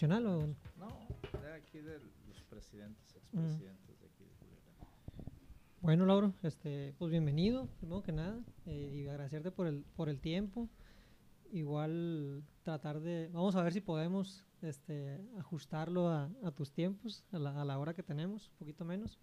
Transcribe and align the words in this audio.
nacional 0.00 0.26
o...? 0.26 0.46
No, 0.78 1.40
de 1.42 1.52
aquí 1.52 1.78
de 1.78 1.98
los 2.26 2.42
presidentes, 2.48 3.16
expresidentes 3.16 4.00
de 4.00 4.06
aquí 4.06 4.24
de 4.24 4.30
Culiacán. 4.30 4.74
Bueno, 5.82 6.06
Lauro, 6.06 6.32
este, 6.42 6.94
pues 6.98 7.10
bienvenido, 7.10 7.68
primero 7.78 8.02
que 8.02 8.12
nada, 8.12 8.42
eh, 8.64 8.94
y 8.94 9.08
agradecerte 9.08 9.50
por 9.50 9.66
el, 9.66 9.84
por 9.96 10.08
el 10.08 10.18
tiempo. 10.18 10.70
Igual 11.52 12.42
tratar 12.62 13.00
de, 13.00 13.28
vamos 13.30 13.56
a 13.56 13.62
ver 13.62 13.74
si 13.74 13.82
podemos 13.82 14.46
este, 14.62 15.20
ajustarlo 15.38 16.08
a, 16.08 16.30
a 16.44 16.50
tus 16.50 16.72
tiempos, 16.72 17.22
a 17.32 17.38
la, 17.38 17.60
a 17.60 17.64
la 17.66 17.78
hora 17.78 17.92
que 17.92 18.02
tenemos, 18.02 18.48
un 18.48 18.56
poquito 18.56 18.86
menos. 18.86 19.18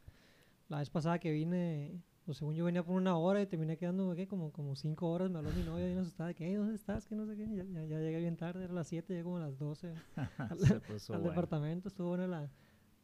La 0.70 0.78
vez 0.78 0.92
pasada 0.92 1.18
que 1.18 1.32
vine, 1.32 2.04
pues 2.28 2.40
según 2.40 2.56
yo 2.56 2.66
venía 2.66 2.84
por 2.84 2.98
una 2.98 3.16
hora 3.16 3.42
y 3.42 3.48
terminé 3.48 3.78
quedando 3.78 4.14
¿qué? 4.14 4.28
Como, 4.28 4.52
como 4.52 4.76
cinco 4.76 5.10
horas, 5.10 5.32
me 5.32 5.38
habló 5.38 5.50
mi 5.54 5.64
novia 5.64 5.88
y 5.90 5.98
asustada, 5.98 6.34
que, 6.34 6.46
"Ey, 6.46 6.56
¿dónde 6.56 6.76
estás? 6.76 7.06
Que 7.08 7.16
no 7.16 7.26
sé 7.26 7.38
qué, 7.38 7.48
ya, 7.56 7.64
ya, 7.64 7.86
ya 7.86 8.00
llegué 8.02 8.20
bien 8.20 8.36
tarde, 8.36 8.66
era 8.66 8.74
las 8.74 8.90
7, 8.90 9.14
llegué 9.14 9.24
como 9.24 9.38
a 9.38 9.40
las 9.40 9.58
12 9.58 9.94
al, 10.52 10.60
Se 10.60 10.82
puso 10.82 11.14
al 11.14 11.22
bueno. 11.22 11.30
departamento, 11.30 11.88
estuvo 11.88 12.10
buena 12.10 12.28
la, 12.28 12.52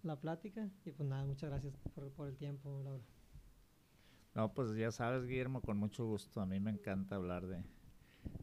la 0.02 0.20
plática 0.20 0.70
y 0.84 0.92
pues 0.92 1.08
nada, 1.08 1.24
muchas 1.24 1.50
gracias 1.50 1.74
por, 1.96 2.12
por 2.12 2.28
el 2.28 2.36
tiempo, 2.36 2.82
Laura. 2.84 3.02
No, 4.36 4.54
pues 4.54 4.76
ya 4.76 4.92
sabes, 4.92 5.26
Guillermo, 5.26 5.62
con 5.62 5.78
mucho 5.78 6.06
gusto. 6.06 6.42
A 6.42 6.46
mí 6.46 6.60
me 6.60 6.72
encanta 6.72 7.16
hablar 7.16 7.48
de, 7.48 7.64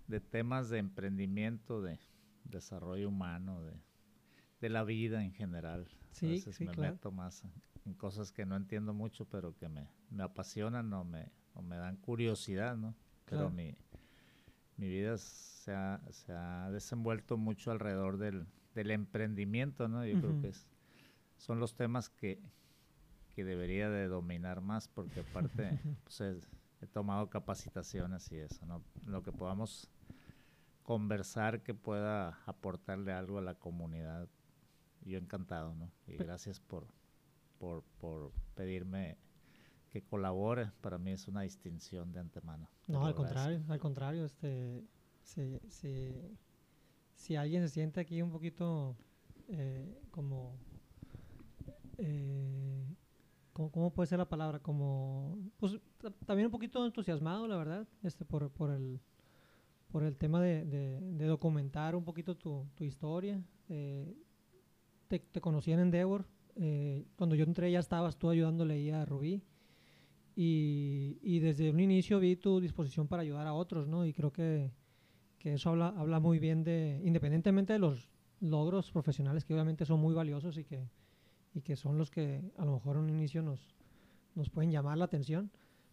de 0.09 0.21
temas 0.21 0.71
de 0.71 0.79
emprendimiento, 0.79 1.83
de 1.83 1.99
desarrollo 2.45 3.11
humano, 3.11 3.61
de, 3.63 3.75
de 4.63 4.69
la 4.71 4.83
vida 4.85 5.23
en 5.23 5.35
general. 5.35 5.89
Sí, 6.13 6.27
a 6.27 6.31
veces 6.31 6.57
sí, 6.57 6.65
me 6.65 6.73
claro. 6.73 6.95
meto 6.95 7.13
más 7.13 7.45
en, 7.87 7.95
cosas 7.95 8.33
que 8.33 8.47
no 8.47 8.57
entiendo 8.57 8.93
mucho, 8.95 9.25
pero 9.27 9.55
que 9.57 9.69
me, 9.69 9.89
me 10.11 10.23
apasionan 10.23 10.93
o 10.93 11.05
me, 11.05 11.31
o 11.55 11.63
me 11.63 11.77
dan 11.77 11.97
curiosidad, 11.97 12.77
¿no? 12.77 12.95
Pero 13.27 13.39
Claro. 13.39 13.51
mi, 13.51 13.75
mi 14.77 14.89
vida 14.89 15.17
se 15.19 15.73
ha, 15.75 16.01
se 16.11 16.33
ha 16.33 16.71
desenvuelto 16.71 17.37
mucho 17.37 17.71
alrededor 17.71 18.17
del, 18.19 18.47
del 18.75 18.91
emprendimiento, 18.91 19.89
¿no? 19.89 20.05
Yo 20.07 20.21
creo 20.21 20.41
que 20.41 20.49
es, 20.49 20.67
son 21.37 21.61
los 21.61 21.75
temas 21.75 22.09
que, 22.09 22.41
que 23.35 23.45
debería 23.45 23.89
de 23.91 24.09
dominar 24.09 24.61
más, 24.61 24.89
porque 24.89 25.21
aparte 25.21 25.79
pues, 26.05 26.21
es- 26.21 26.49
he 26.83 26.87
tomado 26.87 27.29
capacitaciones 27.29 28.33
y 28.33 28.37
eso, 28.39 28.65
¿no? 28.65 28.83
Lo 29.07 29.23
que 29.23 29.33
podamos 29.33 29.91
conversar 30.83 31.63
que 31.63 31.75
pueda 31.75 32.43
aportarle 32.47 33.13
algo 33.13 33.39
a 33.39 33.43
la 33.43 33.55
comunidad, 33.55 34.29
yo 35.05 35.19
encantado, 35.19 35.75
¿no? 35.75 35.91
Y 36.07 36.17
gracias 36.17 36.59
por, 36.61 36.87
por, 37.61 37.85
por 38.01 38.33
pedirme 38.55 39.17
que 39.91 40.03
colabore, 40.03 40.71
para 40.81 40.99
mí 40.99 41.13
es 41.13 41.29
una 41.29 41.43
distinción 41.43 42.11
de 42.13 42.21
antemano. 42.21 42.69
Te 42.87 42.93
No, 42.93 43.05
al 43.05 43.15
contrario, 43.15 43.63
al 43.69 43.79
contrario, 43.79 44.25
este, 44.25 44.83
si, 45.23 45.59
si, 45.69 46.39
si 47.15 47.37
alguien 47.37 47.63
se 47.63 47.69
siente 47.69 48.01
aquí 48.01 48.23
un 48.23 48.31
poquito 48.31 48.97
eh, 49.49 50.01
como, 50.11 50.57
eh, 51.99 52.85
¿cómo, 53.53 53.71
cómo 53.71 53.93
puede 53.93 54.07
ser 54.07 54.19
la 54.19 54.29
palabra? 54.29 54.59
Como, 54.61 55.37
pues 55.59 55.79
ta- 55.99 56.11
también 56.25 56.47
un 56.47 56.53
poquito 56.53 56.85
entusiasmado, 56.87 57.47
la 57.47 57.57
verdad, 57.57 57.87
este, 58.03 58.25
por, 58.25 58.51
por 58.51 58.71
el, 58.71 59.01
por 59.91 60.03
el 60.03 60.17
tema 60.17 60.41
de, 60.41 60.65
de- 60.65 61.01
de 61.01 61.25
documentar 61.27 61.95
un 61.95 62.05
poquito 62.05 62.37
tu, 62.37 62.67
tu 62.75 62.85
historia. 62.85 63.43
eh, 63.69 64.17
te, 65.09 65.19
te 65.19 65.41
conocí 65.41 65.73
en 65.73 65.81
Endeavor, 65.81 66.25
eh, 66.57 67.05
cuando 67.17 67.35
yo 67.35 67.45
entré 67.45 67.71
ya 67.71 67.79
estabas 67.79 68.17
tú 68.17 68.31
ayudándole 68.31 68.75
ahí 68.75 68.91
a 68.91 69.05
Rubí. 69.05 69.43
Y, 70.37 71.19
y 71.23 71.41
desde 71.41 71.71
un 71.71 71.81
inicio 71.81 72.19
vi 72.21 72.37
tu 72.37 72.61
disposición 72.61 73.09
para 73.09 73.23
ayudar 73.23 73.47
a 73.47 73.53
otros, 73.53 73.89
¿no? 73.89 74.07
Y 74.07 74.13
creo 74.13 74.33
que, 74.33 74.71
que 75.39 75.55
eso 75.55 75.71
habla, 75.71 75.89
habla 75.89 76.21
muy 76.21 76.39
bien 76.39 76.63
de, 76.63 77.01
independientemente 77.05 77.73
de 77.73 77.79
los 77.79 78.11
logros 78.41 78.91
profesionales 78.91 79.45
que 79.45 79.53
obviamente 79.55 79.85
son 79.85 80.01
muy 80.01 80.15
valiosos 80.15 80.57
y 80.57 80.65
que, 80.65 80.89
y 81.55 81.63
que 81.63 81.77
son 81.77 81.99
los 81.99 82.11
que 82.11 82.43
a 82.57 82.65
lo 82.65 82.73
mejor 82.75 82.97
en 82.97 83.03
un 83.03 83.11
inicio 83.11 83.43
nos, 83.43 83.75
nos 84.35 84.51
pueden 84.51 84.71
llamar 84.71 84.99
la 84.99 85.07
atención, 85.07 85.51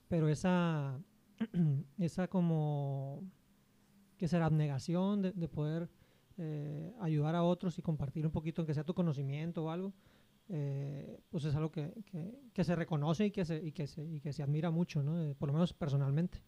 pero 0.07 0.29
esa, 0.29 0.99
esa 1.97 2.27
como, 2.27 3.23
que 4.17 4.27
será 4.27 4.45
abnegación 4.45 5.21
de, 5.21 5.31
de 5.31 5.47
poder 5.47 5.89
eh, 6.37 6.93
ayudar 6.99 7.35
a 7.35 7.43
otros 7.43 7.79
y 7.79 7.81
compartir 7.81 8.25
un 8.25 8.31
poquito, 8.31 8.61
aunque 8.61 8.73
sea 8.73 8.83
tu 8.83 8.93
conocimiento 8.93 9.63
o 9.63 9.69
algo, 9.71 9.93
eh, 10.49 11.19
pues 11.29 11.45
es 11.45 11.55
algo 11.55 11.71
que, 11.71 11.91
que- 12.11 12.33
que 12.53 12.63
se 12.63 12.75
reconoce 12.75 13.25
y 13.27 13.31
que 13.31 13.45
se, 13.45 13.63
y 13.63 13.71
que 13.71 13.87
se, 13.87 14.03
y 14.05 14.19
que 14.21 14.33
se 14.33 14.43
admira 14.43 14.71
mucho, 14.71 15.03
¿no? 15.03 15.21
Eh, 15.21 15.35
por 15.35 15.47
lo 15.49 15.53
menos 15.53 15.73
personalmente. 15.73 16.41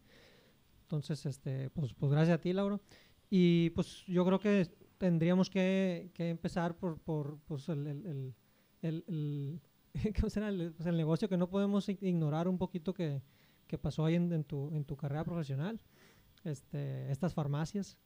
Entonces, 0.84 1.26
este, 1.26 1.70
pues, 1.70 1.94
pues 1.94 2.12
gracias 2.12 2.38
a 2.38 2.42
ti, 2.42 2.54
Lauro. 2.54 2.82
Y 3.30 3.70
pues 3.72 4.04
yo 4.08 4.26
creo 4.26 4.40
que 4.40 4.68
tendríamos 4.98 5.50
que, 5.50 6.09
que 6.14 6.30
empezar 6.30 6.76
por, 6.78 7.00
por 7.00 7.40
pues, 7.46 7.70
el, 7.70 7.86
el, 7.88 8.36
el, 8.82 9.62
pues, 10.22 10.38
el 10.38 10.98
negocio 10.98 11.30
que 11.30 11.38
no 11.38 11.50
podemos 11.50 11.88
ignorar 11.90 12.48
un 12.48 12.58
poquito 12.58 12.94
que, 12.94 13.22
que 13.68 13.78
pasó 13.78 14.06
ahí 14.06 14.16
en, 14.16 14.32
en 14.34 14.44
tu, 14.44 14.74
en 14.74 14.84
tu 14.86 14.96
carrera 14.98 15.24
profesional. 15.24 15.80
Este, 16.44 17.12
estas 17.12 17.34
farmacias 17.34 17.98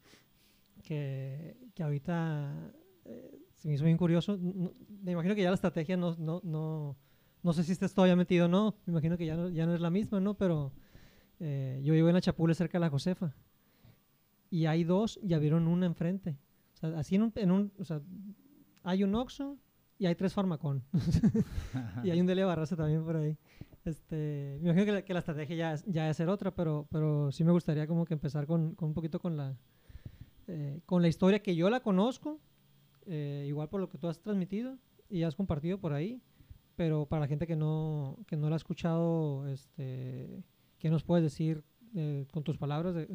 que, 0.84 1.56
que 1.74 1.84
ahorita 1.84 2.74
eh, 3.06 3.40
se 3.56 3.68
me 3.68 3.74
hizo 3.76 3.86
bien 3.86 3.98
curioso. 3.98 4.38
No- 4.38 4.72
me 5.04 5.12
imagino 5.12 5.36
que 5.36 5.42
ya 5.42 5.50
la 5.50 5.56
estrategia 5.56 5.98
no, 5.98 6.16
no, 6.18 6.42
no, 6.44 6.96
no 7.44 7.54
sé 7.54 7.64
si 7.64 7.72
estés 7.74 7.94
todavía 7.94 8.16
metido 8.16 8.46
o 8.46 8.50
no. 8.50 8.76
Me 8.86 8.92
imagino 8.92 9.18
que 9.18 9.26
ya 9.26 9.36
no, 9.36 9.50
ya 9.50 9.66
no 9.66 9.74
es 9.76 9.82
la 9.82 9.90
misma, 9.90 10.20
¿no? 10.20 10.34
Pero 10.36 10.72
eh, 11.40 11.82
yo 11.84 11.94
vivo 11.94 12.08
en 12.08 12.14
la 12.16 12.22
Chapule 12.22 12.56
cerca 12.56 12.78
de 12.78 12.82
la 12.82 12.90
Josefa. 12.90 13.34
Y 14.50 14.66
hay 14.68 14.84
dos 14.84 15.20
y 15.24 15.34
abrieron 15.34 15.68
una 15.68 15.86
enfrente. 15.86 16.38
O 16.74 16.78
sea, 16.78 17.00
así 17.00 17.16
en 17.16 17.24
un, 17.24 17.34
en 17.36 17.52
un 17.52 17.72
o 17.80 17.86
sea, 17.86 18.02
hay 18.84 19.04
un 19.04 19.16
Oxxo 19.16 19.58
y 19.98 20.06
hay 20.06 20.16
tres 20.16 20.34
Farmacón. 20.34 20.84
y 22.04 22.10
hay 22.12 22.20
un 22.20 22.28
Delia 22.28 22.46
Barraza 22.46 22.76
también 22.76 23.04
por 23.04 23.16
ahí. 23.16 23.38
Este, 23.86 24.60
me 24.62 24.70
imagino 24.70 24.86
que 24.86 24.92
la, 24.94 25.02
que 25.02 25.14
la 25.14 25.20
estrategia 25.20 25.56
ya 25.56 25.74
es, 25.74 25.84
ya 25.86 26.10
es 26.10 26.16
ser 26.16 26.30
otra, 26.30 26.52
pero, 26.56 26.88
pero 26.92 27.32
sí 27.32 27.44
me 27.44 27.52
gustaría 27.52 27.86
como 27.88 28.06
que 28.06 28.14
empezar 28.14 28.46
con, 28.48 28.76
con 28.76 28.90
un 28.90 28.94
poquito 28.94 29.20
con 29.20 29.36
la, 29.36 29.58
eh, 30.48 30.80
con 30.86 31.02
la 31.02 31.10
historia 31.10 31.42
que 31.42 31.56
yo 31.56 31.70
la 31.70 31.82
conozco, 31.82 32.40
eh, 33.08 33.46
igual 33.48 33.70
por 33.70 33.80
lo 33.82 33.90
que 33.90 33.98
tú 33.98 34.08
has 34.08 34.20
transmitido 34.20 34.78
y 35.10 35.24
has 35.24 35.36
compartido 35.36 35.78
por 35.80 35.94
ahí, 35.94 36.22
pero 36.76 37.06
para 37.06 37.22
la 37.22 37.28
gente 37.28 37.46
que 37.48 37.56
no, 37.56 38.18
que 38.28 38.36
no 38.36 38.50
la 38.50 38.56
ha 38.56 38.58
escuchado, 38.58 39.48
este, 39.48 40.44
¿qué 40.80 40.90
nos 40.90 41.04
puedes 41.04 41.24
decir 41.24 41.64
eh, 41.96 42.26
con 42.32 42.44
tus 42.44 42.58
palabras 42.58 42.96
de, 42.96 43.06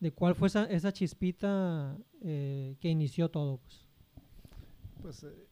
de- 0.00 0.12
cuál 0.12 0.34
fue 0.34 0.48
esa, 0.48 0.64
esa 0.64 0.92
chispita 0.92 1.98
eh, 2.22 2.76
que 2.80 2.88
inició 2.88 3.30
todo? 3.30 3.58
Pues? 3.58 3.86
Pues 5.02 5.22
eh, 5.24 5.46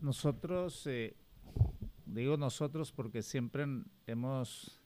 nosotros, 0.00 0.88
digo 2.06 2.36
nosotros 2.36 2.92
porque 2.92 3.22
siempre 3.22 3.66
hemos 4.06 4.80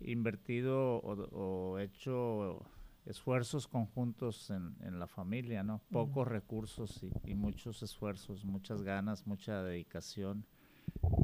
invertido 0.00 0.96
o 1.02 1.78
hecho 1.78 2.64
esfuerzos 3.06 3.66
conjuntos 3.66 4.50
en, 4.50 4.76
en 4.82 4.98
la 4.98 5.06
familia, 5.06 5.62
¿no? 5.62 5.80
Pocos 5.90 6.28
recursos 6.28 7.02
y, 7.02 7.12
y 7.24 7.34
muchos 7.34 7.82
esfuerzos, 7.82 8.44
muchas 8.44 8.82
ganas, 8.82 9.26
mucha 9.26 9.62
dedicación. 9.62 10.46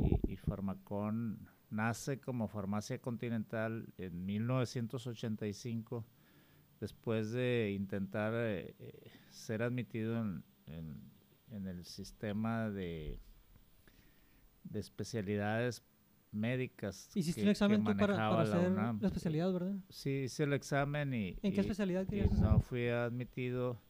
Y, 0.05 0.33
y 0.33 0.37
Farmacón 0.37 1.49
nace 1.71 2.21
como 2.21 2.49
farmacia 2.49 3.01
continental 3.01 3.93
en 3.99 4.25
1985 4.25 6.05
después 6.81 7.33
de 7.33 7.73
intentar 7.75 8.33
eh, 8.35 8.75
eh, 8.79 9.11
ser 9.31 9.63
admitido 9.63 10.19
en, 10.21 10.45
en- 10.67 11.17
en 11.51 11.67
el 11.69 11.85
sistema 11.85 12.69
de, 12.71 13.21
de 14.65 14.81
especialidades 14.81 15.83
médicas. 16.37 17.11
Hiciste 17.15 17.41
que- 17.41 17.47
un 17.47 17.51
examen 17.51 17.85
tú 17.85 17.97
para, 17.97 18.41
hacer 18.41 18.71
la 18.73 18.95
especialidad, 19.03 19.53
¿verdad? 19.53 19.75
Sí, 19.89 20.25
hice 20.25 20.45
el 20.45 20.53
examen 20.53 21.13
y... 21.15 21.39
¿En 21.43 21.53
qué 21.53 21.57
y- 21.57 21.61
especialidad 21.61 22.07
querías 22.07 22.33
hacer? 22.33 22.45
no 22.45 22.61
fui 22.61 22.89
admitido 22.89 23.81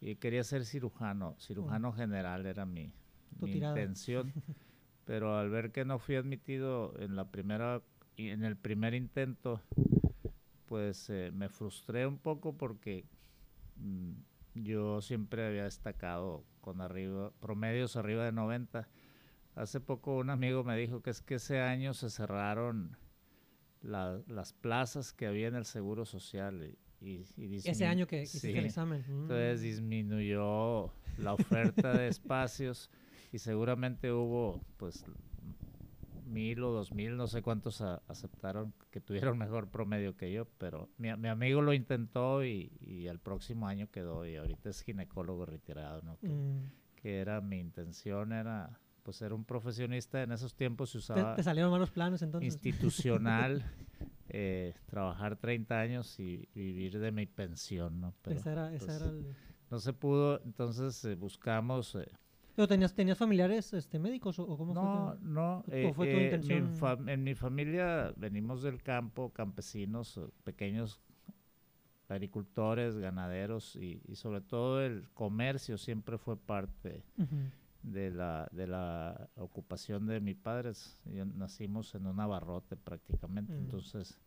y 0.00 0.16
quería 0.16 0.44
ser 0.44 0.64
cirujano. 0.64 1.36
Cirujano 1.38 1.92
general 1.92 2.46
era 2.46 2.66
mi, 2.66 2.92
intención. 3.40 4.32
pero 5.04 5.38
al 5.38 5.48
ver 5.50 5.72
que 5.72 5.84
no 5.84 5.98
fui 5.98 6.16
admitido 6.16 6.94
en 6.98 7.16
la 7.16 7.30
primera 7.30 7.82
en 8.18 8.42
el 8.44 8.56
primer 8.56 8.94
intento, 8.94 9.62
pues 10.66 11.08
eh, 11.08 11.30
me 11.32 11.48
frustré 11.48 12.06
un 12.06 12.18
poco 12.18 12.56
porque 12.56 13.04
mm, 13.76 14.12
yo 14.54 15.00
siempre 15.00 15.46
había 15.46 15.64
destacado 15.64 16.44
con 16.60 16.80
arriba 16.80 17.30
promedios 17.40 17.96
arriba 17.96 18.24
de 18.24 18.32
90. 18.32 18.88
Hace 19.58 19.80
poco 19.80 20.16
un 20.18 20.30
amigo 20.30 20.62
me 20.62 20.76
dijo 20.76 21.02
que 21.02 21.10
es 21.10 21.20
que 21.20 21.34
ese 21.34 21.60
año 21.60 21.92
se 21.94 22.10
cerraron 22.10 22.96
la- 23.82 24.20
las 24.28 24.52
plazas 24.52 25.12
que 25.12 25.26
había 25.26 25.48
en 25.48 25.56
el 25.56 25.64
Seguro 25.64 26.04
Social 26.04 26.74
y, 27.00 27.24
y- 27.36 27.56
Ese 27.64 27.86
año 27.86 28.06
que, 28.06 28.22
hiciste 28.22 28.56
el 28.56 28.66
examen. 28.66 29.04
entonces 29.08 29.60
Mm. 29.60 29.62
disminuyó 29.62 30.92
la 31.18 31.34
oferta 31.34 31.92
de 31.92 32.08
espacios 32.08 32.88
y 33.32 33.38
seguramente 33.38 34.12
hubo 34.12 34.60
pues 34.76 35.04
mil 36.26 36.62
o 36.62 36.70
dos 36.70 36.92
mil, 36.92 37.16
no 37.16 37.26
sé 37.26 37.40
cuántos 37.42 37.80
a- 37.80 38.02
aceptaron 38.06 38.72
que 38.90 39.00
tuvieron 39.00 39.38
mejor 39.38 39.68
promedio 39.70 40.16
que 40.16 40.30
yo, 40.32 40.44
pero 40.58 40.88
mi, 40.98 41.14
mi 41.16 41.28
amigo 41.28 41.62
lo 41.62 41.72
intentó 41.72 42.44
y, 42.44 42.70
y 42.80 43.06
el 43.06 43.18
próximo 43.18 43.66
año 43.66 43.90
quedó 43.90 44.26
y 44.26 44.36
ahorita 44.36 44.70
es 44.70 44.82
ginecólogo 44.82 45.46
retirado, 45.46 46.02
¿no? 46.02 46.16
Que, 46.18 46.28
Mm. 46.28 46.70
que 46.96 47.18
era 47.20 47.40
mi 47.40 47.58
intención, 47.58 48.32
era 48.32 48.78
pues 49.08 49.16
ser 49.16 49.32
un 49.32 49.42
profesionista. 49.42 50.22
En 50.22 50.32
esos 50.32 50.54
tiempos 50.54 50.90
se 50.90 50.98
usaba... 50.98 51.34
¿Te, 51.34 51.42
salieron 51.42 51.70
malos 51.70 51.90
planes 51.90 52.20
entonces? 52.20 52.52
Institucional, 52.52 53.64
eh, 54.28 54.74
trabajar 54.84 55.36
30 55.36 55.80
años 55.80 56.20
y 56.20 56.46
vivir 56.54 56.98
de 56.98 57.10
mi 57.10 57.24
pensión, 57.24 58.02
¿no? 58.02 58.12
esa 58.26 58.52
era, 58.52 58.74
esa 58.74 58.84
pues, 58.84 59.00
era 59.00 59.08
el... 59.08 59.34
No 59.70 59.78
se 59.78 59.94
pudo, 59.94 60.42
entonces 60.44 61.02
eh, 61.06 61.14
buscamos... 61.14 61.94
Eh, 61.94 62.06
¿Pero 62.54 62.68
tenías, 62.68 62.92
tenías 62.92 63.16
familiares 63.16 63.72
este, 63.72 63.98
médicos 63.98 64.38
o, 64.40 64.58
cómo 64.58 64.74
no, 64.74 65.16
fue? 65.16 65.26
No, 65.26 65.64
¿Cómo 65.66 65.94
fue 65.94 66.12
tu 66.12 66.20
intención? 66.20 67.08
en 67.08 67.24
mi 67.24 67.34
familia 67.34 68.12
venimos 68.14 68.60
del 68.60 68.82
campo, 68.82 69.30
campesinos, 69.30 70.20
pequeños 70.44 71.00
agricultores, 72.10 72.98
ganaderos 72.98 73.74
y, 73.74 74.02
sobre 74.16 74.42
todo 74.42 74.82
el 74.82 75.08
comercio 75.14 75.78
siempre 75.78 76.18
fue 76.18 76.36
parte 76.36 77.06
de, 77.82 78.10
la, 78.10 78.48
de 78.52 78.66
la 78.66 79.30
ocupación 79.36 80.06
de 80.06 80.20
mis 80.20 80.36
padres. 80.36 80.98
nacimos 81.04 81.94
en 81.94 82.06
un 82.06 82.20
abarrote 82.20 82.76
prácticamente, 82.76 83.52
mm. 83.52 83.58
entonces 83.58 84.20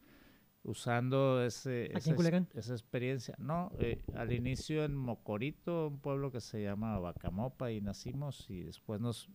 usando 0.64 1.44
ese, 1.44 1.86
esa, 1.98 2.14
esa, 2.54 2.74
experiencia. 2.74 3.36
No, 3.40 3.72
eh, 3.80 4.02
al 4.16 4.32
inicio 4.32 4.84
en 4.84 4.96
Mocorito, 4.96 5.88
un 5.88 6.00
pueblo 6.00 6.32
que 6.32 6.40
se 6.40 6.62
llama 6.62 7.00
Bacamopa, 7.00 7.72
y 7.72 7.82
nacimos 7.82 8.50
y 8.50 8.62
después 8.62 9.02
nos, 9.02 9.30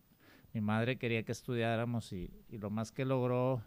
mi 0.52 0.60
madre 0.60 0.98
quería 0.98 1.24
que 1.24 1.32
estudiáramos 1.32 2.12
y, 2.12 2.30
y 2.48 2.58
lo 2.58 2.70
más 2.70 2.92
que 2.92 3.04
logró 3.04 3.62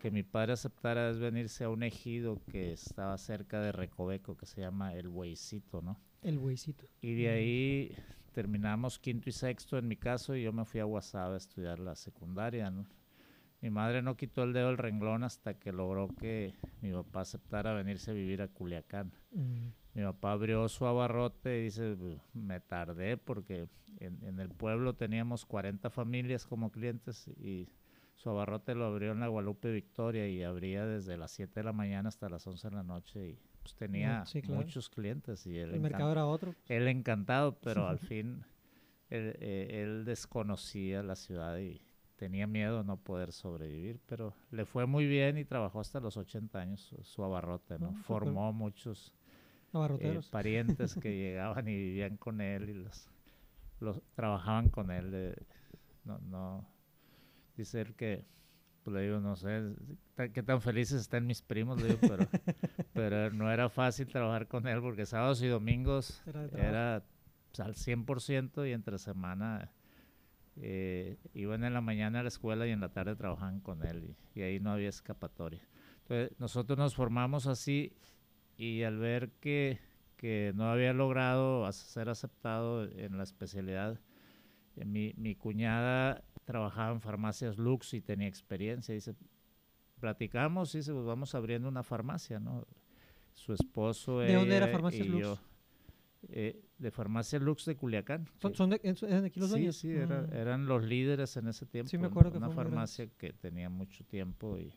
que 0.00 0.10
mi 0.10 0.22
padre 0.22 0.52
aceptara 0.52 1.10
es 1.10 1.18
venirse 1.18 1.64
a 1.64 1.70
un 1.70 1.82
ejido 1.82 2.40
que 2.50 2.72
estaba 2.72 3.16
cerca 3.18 3.60
de 3.60 3.72
Recoveco, 3.72 4.36
que 4.36 4.46
se 4.46 4.60
llama 4.60 4.94
El 4.94 5.08
Hueycito, 5.08 5.82
¿no? 5.82 5.98
El 6.22 6.38
Hueycito. 6.38 6.86
Y 7.00 7.14
de 7.14 7.28
ahí 7.30 7.96
terminamos 8.36 8.98
quinto 8.98 9.30
y 9.30 9.32
sexto 9.32 9.78
en 9.78 9.88
mi 9.88 9.96
caso 9.96 10.36
y 10.36 10.42
yo 10.42 10.52
me 10.52 10.66
fui 10.66 10.78
a 10.78 10.84
Guasave 10.84 11.32
a 11.32 11.38
estudiar 11.38 11.78
la 11.78 11.96
secundaria, 11.96 12.70
¿no? 12.70 12.86
Mi 13.62 13.70
madre 13.70 14.02
no 14.02 14.14
quitó 14.14 14.42
el 14.42 14.52
dedo 14.52 14.66
del 14.66 14.76
renglón 14.76 15.24
hasta 15.24 15.58
que 15.58 15.72
logró 15.72 16.08
que 16.08 16.54
mi 16.82 16.92
papá 16.92 17.22
aceptara 17.22 17.72
venirse 17.72 18.10
a 18.10 18.14
vivir 18.14 18.42
a 18.42 18.48
Culiacán. 18.48 19.10
Mm. 19.30 19.68
Mi 19.94 20.02
papá 20.02 20.32
abrió 20.32 20.68
su 20.68 20.84
abarrote 20.84 21.60
y 21.60 21.62
dice, 21.62 21.96
me 22.34 22.60
tardé 22.60 23.16
porque 23.16 23.70
en, 24.00 24.22
en 24.22 24.38
el 24.38 24.50
pueblo 24.50 24.94
teníamos 24.94 25.46
40 25.46 25.88
familias 25.88 26.44
como 26.44 26.70
clientes 26.70 27.28
y 27.38 27.70
su 28.16 28.28
abarrote 28.28 28.74
lo 28.74 28.84
abrió 28.84 29.12
en 29.12 29.20
la 29.20 29.28
Guadalupe 29.28 29.72
Victoria 29.72 30.28
y 30.28 30.42
abría 30.42 30.84
desde 30.84 31.16
las 31.16 31.30
7 31.30 31.60
de 31.60 31.64
la 31.64 31.72
mañana 31.72 32.10
hasta 32.10 32.28
las 32.28 32.46
11 32.46 32.68
de 32.68 32.76
la 32.76 32.82
noche 32.82 33.30
y 33.30 33.38
pues 33.66 33.74
tenía 33.90 34.24
muchos 34.48 34.88
clientes 34.88 35.44
y 35.46 35.58
el 35.58 35.80
mercado 35.80 36.12
era 36.12 36.26
otro. 36.26 36.54
Él 36.68 36.86
encantado, 36.86 37.58
pero 37.60 37.88
al 37.88 37.98
fin 37.98 38.44
eh, 39.10 39.82
él, 39.82 40.04
desconocía 40.04 41.02
la 41.02 41.16
ciudad 41.16 41.58
y 41.58 41.80
tenía 42.14 42.46
miedo 42.46 42.78
de 42.78 42.84
no 42.84 42.96
poder 42.96 43.32
sobrevivir, 43.32 44.00
pero 44.06 44.34
le 44.52 44.64
fue 44.64 44.86
muy 44.86 45.06
bien 45.06 45.36
y 45.36 45.44
trabajó 45.44 45.80
hasta 45.80 45.98
los 45.98 46.16
80 46.16 46.60
años 46.60 46.94
su, 47.02 47.24
abarrote, 47.24 47.78
¿no? 47.78 47.94
Ah, 47.96 48.02
Formó 48.04 48.52
muchos 48.52 49.12
eh, 49.98 50.20
parientes 50.30 50.94
que 50.94 51.16
llegaban 51.16 51.66
y 51.66 51.74
vivían 51.74 52.16
con 52.16 52.40
él 52.40 52.70
y 52.70 52.74
los, 52.74 53.08
los 53.80 54.00
trabajaban 54.14 54.68
con 54.68 54.92
él. 54.92 55.34
no, 56.04 56.18
no, 56.18 56.68
Dice 57.56 57.80
él 57.80 57.94
que, 57.94 58.24
pues 58.86 58.94
le 58.94 59.02
digo, 59.02 59.18
no 59.18 59.34
sé 59.34 59.74
qué 60.32 60.44
tan 60.44 60.62
felices 60.62 61.00
están 61.00 61.26
mis 61.26 61.42
primos, 61.42 61.82
le 61.82 61.88
digo, 61.88 61.98
pero, 62.02 62.28
pero 62.94 63.32
no 63.32 63.50
era 63.50 63.68
fácil 63.68 64.06
trabajar 64.06 64.46
con 64.46 64.68
él 64.68 64.80
porque 64.80 65.06
sábados 65.06 65.42
y 65.42 65.48
domingos 65.48 66.22
era, 66.52 67.02
pues, 67.48 67.58
al 67.58 67.74
100% 67.74 68.68
y 68.68 68.72
entre 68.72 68.98
semana 68.98 69.72
eh, 70.54 71.16
iban 71.34 71.64
en 71.64 71.74
la 71.74 71.80
mañana 71.80 72.20
a 72.20 72.22
la 72.22 72.28
escuela 72.28 72.64
y 72.68 72.70
en 72.70 72.80
la 72.80 72.90
tarde 72.90 73.16
trabajaban 73.16 73.58
con 73.58 73.84
él 73.84 74.14
y, 74.36 74.42
ahí 74.42 74.60
no 74.60 74.70
había 74.70 74.88
escapatoria. 74.88 75.66
Entonces 76.02 76.38
nosotros 76.38 76.78
nos 76.78 76.94
formamos 76.94 77.48
así 77.48 77.92
y 78.56 78.84
al 78.84 78.98
ver 78.98 79.32
que, 79.40 79.80
que 80.16 80.52
no 80.54 80.70
había 80.70 80.92
logrado 80.92 81.72
ser 81.72 82.08
aceptado 82.08 82.84
en 82.84 83.18
la 83.18 83.24
especialidad, 83.24 83.98
eh, 84.76 84.84
mi, 84.84 85.12
mi 85.16 85.34
cuñada 85.34 86.22
trabajaba 86.46 86.92
en 86.92 87.00
farmacias 87.02 87.58
Lux 87.58 87.92
y 87.92 88.00
tenía 88.00 88.28
experiencia. 88.28 88.94
Dice, 88.94 89.14
platicamos 90.00 90.74
y 90.74 90.78
dice, 90.78 90.92
pues 90.92 91.04
vamos 91.04 91.34
abriendo 91.34 91.68
una 91.68 91.82
farmacia, 91.82 92.40
¿no? 92.40 92.64
Su 93.34 93.52
esposo 93.52 94.20
¿De 94.20 94.32
dónde 94.32 94.56
era 94.56 94.68
Farmacias 94.68 95.06
Lux? 95.06 95.38
Eh, 96.28 96.64
de 96.78 96.90
Farmacia 96.90 97.38
Lux 97.38 97.66
de 97.66 97.76
Culiacán. 97.76 98.26
¿Son, 98.54 98.70
de, 98.70 98.76
aquí 99.26 99.38
los 99.38 99.50
Sí, 99.50 99.72
sí, 99.72 99.88
mm. 99.88 100.32
eran 100.32 100.66
los 100.66 100.82
líderes 100.84 101.36
en 101.36 101.48
ese 101.48 101.66
tiempo. 101.66 101.90
Sí, 101.90 101.98
me 101.98 102.06
acuerdo 102.06 102.38
Una 102.38 102.48
farmacia 102.48 103.06
que 103.18 103.32
tenía 103.34 103.68
mucho 103.68 104.04
tiempo 104.04 104.58
y 104.58 104.72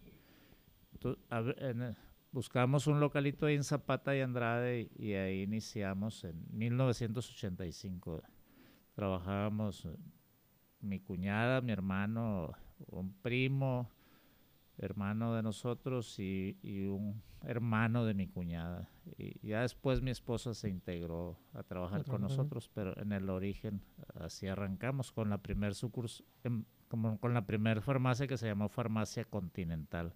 buscamos 2.32 2.88
un 2.88 3.00
localito 3.00 3.46
ahí 3.46 3.56
en 3.56 3.64
Zapata 3.64 4.16
y 4.16 4.22
Andrade 4.22 4.90
y, 4.98 5.06
y 5.08 5.14
ahí 5.14 5.44
iniciamos 5.44 6.26
en 6.26 6.46
1985. 6.52 8.22
Trabajábamos 8.94 9.88
mi 10.82 11.00
cuñada, 11.00 11.62
mi 11.62 11.72
hermano, 11.72 12.54
un 12.88 13.14
primo, 13.22 13.90
hermano 14.80 15.36
de 15.36 15.44
nosotros 15.44 16.18
y, 16.20 16.56
un 16.88 17.22
hermano 17.44 18.06
de 18.06 18.14
mi 18.14 18.28
cuñada. 18.28 18.90
Y 19.18 19.48
ya 19.48 19.62
después 19.62 20.02
mi 20.02 20.12
esposa 20.12 20.54
se 20.54 20.70
integró 20.70 21.38
a 21.54 21.64
trabajar 21.64 22.06
con 22.06 22.22
nosotros, 22.22 22.70
pero 22.74 22.98
en 23.00 23.12
el 23.12 23.30
origen 23.30 23.82
así 24.16 24.48
arrancamos 24.48 25.12
con 25.12 25.30
la 25.30 25.38
primer 25.40 25.76
sucursal, 25.76 26.26
em, 26.44 26.64
como 26.88 27.20
con 27.20 27.34
la 27.34 27.46
primer 27.46 27.82
farmacia 27.82 28.28
que 28.28 28.38
se 28.38 28.48
llamó 28.48 28.68
Farmacia 28.68 29.24
Continental, 29.26 30.14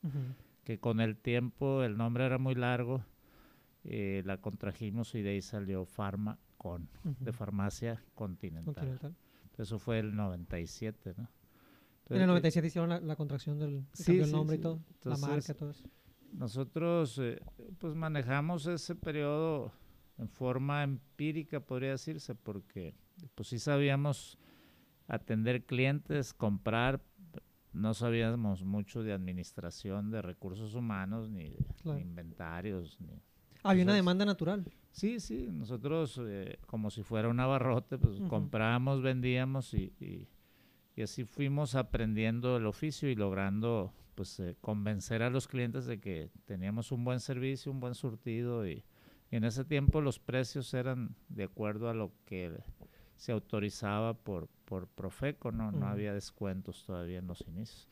que 0.63 0.79
con 0.79 0.99
el 1.01 1.17
tiempo 1.17 1.83
el 1.83 1.97
nombre 1.97 2.25
era 2.25 2.37
muy 2.37 2.55
largo, 2.55 3.03
eh, 3.83 4.23
la 4.25 4.37
contrajimos 4.37 5.13
y 5.13 5.21
de 5.21 5.31
ahí 5.31 5.41
salió 5.41 5.85
Farma 5.85 6.39
Con, 6.57 6.89
de 7.19 7.33
Farmacia 7.33 8.01
Continental. 8.15 9.15
Eso 9.57 9.79
fue 9.79 9.99
el 9.99 10.15
97, 10.15 11.13
¿no? 11.17 11.29
en 12.09 12.21
el 12.21 12.27
97 12.27 12.67
hicieron 12.67 13.07
la, 13.07 13.15
contracción 13.15 13.59
del 13.59 13.85
el 14.07 14.31
nombre 14.31 14.57
y 14.57 14.59
todo, 14.59 14.81
la 15.03 15.17
marca, 15.17 15.53
todo 15.53 15.71
eso. 15.71 15.87
Nosotros 16.33 17.17
eh, 17.19 17.41
pues 17.77 17.95
manejamos 17.95 18.65
ese 18.65 18.95
periodo 18.95 19.71
en 20.17 20.27
forma 20.27 20.83
empírica, 20.83 21.59
podría 21.59 21.91
decirse, 21.91 22.35
porque 22.35 22.95
pues 23.35 23.49
sí 23.49 23.59
sabíamos 23.59 24.37
atender 25.07 25.65
clientes, 25.65 26.33
comprar, 26.33 27.01
no 27.71 27.93
sabíamos 27.93 28.63
mucho 28.63 29.03
de 29.03 29.13
administración 29.13 30.11
de 30.11 30.21
recursos 30.21 30.75
humanos, 30.75 31.29
ni 31.29 31.55
de 31.83 31.99
inventarios. 32.01 32.99
Ni, 32.99 33.21
Había 33.63 33.83
una 33.83 33.93
demanda 33.93 34.25
natural. 34.25 34.65
Sí, 34.91 35.19
sí, 35.19 35.47
nosotros 35.51 36.19
eh, 36.23 36.59
como 36.67 36.91
si 36.91 37.01
fuera 37.01 37.29
un 37.29 37.39
abarrote, 37.39 37.97
pues 37.97 38.19
comprábamos, 38.29 39.01
vendíamos 39.01 39.73
y, 39.73 39.93
y, 39.99 41.01
así 41.01 41.23
fuimos 41.23 41.73
aprendiendo 41.75 42.57
el 42.57 42.67
oficio 42.67 43.09
y 43.09 43.15
logrando 43.15 43.91
pues 44.13 44.39
eh, 44.39 44.55
convencer 44.61 45.23
a 45.23 45.31
los 45.31 45.47
clientes 45.47 45.87
de 45.87 45.99
que 45.99 46.29
teníamos 46.45 46.91
un 46.91 47.03
buen 47.03 47.19
servicio, 47.19 47.71
un 47.71 47.79
buen 47.79 47.95
surtido 47.95 48.67
y, 48.67 48.85
en 49.31 49.45
ese 49.45 49.65
tiempo 49.65 49.99
los 49.99 50.19
precios 50.19 50.71
eran 50.75 51.15
de 51.27 51.45
acuerdo 51.45 51.89
a 51.89 51.95
lo 51.95 52.11
que 52.23 52.51
se 53.15 53.31
autorizaba 53.31 54.13
por, 54.13 54.47
por 54.65 54.87
Profeco, 54.87 55.51
no, 55.51 55.71
no 55.71 55.87
había 55.87 56.13
descuentos 56.13 56.83
todavía 56.85 57.17
en 57.17 57.25
los 57.25 57.41
inicios. 57.47 57.89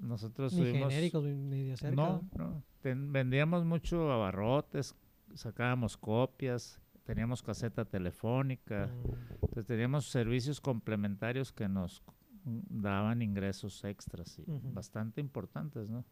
Nosotros 0.00 0.54
ni 0.54 0.72
genéricos 0.72 1.24
ni 1.24 1.64
de 1.64 1.76
cerca. 1.76 1.94
No, 1.94 2.28
no. 2.36 2.62
vendíamos 2.82 3.64
mucho 3.64 4.10
abarrotes, 4.10 4.94
sacábamos 5.34 5.96
copias, 5.96 6.80
teníamos 7.04 7.42
caseta 7.42 7.84
telefónica, 7.84 8.86
mm. 8.86 9.34
entonces 9.34 9.66
teníamos 9.66 10.06
servicios 10.06 10.60
complementarios 10.60 11.52
que 11.52 11.68
nos 11.68 12.02
daban 12.44 13.22
ingresos 13.22 13.84
extras 13.84 14.38
y 14.38 14.44
bastante 14.46 15.20
importantes, 15.20 15.88
¿no? 15.88 16.04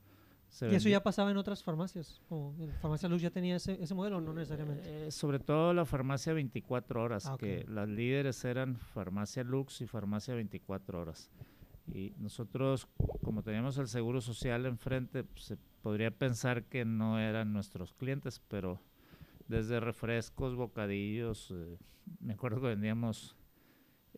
¿Y 0.63 0.75
eso 0.75 0.89
ya 0.89 1.03
pasaba 1.03 1.31
en 1.31 1.37
otras 1.37 1.63
farmacias? 1.63 2.21
¿O 2.31 2.55
farmacia 2.81 3.09
Luz 3.09 3.21
ya 3.21 3.31
tenía 3.31 3.57
ese, 3.57 3.81
ese 3.83 3.95
modelo 3.95 4.17
o 4.17 4.21
no 4.21 4.33
necesariamente? 4.33 5.09
Eh, 5.09 5.11
sobre 5.11 5.39
todo 5.39 5.75
la 5.75 5.85
farmacia 5.85 6.33
24 6.33 7.03
horas, 7.03 7.27
ah, 7.27 7.37
que 7.39 7.65
las 7.69 7.89
líderes 7.89 8.45
eran 8.45 8.77
farmacia 8.77 9.45
Lux 9.45 9.83
y 9.83 9.87
farmacia 9.87 10.35
24 10.35 11.01
horas. 11.01 11.31
Y 11.93 12.15
nosotros, 12.19 12.89
como 13.23 13.43
teníamos 13.43 13.79
el 13.79 13.89
seguro 13.89 14.21
social 14.21 14.67
enfrente, 14.67 15.25
se 15.37 15.57
podría 15.83 16.11
pensar 16.11 16.65
que 16.65 16.85
no 16.85 17.19
eran 17.19 17.53
nuestros 17.53 17.93
clientes, 17.95 18.41
pero 18.49 18.81
desde 19.49 19.81
refrescos, 19.81 20.55
bocadillos, 20.55 21.51
eh, 21.51 21.79
me 22.21 22.35
acuerdo 22.35 22.61
que 22.61 22.69
vendíamos 22.69 23.37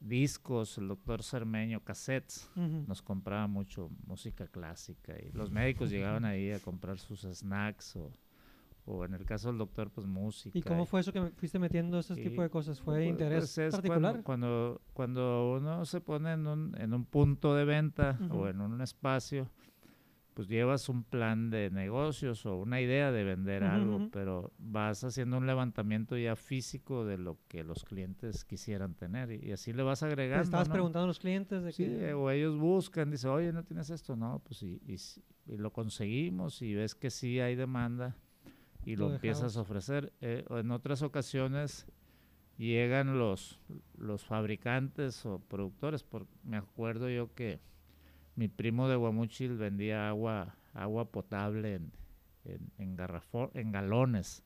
discos, 0.00 0.78
el 0.78 0.88
doctor 0.88 1.22
Cermeño, 1.22 1.84
cassettes, 1.84 2.50
nos 2.56 3.02
compraba 3.02 3.46
mucho 3.46 3.90
música 4.06 4.46
clásica 4.46 5.14
y 5.20 5.30
los 5.32 5.50
médicos 5.50 5.90
llegaban 5.90 6.24
ahí 6.24 6.50
a 6.50 6.58
comprar 6.58 6.98
sus 6.98 7.20
snacks 7.20 7.96
o, 7.96 8.10
o 8.84 9.04
en 9.04 9.14
el 9.14 9.24
caso 9.24 9.48
del 9.48 9.58
doctor, 9.58 9.90
pues 9.90 10.06
música. 10.06 10.58
¿Y 10.58 10.62
cómo 10.62 10.86
fue 10.86 11.00
eso 11.00 11.12
que 11.12 11.30
fuiste 11.30 11.58
metiendo 11.58 11.98
ese 11.98 12.16
tipo 12.16 12.42
de 12.42 12.50
cosas? 12.50 12.80
¿Fue 12.80 12.96
pues, 12.96 13.08
interés 13.08 13.52
pues, 13.54 13.72
particular? 13.72 14.22
Cuando, 14.22 14.80
cuando, 14.92 15.52
uno 15.58 15.84
se 15.84 16.00
pone 16.00 16.32
en 16.32 16.46
un, 16.46 16.74
en 16.78 16.94
un 16.94 17.04
punto 17.04 17.54
de 17.54 17.64
venta 17.64 18.18
o 18.30 18.48
en 18.48 18.60
un 18.60 18.80
espacio, 18.80 19.48
pues 20.34 20.48
llevas 20.48 20.88
un 20.88 21.04
plan 21.04 21.50
de 21.50 21.70
negocios 21.70 22.46
o 22.46 22.56
una 22.56 22.80
idea 22.80 23.12
de 23.12 23.24
vender 23.24 23.64
algo, 23.64 24.08
pero 24.10 24.52
vas 24.58 25.04
haciendo 25.04 25.36
un 25.36 25.46
levantamiento 25.46 26.16
ya 26.16 26.36
físico 26.36 27.04
de 27.04 27.18
lo 27.18 27.38
que 27.48 27.64
los 27.64 27.84
clientes 27.84 28.44
quisieran 28.44 28.94
tener 28.94 29.32
y, 29.32 29.52
así 29.52 29.72
le 29.72 29.82
vas 29.82 30.02
agregando. 30.02 30.44
estabas 30.44 30.68
preguntando 30.68 31.04
a 31.04 31.08
los 31.08 31.18
clientes 31.18 31.62
de 31.62 31.72
sí, 31.72 31.84
o 32.14 32.30
ellos 32.30 32.56
buscan, 32.56 33.10
dice, 33.10 33.28
oye, 33.28 33.52
¿no 33.52 33.64
tienes 33.64 33.90
esto? 33.90 34.16
No, 34.16 34.40
pues 34.44 34.62
y, 34.62 34.80
y, 34.86 35.56
lo 35.56 35.72
conseguimos 35.72 36.62
y 36.62 36.74
ves 36.74 36.94
que 36.94 37.10
sí 37.10 37.40
hay 37.40 37.56
demanda 37.56 38.16
y 38.84 38.96
lo, 38.96 39.12
empiezas 39.14 39.56
a 39.56 39.60
ofrecer. 39.60 40.12
Eh, 40.20 40.44
en 40.50 40.70
otras 40.70 41.02
ocasiones 41.02 41.86
llegan 42.56 43.18
los, 43.18 43.60
los 43.98 44.24
fabricantes 44.24 45.24
o 45.26 45.38
productores, 45.38 46.02
por, 46.02 46.26
me 46.44 46.56
acuerdo 46.56 47.08
yo 47.08 47.34
que 47.34 47.60
mi 48.36 48.48
primo 48.48 48.88
de 48.88 48.96
Guamuchil 48.96 49.56
vendía 49.56 50.08
agua, 50.08 50.56
agua 50.72 51.10
potable 51.10 51.74
en, 51.74 51.92
en, 52.44 52.96
en 53.54 53.72
galones. 53.72 54.42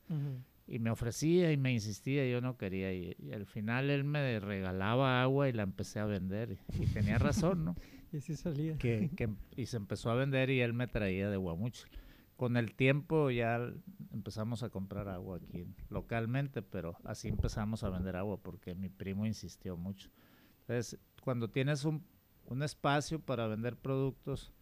Y 0.67 0.79
me 0.79 0.89
ofrecía 0.89 1.51
y 1.51 1.57
me 1.57 1.71
insistía, 1.71 2.27
yo 2.27 2.41
no 2.41 2.57
quería. 2.57 2.91
Y, 2.91 3.15
al 3.31 3.45
final 3.45 3.89
él 3.89 4.03
me 4.03 4.39
regalaba 4.39 5.21
agua 5.21 5.47
y 5.47 5.53
la 5.53 5.63
empecé 5.63 5.99
a 5.99 6.05
vender. 6.05 6.57
Y, 6.79 6.87
tenía 6.87 7.19
razón, 7.19 7.65
¿no? 7.65 7.75
y 8.11 8.17
así 8.17 8.35
salía. 8.35 8.77
Que, 8.77 9.11
que, 9.15 9.29
y 9.55 9.67
se 9.67 9.77
empezó 9.77 10.09
a 10.09 10.15
vender 10.15 10.49
y 10.49 10.61
él 10.61 10.73
me 10.73 10.87
traía 10.87 11.29
de 11.29 11.37
Guamuchil 11.37 11.89
con 12.35 12.57
el 12.57 12.75
tiempo 12.75 13.31
ya 13.31 13.71
empezamos 14.11 14.63
a 14.63 14.69
comprar 14.69 15.07
agua 15.07 15.37
aquí 15.37 15.65
localmente, 15.89 16.61
pero 16.61 16.97
así 17.03 17.29
empezamos 17.29 17.83
a 17.83 17.89
vender 17.89 18.15
agua 18.15 18.37
porque 18.41 18.75
mi 18.75 18.89
primo 18.89 19.25
insistió 19.25 19.77
mucho. 19.77 20.09
Entonces, 20.61 20.99
cuando 21.21 21.49
tienes 21.49 21.85
un, 21.85 22.03
espacio 22.61 23.19
para 23.19 23.47
vender 23.47 23.75
productos, 23.77 24.53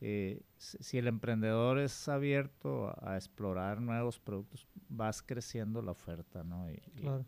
eh, 0.00 0.42
si 0.56 0.98
el 0.98 1.06
emprendedor 1.06 1.78
es 1.78 2.08
abierto 2.08 2.94
a, 3.02 3.16
explorar 3.16 3.80
nuevos 3.80 4.18
productos, 4.18 4.66
vas 4.88 5.22
creciendo 5.22 5.82
la 5.82 5.92
oferta, 5.92 6.42
¿no? 6.42 6.68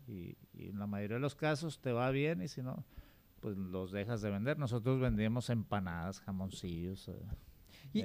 Y, 0.07 0.37
en 0.53 0.79
la 0.79 0.87
mayoría 0.87 1.15
de 1.15 1.21
los 1.21 1.35
casos 1.35 1.79
te 1.79 1.91
va 1.91 2.09
bien 2.11 2.41
y 2.41 2.47
si 2.47 2.61
no, 2.61 2.83
pues 3.39 3.57
los 3.57 3.91
dejas 3.91 4.21
de 4.21 4.31
vender. 4.31 4.57
Nosotros 4.57 4.99
vendíamos 4.99 5.49
empanadas, 5.49 6.19
jamoncillos. 6.21 7.07
Eh, 7.07 7.25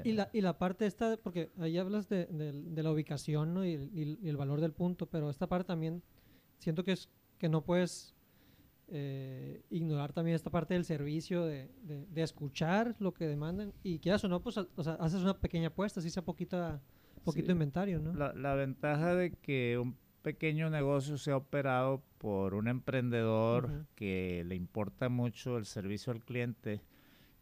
y, 0.04 0.12
la, 0.12 0.30
y 0.32 0.40
la 0.40 0.58
parte 0.58 0.86
esta, 0.86 1.16
porque 1.16 1.50
ahí 1.58 1.78
hablas 1.78 2.08
de, 2.08 2.26
de, 2.26 2.82
la 2.82 2.90
ubicación 2.90 3.54
¿no? 3.54 3.66
y, 3.66 4.18
el 4.22 4.36
valor 4.36 4.60
del 4.60 4.72
punto, 4.72 5.06
pero 5.06 5.30
esta 5.30 5.48
parte 5.48 5.68
también 5.68 6.02
siento 6.58 6.84
que, 6.84 6.92
es, 6.92 7.08
que 7.38 7.48
no 7.48 7.64
puedes 7.64 8.14
eh, 8.88 9.62
ignorar 9.70 10.12
también 10.12 10.34
esta 10.34 10.50
parte 10.50 10.74
del 10.74 10.84
servicio, 10.84 11.44
de, 11.44 11.70
de, 11.82 12.22
escuchar 12.22 12.94
lo 12.98 13.14
que 13.14 13.26
demandan 13.26 13.72
y 13.82 13.98
quieras 13.98 14.22
o 14.24 14.28
no, 14.28 14.40
pues 14.40 14.58
o 14.58 14.82
sea, 14.82 14.94
haces 14.94 15.22
una 15.22 15.38
pequeña 15.38 15.68
apuesta, 15.68 16.00
así 16.00 16.10
sea 16.10 16.24
poquita, 16.24 16.80
poquito 17.24 17.52
inventario, 17.52 18.00
¿no? 18.00 18.14
La, 18.14 18.32
la 18.34 18.54
ventaja 18.54 19.14
de 19.14 19.32
que 19.32 19.78
un 19.78 19.96
pequeño 20.22 20.70
negocio 20.70 21.18
sea 21.18 21.36
operado 21.36 22.02
por 22.18 22.54
un 22.54 22.68
emprendedor 22.68 23.86
que 23.94 24.44
le 24.46 24.54
importa 24.54 25.08
mucho 25.08 25.58
el 25.58 25.66
servicio 25.66 26.12
al 26.12 26.24
cliente, 26.24 26.82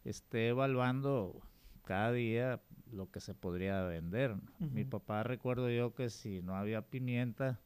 esté 0.04 0.48
evaluando 0.48 1.42
cada 1.90 2.12
día 2.12 2.60
lo 2.92 3.10
que 3.10 3.18
se 3.18 3.34
podría 3.34 3.82
vender. 3.82 4.36
Mi 4.60 4.84
papá 4.84 5.24
recuerdo 5.24 5.68
yo 5.70 5.92
que 5.92 6.08
si 6.08 6.40
no 6.40 6.54
había 6.54 6.82
pimienta, 6.82 7.58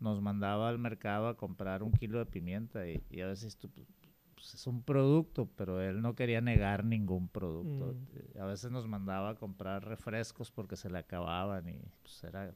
nos 0.00 0.22
mandaba 0.22 0.70
al 0.70 0.78
mercado 0.78 1.28
a 1.28 1.36
comprar 1.36 1.82
un 1.82 1.92
kilo 1.92 2.18
de 2.18 2.24
pimienta 2.24 2.88
y, 2.88 3.20
a 3.20 3.26
veces 3.26 3.56
pues, 3.56 3.86
pues, 4.34 4.54
es 4.54 4.66
un 4.66 4.82
producto, 4.82 5.50
pero 5.54 5.82
él 5.82 6.00
no 6.00 6.14
quería 6.14 6.40
negar 6.40 6.82
ningún 6.82 7.28
producto. 7.28 7.94
Mm. 7.94 8.40
A 8.40 8.46
veces 8.46 8.70
nos 8.70 8.88
mandaba 8.88 9.28
a 9.28 9.34
comprar 9.34 9.84
refrescos 9.84 10.50
porque 10.50 10.76
se 10.76 10.88
le 10.88 10.96
acababan 10.96 11.68
y 11.68 11.78
pues 12.00 12.24
era 12.24 12.54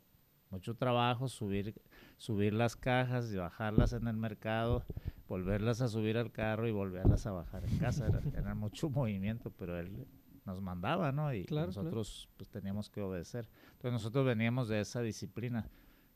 mucho 0.49 0.77
trabajo 0.77 1.29
subir, 1.29 1.75
subir 2.17 2.55
las 2.55 2.75
cajas 2.75 3.31
y 3.35 3.37
bajarlas 3.37 3.93
en 3.93 4.09
el 4.09 4.17
mercado, 4.17 4.87
volverlas 5.29 5.83
a 5.83 5.89
subir 5.89 6.17
al 6.17 6.33
carro 6.33 6.67
y 6.67 6.73
volverlas 6.73 7.27
a 7.27 7.33
bajar 7.33 7.67
en 7.67 7.77
casa. 7.77 8.07
Era, 8.07 8.23
era 8.35 8.55
mucho 8.55 8.89
movimiento, 8.89 9.51
pero 9.51 9.79
él 9.79 10.07
nos 10.47 10.61
mandaba, 10.61 11.13
¿no? 11.13 11.35
Y 11.35 11.45
nosotros 11.51 12.29
pues 12.37 12.49
teníamos 12.49 12.89
que 12.89 13.03
obedecer. 13.03 13.49
Entonces 13.73 13.93
nosotros 13.93 14.25
veníamos 14.25 14.69
de 14.69 14.81
esa 14.81 15.03
disciplina. 15.03 15.69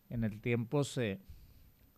En 0.09 0.25
el 0.25 0.41
tiempo 0.41 0.85
se, 0.85 1.21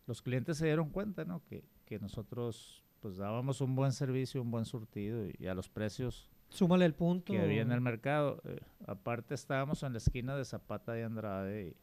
los 0.07 0.21
clientes 0.21 0.57
se 0.57 0.65
dieron 0.65 0.89
cuenta, 0.89 1.23
¿no? 1.25 1.43
Que, 1.45 1.63
que 1.85 1.99
nosotros 1.99 2.83
pues 2.99 3.17
dábamos 3.17 3.61
un 3.61 3.75
buen 3.75 3.91
servicio, 3.91 4.41
un 4.41 4.49
buen 4.49 4.65
surtido 4.65 5.27
y, 5.37 5.47
a 5.47 5.53
los 5.53 5.69
precios 5.69 6.29
Súmale 6.49 6.85
el 6.85 6.93
punto. 6.93 7.33
Que 7.33 7.41
había 7.41 7.63
en 7.63 7.71
el 7.71 7.81
mercado. 7.81 8.39
Eh, 8.45 8.59
aparte 8.85 9.33
estábamos 9.33 9.81
en 9.81 9.93
la 9.93 9.97
esquina 9.97 10.35
de 10.37 10.45
Zapata 10.45 10.93
de 10.93 11.03
Andrade 11.03 11.75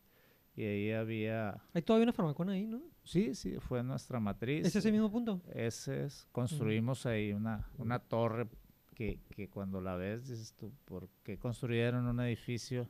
y, 0.55 0.63
ahí 0.63 0.93
había... 0.93 1.61
Hay 1.75 1.83
todavía 1.83 2.05
una 2.05 2.13
farmacona 2.13 2.53
ahí, 2.53 2.67
¿no? 2.67 2.81
Sí, 3.03 3.35
sí, 3.35 3.59
fue 3.59 3.83
nuestra 3.83 4.21
matriz. 4.21 4.65
¿Es 4.65 4.77
ese 4.77 4.93
mismo 4.93 5.11
punto? 5.11 5.43
Ese 5.53 6.05
es. 6.05 6.29
Construimos 6.31 7.05
ahí 7.05 7.33
una, 7.33 7.69
una 7.79 7.99
torre 7.99 8.47
que, 9.01 9.49
cuando 9.49 9.81
la 9.81 9.97
ves 9.97 10.29
dices 10.29 10.55
tú, 10.59 10.73
¿por 10.85 11.09
qué 11.23 11.39
construyeron 11.39 12.07
un 12.07 12.21
edificio 12.21 12.89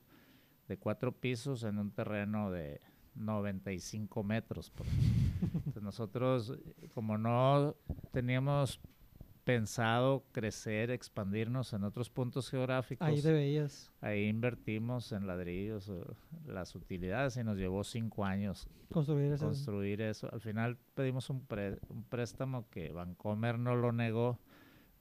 de 0.66 0.76
cuatro 0.76 1.12
pisos 1.12 1.62
en 1.62 1.78
un 1.78 1.92
terreno 1.92 2.50
de 2.50 2.80
95 3.14 4.24
metros? 4.24 4.72
nosotros, 5.80 6.58
como 6.94 7.16
no 7.16 7.76
teníamos 8.12 8.80
pensado 9.44 10.24
crecer, 10.32 10.90
expandirnos 10.90 11.72
en 11.72 11.84
otros 11.84 12.10
puntos 12.10 12.50
geográficos. 12.50 13.06
Ahí 13.06 13.20
debías. 13.20 13.92
Ahí 14.00 14.26
invertimos 14.26 15.12
en 15.12 15.26
ladrillos, 15.26 15.90
las 16.44 16.74
utilidades 16.74 17.36
y 17.36 17.44
nos 17.44 17.56
llevó 17.56 17.84
cinco 17.84 18.24
años 18.24 18.68
construir 18.92 19.32
eso. 19.32 19.46
Construir 19.46 20.02
eso. 20.02 20.28
Al 20.32 20.40
final 20.40 20.76
pedimos 20.94 21.30
un, 21.30 21.46
un 21.88 22.02
préstamo 22.04 22.68
que 22.68 22.90
Vancomer 22.90 23.58
no 23.58 23.76
lo 23.76 23.92
negó 23.92 24.40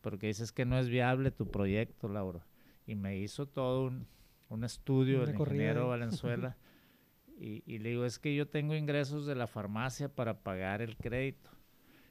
porque 0.02 0.28
dices 0.28 0.52
que 0.52 0.66
no 0.66 0.78
es 0.78 0.90
viable 0.90 1.32
tu 1.32 1.50
proyecto, 1.50 2.08
Laura. 2.08 2.46
Y 2.86 2.96
me 2.96 3.18
hizo 3.18 3.48
todo 3.48 3.86
un, 3.86 4.08
un 4.50 4.64
estudio 4.64 5.24
el 5.24 5.32
ingeniero 5.32 5.90
Valenzuela. 5.90 6.58
y, 7.40 7.64
y, 7.66 7.80
le 7.80 7.90
digo, 7.90 8.06
es 8.06 8.20
que 8.20 8.36
yo 8.36 8.48
tengo 8.48 8.76
ingresos 8.76 9.26
de 9.26 9.36
la 9.36 9.48
farmacia 9.48 10.10
para 10.10 10.40
pagar 10.40 10.82
el 10.82 10.98
crédito. 10.98 11.50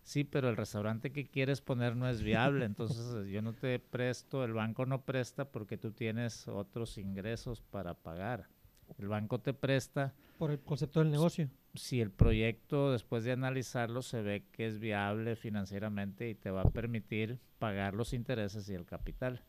Sí, 0.09 0.25
pero 0.25 0.49
el 0.49 0.57
restaurante 0.57 1.13
que 1.13 1.27
quieres 1.27 1.61
poner 1.61 1.95
no 1.95 2.09
es 2.09 2.23
viable, 2.23 2.65
entonces 2.65 3.29
yo 3.29 3.43
no 3.43 3.53
te 3.53 3.79
presto, 3.79 4.43
el 4.43 4.55
banco 4.55 4.87
no 4.87 5.03
presta 5.03 5.51
porque 5.51 5.77
tú 5.77 5.93
tienes 5.93 6.49
otros 6.49 6.97
ingresos 6.97 7.61
para 7.61 7.93
pagar. 7.95 8.49
El 8.97 9.09
banco 9.09 9.41
te 9.41 9.53
presta. 9.53 10.15
Por 10.39 10.51
el 10.51 10.61
concepto 10.61 11.01
del 11.01 11.11
negocio 11.11 11.49
si 11.75 12.01
el 12.01 12.11
proyecto 12.11 12.93
después 12.93 13.25
de 13.25 13.33
analizarlo 13.33 14.03
se 14.03 14.23
ve 14.23 14.45
que 14.53 14.67
es 14.67 14.79
viable 14.79 15.37
financieramente 15.37 16.29
y 16.29 16.35
te 16.35 16.51
va 16.51 16.63
a 16.63 16.71
permitir 16.71 17.39
pagar 17.59 17.95
los 17.95 18.13
intereses 18.13 18.69
y 18.69 18.75
el 18.75 18.85
capital. 18.85 19.43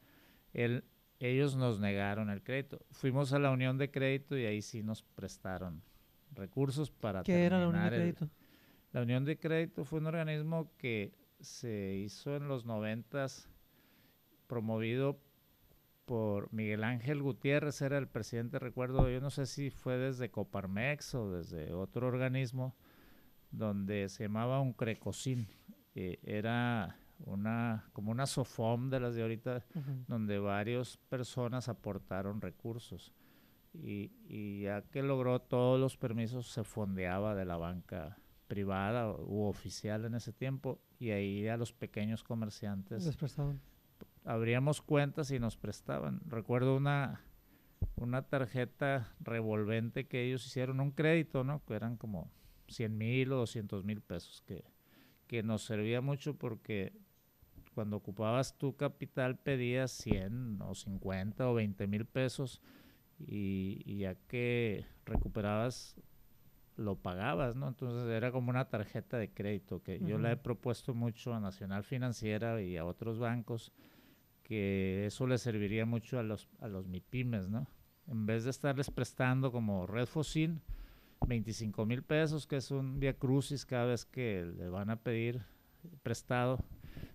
ellos 0.54 1.56
nos 1.56 1.80
negaron 1.80 2.30
el 2.30 2.42
crédito. 2.42 2.80
Fuimos 2.92 3.34
a 3.34 3.40
la 3.40 3.52
unión 3.52 3.78
de 3.78 3.92
crédito 3.92 4.38
y 4.38 4.46
ahí 4.46 4.62
sí 4.62 4.84
nos 4.84 5.04
prestaron 5.04 5.82
recursos 6.34 6.92
para 6.92 7.24
¿Qué 7.24 7.46
era 7.46 7.60
la 7.60 7.68
unión 7.68 7.84
de 7.84 7.90
crédito? 7.90 8.30
la 8.92 9.02
unión 9.02 9.26
de 9.26 9.38
crédito 9.38 9.86
fue 9.86 10.00
un 10.00 10.08
organismo 10.08 10.72
que 10.78 11.14
se 11.40 11.96
hizo 11.96 12.36
en 12.36 12.48
los 12.48 12.66
noventas 12.66 13.50
promovido 14.48 15.20
por 16.10 16.52
Miguel 16.52 16.84
Ángel 16.84 17.22
Gutiérrez, 17.22 17.84
era 17.84 18.00
el 18.00 18.08
presidente, 18.08 18.58
recuerdo, 18.58 19.08
yo 19.12 19.22
no 19.22 19.30
sé 19.30 19.46
si 19.46 19.70
fue 19.70 19.96
desde 20.00 20.32
Coparmex 20.32 21.14
o 21.14 21.30
desde 21.30 21.72
otro 21.72 22.08
organismo, 22.08 22.76
donde 23.52 24.10
se 24.10 24.24
llamaba 24.24 24.60
un 24.60 24.74
Crecocin. 24.74 25.48
era 25.94 26.98
una 27.20 27.92
como 27.94 28.10
una 28.10 28.26
SOFOM 28.26 28.90
de 28.90 29.00
las 29.00 29.14
de 29.14 29.22
ahorita, 29.22 29.64
donde 30.08 30.40
varias 30.40 30.98
personas 30.98 31.70
aportaron 31.70 32.42
recursos. 32.42 33.14
Y, 33.72 34.12
y, 34.28 34.64
ya 34.64 34.82
que 34.82 35.04
logró 35.04 35.40
todos 35.40 35.80
los 35.80 35.96
permisos, 35.96 36.48
se 36.52 36.64
fondeaba 36.64 37.36
de 37.36 37.46
la 37.46 37.58
banca 37.58 38.18
privada 38.48 39.12
u 39.12 39.44
oficial 39.44 40.06
en 40.06 40.16
ese 40.16 40.34
tiempo, 40.34 40.82
y 40.98 41.12
ahí 41.12 41.48
a 41.48 41.56
los 41.56 41.72
pequeños 41.72 42.24
comerciantes 42.24 43.06
abríamos 44.26 44.82
cuentas 44.82 45.32
y 45.32 45.40
nos 45.40 45.58
prestaban. 45.58 46.22
Recuerdo 46.28 46.76
una, 46.76 47.22
una 47.96 48.24
tarjeta 48.24 49.14
revolvente 49.20 50.08
que 50.08 50.26
ellos 50.26 50.46
hicieron, 50.46 50.80
un 50.80 50.92
crédito, 50.92 51.44
¿no? 51.44 51.64
Que 51.66 51.76
eran 51.76 51.98
como 51.98 52.32
100 52.68 52.98
mil 52.98 53.32
o 53.34 53.38
200 53.38 53.84
mil 53.84 54.02
pesos, 54.02 54.44
que, 54.46 54.64
que 55.28 55.44
nos 55.44 55.64
servía 55.64 56.02
mucho 56.02 56.36
porque 56.36 56.94
cuando 57.74 57.98
ocupabas 57.98 58.58
tu 58.58 58.76
capital 58.76 59.38
pedías 59.38 59.92
100 59.92 60.62
o 60.62 60.76
50 60.76 61.50
o 61.50 61.54
20 61.54 61.88
mil 61.88 62.06
pesos 62.06 62.62
y, 63.20 63.98
ya 64.00 64.16
que 64.16 64.86
recuperabas 65.06 65.96
lo 66.78 66.96
pagabas, 66.96 67.56
¿no? 67.56 67.68
Entonces 67.68 68.10
era 68.10 68.32
como 68.32 68.50
una 68.50 68.70
tarjeta 68.70 69.18
de 69.18 69.30
crédito 69.30 69.84
que 69.84 70.00
yo 70.00 70.18
le 70.18 70.32
he 70.32 70.38
propuesto 70.38 70.94
mucho 70.94 71.34
a 71.34 71.40
Nacional 71.40 71.84
Financiera 71.84 72.62
y 72.62 72.78
a 72.78 72.86
otros 72.86 73.20
bancos 73.20 73.74
que 74.50 75.06
eso 75.06 75.28
le 75.28 75.38
serviría 75.38 75.86
mucho 75.86 76.18
a 76.18 76.24
los, 76.24 76.50
a 76.60 76.68
los 76.68 76.88
MIPIMES, 76.88 77.50
¿no? 77.50 77.68
En 78.08 78.26
vez 78.26 78.46
de 78.46 78.50
estarles 78.50 78.90
prestando 78.90 79.52
como 79.52 79.86
Red 79.86 80.08
Fossil 80.08 80.60
25 81.28 81.86
mil 81.86 82.02
pesos, 82.02 82.48
que 82.48 82.56
es 82.56 82.72
un 82.72 83.00
via 83.00 83.14
crucis 83.14 83.64
cada 83.64 83.86
vez 83.86 84.06
que 84.06 84.52
le 84.58 84.68
van 84.68 84.90
a 84.90 84.96
pedir 84.96 85.44
prestado, 86.02 86.58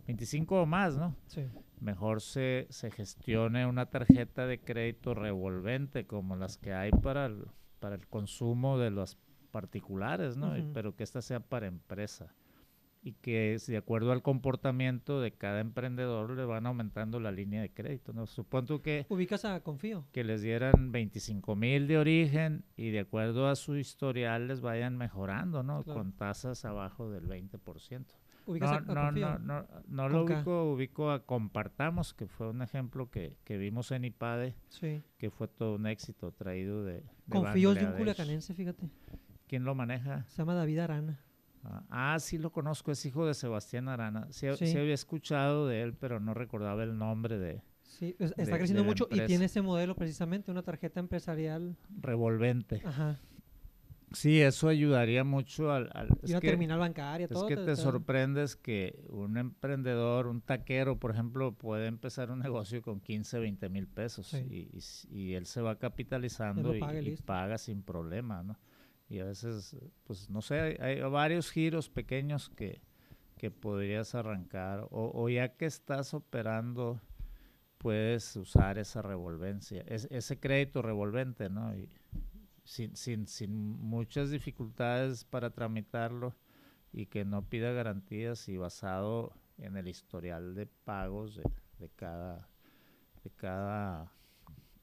25 0.07 0.63
o 0.63 0.67
más, 0.67 0.97
¿no? 0.97 1.17
Sí. 1.27 1.43
Mejor 1.81 2.21
se, 2.21 2.69
se 2.71 2.93
gestione 2.93 3.67
una 3.67 3.87
tarjeta 3.87 4.47
de 4.47 4.61
crédito 4.61 5.13
revolvente 5.15 6.07
como 6.07 6.37
las 6.37 6.57
que 6.57 6.73
hay 6.73 6.93
para 6.93 7.27
el, 7.27 7.47
para 7.81 7.97
el 7.97 8.07
consumo 8.07 8.79
de 8.79 8.93
los 8.93 9.19
particulares, 9.51 10.37
¿no? 10.37 10.55
Pero 10.73 10.95
que 10.95 11.03
esta 11.03 11.21
sea 11.21 11.41
para 11.41 11.67
empresa 11.67 12.33
y 13.05 13.13
que 13.13 13.59
de 13.67 13.77
acuerdo 13.77 14.13
al 14.13 14.23
comportamiento 14.23 15.21
de 15.21 15.31
cada 15.31 15.61
emprendedor 15.61 16.31
le 16.31 16.45
van 16.47 16.67
aumentando 16.67 17.21
la 17.21 17.31
línea 17.31 17.61
de 17.61 17.71
crédito. 17.71 18.15
¿no? 18.15 18.27
Supongo 18.27 18.81
que... 18.81 19.05
Ubicas 19.11 19.45
a 19.45 19.61
Confío. 19.61 20.07
Que 20.11 20.25
les 20.25 20.41
dieran 20.41 20.91
25 20.91 21.55
mil 21.55 21.87
de 21.87 21.99
origen 21.99 22.65
y 22.79 22.91
de 22.91 23.01
acuerdo 23.01 23.47
a 23.49 23.57
su 23.57 23.77
historial 23.77 24.49
les 24.49 24.63
vayan 24.63 24.97
mejorando, 24.97 25.63
¿no? 25.63 25.85
Con 25.85 26.13
tasas 26.13 26.65
abajo 26.65 27.11
del 27.11 27.29
20%. 27.29 28.07
¿Ubicas 28.47 28.71
a, 28.71 28.81
no, 28.81 29.13
no, 29.13 29.39
no, 29.39 29.67
no, 29.87 30.09
lo 30.09 30.25
ubico, 30.25 30.73
ubico 30.73 31.11
a 31.11 31.25
Compartamos, 31.25 32.15
que 32.15 32.27
fue 32.27 32.49
un 32.49 32.63
ejemplo 32.63 33.11
que, 33.11 33.37
que 33.45 33.59
vimos 33.59 33.91
en 33.91 34.05
IPADE, 34.05 34.55
sí. 34.69 35.03
que 35.19 35.31
fue 35.31 35.49
todo 35.49 35.77
un 35.77 35.87
éxito 35.87 36.33
traído 36.33 36.85
de... 36.85 36.95
de 36.95 37.05
Confío 37.29 37.73
es 37.73 37.81
de 37.81 37.87
un 37.87 37.93
culiacanense, 37.93 38.55
fíjate. 38.55 38.89
¿Quién 39.47 39.65
lo 39.65 39.75
maneja? 39.75 40.25
Se 40.29 40.39
llama 40.39 40.55
David 40.55 40.79
Arana. 40.79 41.21
Ah, 41.91 42.17
sí 42.21 42.39
lo 42.39 42.53
conozco, 42.53 42.93
es 42.93 43.05
hijo 43.07 43.27
de 43.27 43.35
Sebastián 43.35 43.89
Arana. 43.89 44.29
Sí, 44.31 44.47
había 44.47 44.95
escuchado 44.95 45.67
de 45.67 45.83
él, 45.83 45.95
pero 45.95 46.21
no 46.21 46.35
recordaba 46.35 46.83
el 46.83 46.97
nombre 46.99 47.39
de. 47.39 47.63
Sí, 47.83 48.17
está 48.19 48.59
creciendo 48.59 48.85
mucho 48.85 49.07
y 49.11 49.21
tiene 49.21 49.45
ese 49.45 49.63
modelo 49.63 49.95
precisamente, 49.95 50.51
una 50.51 50.63
tarjeta 50.63 51.01
empresarial. 51.01 51.77
Revolvente. 52.01 52.83
Ajá. 52.85 53.21
Sí, 54.13 54.41
eso 54.41 54.69
ayudaría 54.69 55.25
mucho 55.25 55.73
al... 55.73 55.91
y 56.23 56.31
una 56.31 56.41
terminal 56.41 56.79
bancaria, 56.79 57.27
todo. 57.27 57.49
Es 57.49 57.57
que 57.57 57.65
te, 57.65 57.75
sorprendes 57.75 58.55
que 58.55 59.05
un 59.09 59.37
emprendedor, 59.37 60.29
un 60.29 60.41
taquero, 60.41 60.99
por 60.99 61.11
ejemplo, 61.11 61.53
puede 61.53 61.89
empezar 61.89 62.31
un 62.31 62.39
negocio 62.39 62.81
con 62.81 63.01
15, 63.01 63.41
20 63.41 63.69
mil 63.71 63.89
pesos 63.89 64.33
y, 64.35 65.35
él 65.35 65.47
se 65.47 65.61
va 65.61 65.79
capitalizando 65.79 66.75
y, 66.77 66.79
y, 66.79 67.17
paga 67.17 67.59
sin 67.59 67.83
problema, 67.83 68.43
¿no? 68.45 68.57
Y 69.09 69.21
a 69.21 69.25
veces, 69.25 69.77
pues 70.05 70.31
no 70.31 70.43
sé, 70.43 70.79
hay, 70.81 71.01
varios 71.03 71.51
giros 71.51 71.91
pequeños 71.91 72.49
que, 72.51 72.81
que 73.37 73.51
podrías 73.51 74.15
arrancar 74.15 74.87
o, 74.91 75.29
ya 75.29 75.57
que 75.57 75.67
estás 75.67 76.15
operando 76.15 77.01
puedes 77.79 78.35
usar 78.37 78.79
esa 78.79 79.03
revolvencia, 79.03 79.83
ese 79.87 80.41
crédito 80.41 80.81
revolvente, 80.81 81.51
¿no? 81.51 81.77
Y 81.77 81.91
sin, 82.65 82.97
sin, 82.97 83.29
sin 83.29 83.55
muchas 83.55 84.31
dificultades 84.31 85.25
para 85.25 85.51
tramitarlo 85.51 86.35
y 86.93 87.07
que 87.07 87.27
no 87.27 87.47
pida 87.47 87.73
garantías 87.73 88.49
y 88.49 88.57
basado 88.57 89.33
en 89.59 89.77
el 89.77 89.87
historial 89.87 90.55
de 90.55 90.67
pagos 90.67 91.37
de, 91.37 91.43
de 91.79 91.91
cada 91.91 92.49
de 93.23 93.31
cada 93.31 94.13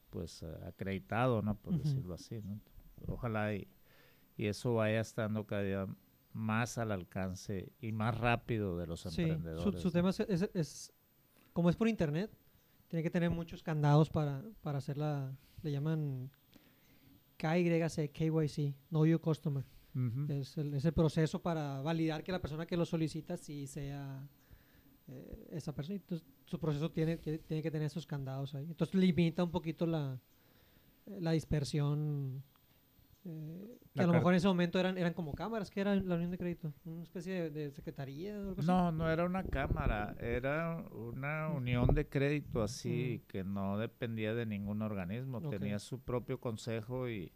pues 0.10 0.44
acreditado, 0.68 1.42
¿no? 1.42 1.56
Por 1.56 1.78
decirlo 1.78 2.16
así, 2.16 2.42
¿no? 2.44 2.60
Ojalá 3.08 3.56
y, 3.56 3.68
y 4.42 4.48
eso 4.48 4.74
vaya 4.74 5.02
estando 5.02 5.46
cada 5.46 5.62
día 5.62 5.88
más 6.34 6.80
al 6.80 6.92
alcance 6.92 7.72
y 7.80 7.92
más 7.92 8.18
rápido 8.18 8.76
de 8.76 8.88
los 8.88 9.06
emprendedores. 9.06 9.80
Su, 9.80 9.80
su 9.80 9.92
tema 9.92 10.10
es, 10.10 10.92
como 11.54 11.70
es 11.70 11.76
por 11.76 11.88
internet, 11.88 12.36
tiene 12.88 13.04
que 13.04 13.12
tener 13.12 13.30
muchos 13.30 13.62
candados 13.62 14.10
para, 14.10 14.44
para 14.62 14.80
hacer 14.80 14.98
la, 14.98 15.38
le 15.62 15.72
llaman 15.72 16.32
KYC, 17.38 18.12
KYC, 18.12 18.76
Know 18.90 19.06
Your 19.06 19.22
Customer. 19.22 19.64
es, 20.30 20.58
el, 20.58 20.74
es, 20.74 20.86
el, 20.86 20.94
proceso 20.94 21.40
para 21.44 21.80
validar 21.84 22.24
que 22.24 22.32
la 22.32 22.42
persona 22.42 22.66
que 22.66 22.78
lo 22.78 22.86
solicita 22.86 23.38
sí 23.38 23.68
sea 23.68 24.28
eh, 25.08 25.50
esa 25.52 25.76
persona. 25.76 25.98
Entonces, 25.98 26.28
su 26.46 26.60
proceso 26.60 26.90
tiene, 26.90 27.18
tiene 27.18 27.62
que 27.62 27.70
tener 27.70 27.86
esos 27.86 28.08
candados 28.08 28.56
ahí. 28.56 28.66
Entonces 28.66 28.96
limita 28.96 29.44
un 29.44 29.52
poquito 29.52 29.86
la, 29.86 30.20
la 31.06 31.32
dispersión 31.32 32.44
eh, 33.24 33.78
que 33.94 34.02
a 34.02 34.08
lo 34.08 34.14
mejor 34.14 34.34
en 34.34 34.38
ese 34.38 34.48
momento 34.48 34.80
eran, 34.80 34.98
eran 34.98 35.14
como 35.14 35.34
cámaras, 35.34 35.70
que 35.70 35.82
era 35.82 35.96
la 35.96 36.16
unión 36.16 36.32
de 36.32 36.38
crédito, 36.38 36.74
una 36.86 37.04
especie 37.04 37.52
de, 37.52 37.72
secretaría. 37.72 38.36
no, 38.64 38.92
no 38.92 39.10
era 39.10 39.26
una 39.26 39.44
cámara, 39.44 40.16
era 40.20 40.84
una 40.92 41.50
unión 41.50 41.94
de 41.94 42.08
crédito 42.08 42.64
así 42.64 43.24
que 43.28 43.44
no 43.44 43.78
dependía 43.78 44.34
de 44.34 44.46
ningún 44.46 44.82
organismo, 44.82 45.42
tenía 45.50 45.78
su 45.80 46.00
propio 46.00 46.40
consejo 46.40 47.10
y, 47.10 47.34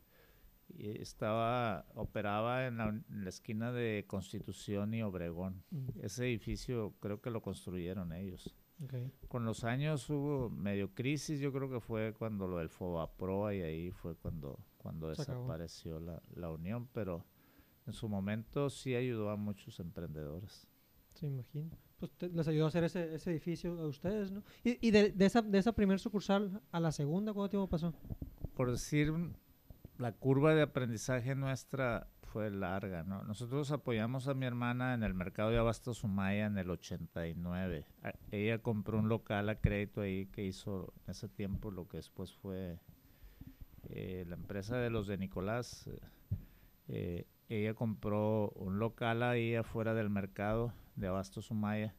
estaba 0.77 1.85
operaba 1.93 2.65
en 2.65 2.77
la, 2.77 3.29
esquina 3.29 3.71
de 3.71 4.05
Constitución 4.07 4.95
y 4.95 5.03
Obregón. 5.03 5.63
Ese 6.01 6.25
edificio 6.25 6.95
creo 6.99 7.21
que 7.21 7.29
lo 7.29 7.43
construyeron 7.43 8.11
ellos. 8.11 8.55
Con 9.27 9.45
los 9.45 9.63
años 9.63 10.09
hubo 10.09 10.49
medio 10.49 10.93
crisis, 10.93 11.39
yo 11.39 11.53
creo 11.53 11.69
que 11.69 11.79
fue 11.79 12.13
cuando 12.13 12.47
lo 12.47 12.57
del 12.57 12.69
Pro 12.69 13.51
y 13.51 13.61
ahí 13.61 13.91
fue 13.91 14.15
cuando 14.15 14.59
cuando 14.85 15.09
desapareció 15.09 15.99
la, 15.99 16.21
la, 16.35 16.51
unión, 16.51 16.87
pero 16.93 17.25
en 17.87 17.93
su 17.93 18.07
momento 18.07 18.69
sí 18.69 18.93
ayudó 18.93 19.31
a 19.31 19.35
muchos 19.35 19.79
emprendedores. 19.79 20.67
Se 21.15 21.25
imagino. 21.25 21.71
Pues 21.97 22.11
les 22.31 22.47
ayudó 22.47 22.65
a 22.65 22.67
hacer 22.67 22.83
ese, 22.83 23.15
ese, 23.15 23.31
edificio 23.31 23.81
a 23.81 23.87
ustedes, 23.87 24.31
¿no? 24.31 24.43
Y, 24.63 24.77
y 24.87 24.91
de, 24.91 25.09
de, 25.09 25.25
esa, 25.25 25.41
de 25.41 25.57
esa 25.57 25.71
primer 25.71 25.97
sucursal 25.97 26.61
a 26.71 26.79
la 26.79 26.91
segunda, 26.91 27.33
¿cuánto 27.33 27.49
tiempo 27.49 27.67
pasó? 27.67 27.95
Por 28.53 28.69
decir, 28.69 29.11
la 29.97 30.11
curva 30.11 30.53
de 30.53 30.61
aprendizaje 30.61 31.33
nuestra 31.33 32.07
fue 32.21 32.51
larga, 32.51 33.01
¿no? 33.01 33.23
Nosotros 33.23 33.71
apoyamos 33.71 34.27
a 34.27 34.35
mi 34.35 34.45
hermana 34.45 34.93
en 34.93 35.01
el 35.01 35.15
mercado 35.15 35.49
de 35.49 35.57
Abasto 35.57 35.95
Sumaya 35.95 36.45
en 36.45 36.59
el 36.59 36.69
89. 36.69 37.87
ella 38.29 38.59
compró 38.59 38.99
un 38.99 39.09
local 39.09 39.49
a 39.49 39.55
crédito 39.55 40.01
ahí 40.01 40.27
que 40.27 40.45
hizo 40.45 40.93
en 41.05 41.11
ese 41.11 41.27
tiempo 41.27 41.71
lo 41.71 41.87
que 41.87 41.97
después 41.97 42.35
fue 42.35 42.77
eh, 43.89 44.25
la 44.27 44.35
empresa 44.35 44.77
de 44.77 44.89
los 44.89 45.07
de 45.07 45.17
Nicolás, 45.17 45.89
eh, 46.87 47.25
ella 47.49 47.73
compró 47.73 48.49
un 48.55 48.79
local 48.79 49.23
ahí 49.23 49.55
afuera 49.55 49.93
del 49.93 50.09
mercado 50.09 50.73
de 50.95 51.07
Abasto 51.07 51.41
Sumaya 51.41 51.93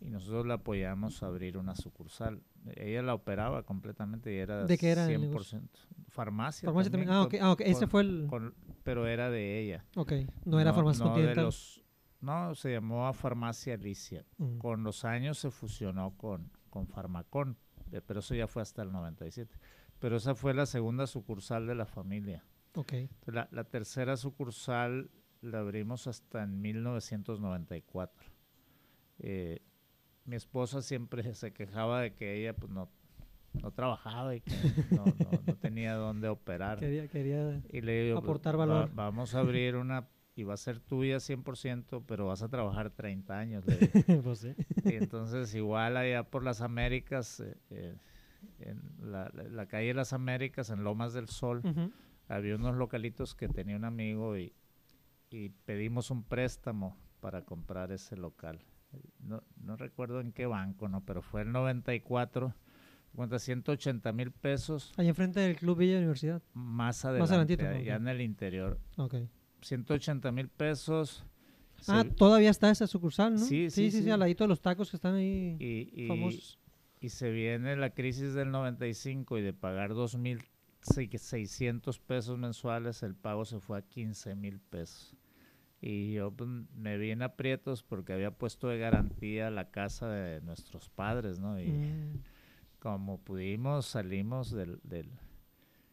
y 0.00 0.10
nosotros 0.10 0.46
la 0.46 0.54
apoyamos 0.54 1.22
a 1.22 1.26
abrir 1.26 1.58
una 1.58 1.74
sucursal. 1.74 2.42
Ella 2.76 3.02
la 3.02 3.14
operaba 3.14 3.62
completamente 3.62 4.32
y 4.32 4.38
era, 4.38 4.64
¿De 4.64 4.78
qué 4.78 4.90
era 4.90 5.06
100%. 5.06 5.68
Farmacia. 6.08 6.66
Farmacia 6.66 6.90
también. 6.90 7.10
Ah, 7.10 7.28
ah, 7.40 7.52
ok. 7.52 7.60
Ese 7.60 7.86
fue 7.86 8.02
el... 8.02 8.28
pero 8.82 9.06
era 9.06 9.30
de 9.30 9.60
ella. 9.60 9.84
Ok. 9.96 10.12
No 10.44 10.58
era 10.58 10.72
farmacia 10.72 11.04
no 11.04 11.50
No, 12.20 12.54
se 12.54 12.72
llamó 12.72 13.12
Farmacia 13.12 13.74
Alicia. 13.74 14.24
Mm. 14.38 14.58
Con 14.58 14.82
los 14.82 15.04
años 15.04 15.38
se 15.38 15.50
fusionó 15.50 16.16
con, 16.16 16.50
con 16.70 16.86
Farmacón, 16.86 17.58
eh, 17.92 18.00
pero 18.00 18.20
eso 18.20 18.34
ya 18.34 18.46
fue 18.46 18.62
hasta 18.62 18.82
el 18.82 18.92
97 18.92 19.54
pero 20.00 20.16
esa 20.16 20.34
fue 20.34 20.54
la 20.54 20.66
segunda 20.66 21.06
sucursal 21.06 21.66
de 21.66 21.76
la 21.76 21.86
familia. 21.86 22.44
Okay. 22.74 23.08
La, 23.26 23.48
la, 23.52 23.64
tercera 23.64 24.16
sucursal 24.16 25.10
la 25.42 25.60
abrimos 25.60 26.06
hasta 26.06 26.42
en 26.42 26.60
1994. 26.60 28.30
Eh, 29.18 29.60
mi 30.24 30.36
esposa 30.36 30.82
siempre 30.82 31.22
se 31.34 31.52
quejaba 31.52 32.00
de 32.00 32.14
que 32.14 32.40
ella 32.40 32.54
pues 32.56 32.72
no, 32.72 32.88
no 33.60 33.70
trabajaba 33.72 34.34
y 34.34 34.40
que 34.40 34.52
no, 34.90 35.04
no, 35.04 35.54
tenía 35.56 35.94
dónde 35.94 36.28
operar. 36.28 36.78
Quería, 36.78 37.08
quería 37.08 37.62
y 37.70 37.80
le 37.82 38.04
digo, 38.04 38.18
aportar 38.18 38.56
valor. 38.56 38.90
vamos 38.94 39.34
a 39.34 39.40
abrir 39.40 39.76
una 39.76 40.08
y 40.36 40.44
va 40.44 40.54
a 40.54 40.56
ser 40.56 40.80
tuya 40.80 41.16
100%, 41.16 42.04
pero 42.06 42.26
vas 42.26 42.42
a 42.42 42.48
trabajar 42.48 42.90
30 42.90 43.38
años. 43.38 43.64
pues 44.24 44.38
sí. 44.38 44.54
Y 44.84 44.94
entonces 44.94 45.54
igual 45.54 45.96
allá 45.96 46.22
por 46.22 46.44
las 46.44 46.62
Américas... 46.62 47.40
Eh, 47.40 47.56
eh, 47.70 47.94
en 48.60 48.80
la, 49.00 49.66
calle 49.66 49.88
de 49.88 49.94
las 49.94 50.12
Américas, 50.12 50.70
en 50.70 50.84
Lomas 50.84 51.12
del 51.12 51.28
Sol, 51.28 51.62
había 52.28 52.56
unos 52.56 52.76
localitos 52.76 53.34
que 53.34 53.48
tenía 53.48 53.76
un 53.76 53.84
amigo 53.84 54.36
y, 54.36 54.52
y 55.30 55.50
pedimos 55.50 56.10
un 56.10 56.22
préstamo 56.22 56.96
para 57.20 57.44
comprar 57.44 57.92
ese 57.92 58.16
local. 58.16 58.60
No, 59.20 59.42
no 59.62 59.76
recuerdo 59.76 60.20
en 60.20 60.32
qué 60.32 60.46
banco, 60.46 60.88
¿no? 60.88 61.04
Pero 61.04 61.22
fue 61.22 61.42
el 61.42 61.52
94, 61.52 62.54
cuenta 63.14 63.38
180 63.38 64.12
mil 64.12 64.32
pesos. 64.32 64.92
Ahí 64.96 65.08
enfrente 65.08 65.40
del 65.40 65.56
Club 65.56 65.78
Villa 65.78 65.98
Universidad. 65.98 66.42
Más 66.54 67.04
adelante, 67.04 67.84
ya 67.84 67.96
en 67.96 68.08
el 68.08 68.20
interior. 68.20 68.78
Ok. 68.96 69.14
180 69.62 70.32
mil 70.32 70.48
pesos. 70.48 71.24
Ah, 71.86 72.04
todavía 72.16 72.50
está 72.50 72.70
esa 72.70 72.86
sucursal, 72.86 73.34
¿no? 73.34 73.38
Sí, 73.38 73.70
sí, 73.70 73.90
sí, 73.90 74.10
al 74.10 74.20
ladito 74.20 74.44
de 74.44 74.48
los 74.48 74.60
tacos 74.60 74.90
que 74.90 74.96
están 74.96 75.14
ahí 75.14 75.56
y, 75.58 76.06
famosos 76.08 76.59
y 77.00 77.08
se 77.08 77.30
viene 77.30 77.76
la 77.76 77.90
crisis 77.90 78.34
del 78.34 78.50
95 78.50 79.38
y 79.38 79.42
de 79.42 79.52
pagar 79.52 79.94
2 79.94 80.16
mil 80.16 80.42
600 80.82 81.98
pesos 81.98 82.38
mensuales, 82.38 83.02
el 83.02 83.14
pago 83.14 83.44
se 83.44 83.60
fue 83.60 83.78
a 83.78 83.82
15 83.82 84.34
mil 84.34 84.60
pesos. 84.60 85.16
Y 85.80 86.12
yo 86.14 86.30
pues, 86.30 86.48
me 86.74 86.98
vi 86.98 87.10
en 87.10 87.22
aprietos 87.22 87.82
porque 87.82 88.12
había 88.12 88.30
puesto 88.30 88.68
de 88.68 88.78
garantía 88.78 89.50
la 89.50 89.70
casa 89.70 90.08
de 90.08 90.40
nuestros 90.42 90.88
padres, 90.90 91.38
¿no? 91.38 91.58
Y 91.60 91.68
Mm. 91.68 92.22
como 92.78 93.18
pudimos, 93.18 93.86
salimos 93.86 94.50
del, 94.50 94.78
del... 94.82 95.10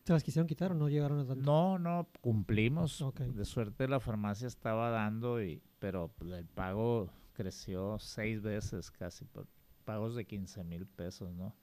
¿Se 0.06 0.14
las 0.14 0.24
quisieron 0.24 0.48
quitar 0.48 0.72
o 0.72 0.76
no 0.76 0.88
llegaron 0.90 1.20
a 1.20 1.26
tanto? 1.26 1.44
No, 1.44 1.80
no, 1.80 2.08
cumplimos. 2.22 3.04
De 3.34 3.44
suerte 3.46 3.88
la 3.90 4.00
farmacia 4.00 4.48
estaba 4.48 4.90
dando, 4.90 5.42
y, 5.42 5.62
pero 5.80 6.10
pues, 6.18 6.32
el 6.32 6.46
pago 6.46 7.10
creció 7.34 7.98
seis 8.00 8.42
veces 8.42 8.90
casi, 8.90 9.26
por 9.26 9.48
pagos 9.88 10.16
de 10.16 10.26
15 10.26 10.66
mil 10.66 10.86
pesos, 10.86 11.34
¿no? 11.34 11.56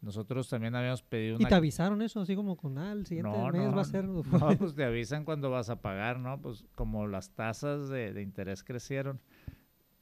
Nosotros 0.00 0.48
también 0.48 0.74
habíamos 0.74 1.02
pedido 1.02 1.34
¿Y 1.34 1.42
una 1.42 1.48
te 1.50 1.54
avisaron 1.54 2.00
eso? 2.00 2.20
Así 2.20 2.34
como 2.34 2.56
con, 2.56 2.78
ah, 2.78 2.92
el 2.92 3.04
siguiente 3.04 3.36
no, 3.36 3.50
mes 3.50 3.62
no, 3.62 3.76
va 3.76 3.82
a 3.82 3.84
ser... 3.84 4.04
No, 4.06 4.22
pues 4.58 4.74
te 4.74 4.84
avisan 4.84 5.26
cuando 5.26 5.50
vas 5.50 5.68
a 5.68 5.82
pagar, 5.82 6.18
¿no? 6.18 6.40
Pues 6.40 6.64
como 6.74 7.06
las 7.06 7.34
tasas 7.34 7.90
de, 7.90 8.14
de 8.14 8.22
interés 8.22 8.64
crecieron, 8.64 9.20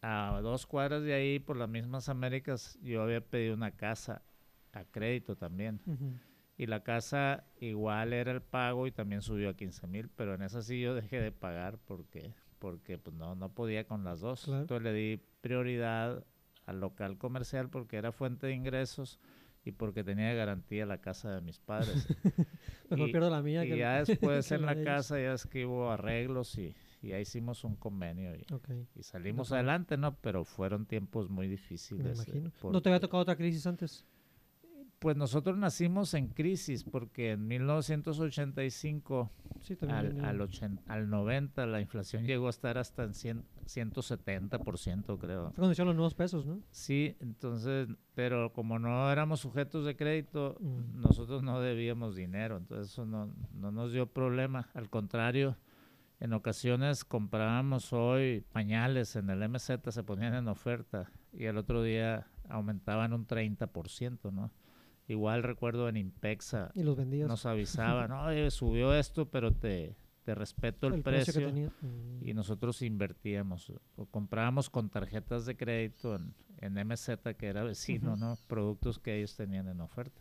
a 0.03 0.39
dos 0.43 0.67
cuadras 0.67 1.03
de 1.03 1.15
ahí, 1.15 1.41
por 1.41 1.57
las 1.57 1.69
mismas 1.69 2.09
Américas, 2.09 2.79
yo 2.83 3.03
había 3.03 3.21
pedido 3.21 3.55
una 3.55 3.73
casa 3.73 4.23
a 4.73 4.85
crédito 4.85 5.35
también. 5.35 5.81
Y 6.57 6.67
la 6.67 6.85
casa 6.85 7.45
igual 7.59 8.13
era 8.13 8.31
el 8.31 8.43
pago 8.43 8.87
y 8.87 8.93
también 8.93 9.23
subió 9.23 9.49
a 9.49 9.55
15 9.55 9.87
mil, 9.89 10.09
pero 10.09 10.35
en 10.35 10.43
esa 10.43 10.63
sí 10.63 10.81
yo 10.81 10.95
dejé 10.95 11.21
de 11.21 11.33
pagar 11.33 11.79
porque, 11.85 12.33
porque 12.59 12.99
pues 12.99 13.17
no, 13.17 13.35
no 13.35 13.49
podía 13.49 13.87
con 13.87 14.05
las 14.05 14.21
dos. 14.21 14.45
Claro. 14.45 14.61
Entonces 14.61 14.85
le 14.85 14.93
di 14.93 15.21
prioridad 15.41 16.25
al 16.67 16.81
local 16.81 17.17
comercial 17.19 17.71
porque 17.71 17.97
era 17.97 18.13
fuente 18.13 18.47
de 18.49 18.53
ingresos 18.55 19.19
y 19.65 19.73
porque 19.73 20.05
tenía 20.05 20.33
garantía 20.35 20.87
la 20.87 21.01
casa 21.01 21.35
de 21.35 21.41
mis 21.41 21.59
padres. 21.59 22.07
Mejor 22.91 23.09
Y- 23.09 23.13
pierdo 23.13 23.31
la 23.31 23.43
mía 23.43 23.65
Y 23.65 23.69
que 23.71 23.79
ya 23.79 23.95
después 24.05 24.51
en 24.53 24.63
la 24.67 24.73
ellos. 24.73 24.85
casa 24.85 25.19
ya 25.21 25.33
es 25.33 25.47
que 25.47 25.67
hubo 25.67 25.91
arreglos 25.91 26.57
y, 26.59 26.75
y 27.03 27.09
ya 27.09 27.19
hicimos 27.21 27.65
un 27.65 27.75
convenio 27.77 28.35
y, 28.37 28.47
y 28.95 29.03
salimos 29.03 29.51
adelante, 29.53 29.97
¿no? 29.97 30.15
Pero 30.21 30.45
fueron 30.45 30.87
tiempos 30.87 31.29
muy 31.31 31.47
me 31.47 31.53
difíciles. 31.53 32.07
eh, 32.07 32.13
imagino. 32.39 32.53
¿No 32.73 32.81
te 32.83 32.89
había 32.91 33.01
tocado 33.01 33.23
otra 33.23 33.37
crisis 33.37 33.67
antes? 33.67 34.05
Pues 35.07 35.17
nosotros 35.17 35.57
nacimos 35.57 36.15
en 36.15 36.27
crisis 36.27 36.83
porque 36.83 37.31
en 37.31 37.47
1985 37.47 39.31
Sí, 39.61 39.77
al, 39.89 40.25
al, 40.25 40.41
ochen- 40.41 40.81
al 40.89 41.09
90 41.09 41.65
la 41.67 41.81
inflación 41.81 42.25
llegó 42.25 42.49
a 42.49 42.51
estar 42.51 42.77
hasta 42.77 43.05
en 43.05 43.15
100, 43.15 43.45
170% 43.67 45.17
creo. 45.19 45.45
Fue 45.51 45.55
cuando 45.55 45.71
hicieron 45.71 45.91
los 45.91 45.97
nuevos 45.97 46.15
pesos, 46.15 46.45
¿no? 46.45 46.61
Sí, 46.73 47.17
entonces, 47.21 47.87
pero 48.17 48.53
como 48.53 48.81
no 48.81 49.09
éramos 49.13 49.39
sujetos 49.39 49.85
de 49.85 49.95
crédito, 49.95 50.57
Mm. 50.59 51.01
nosotros 51.03 51.45
no 51.45 51.61
debíamos 51.61 52.17
dinero, 52.17 52.57
entonces 52.57 52.93
eso 52.93 53.07
no, 53.07 53.33
no 53.55 53.71
nos 53.71 53.93
dio 53.93 54.07
problema. 54.09 54.71
Al 54.75 54.91
contrario, 54.91 55.57
en 56.19 56.33
ocasiones 56.33 57.05
comprábamos 57.05 57.93
hoy 57.93 58.45
pañales 58.53 59.15
en 59.15 59.31
el 59.31 59.41
MZ, 59.49 59.93
se 59.93 60.03
ponían 60.03 60.35
en 60.35 60.49
oferta 60.49 61.13
y 61.33 61.45
el 61.45 61.59
otro 61.59 61.85
día 61.85 62.27
aumentaban 62.49 63.13
un 63.13 63.25
30%, 63.25 64.33
¿no? 64.33 64.51
Igual 65.09 65.43
recuerdo 65.45 65.89
en 65.89 65.97
Impexa 65.97 66.71
Y 66.75 66.83
los 66.83 66.97
vendías. 66.97 67.29
nos 67.29 67.47
avisaban, 67.47 68.11
oye, 68.29 68.51
subió 68.51 68.93
esto, 68.95 69.31
pero 69.31 69.53
te, 69.53 69.97
te 70.25 70.35
respeto 70.35 70.89
el, 70.89 71.03
precio. 71.03 71.33
que 71.33 71.47
tenía. 71.47 71.69
Mm. 71.81 72.27
Y 72.29 72.35
nosotros 72.35 72.83
invertíamos 72.83 73.73
o 73.97 74.07
comprábamos 74.07 74.69
con 74.69 74.91
tarjetas 74.91 75.47
de 75.47 75.57
crédito 75.57 76.17
en, 76.17 76.35
en 76.59 76.75
MZ, 76.89 77.19
que 77.39 77.47
era 77.47 77.63
vecino. 77.63 78.17
¿no? 78.17 78.37
Productos 78.49 78.99
que 78.99 79.17
ellos 79.17 79.37
tenían 79.37 79.69
en 79.69 79.81
oferta. 79.81 80.21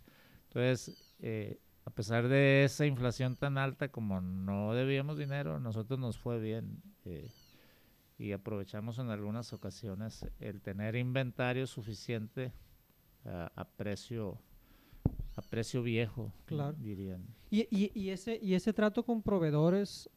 Entonces, 0.49 1.15
eh, 1.19 1.59
a 1.83 1.89
pesar 1.89 2.27
de 2.27 2.63
esa 2.63 2.85
inflación 2.85 3.35
tan 3.35 3.57
alta, 3.57 3.89
como 3.89 4.21
no 4.21 4.73
debíamos 4.73 5.17
dinero, 5.17 5.59
nosotros 5.59 5.99
nos 5.99 6.17
fue 6.17 6.39
bien. 6.39 6.81
eh, 7.05 7.31
y 8.17 8.31
aprovechamos 8.31 8.97
en 8.99 9.09
algunas 9.09 9.51
ocasiones 9.51 10.25
el 10.39 10.61
tener 10.61 10.95
inventario 10.95 11.67
suficiente 11.67 12.53
a, 13.25 13.51
a 13.55 13.65
precio 13.65 14.39
a 15.35 15.41
precio 15.41 15.83
viejo, 15.83 16.31
Claro. 16.45 16.75
dirían. 16.79 17.25
Y, 17.49 17.61
y, 17.69 17.91
y 17.93 18.09
ese, 18.09 18.39
y 18.41 18.53
ese 18.53 18.73
trato 18.73 19.03
con 19.03 19.21
proveedores, 19.21 20.09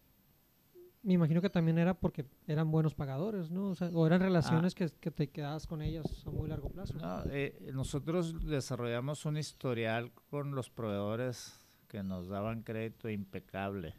me 1.02 1.14
imagino 1.14 1.40
que 1.40 1.50
también 1.50 1.78
era 1.78 1.94
porque 1.94 2.24
eran 2.46 2.70
buenos 2.70 2.94
pagadores, 2.94 3.50
¿no? 3.50 3.68
O, 3.70 3.74
sea, 3.74 3.88
o 3.92 4.06
eran 4.06 4.20
relaciones 4.20 4.74
que, 4.74 4.88
que 5.00 5.10
te 5.10 5.28
quedabas 5.30 5.66
con 5.66 5.82
ellas 5.82 6.04
a 6.26 6.30
muy 6.30 6.48
largo 6.48 6.68
plazo. 6.70 6.94
No, 6.94 7.22
eh, 7.30 7.70
nosotros 7.72 8.44
desarrollamos 8.46 9.24
un 9.24 9.36
historial 9.36 10.12
con 10.30 10.54
los 10.54 10.70
proveedores 10.70 11.64
que 11.88 12.02
nos 12.02 12.28
daban 12.28 12.62
crédito 12.62 13.08
impecable. 13.08 13.94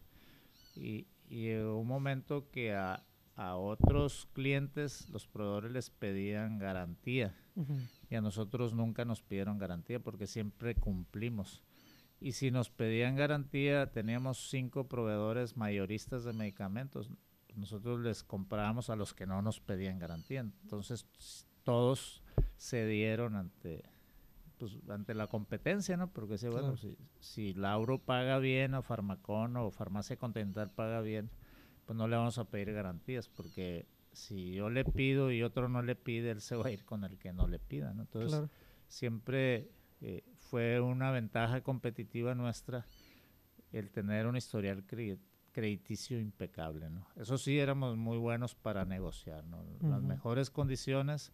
Y, 0.75 1.07
y 1.29 1.51
un 1.53 1.87
momento 1.87 2.49
que 2.51 2.73
a, 2.75 3.03
a 3.35 3.55
otros 3.55 4.27
clientes 4.33 5.09
los 5.09 5.27
proveedores 5.27 5.71
les 5.71 5.89
pedían 5.89 6.59
garantía 6.59 7.35
Y 8.09 8.15
a 8.15 8.21
nosotros 8.21 8.73
nunca 8.73 9.05
nos 9.05 9.21
pidieron 9.21 9.57
garantía 9.57 9.99
porque 9.99 10.27
siempre 10.27 10.75
cumplimos. 10.75 11.61
Y 12.21 12.33
si 12.33 12.51
nos 12.51 12.69
pedían 12.69 13.15
garantía, 13.15 13.91
teníamos 13.91 14.49
cinco 14.49 14.87
proveedores 14.87 15.55
mayoristas 15.55 16.23
de 16.23 16.33
medicamentos. 16.33 17.09
Nosotros 17.55 17.99
les 18.01 18.23
comprábamos 18.23 18.89
a 18.89 18.95
los 18.95 19.13
que 19.13 19.25
no 19.25 19.41
nos 19.41 19.59
pedían 19.59 19.99
garantía. 19.99 20.41
Entonces, 20.41 21.05
todos 21.63 22.21
cedieron 22.57 23.35
ante 23.35 23.83
pues, 24.57 24.73
ante 24.89 25.13
la 25.13 25.27
competencia, 25.27 25.95
¿no? 25.95 26.11
Porque 26.11 26.33
decía, 26.33 26.49
bueno, 26.49 26.73
Claro. 26.75 26.77
si, 26.77 26.97
si 27.21 27.53
Lauro 27.53 27.97
paga 27.97 28.39
bien, 28.39 28.73
o 28.73 28.81
Farmacón, 28.81 29.55
o 29.55 29.71
Farmacia 29.71 30.17
Continental 30.17 30.69
paga 30.69 30.99
bien, 30.99 31.29
pues 31.85 31.95
no 31.97 32.09
le 32.09 32.17
vamos 32.17 32.37
a 32.37 32.43
pedir 32.43 32.73
garantías, 32.73 33.29
porque 33.29 33.87
si 34.19 34.53
yo 34.53 34.69
le 34.69 34.83
pido 34.85 35.31
y 35.31 35.41
otro 35.43 35.69
no 35.69 35.81
le 35.81 35.95
pide, 35.95 36.31
él 36.31 36.41
se 36.41 36.55
va 36.55 36.67
a 36.67 36.71
ir 36.71 36.85
con 36.85 37.03
el 37.03 37.17
que 37.17 37.31
no 37.33 37.47
le 37.47 37.59
pida, 37.59 37.93
¿no? 37.93 38.01
Entonces, 38.03 38.31
Claro. 38.31 38.49
siempre 38.87 39.69
eh, 40.01 40.23
fue 40.37 40.79
una 40.79 41.11
ventaja 41.11 41.61
competitiva 41.61 42.35
nuestra 42.35 42.85
el 43.71 43.89
tener 43.91 44.25
un 44.27 44.35
historial 44.35 44.85
cre- 44.85 45.19
crediticio 45.51 46.19
impecable, 46.19 46.89
¿no? 46.89 47.05
Eso 47.15 47.37
sí, 47.37 47.59
éramos 47.59 47.97
muy 47.97 48.17
buenos 48.17 48.55
para 48.55 48.85
negociar, 48.85 49.43
¿no? 49.45 49.63
Las 49.81 50.01
mejores 50.01 50.49
condiciones, 50.49 51.31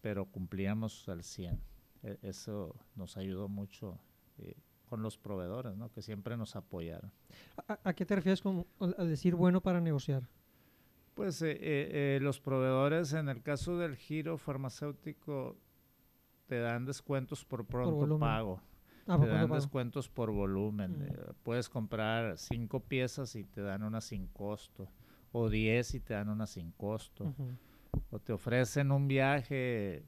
pero 0.00 0.26
cumplíamos 0.26 1.08
al 1.08 1.22
100. 1.22 1.60
E- 2.02 2.18
eso 2.22 2.74
nos 2.96 3.16
ayudó 3.16 3.48
mucho 3.48 3.98
eh, 4.38 4.56
con 4.88 5.02
los 5.02 5.16
proveedores, 5.18 5.76
¿no? 5.76 5.90
Que 5.90 6.02
siempre 6.02 6.36
nos 6.36 6.56
apoyaron. 6.56 7.12
¿A, 7.68 7.78
a 7.84 7.92
qué 7.94 8.04
te 8.04 8.14
refieres 8.16 8.40
con 8.42 8.66
al 8.80 9.08
decir 9.08 9.34
bueno 9.34 9.60
para 9.60 9.80
negociar? 9.80 10.28
Pues 11.14 11.42
eh, 11.42 11.50
eh, 11.52 11.56
eh, 12.16 12.18
los 12.22 12.40
proveedores, 12.40 13.12
en 13.12 13.28
el 13.28 13.42
caso 13.42 13.76
del 13.76 13.96
giro 13.96 14.38
farmacéutico, 14.38 15.56
te 16.46 16.58
dan 16.60 16.84
descuentos 16.86 17.44
por 17.44 17.66
pronto 17.66 18.18
pago. 18.18 18.60
Ah, 19.06 19.14
te 19.18 19.26
¿por 19.26 19.28
dan 19.28 19.50
descuentos 19.50 20.08
por 20.08 20.30
volumen. 20.30 20.98
Mm. 20.98 21.02
eh, 21.02 21.32
puedes 21.42 21.68
comprar 21.68 22.38
cinco 22.38 22.80
piezas 22.80 23.34
y 23.36 23.44
te 23.44 23.60
dan 23.60 23.82
una 23.82 24.00
sin 24.00 24.26
costo. 24.28 24.88
O 25.32 25.48
10 25.48 25.94
y 25.94 26.00
te 26.00 26.14
dan 26.14 26.28
una 26.28 26.46
sin 26.46 26.72
costo. 26.72 27.34
O 28.10 28.18
te 28.18 28.32
ofrecen 28.32 28.90
un 28.92 29.08
viaje. 29.08 30.04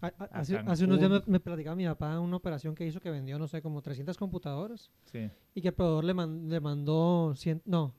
A- 0.00 0.06
a- 0.06 0.24
a 0.24 0.24
Hace, 0.40 0.56
hace 0.58 0.84
unos 0.84 0.98
días 0.98 1.10
me, 1.10 1.20
me 1.26 1.40
platicaba 1.40 1.76
mi 1.76 1.84
papá 1.86 2.18
una 2.20 2.36
operación 2.36 2.74
que 2.74 2.86
hizo 2.86 3.00
que 3.00 3.10
vendió, 3.10 3.38
no 3.38 3.46
sé, 3.46 3.62
como 3.62 3.80
300 3.80 4.18
computadoras 4.18 4.90
Sí. 5.06 5.30
y 5.54 5.62
que 5.62 5.68
el 5.68 5.74
proveedor 5.74 6.04
le, 6.04 6.12
man- 6.14 6.48
le 6.48 6.60
mandó 6.60 7.34
100, 7.36 7.62
no, 7.64 7.94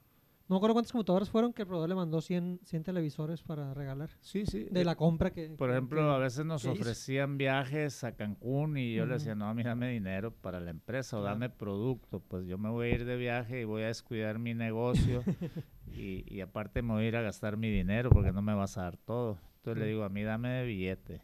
no 0.47 0.55
me 0.55 0.57
acuerdo 0.57 0.73
cuántas 0.75 0.91
computadoras 0.91 1.29
fueron, 1.29 1.53
que 1.53 1.63
el 1.63 1.67
proveedor 1.67 1.89
le 1.89 1.95
mandó 1.95 2.21
100, 2.21 2.59
100 2.63 2.83
televisores 2.83 3.41
para 3.41 3.73
regalar 3.73 4.09
Sí, 4.21 4.45
sí. 4.45 4.67
de 4.69 4.81
eh, 4.81 4.85
la 4.85 4.95
compra 4.95 5.31
que... 5.31 5.49
Por 5.49 5.71
ejemplo, 5.71 6.01
que- 6.01 6.13
a 6.15 6.17
veces 6.19 6.45
nos 6.45 6.61
hizo. 6.63 6.71
ofrecían 6.73 7.37
viajes 7.37 8.03
a 8.03 8.15
Cancún 8.15 8.77
y 8.77 8.93
yo 8.93 9.05
le 9.05 9.15
decía, 9.15 9.33
no, 9.35 9.47
a 9.49 9.53
mí 9.53 9.63
dame 9.63 9.89
dinero 9.89 10.31
para 10.31 10.59
la 10.59 10.69
empresa 10.71 11.17
o 11.17 11.21
Claro. 11.21 11.33
dame 11.35 11.49
producto. 11.49 12.19
Pues 12.19 12.45
yo 12.45 12.57
me 12.57 12.69
voy 12.69 12.87
a 12.87 12.93
ir 12.93 13.05
de 13.05 13.17
viaje 13.17 13.61
y 13.61 13.63
voy 13.63 13.83
a 13.83 13.87
descuidar 13.87 14.37
mi 14.39 14.53
negocio 14.53 15.23
y, 15.87 16.23
y 16.31 16.41
aparte 16.41 16.81
me 16.81 16.93
voy 16.93 17.05
a 17.05 17.07
ir 17.07 17.15
a 17.15 17.21
gastar 17.21 17.57
mi 17.57 17.69
dinero 17.71 18.09
porque 18.11 18.31
no 18.31 18.41
me 18.41 18.53
vas 18.53 18.77
a 18.77 18.83
dar 18.83 18.97
todo. 18.97 19.39
Entonces 19.57 19.81
le 19.81 19.89
digo, 19.89 20.03
a 20.03 20.09
mí 20.09 20.21
dame 20.21 20.49
de 20.49 20.65
billete. 20.67 21.21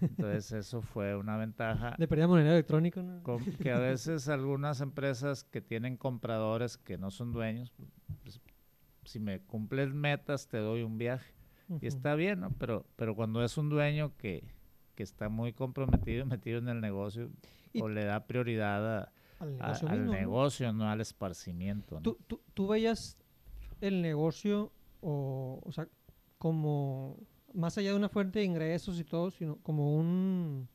Entonces 0.00 0.50
eso 0.66 0.82
fue 0.82 1.14
una 1.14 1.36
ventaja. 1.36 1.94
Le 1.98 2.08
perdía 2.08 2.26
moneda 2.26 2.50
electrónica, 2.50 3.00
¿no? 3.00 3.22
que 3.62 3.70
a 3.70 3.78
veces 3.78 4.28
algunas 4.28 4.80
empresas 4.80 5.44
que 5.44 5.60
tienen 5.60 5.96
compradores 5.96 6.78
que 6.78 6.98
no 6.98 7.12
son 7.12 7.32
dueños, 7.32 7.72
pues, 8.24 8.40
si 9.06 9.18
me 9.20 9.40
cumples 9.40 9.92
metas 9.94 10.48
te 10.48 10.58
doy 10.58 10.82
un 10.82 10.98
viaje. 10.98 11.32
Y 11.80 11.86
está 11.86 12.14
bien, 12.14 12.40
¿no? 12.40 12.50
Pero, 12.58 12.86
pero 12.96 13.16
cuando 13.16 13.42
es 13.42 13.58
un 13.58 13.68
dueño 13.68 14.16
que, 14.16 14.44
que 14.94 15.02
está 15.02 15.28
muy 15.28 15.52
comprometido 15.52 16.22
y 16.22 16.28
metido 16.28 16.58
en 16.58 16.68
el 16.68 16.80
negocio, 16.80 17.30
Y- 17.72 17.80
o 17.82 17.88
le 17.88 18.04
da 18.04 18.26
prioridad 18.26 18.98
a- 19.04 19.12
al 19.40 19.56
negocio 19.56 19.88
mismo, 19.88 20.04
¿no? 20.06 20.12
negocio, 20.12 20.72
no 20.72 20.88
al 20.88 21.00
esparcimiento. 21.00 21.96
¿no? 21.96 22.02
¿Tú, 22.02 22.18
tú, 22.26 22.40
tú 22.54 22.68
veías 22.68 23.16
el 23.80 24.00
negocio, 24.00 24.72
o, 25.00 25.60
o 25.64 25.72
sea, 25.72 25.88
como 26.38 27.18
más 27.52 27.76
allá 27.78 27.90
de 27.90 27.96
una 27.96 28.08
fuente 28.08 28.38
de 28.38 28.44
ingresos 28.44 29.00
y 29.00 29.04
todo, 29.04 29.30
sino 29.30 29.56
como 29.56 29.96
un 29.96 30.68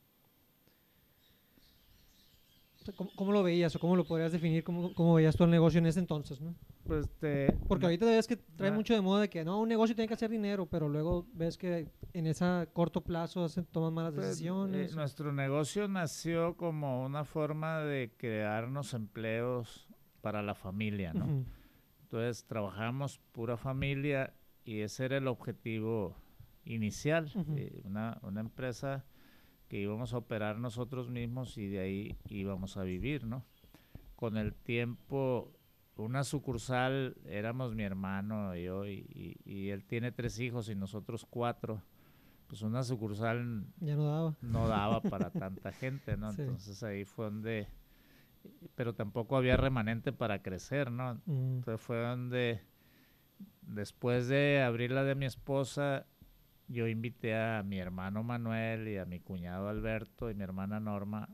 ¿Cómo, 3.15 3.31
lo 3.31 3.43
veías 3.43 3.75
o 3.75 3.79
cómo 3.79 3.95
lo 3.95 4.05
podrías 4.05 4.31
definir? 4.31 4.63
¿Cómo, 4.63 4.93
¿Cómo, 4.93 5.13
veías 5.13 5.35
tú 5.35 5.43
el 5.43 5.51
negocio 5.51 5.77
en 5.77 5.85
ese 5.85 5.99
entonces? 5.99 6.41
¿no? 6.41 6.55
Pues 6.85 7.09
te, 7.19 7.55
Porque 7.67 7.85
ahorita 7.85 8.05
ves 8.05 8.27
que 8.27 8.37
trae 8.37 8.71
mucho 8.71 8.93
de 8.93 9.01
moda 9.01 9.21
de 9.21 9.29
que 9.29 9.43
no, 9.45 9.59
un 9.59 9.69
negocio 9.69 9.95
tiene 9.95 10.07
que 10.07 10.15
hacer 10.15 10.29
dinero, 10.29 10.65
pero 10.65 10.89
luego 10.89 11.27
ves 11.33 11.57
que 11.57 11.87
en 12.13 12.27
ese 12.27 12.45
corto 12.73 13.01
plazo 13.01 13.47
se 13.49 13.63
toman 13.63 13.93
malas 13.93 14.13
pues, 14.13 14.27
decisiones. 14.27 14.91
Eh, 14.91 14.95
nuestro 14.95 15.31
negocio 15.31 15.87
nació 15.87 16.57
como 16.57 17.05
una 17.05 17.23
forma 17.23 17.79
de 17.79 18.13
crearnos 18.17 18.93
empleos 18.93 19.87
para 20.21 20.41
la 20.41 20.55
familia, 20.55 21.13
¿no? 21.13 21.45
Entonces 22.03 22.45
trabajamos 22.45 23.19
pura 23.31 23.57
familia 23.57 24.33
y 24.63 24.79
ese 24.81 25.05
era 25.05 25.17
el 25.17 25.27
objetivo 25.27 26.15
inicial. 26.65 27.31
Eh, 27.55 27.81
una, 27.85 28.19
una 28.21 28.41
empresa 28.41 29.05
que 29.67 29.79
íbamos 29.79 30.13
a 30.13 30.17
operar 30.17 30.57
nosotros 30.59 31.09
mismos 31.09 31.57
y 31.57 31.67
de 31.67 31.79
ahí 31.79 32.17
íbamos 32.27 32.75
a 32.75 32.83
vivir, 32.83 33.25
¿no? 33.25 33.45
Con 34.17 34.35
el 34.35 34.53
tiempo, 34.53 35.53
una 36.01 36.23
sucursal, 36.23 37.15
éramos 37.25 37.75
mi 37.75 37.83
hermano 37.83 38.55
y 38.55 38.63
yo, 38.63 38.85
y, 38.85 39.69
él 39.69 39.83
tiene 39.85 40.11
tres 40.11 40.39
hijos 40.39 40.69
y 40.69 40.75
nosotros 40.75 41.25
cuatro, 41.29 41.81
pues 42.47 42.61
una 42.61 42.83
sucursal 42.83 43.65
ya 43.79 43.95
no 43.95 44.05
daba, 44.05 44.35
no 44.41 44.67
daba 44.67 45.01
para 45.01 45.29
tanta 45.29 45.71
gente, 45.71 46.17
¿no? 46.17 46.31
Entonces 46.31 46.83
ahí 46.83 47.05
fue 47.05 47.25
donde, 47.25 47.67
pero 48.75 48.93
tampoco 48.93 49.37
había 49.37 49.57
remanente 49.57 50.11
para 50.11 50.41
crecer, 50.41 50.91
¿no? 50.91 51.15
Mm. 51.25 51.55
Entonces 51.57 51.81
fue 51.81 52.01
donde, 52.01 52.61
después 53.61 54.27
de 54.27 54.61
abrir 54.61 54.91
la 54.91 55.03
de 55.03 55.15
mi 55.15 55.25
esposa, 55.25 56.05
yo 56.67 56.87
invité 56.87 57.35
a 57.35 57.63
mi 57.63 57.79
hermano 57.79 58.23
Manuel 58.23 58.87
y 58.87 58.97
a 58.97 59.05
mi 59.05 59.19
cuñado 59.19 59.67
Alberto 59.67 60.29
y 60.29 60.35
mi 60.35 60.43
hermana 60.43 60.79
Norma 60.79 61.29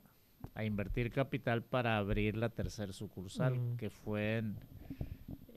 a 0.56 0.64
invertir 0.64 1.12
capital 1.12 1.64
para 1.64 1.98
abrir 1.98 2.38
la 2.38 2.50
tercer 2.50 2.94
sucursal, 2.94 3.60
mm. 3.60 3.78
que 3.78 3.90
fue 3.90 4.38
en, 4.38 4.58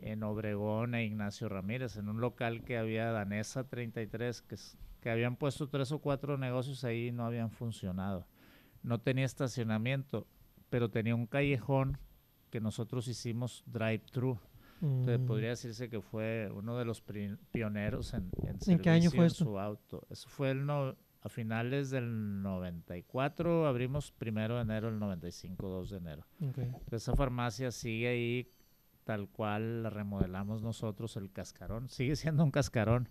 en, 0.00 0.22
Obregón 0.22 0.94
e 0.94 1.04
Ignacio 1.04 1.48
Ramírez, 1.48 1.96
en 1.96 2.08
un 2.08 2.20
local 2.20 2.62
que 2.62 2.76
había 2.76 3.10
Danesa 3.10 3.64
33, 3.64 4.42
que, 4.42 4.56
que 5.00 5.10
habían 5.10 5.36
puesto 5.36 5.68
tres 5.68 5.92
o 5.92 6.00
cuatro 6.00 6.38
negocios 6.38 6.84
ahí 6.84 7.08
y 7.08 7.12
no 7.12 7.24
habían 7.24 7.50
funcionado. 7.50 8.26
No 8.82 9.00
tenía 9.00 9.24
estacionamiento, 9.24 10.26
pero 10.68 10.90
tenía 10.90 11.14
un 11.14 11.26
callejón 11.26 11.98
que 12.50 12.60
nosotros 12.60 13.08
hicimos 13.08 13.62
drive-thru. 13.66 14.38
Entonces 14.82 15.20
mm. 15.20 15.26
podría 15.26 15.50
decirse 15.50 15.90
que 15.90 16.00
fue 16.00 16.50
uno 16.54 16.78
de 16.78 16.86
los 16.86 17.02
pioneros 17.52 18.14
en, 18.14 18.30
en, 18.42 18.58
¿En 18.66 18.78
qué 18.78 18.90
año 18.90 19.10
fue 19.10 19.28
su 19.28 19.58
auto. 19.58 20.06
Eso 20.08 20.28
fue 20.28 20.52
el 20.52 20.64
no, 20.64 20.96
a 21.22 21.28
finales 21.28 21.90
del 21.90 22.42
94, 22.42 23.66
abrimos 23.66 24.10
primero 24.12 24.56
de 24.56 24.62
enero, 24.62 24.88
el 24.88 24.98
95, 24.98 25.68
2 25.68 25.90
de 25.90 25.96
enero. 25.96 26.26
esa 26.90 27.14
farmacia 27.14 27.70
sigue 27.70 28.08
ahí 28.08 28.48
tal 29.04 29.28
cual 29.28 29.82
la 29.82 29.90
remodelamos 29.90 30.62
nosotros, 30.62 31.16
el 31.16 31.32
cascarón. 31.32 31.88
Sigue 31.88 32.14
siendo 32.16 32.44
un 32.44 32.50
cascarón, 32.50 33.08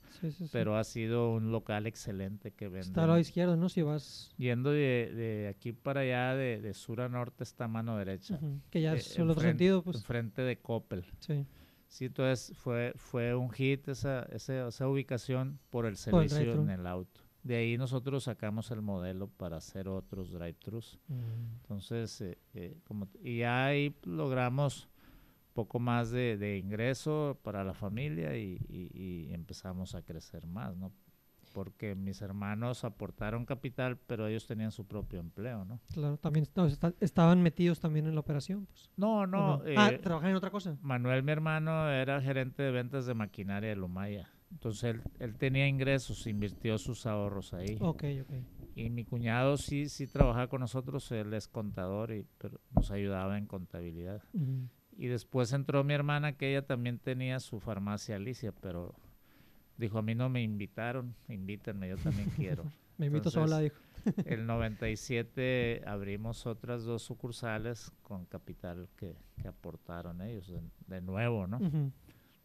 pero 0.52 0.78
ha 0.78 0.84
sido 0.84 1.34
un 1.34 1.52
local 1.52 1.88
excelente 1.88 2.52
que 2.52 2.68
vende. 2.68 2.88
Está 2.88 3.04
a 3.04 3.08
la 3.08 3.20
izquierda, 3.20 3.58
¿no? 3.58 3.68
Si 3.70 3.82
vas... 3.82 4.34
Yendo 4.38 4.72
de, 4.72 5.12
de 5.14 5.48
aquí 5.50 5.74
para 5.74 6.02
allá, 6.02 6.36
de, 6.36 6.62
de, 6.62 6.74
sur 6.74 7.02
a 7.02 7.10
norte, 7.10 7.44
está 7.44 7.66
a 7.66 7.68
mano 7.68 7.98
derecha. 7.98 8.40
Que 8.70 8.82
ya 8.82 8.94
es 8.94 9.18
eh, 9.18 9.22
el 9.22 9.30
otro 9.30 9.44
sentido, 9.44 9.84
pues. 9.84 9.98
Enfrente 9.98 10.42
de 10.42 10.58
Coppel. 10.60 11.06
Sí. 11.20 11.46
Sí, 11.90 12.06
entonces 12.06 12.56
fue, 12.56 12.94
fue 12.96 13.34
un 13.36 13.50
hit 13.50 13.88
esa, 13.88 14.24
esa, 14.32 14.68
esa 14.68 14.88
ubicación 14.88 15.60
por 15.72 15.88
el 15.88 15.98
servicio 15.98 16.54
en 16.54 16.70
el 16.70 16.86
auto. 16.86 17.22
De 17.44 17.56
ahí 17.56 17.78
nosotros 17.78 18.26
sacamos 18.26 18.70
el 18.72 18.82
modelo 18.82 19.28
para 19.28 19.58
hacer 19.58 19.88
otros 19.88 20.32
drive-thrus. 20.32 21.00
Mm. 21.08 21.56
Entonces, 21.62 22.22
eh, 22.22 22.38
eh, 22.54 22.78
como 22.86 23.08
y 23.24 23.44
ahí 23.44 23.96
logramos 24.04 24.90
poco 25.54 25.80
más 25.80 26.12
de, 26.12 26.38
de 26.38 26.58
ingreso 26.58 27.38
para 27.44 27.64
la 27.64 27.74
familia 27.74 28.38
y, 28.38 28.60
y, 28.70 29.34
empezamos 29.34 29.96
a 29.96 30.04
crecer 30.04 30.48
más, 30.48 30.78
¿no? 30.78 30.94
porque 31.52 31.96
mis 31.96 32.22
hermanos 32.22 32.84
aportaron 32.84 33.46
capital, 33.46 33.98
pero 33.98 34.28
ellos 34.28 34.46
tenían 34.46 34.72
su 34.72 34.86
propio 34.86 35.20
empleo, 35.20 35.66
¿no? 35.66 35.80
Claro, 35.94 36.18
también 36.18 36.48
estaban 37.00 37.42
metidos 37.42 37.80
también 37.80 38.08
en 38.08 38.14
la 38.14 38.22
operación, 38.22 38.68
pues. 38.68 38.90
No, 38.96 39.26
no. 39.26 39.62
ah, 39.76 39.90
eh, 39.92 39.98
¿trabajan 39.98 40.30
en 40.30 40.36
otra 40.36 40.52
cosa? 40.52 40.78
Manuel, 40.82 41.24
mi 41.24 41.32
hermano, 41.32 41.90
era 41.90 42.22
gerente 42.22 42.64
de 42.64 42.72
ventas 42.72 43.06
de 43.06 43.14
maquinaria 43.14 43.70
de 43.70 43.76
Lumaya. 43.76 44.30
Entonces 44.52 44.96
él, 45.20 45.36
tenía 45.36 45.68
ingresos, 45.68 46.26
invirtió 46.28 46.78
sus 46.78 47.06
ahorros 47.06 47.54
ahí. 47.54 47.78
Ok, 47.80 48.04
ok. 48.22 48.34
Y 48.76 48.90
mi 48.90 49.06
cuñado 49.06 49.58
sí, 49.58 49.90
sí 49.90 50.08
trabajaba 50.08 50.48
con 50.48 50.62
nosotros, 50.62 51.12
él 51.12 51.34
es 51.34 51.48
contador 51.48 52.12
y 52.14 52.26
pero 52.38 52.60
nos 52.72 52.92
ayudaba 52.92 53.38
en 53.38 53.46
contabilidad. 53.46 54.24
Y 54.98 55.08
después 55.08 55.54
entró 55.54 55.84
mi 55.84 55.94
hermana, 55.94 56.34
que 56.34 56.50
ella 56.50 56.66
también 56.66 56.98
tenía 56.98 57.40
su 57.40 57.60
farmacia 57.60 58.16
Alicia, 58.16 58.52
pero 58.52 58.96
Dijo, 59.80 59.98
a 59.98 60.02
mí 60.02 60.14
no 60.14 60.28
me 60.28 60.44
invitaron, 60.44 61.16
invítenme, 61.30 61.88
yo 61.88 61.98
también 61.98 62.30
quiero. 62.36 62.66
me 62.98 63.06
invito 63.06 63.32
sola, 63.32 63.60
dijo. 63.60 63.78
el 64.26 64.46
97 64.46 65.84
abrimos 65.86 66.46
otras 66.46 66.84
dos 66.84 67.02
sucursales 67.02 67.90
con 68.02 68.26
capital 68.26 68.90
que, 68.98 69.16
aportaron 69.48 70.22
ellos, 70.22 70.54
de, 70.86 71.02
nuevo, 71.02 71.48
¿no? 71.48 71.60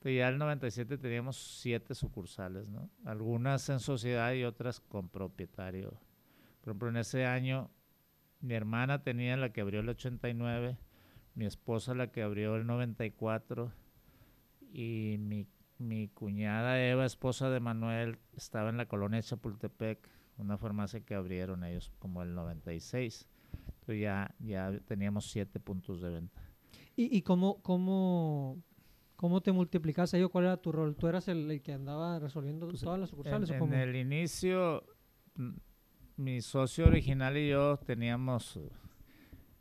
Y 0.05 0.17
ya 0.17 0.29
el 0.29 0.39
97 0.39 0.99
teníamos 0.99 1.59
siete 1.61 1.95
sucursales, 1.95 2.69
¿no? 2.69 2.91
Algunas 3.05 3.69
en 3.71 3.81
sociedad 3.81 4.33
y 4.33 4.45
otras 4.45 4.81
con 4.81 5.09
propietario. 5.09 5.99
Por 6.61 6.71
ejemplo, 6.71 6.89
en 6.91 6.97
ese 6.99 7.25
año 7.27 7.71
mi 8.41 8.55
hermana 8.55 9.03
tenía 9.03 9.37
la 9.37 9.53
que 9.53 9.63
abrió 9.63 9.81
el 9.81 9.89
89, 9.89 10.79
mi 11.35 11.47
esposa 11.47 11.95
la 11.95 12.13
que 12.13 12.23
abrió 12.23 12.57
el 12.57 12.67
94 12.67 13.73
y 14.73 15.17
mi 15.19 15.47
mi 15.79 16.09
cuñada 16.09 16.83
Eva, 16.85 17.05
esposa 17.05 17.51
de 17.51 17.61
Manuel, 17.61 18.19
estaba 18.37 18.71
en 18.71 18.77
la 18.77 18.87
colonia 18.87 19.23
Chapultepec, 19.23 20.09
una 20.39 20.57
farmacia 20.57 21.01
que 21.01 21.15
abrieron 21.15 21.65
ellos 21.65 21.93
como 21.99 22.23
el 22.23 22.35
96. 22.35 23.29
Entonces 23.67 24.01
ya, 24.01 24.35
ya 24.39 24.79
teníamos 24.87 25.31
siete 25.31 25.61
puntos 25.61 26.01
de 26.01 26.11
venta. 26.11 26.43
¿Y, 26.97 27.17
y 27.17 27.23
cómo, 27.23 27.61
cómo, 27.63 28.63
cómo 29.25 29.41
te 29.41 29.53
multiplicaste 29.53 30.19
ahí 30.19 30.25
cuál 30.29 30.45
era 30.45 30.59
tu 30.59 30.71
rol? 30.71 30.95
¿Tú 30.97 31.07
eras 31.07 31.29
el, 31.29 31.63
que 31.63 31.73
andaba 31.73 32.19
resolviendo 32.19 32.69
pues, 32.69 32.83
todas 32.83 33.01
las 33.01 33.09
sucursales? 33.09 33.49
En, 33.49 33.63
en 33.63 33.73
el 33.73 33.97
inicio, 33.97 34.85
mi 36.19 36.43
socio 36.43 36.85
original 36.85 37.35
y 37.39 37.49
yo 37.49 37.79
teníamos 37.79 38.61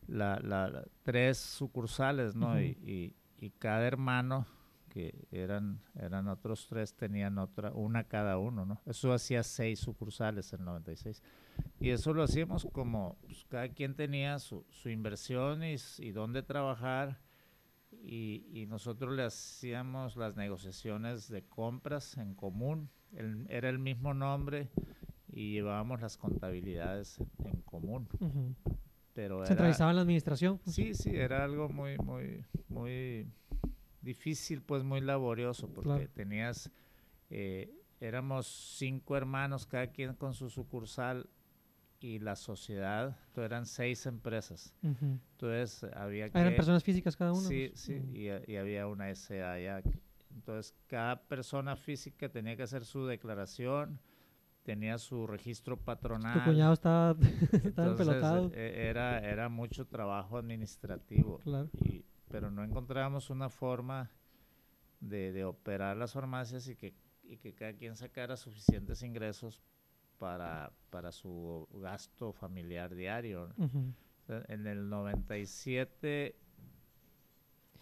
la, 0.05 0.37
la, 0.41 0.83
tres 1.03 1.37
sucursales, 1.37 2.35
¿no? 2.35 2.61
y, 2.61 3.15
y 3.39 3.49
cada 3.51 3.87
hermano 3.87 4.45
que 4.89 5.29
eran, 5.31 5.79
eran 5.95 6.27
otros 6.27 6.67
tres, 6.67 6.93
tenían 6.93 7.37
otra, 7.37 7.71
una 7.71 8.03
cada 8.03 8.37
uno, 8.37 8.65
¿no? 8.65 8.81
Eso 8.85 9.13
hacía 9.13 9.43
seis 9.43 9.79
sucursales 9.79 10.51
en 10.51 10.65
96. 10.65 11.23
Y 11.79 11.91
eso 11.91 12.13
lo 12.13 12.23
hacíamos 12.23 12.67
como 12.69 13.17
pues, 13.21 13.45
cada 13.47 13.69
quien 13.69 13.95
tenía 13.95 14.39
su, 14.39 14.65
su 14.71 14.89
inversión 14.89 15.63
y, 15.63 15.77
y 15.99 16.11
dónde 16.11 16.43
trabajar. 16.43 17.21
Y, 18.01 18.45
y, 18.51 18.65
nosotros 18.65 19.15
le 19.15 19.23
hacíamos 19.23 20.15
las 20.15 20.35
negociaciones 20.35 21.29
de 21.29 21.43
compras 21.43 22.17
en 22.17 22.33
común. 22.35 22.89
era 23.49 23.69
el 23.69 23.79
mismo 23.79 24.13
nombre 24.13 24.69
y 25.33 25.53
llevábamos 25.53 26.01
las 26.01 26.17
contabilidades 26.17 27.19
en, 27.43 27.61
común. 27.61 28.07
Pero 29.13 29.45
¿Centralizaba 29.45 29.93
la 29.93 30.01
administración? 30.01 30.59
Sí, 30.65 30.93
sí, 30.93 31.15
era 31.15 31.43
algo 31.43 31.69
muy, 31.69 31.97
muy, 31.97 32.45
muy 32.69 33.27
difícil, 34.01 34.61
pues 34.61 34.83
muy 34.83 35.01
laborioso, 35.01 35.69
porque 35.69 36.07
tenías, 36.07 36.71
eh, 37.29 37.71
éramos 37.99 38.47
cinco 38.77 39.17
hermanos, 39.17 39.65
cada 39.65 39.87
quien 39.87 40.13
con 40.13 40.33
su 40.33 40.49
sucursal 40.49 41.27
y 42.03 42.19
la 42.19 42.35
sociedad, 42.35 43.17
entonces 43.27 43.45
eran 43.45 43.65
seis 43.65 44.05
empresas. 44.07 44.75
Entonces 44.81 45.85
había 45.95 46.29
que... 46.29 46.37
¿Eran 46.37 46.53
personas 46.53 46.83
físicas 46.83 47.15
cada 47.15 47.31
uno? 47.31 47.47
Sí, 47.47 47.71
sí, 47.75 47.93
y, 48.13 48.55
había 48.57 48.87
una 48.87 49.15
SA 49.15 49.57
ya. 49.57 49.81
Entonces 50.35 50.75
cada 50.87 51.23
persona 51.23 51.77
física 51.77 52.27
tenía 52.27 52.57
que 52.57 52.63
hacer 52.63 52.83
su 52.83 53.05
declaración, 53.05 54.01
tenía 54.63 54.97
su 54.97 55.27
registro 55.27 55.77
patronal. 55.77 56.33
Tu 56.33 56.43
cuñado 56.43 56.73
estaba, 56.73 57.15
estaba 57.63 57.91
empelotado. 57.91 58.51
E, 58.53 58.89
era, 58.89 59.19
era 59.19 59.47
mucho 59.47 59.87
trabajo 59.87 60.37
administrativo. 60.37 61.37
Claro. 61.37 61.69
Y, 61.85 62.03
pero 62.27 62.51
no 62.51 62.65
encontrábamos 62.65 63.29
una 63.29 63.47
forma 63.47 64.11
de, 64.99 65.45
operar 65.45 65.95
las 65.95 66.11
farmacias 66.11 66.67
y 66.67 66.75
que, 66.75 66.97
y 67.23 67.37
que 67.37 67.55
cada 67.55 67.71
quien 67.71 67.95
sacara 67.95 68.35
suficientes 68.35 69.03
ingresos 69.03 69.61
para, 70.23 70.71
para 70.89 71.11
su 71.11 71.67
gasto 71.73 72.31
familiar 72.31 72.95
diario. 72.95 73.49
En 74.47 74.65
el 74.67 74.87
97... 74.89 76.37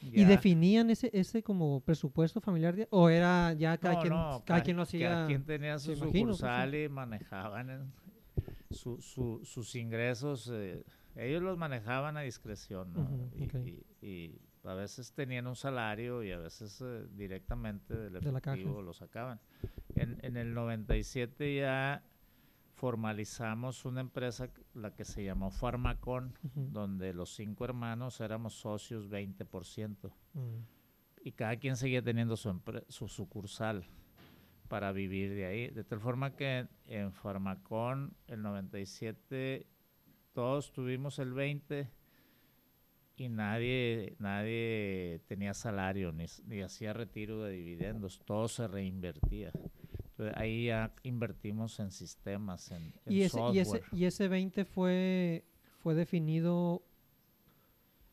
¿Y 0.02 0.26
definían 0.26 0.90
ese, 0.90 1.12
ese 1.14 1.44
como 1.44 1.82
presupuesto 1.82 2.42
familiar 2.42 2.88
o 2.90 3.08
era 3.10 3.54
ya 3.54 3.78
cada, 3.78 4.00
quien, 4.02 4.14
cada, 4.46 4.64
quien 4.64 4.76
lo 4.78 4.82
hacía? 4.82 5.10
Cada 5.10 5.28
quien 5.28 5.46
tenía 5.46 5.78
su 5.78 5.94
pues, 5.96 6.00
sucursal 6.12 6.74
y 6.74 6.90
manejaban 6.90 7.94
su, 8.72 9.00
sus 9.44 9.76
ingresos. 9.76 10.50
Eh, 10.52 10.84
ellos 11.16 11.44
los 11.44 11.56
manejaban 11.60 12.18
a 12.18 12.22
discreción, 12.22 12.92
¿no? 12.94 13.02
Ujú, 13.02 13.30
y, 13.36 13.44
ok. 13.44 13.56
y- 13.68 13.86
y 14.02 14.42
a 14.64 14.74
veces 14.74 15.14
tenían 15.14 15.46
un 15.46 15.56
salario 15.56 16.24
y 16.24 16.32
a 16.32 16.40
veces 16.40 16.82
eh, 16.82 17.06
directamente 17.12 17.94
del 17.96 18.14
De 18.14 18.32
la 18.32 18.42
caja. 18.42 18.58
efectivo 18.58 18.82
lo 18.82 18.94
sacaban. 18.94 19.40
En, 19.96 20.18
en 20.24 20.36
el 20.38 20.56
97 20.56 21.56
ya 21.58 22.04
formalizamos 22.82 23.86
una 23.86 24.02
empresa, 24.02 24.50
la 24.74 24.96
que 24.96 25.06
se 25.06 25.24
llamó 25.24 25.52
Farmacon, 25.52 26.34
donde 26.56 27.14
los 27.14 27.30
cinco 27.36 27.64
hermanos 27.64 28.20
éramos 28.22 28.56
socios 28.56 29.08
20% 29.08 30.12
Mm, 30.34 30.64
y 31.24 31.32
cada 31.34 31.58
quien 31.58 31.76
seguía 31.76 32.02
teniendo 32.02 32.36
su, 32.36 32.60
su 32.88 33.08
sucursal 33.08 33.86
para 34.68 34.92
vivir 34.92 35.30
de 35.36 35.46
ahí. 35.46 35.68
De 35.68 35.84
tal 35.84 36.00
forma 36.00 36.36
que 36.36 36.68
en 36.88 37.14
Farmacón, 37.14 38.16
el 38.26 38.42
97, 38.42 39.68
todos 40.34 40.72
tuvimos 40.72 41.20
el 41.20 41.34
20 41.34 41.88
y 43.18 43.30
nadie, 43.30 44.16
nadie 44.18 45.22
tenía 45.28 45.54
salario 45.54 46.12
ni 46.14 46.62
hacía 46.62 46.94
retiro 46.94 47.44
de 47.44 47.52
dividendos, 47.52 48.20
todo 48.26 48.48
se 48.48 48.68
reinvertía. 48.68 49.52
Entonces, 50.22 50.38
ahí 50.42 50.66
ya 50.68 50.94
invertimos 51.04 51.80
en 51.80 51.92
sistemas, 51.92 52.72
en, 52.72 52.94
en 53.06 53.12
Y 53.14 53.22
ese, 53.24 53.40
y, 53.54 53.60
ese, 53.60 53.72
software. 53.80 53.84
y 54.00 54.06
ese 54.06 54.28
20 54.28 54.66
fue, 54.66 55.46
fue 55.80 55.94
definido 55.96 56.84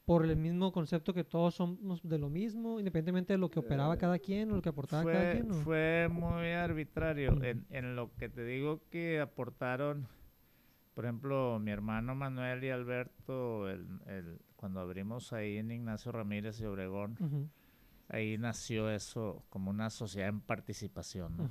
por 0.05 0.25
el 0.25 0.37
mismo 0.37 0.73
concepto 0.73 1.13
que 1.13 1.23
todos 1.23 1.57
somos 1.57 2.03
de 2.03 2.19
lo 2.19 2.31
mismo, 2.31 2.79
independientemente 2.79 3.35
de 3.35 3.39
lo 3.39 3.51
que 3.51 3.59
operaba 3.59 3.95
Eh, 3.95 3.99
cada 3.99 4.19
quien 4.19 4.51
o 4.53 4.57
lo 4.57 4.63
que 4.63 4.71
aportaba 4.71 5.05
cada 5.05 5.33
quien. 5.33 5.51
¿o? 5.51 5.55
fue 5.55 6.09
muy 6.11 6.49
arbitrario. 6.53 7.33
Mm. 7.37 7.45
En, 7.45 7.67
en 7.71 7.95
lo 7.97 8.15
que 8.17 8.31
te 8.31 8.43
digo 8.43 8.81
que 8.91 9.21
aportaron, 9.21 10.07
por 10.95 11.05
ejemplo, 11.05 11.59
mi 11.61 11.71
hermano 11.73 12.15
Manuel 12.15 12.65
y 12.65 12.71
Alberto, 12.71 13.69
el, 13.69 13.87
el- 14.07 14.39
cuando 14.57 14.81
abrimos 14.81 15.33
ahí 15.35 15.59
en 15.59 15.71
Ignacio 15.71 16.11
Ramírez 16.11 16.59
y 16.61 16.65
Obregón, 16.65 17.51
ahí 18.09 18.39
nació 18.39 18.91
eso 18.91 19.45
como 19.51 19.71
una 19.71 19.91
sociedad 19.91 20.31
en 20.31 20.41
participación. 20.41 21.37
¿no? 21.37 21.49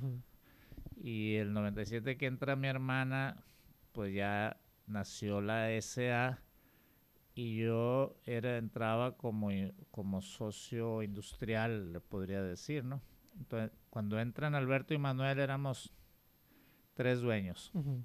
Y 1.00 1.36
el 1.36 1.52
97 1.52 2.16
que 2.16 2.26
entra 2.26 2.56
mi 2.56 2.68
hermana, 2.68 3.44
pues 3.92 4.14
ya 4.14 4.60
nació 4.86 5.40
la 5.40 5.70
SA 5.72 6.40
y 7.34 7.58
yo 7.58 8.16
era 8.24 8.56
entraba 8.56 9.16
como, 9.16 9.50
como 9.90 10.20
socio 10.22 11.02
industrial, 11.02 11.92
le 11.92 12.00
podría 12.00 12.42
decir, 12.42 12.84
¿no? 12.84 13.00
Entonces, 13.38 13.70
cuando 13.90 14.18
entran 14.18 14.54
Alberto 14.56 14.94
y 14.94 14.98
Manuel 14.98 15.38
éramos 15.38 15.92
tres 16.94 17.20
dueños, 17.20 17.70
Ujú. 17.74 18.02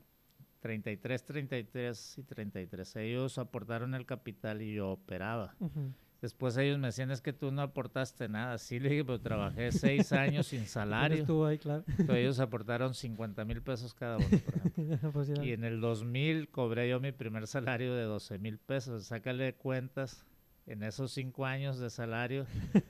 33, 0.60 1.26
33 1.26 2.18
y 2.20 2.24
33. 2.24 2.96
Ellos 2.98 3.38
aportaron 3.40 3.96
el 3.96 4.06
capital 4.06 4.62
y 4.62 4.76
yo 4.76 4.92
operaba. 4.92 5.56
Ujú. 5.60 5.92
Después 6.24 6.56
ellos 6.56 6.80
me 6.80 6.88
decían, 6.88 7.12
es 7.12 7.20
que 7.20 7.34
tú 7.34 7.52
no 7.52 7.62
aportaste 7.62 8.30
nada. 8.30 8.58
Sí, 8.58 8.80
le 8.80 8.88
dije, 8.88 9.04
pero 9.04 9.20
trabajé 9.20 9.74
seis 9.74 10.14
años 10.14 10.48
sin 10.48 10.60
¿Quién 10.62 10.70
salario. 10.70 11.18
estuvo 11.18 11.46
ahí, 11.46 11.58
claro. 11.58 11.84
Entonces, 11.86 12.16
ellos 12.16 12.40
aportaron 12.40 12.94
50 12.94 13.44
mil 13.44 13.62
pesos 13.62 13.94
cada 13.94 14.16
uno, 14.16 14.28
por 14.30 14.56
ejemplo. 14.56 15.12
Pues 15.12 15.28
ya. 15.28 15.44
Y 15.44 15.52
en 15.52 15.66
el 15.66 15.82
2000 15.82 16.48
cobré 16.50 16.88
yo 16.88 17.02
mi 17.02 17.12
primer 17.12 17.46
salario 17.46 17.94
de 17.94 18.04
12 18.04 18.40
mil 18.40 18.58
pesos. 18.58 19.04
Sácale 19.06 19.54
cuentas 19.56 20.26
en 20.66 20.84
esos 20.84 21.12
cinco 21.12 21.46
años 21.46 21.78
de 21.78 21.90
salario 21.90 22.46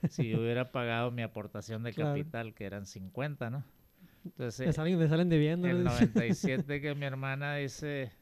si 0.08 0.28
yo 0.30 0.38
hubiera 0.40 0.64
pagado 0.70 1.10
mi 1.10 1.22
aportación 1.22 1.82
de 1.82 1.92
Claro. 1.92 2.10
capital, 2.12 2.54
que 2.54 2.66
eran 2.66 2.86
50, 2.86 3.50
¿no? 3.50 3.64
Entonces, 4.24 4.64
me, 4.68 4.72
salen, 4.72 4.96
me 4.96 5.08
salen 5.08 5.28
debiendo. 5.28 5.66
el 5.66 5.82
¿no? 5.82 5.90
97 5.90 6.80
que 6.80 6.94
mi 6.94 7.04
hermana 7.04 7.56
dice, 7.56 8.12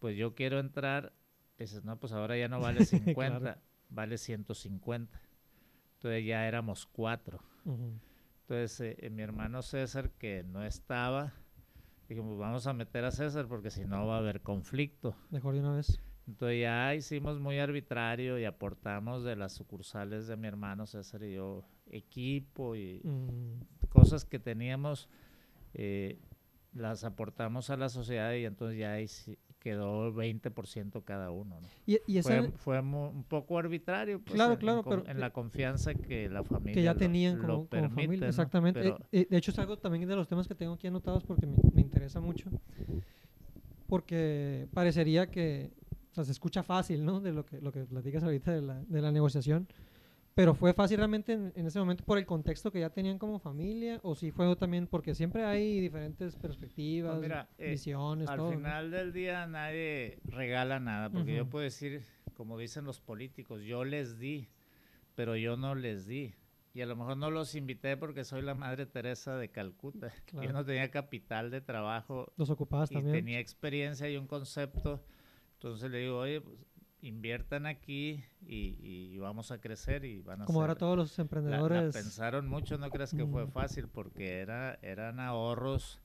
pues 0.00 0.16
yo 0.16 0.34
quiero 0.34 0.58
entrar, 0.58 1.12
dices, 1.56 1.84
no, 1.84 2.00
pues 2.00 2.12
ahora 2.12 2.36
ya 2.36 2.48
no 2.48 2.58
vale 2.58 2.84
50, 2.84 3.58
vale 3.90 4.18
150. 4.18 5.20
Entonces 5.94 6.24
ya 6.24 6.46
éramos 6.46 6.86
cuatro. 6.86 7.40
Ujú. 7.64 7.92
Entonces, 8.42 8.80
eh, 8.80 8.96
eh, 8.98 9.10
mi 9.10 9.22
hermano 9.22 9.62
César, 9.62 10.10
que 10.10 10.42
no 10.42 10.64
estaba, 10.64 11.32
dijimos, 12.08 12.38
vamos 12.38 12.66
a 12.66 12.72
meter 12.72 13.04
a 13.04 13.10
César 13.10 13.46
porque 13.46 13.70
si 13.70 13.84
no 13.84 14.06
va 14.06 14.16
a 14.16 14.18
haber 14.18 14.40
conflicto. 14.40 15.14
Mejor 15.30 15.54
de 15.54 15.60
una 15.60 15.74
vez. 15.74 16.00
Entonces 16.26 16.60
ya 16.60 16.94
hicimos 16.94 17.40
muy 17.40 17.58
arbitrario 17.58 18.38
y 18.38 18.44
aportamos 18.44 19.24
de 19.24 19.36
las 19.36 19.52
sucursales 19.52 20.26
de 20.26 20.36
mi 20.36 20.46
hermano 20.46 20.86
César 20.86 21.22
y 21.24 21.34
yo 21.34 21.64
equipo 21.90 22.76
y 22.76 23.00
Mm, 23.04 23.62
cosas 23.88 24.24
que 24.24 24.38
teníamos, 24.38 25.08
eh, 25.74 26.18
las 26.72 27.04
aportamos 27.04 27.70
a 27.70 27.76
la 27.76 27.88
sociedad 27.88 28.32
y 28.34 28.44
entonces 28.44 28.78
ya 28.78 28.98
quedó 29.60 30.12
20% 30.12 31.04
cada 31.04 31.30
uno. 31.30 31.60
¿no? 31.60 31.68
Y, 31.86 32.00
y 32.06 32.18
esa, 32.18 32.50
Fue, 32.56 32.80
un 32.80 33.24
poco 33.28 33.58
arbitrario, 33.58 34.20
pues, 34.20 34.34
Claro, 34.34 34.54
en- 34.54 34.58
claro, 34.58 34.82
pero 34.82 35.04
en 35.06 35.20
la 35.20 35.32
confianza 35.32 35.94
que 35.94 36.28
la 36.28 36.42
familia 36.42 36.74
que 36.74 36.82
ya 36.82 36.94
tenían 36.94 37.38
lo 37.38 37.42
como, 37.42 37.68
permite, 37.68 37.94
familia, 37.94 38.26
¿no? 38.26 38.28
exactamente. 38.30 38.88
Eh, 38.88 38.94
eh, 39.12 39.26
de 39.30 39.36
hecho, 39.36 39.50
es 39.50 39.58
algo 39.58 39.78
también 39.78 40.08
de 40.08 40.16
los 40.16 40.26
temas 40.26 40.48
que 40.48 40.54
tengo 40.54 40.72
aquí 40.72 40.86
anotados 40.86 41.24
porque 41.24 41.46
me, 41.46 41.56
me 41.74 41.82
interesa 41.82 42.20
mucho. 42.20 42.50
Porque 43.88 44.68
parecería 44.72 45.30
que 45.30 45.72
o 46.12 46.14
sea, 46.14 46.24
se 46.24 46.32
escucha 46.32 46.62
fácil, 46.62 47.04
¿no? 47.04 47.20
De 47.20 47.32
lo 47.32 47.44
que, 47.46 47.60
lo 47.60 47.70
que 47.72 47.84
platicas 47.84 48.22
ahorita 48.24 48.52
de 48.52 48.62
la, 48.62 48.82
de 48.84 49.00
la 49.02 49.12
negociación. 49.12 49.68
Pero 50.40 50.54
fue 50.54 50.72
fácil 50.72 50.96
realmente 50.96 51.34
en, 51.34 51.52
en 51.54 51.66
ese 51.66 51.78
momento 51.78 52.02
por 52.02 52.16
el 52.16 52.24
contexto 52.24 52.72
que 52.72 52.80
ya 52.80 52.88
tenían 52.88 53.18
como 53.18 53.38
familia, 53.38 54.00
o 54.02 54.14
si 54.14 54.30
fue 54.30 54.56
también 54.56 54.86
porque 54.86 55.14
siempre 55.14 55.44
hay 55.44 55.80
diferentes 55.80 56.34
perspectivas, 56.34 57.10
Pues 57.18 57.20
mira, 57.20 57.46
eh, 57.58 57.72
visiones, 57.72 58.26
Al 58.30 58.38
todo. 58.38 58.52
¿no? 58.52 58.56
final 58.56 58.90
del 58.90 59.12
día 59.12 59.46
nadie 59.46 60.18
regala 60.24 60.80
nada, 60.80 61.10
porque 61.10 61.36
yo 61.36 61.42
Ujú. 61.42 61.50
puedo 61.50 61.64
decir, 61.64 62.02
como 62.38 62.56
dicen 62.56 62.86
los 62.86 63.02
políticos, 63.02 63.60
yo 63.64 63.84
les 63.84 64.18
di, 64.18 64.48
pero 65.14 65.36
yo 65.36 65.58
no 65.58 65.74
les 65.74 66.06
di. 66.06 66.32
Y 66.72 66.80
a 66.80 66.86
lo 66.86 66.96
mejor 66.96 67.18
no 67.18 67.30
los 67.30 67.54
invité 67.54 67.98
porque 67.98 68.24
soy 68.24 68.40
la 68.40 68.54
Madre 68.54 68.86
Teresa 68.86 69.36
de 69.36 69.50
Calcuta. 69.50 70.10
Yo 70.24 70.24
Claro. 70.24 70.52
no 70.54 70.64
tenía 70.64 70.90
capital 70.90 71.50
de 71.50 71.60
trabajo 71.60 72.32
Los 72.38 72.48
ocupabas 72.48 72.90
y 72.90 72.94
también. 72.94 73.16
tenía 73.16 73.40
experiencia 73.40 74.08
y 74.08 74.16
un 74.16 74.26
concepto. 74.26 75.04
Entonces 75.54 75.90
le 75.90 75.98
digo, 75.98 76.16
oye, 76.20 76.40
pues, 76.40 76.56
inviertan 77.02 77.66
aquí 77.66 78.24
y, 78.42 78.76
y 79.14 79.18
vamos 79.18 79.50
a 79.50 79.60
crecer 79.60 80.04
y 80.04 80.20
van 80.22 80.42
a 80.42 80.44
Como 80.46 80.60
ahora 80.60 80.74
todos 80.76 80.96
los 80.96 81.18
la- 81.44 81.64
la, 81.66 81.82
emprendedores. 81.88 81.94
pensaron 81.94 82.48
mucho, 82.48 82.78
no 82.78 82.90
creas 82.90 83.14
que 83.14 83.26
fue 83.26 83.46
Ujú. 83.46 83.52
fácil, 83.52 83.88
porque 83.88 84.40
era, 84.40 84.78
eran 84.82 85.20
ahorros 85.20 86.00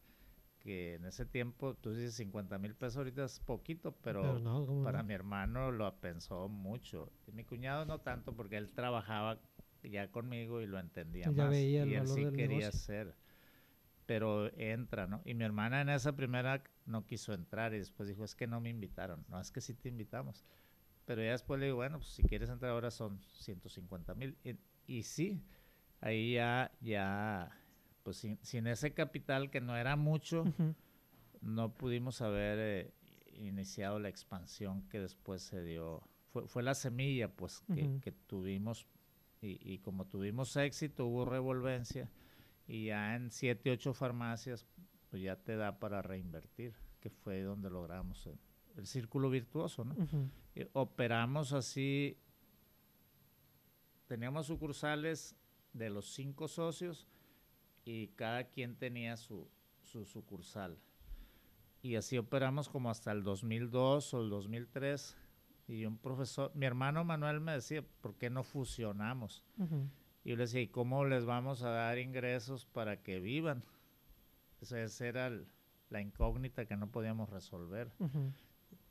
que 0.60 0.95
en 0.95 1.05
ese 1.05 1.25
tiempo, 1.25 1.75
tú 1.75 1.91
dices 1.93 2.15
50 2.15 2.58
mil 2.60 2.75
pesos 2.75 2.97
ahorita 2.97 3.25
es 3.25 3.39
poquito, 3.39 3.93
pero, 4.19 4.21
pero 4.21 4.39
no, 4.39 4.65
¿cómo 4.65 4.81
para 4.84 5.03
no? 5.03 5.03
mi 5.03 5.13
hermano 5.13 5.71
lo 5.71 5.93
pensó 5.99 6.47
mucho. 6.49 7.12
Y 7.27 7.31
mi 7.34 7.43
cuñado 7.45 7.86
no 7.86 7.99
tanto, 8.01 8.36
porque 8.36 8.58
él 8.58 8.71
trabajaba 8.71 9.39
ya 9.84 10.12
conmigo 10.12 10.62
y 10.62 10.67
lo 10.67 10.79
entendía 10.79 11.31
Ya 11.31 11.31
más. 11.31 11.49
veía 11.49 11.84
el 11.84 11.89
y 11.89 11.95
él 11.95 12.08
sí 12.08 12.27
quería 12.27 12.69
negocio. 12.69 12.69
hacer. 12.69 13.15
Pero 14.05 14.51
entra, 14.58 15.08
¿no? 15.08 15.21
Y 15.25 15.34
mi 15.34 15.43
hermana 15.45 15.81
en 15.81 15.89
esa 15.89 16.15
primera 16.15 16.63
no 16.86 17.05
quiso 17.08 17.34
entrar 17.34 17.73
y 17.73 17.79
después 17.79 18.08
dijo, 18.08 18.23
es 18.23 18.36
que 18.36 18.47
no 18.47 18.62
me 18.62 18.69
invitaron. 18.69 19.25
No, 19.29 19.39
es 19.39 19.51
que 19.51 19.62
sí 19.62 19.73
te 19.73 19.89
invitamos. 19.89 20.45
Pero 21.05 21.23
ya 21.23 21.31
después 21.31 21.59
le 21.59 21.67
digo, 21.67 21.77
bueno, 21.77 21.99
pues 21.99 22.09
si 22.09 22.23
quieres 22.23 22.49
entrar 22.49 22.71
ahora 22.71 22.91
son 22.91 23.19
150 23.37 24.15
mil. 24.15 24.37
Y, 24.43 24.55
y 24.87 25.03
sí, 25.03 25.43
ahí 26.01 26.33
ya, 26.33 26.71
ya, 26.81 27.51
pues 28.03 28.17
sin, 28.17 28.39
sin 28.41 28.67
ese 28.67 28.93
capital 28.93 29.51
que 29.51 29.61
no 29.61 29.77
era 29.77 29.95
mucho, 29.95 30.45
no 31.41 31.73
pudimos 31.73 32.21
haber 32.21 32.57
eh, 32.59 32.93
iniciado 33.37 33.99
la 33.99 34.09
expansión 34.09 34.87
que 34.89 34.99
después 34.99 35.43
se 35.43 35.63
dio. 35.63 36.01
Fue, 36.31 36.47
fue 36.47 36.63
la 36.63 36.73
semilla, 36.73 37.29
pues, 37.29 37.63
que, 38.01 38.11
tuvimos. 38.11 38.87
Y, 39.41 39.60
y 39.62 39.77
como 39.79 40.06
tuvimos 40.08 40.56
éxito, 40.58 41.06
hubo 41.06 41.25
revolvencia. 41.25 42.10
Y 42.67 42.85
ya 42.85 43.15
en 43.15 43.29
siete, 43.29 43.69
ocho 43.71 43.93
farmacias, 43.93 44.65
pues 45.10 45.21
ya 45.21 45.35
te 45.35 45.56
da 45.56 45.79
para 45.79 46.01
reinvertir, 46.01 46.73
que 46.99 47.12
fue 47.12 47.43
donde 47.43 47.69
logramos 47.69 48.25
el, 48.25 48.39
el 48.75 48.87
círculo 48.87 49.29
virtuoso, 49.29 49.85
¿no? 49.85 49.93
Eh, 49.93 50.29
operamos 50.73 51.53
así, 51.53 52.17
teníamos 54.08 54.47
sucursales 54.47 55.35
de 55.73 55.89
los 55.89 56.13
cinco 56.13 56.47
socios 56.47 57.08
y 57.83 58.08
cada 58.10 58.45
quien 58.45 58.75
tenía 58.75 59.17
su, 59.17 59.47
su 59.83 60.06
sucursal. 60.06 60.77
Y 61.81 61.95
así 61.97 62.17
operamos 62.17 62.67
como 62.69 62.89
hasta 62.89 63.12
el 63.12 63.23
2002 63.23 64.13
o 64.13 64.21
el 64.21 64.29
2003. 64.29 65.15
Y 65.67 65.85
un 65.85 65.97
profesor, 65.97 66.51
mi 66.56 66.65
hermano 66.65 67.03
Manuel 67.03 67.39
me 67.41 67.53
decía, 67.53 67.83
¿por 68.01 68.15
qué 68.15 68.29
no 68.29 68.43
fusionamos? 68.43 69.43
Ujú. 69.58 69.87
Y 70.23 70.29
yo 70.31 70.35
le 70.35 70.43
decía, 70.43 70.62
¿y 70.62 70.67
cómo 70.67 71.06
les 71.06 71.25
vamos 71.25 71.62
a 71.63 71.69
dar 71.69 71.99
ingresos 71.99 72.65
para 72.65 73.01
que 73.03 73.19
vivan? 73.19 73.63
Esa, 74.62 75.06
era 75.06 75.27
el- 75.27 75.47
la 75.89 76.01
incógnita 76.01 76.65
que 76.65 76.75
no 76.75 76.89
podíamos 76.89 77.29
resolver. 77.29 77.91
Ujú. 77.99 78.31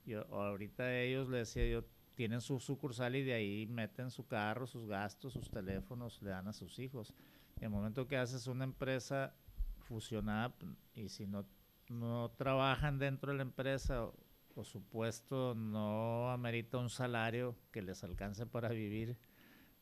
Yo, 0.04 0.26
ahorita 0.34 1.00
ellos 1.00 1.28
le 1.28 1.38
decía 1.38 1.66
yo, 1.66 1.84
tienen 2.14 2.40
su 2.40 2.60
sucursal 2.60 3.16
y 3.16 3.22
de 3.22 3.34
ahí 3.34 3.66
meten 3.66 4.10
su 4.10 4.26
carro, 4.26 4.66
sus 4.66 4.86
gastos, 4.86 5.32
sus 5.32 5.50
teléfonos, 5.50 6.22
le 6.22 6.30
dan 6.30 6.48
a 6.48 6.52
sus 6.52 6.78
hijos. 6.78 7.14
Y 7.60 7.64
el 7.64 7.70
momento 7.70 8.06
que 8.06 8.16
haces 8.16 8.46
una 8.46 8.64
empresa 8.64 9.34
fusionada 9.80 10.54
y 10.94 11.08
si 11.08 11.26
no, 11.26 11.46
no 11.88 12.30
trabajan 12.36 12.98
dentro 12.98 13.32
de 13.32 13.38
la 13.38 13.42
empresa 13.42 14.04
o, 14.04 14.14
o 14.54 14.64
su 14.64 14.82
puesto 14.82 15.54
no 15.54 16.30
amerita 16.30 16.78
un 16.78 16.90
salario 16.90 17.56
que 17.72 17.82
les 17.82 18.04
alcance 18.04 18.46
para 18.46 18.68
vivir, 18.68 19.16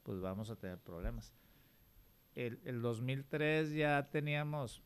pues 0.03 0.21
vamos 0.21 0.51
a 0.51 0.57
tener 0.57 0.79
problemas. 0.79 1.35
El, 2.35 2.61
el 2.65 2.81
2003 2.81 3.73
ya 3.73 4.09
teníamos 4.11 4.83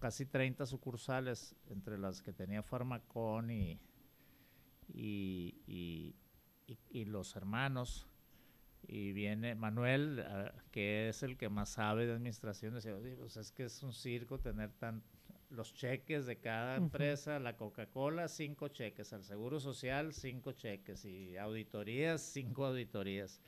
casi 0.00 0.26
30 0.26 0.66
sucursales, 0.66 1.54
entre 1.68 1.98
las 1.98 2.22
que 2.22 2.32
tenía 2.32 2.62
Farmacón 2.62 3.50
y, 3.50 3.80
y, 4.92 5.54
y, 5.66 6.14
y 6.90 7.04
los 7.04 7.36
hermanos. 7.36 8.06
Y 8.86 9.12
viene 9.12 9.54
Manuel, 9.54 10.22
uh, 10.26 10.70
que 10.70 11.08
es 11.08 11.22
el 11.22 11.38
que 11.38 11.48
más 11.48 11.70
sabe 11.70 12.06
de 12.06 12.12
administración, 12.12 12.74
decía, 12.74 12.94
pues 13.18 13.36
es 13.38 13.50
que 13.50 13.64
es 13.64 13.82
un 13.82 13.94
circo 13.94 14.38
tener 14.38 14.72
tan, 14.72 15.02
los 15.48 15.72
cheques 15.72 16.26
de 16.26 16.36
cada 16.36 16.76
empresa, 16.76 17.38
la 17.38 17.56
Coca-Cola, 17.56 18.28
cinco 18.28 18.68
cheques, 18.68 19.12
al 19.14 19.24
Seguro 19.24 19.58
Social, 19.58 20.12
cinco 20.12 20.52
cheques, 20.52 21.04
y 21.06 21.36
auditorías, 21.38 22.20
cinco 22.20 22.66
auditorías. 22.66 23.40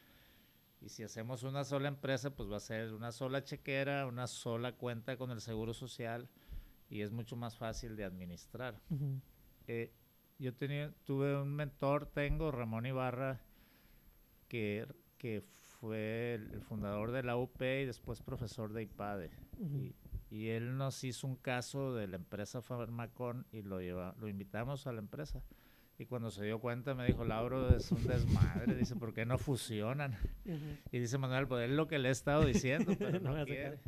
Y 0.80 0.88
si 0.88 1.02
hacemos 1.02 1.42
una 1.42 1.64
sola 1.64 1.88
empresa, 1.88 2.34
pues 2.34 2.50
va 2.50 2.56
a 2.56 2.60
ser 2.60 2.94
una 2.94 3.12
sola 3.12 3.44
chequera, 3.44 4.06
una 4.06 4.26
sola 4.26 4.72
cuenta 4.72 5.16
con 5.16 5.30
el 5.30 5.40
Seguro 5.40 5.74
Social, 5.74 6.28
y 6.88 7.02
es 7.02 7.12
mucho 7.12 7.36
más 7.36 7.58
fácil 7.58 7.96
de 7.96 8.04
administrar. 8.04 8.80
Uh 8.88 8.94
-huh. 8.94 9.20
eh, 9.66 9.92
yo 10.38 10.54
tenía, 10.54 10.92
tuve 11.04 11.40
un 11.40 11.54
mentor, 11.54 12.06
tengo, 12.06 12.50
Ramón 12.50 12.86
Ibarra, 12.86 13.40
que, 14.48 14.86
que 15.18 15.42
fue 15.80 16.34
el, 16.34 16.60
fundador 16.62 17.12
de 17.12 17.22
la 17.22 17.36
UP 17.36 17.60
y 17.62 17.84
después 17.84 18.22
profesor 18.22 18.72
de 18.72 18.82
IPADE. 18.82 19.30
Uh 19.58 19.66
-huh. 19.66 19.94
y, 20.30 20.36
y 20.36 20.48
él 20.48 20.76
nos 20.76 21.04
hizo 21.04 21.26
un 21.26 21.36
caso 21.36 21.94
de 21.94 22.08
la 22.08 22.16
empresa 22.16 22.60
Farmacón 22.60 23.46
y 23.52 23.62
lo, 23.62 23.80
lleva, 23.80 24.14
lo 24.18 24.28
invitamos 24.28 24.86
a 24.86 24.92
la 24.92 24.98
empresa. 24.98 25.42
Y 25.98 26.04
cuando 26.04 26.30
se 26.30 26.44
dio 26.44 26.60
cuenta 26.60 26.94
me 26.94 27.06
dijo, 27.06 27.24
Lauro, 27.24 27.74
es 27.74 27.90
un 27.90 28.06
desmadre. 28.06 28.74
Dice, 28.74 28.96
¿por 28.96 29.14
qué 29.14 29.24
no 29.24 29.38
fusionan? 29.38 30.12
Uh 30.44 30.50
-huh. 30.50 30.78
Y 30.92 30.98
dice 30.98 31.16
Manuel, 31.16 31.46
pues 31.46 31.70
es 31.70 31.74
lo 31.74 31.86
que 31.86 31.98
le 31.98 32.08
he 32.08 32.12
estado 32.12 32.44
diciendo, 32.44 32.92
pero 32.98 33.20
no, 33.20 33.36
no 33.36 33.44
quiere. 33.46 33.78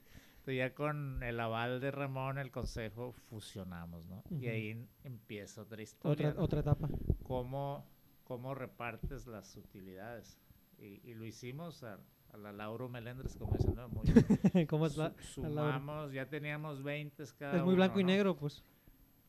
Entonces 0.49 0.71
ya 0.71 0.75
con 0.75 1.23
el 1.23 1.39
aval 1.41 1.79
de 1.79 1.91
Ramón, 1.91 2.39
el 2.39 2.51
consejo, 2.51 3.13
fusionamos, 3.13 4.07
¿no? 4.07 4.23
Uh 4.31 4.37
-huh. 4.37 4.43
Y 4.43 4.49
ahí 4.49 4.89
empieza 5.05 5.61
otra 5.61 5.83
historia. 5.83 6.29
Otra, 6.29 6.39
¿no? 6.39 6.45
otra 6.45 6.61
etapa. 6.61 6.89
¿Cómo, 7.23 7.85
¿Cómo 8.25 8.55
repartes 8.55 9.27
las 9.27 9.55
utilidades? 9.57 10.39
Y, 10.79 11.03
y 11.05 11.13
lo 11.13 11.27
hicimos 11.27 11.85
a, 11.85 11.99
a 12.33 12.37
la 12.39 12.53
Lauro 12.53 12.89
Melendres, 12.89 13.37
como 13.37 13.59
dicen, 13.59 13.75
¿no? 13.75 13.91
Muy, 13.91 14.07
¿Cómo 14.69 14.87
es 14.87 14.97
la, 14.97 15.13
su, 15.21 15.43
sumamos, 15.43 16.13
ya 16.13 16.27
teníamos 16.31 16.83
20 16.83 17.25
cada 17.39 17.57
Es 17.57 17.63
muy 17.63 17.75
uno, 17.75 17.77
blanco 17.77 17.97
¿no? 17.97 18.01
y 18.01 18.05
negro, 18.05 18.35
pues. 18.35 18.65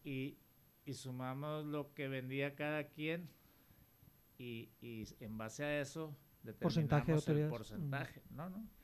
Y, 0.05 0.37
y, 0.85 0.93
sumamos 0.93 1.65
lo 1.65 1.93
que 1.95 2.07
vendía 2.07 2.55
cada 2.55 2.85
quien 2.85 3.29
y, 4.37 4.69
y 4.79 5.03
en 5.19 5.37
base 5.37 5.65
a 5.65 5.81
eso 5.81 6.15
porcentaje 6.61 7.11
de 7.11 7.41
el 7.43 7.49
porcentaje, 7.49 8.21
mm. 8.29 8.35
¿no? 8.37 8.49
no 8.49 8.78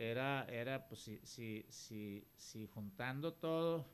Era, 0.00 0.46
era 0.48 0.88
pues 0.88 1.02
si, 1.02 1.20
si, 1.24 1.66
si, 1.68 2.26
si 2.34 2.66
juntando 2.68 3.34
todo, 3.34 3.86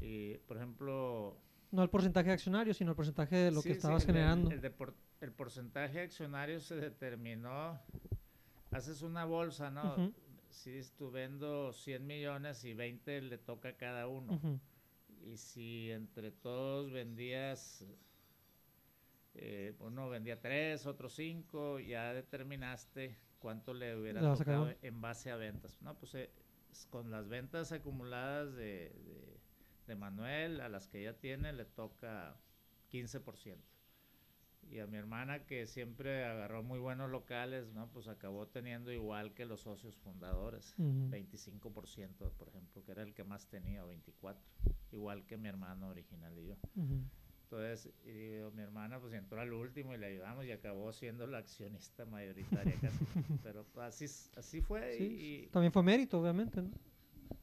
y, 0.00 0.36
por 0.46 0.56
ejemplo... 0.56 1.36
No 1.72 1.82
el 1.82 1.90
porcentaje 1.90 2.28
de 2.28 2.34
accionarios, 2.34 2.76
sino 2.76 2.90
el 2.90 2.96
porcentaje 2.96 3.34
de 3.34 3.50
lo 3.50 3.60
sí, 3.60 3.70
que 3.70 3.74
estabas 3.74 4.02
sí, 4.02 4.06
generando. 4.06 4.52
El, 4.52 4.64
el, 4.64 4.70
por, 4.70 4.94
el 5.20 5.32
porcentaje 5.32 6.00
accionario 6.00 6.60
se 6.60 6.76
determinó 6.76 7.80
haces 8.70 9.02
una 9.02 9.24
bolsa, 9.24 9.68
¿no? 9.70 9.94
Uh 9.94 9.98
-huh. 9.98 10.14
Si 10.48 10.80
tú 10.96 11.10
vendo 11.10 11.72
100 11.72 12.06
millones 12.06 12.64
y 12.64 12.74
20 12.74 13.22
le 13.22 13.38
toca 13.38 13.70
a 13.70 13.76
cada 13.76 14.06
uno. 14.06 14.34
Uh 14.34 14.38
-huh. 14.38 14.60
Y 15.24 15.36
si 15.36 15.90
entre 15.90 16.30
todos 16.30 16.92
vendías, 16.92 17.84
eh, 19.34 19.74
uno 19.80 20.08
vendía 20.08 20.40
3, 20.40 20.86
otro 20.86 21.08
5, 21.08 21.80
ya 21.80 22.14
determinaste 22.14 23.18
cuánto 23.40 23.74
le 23.74 23.96
hubiera 23.96 24.20
¿Le 24.20 24.36
tocado 24.36 24.72
en 24.82 25.00
base 25.00 25.30
a 25.30 25.36
ventas. 25.36 25.80
No, 25.82 25.98
pues 25.98 26.14
eh, 26.14 26.30
con 26.90 27.10
las 27.10 27.28
ventas 27.28 27.72
acumuladas 27.72 28.54
de, 28.54 28.92
de, 29.04 29.40
de 29.86 29.94
Manuel, 29.96 30.60
a 30.60 30.68
las 30.68 30.86
que 30.86 31.02
ya 31.02 31.14
tiene, 31.14 31.52
le 31.52 31.64
toca 31.64 32.36
15% 32.92 33.56
y 34.70 34.78
a 34.78 34.86
mi 34.86 34.96
hermana 34.96 35.46
que 35.46 35.66
siempre 35.66 36.24
agarró 36.24 36.62
muy 36.62 36.78
buenos 36.78 37.10
locales, 37.10 37.72
¿no? 37.72 37.88
Pues 37.90 38.06
acabó 38.08 38.46
teniendo 38.46 38.92
igual 38.92 39.34
que 39.34 39.44
los 39.44 39.62
socios 39.62 39.96
fundadores, 39.96 40.74
uh 40.78 40.82
-huh. 40.82 41.10
25%, 41.10 42.30
por 42.32 42.48
ejemplo, 42.48 42.84
que 42.84 42.92
era 42.92 43.02
el 43.02 43.12
que 43.14 43.24
más 43.24 43.48
tenía, 43.48 43.82
24, 43.84 44.42
igual 44.92 45.26
que 45.26 45.36
mi 45.36 45.48
hermano 45.48 45.88
original 45.88 46.38
y 46.38 46.46
yo. 46.48 46.54
Uh 46.76 46.82
-huh. 46.82 47.04
Entonces, 47.50 47.92
y 48.04 48.12
digo, 48.12 48.52
mi 48.52 48.62
hermana 48.62 49.00
pues 49.00 49.12
entró 49.12 49.40
al 49.40 49.52
último 49.52 49.92
y 49.92 49.98
le 49.98 50.06
ayudamos 50.06 50.44
y 50.46 50.52
acabó 50.52 50.92
siendo 50.92 51.26
la 51.26 51.38
accionista 51.38 52.06
mayoritaria 52.06 52.76
casi. 52.80 53.04
Pero 53.42 53.66
así, 53.78 54.04
así 54.36 54.60
fue. 54.60 54.96
Sí, 54.96 55.04
y, 55.04 55.46
también 55.48 55.72
fue 55.72 55.82
mérito, 55.82 56.20
obviamente, 56.20 56.62
¿no? 56.62 56.70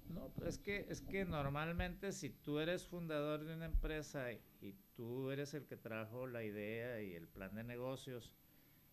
No, 0.07 0.31
es 0.45 0.57
que, 0.59 0.85
es 0.87 1.01
que 1.01 1.25
normalmente 1.25 2.13
si 2.13 2.29
tú 2.29 2.59
eres 2.59 2.87
fundador 2.87 3.43
de 3.43 3.53
una 3.53 3.65
empresa 3.65 4.31
y, 4.31 4.39
y, 4.61 4.73
tú 4.95 5.29
eres 5.29 5.53
el 5.53 5.65
que 5.65 5.75
trajo 5.75 6.25
la 6.25 6.41
idea 6.41 7.01
y 7.01 7.13
el 7.13 7.27
plan 7.27 7.53
de 7.53 7.65
negocios, 7.65 8.33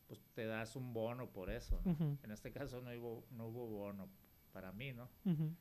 pues 0.09 0.21
te 0.35 0.47
das 0.47 0.75
un 0.75 0.93
bono 0.93 1.31
por 1.31 1.49
eso. 1.49 1.81
¿no? 1.85 1.93
Uh 1.93 1.97
-huh. 1.97 2.19
En 2.25 2.33
este 2.33 2.51
caso 2.51 2.81
no 2.81 2.91
hubo, 2.91 3.25
no 3.31 3.47
hubo 3.47 3.69
bono 3.69 4.09
para 4.53 4.73
mí, 4.73 4.93
¿no? 4.93 5.09
Uh 5.25 5.31
-huh. 5.31 5.55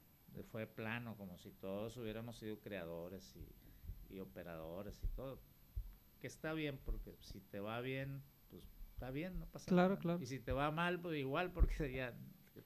Fue 0.46 0.66
plano, 0.66 1.16
como 1.16 1.38
si 1.38 1.52
todos 1.52 1.96
hubiéramos 1.98 2.38
sido 2.40 2.60
creadores 2.60 3.36
y, 3.36 3.63
y, 4.14 4.20
operadores 4.20 5.02
y 5.04 5.08
todo. 5.08 5.40
Que 6.20 6.28
está 6.28 6.54
bien, 6.54 6.80
porque 6.84 7.16
si 7.22 7.42
te 7.42 7.60
va 7.60 7.82
bien, 7.82 8.24
pues 8.50 8.64
está 8.94 9.12
bien, 9.12 9.40
no 9.40 9.46
pasa 9.48 9.68
claro, 9.68 9.90
nada. 9.90 10.02
Claro. 10.02 10.22
Y 10.22 10.26
si 10.26 10.40
te 10.40 10.52
va 10.52 10.72
mal, 10.72 11.00
pues 11.00 11.18
igual, 11.18 11.52
porque 11.52 11.92
ya 11.96 12.14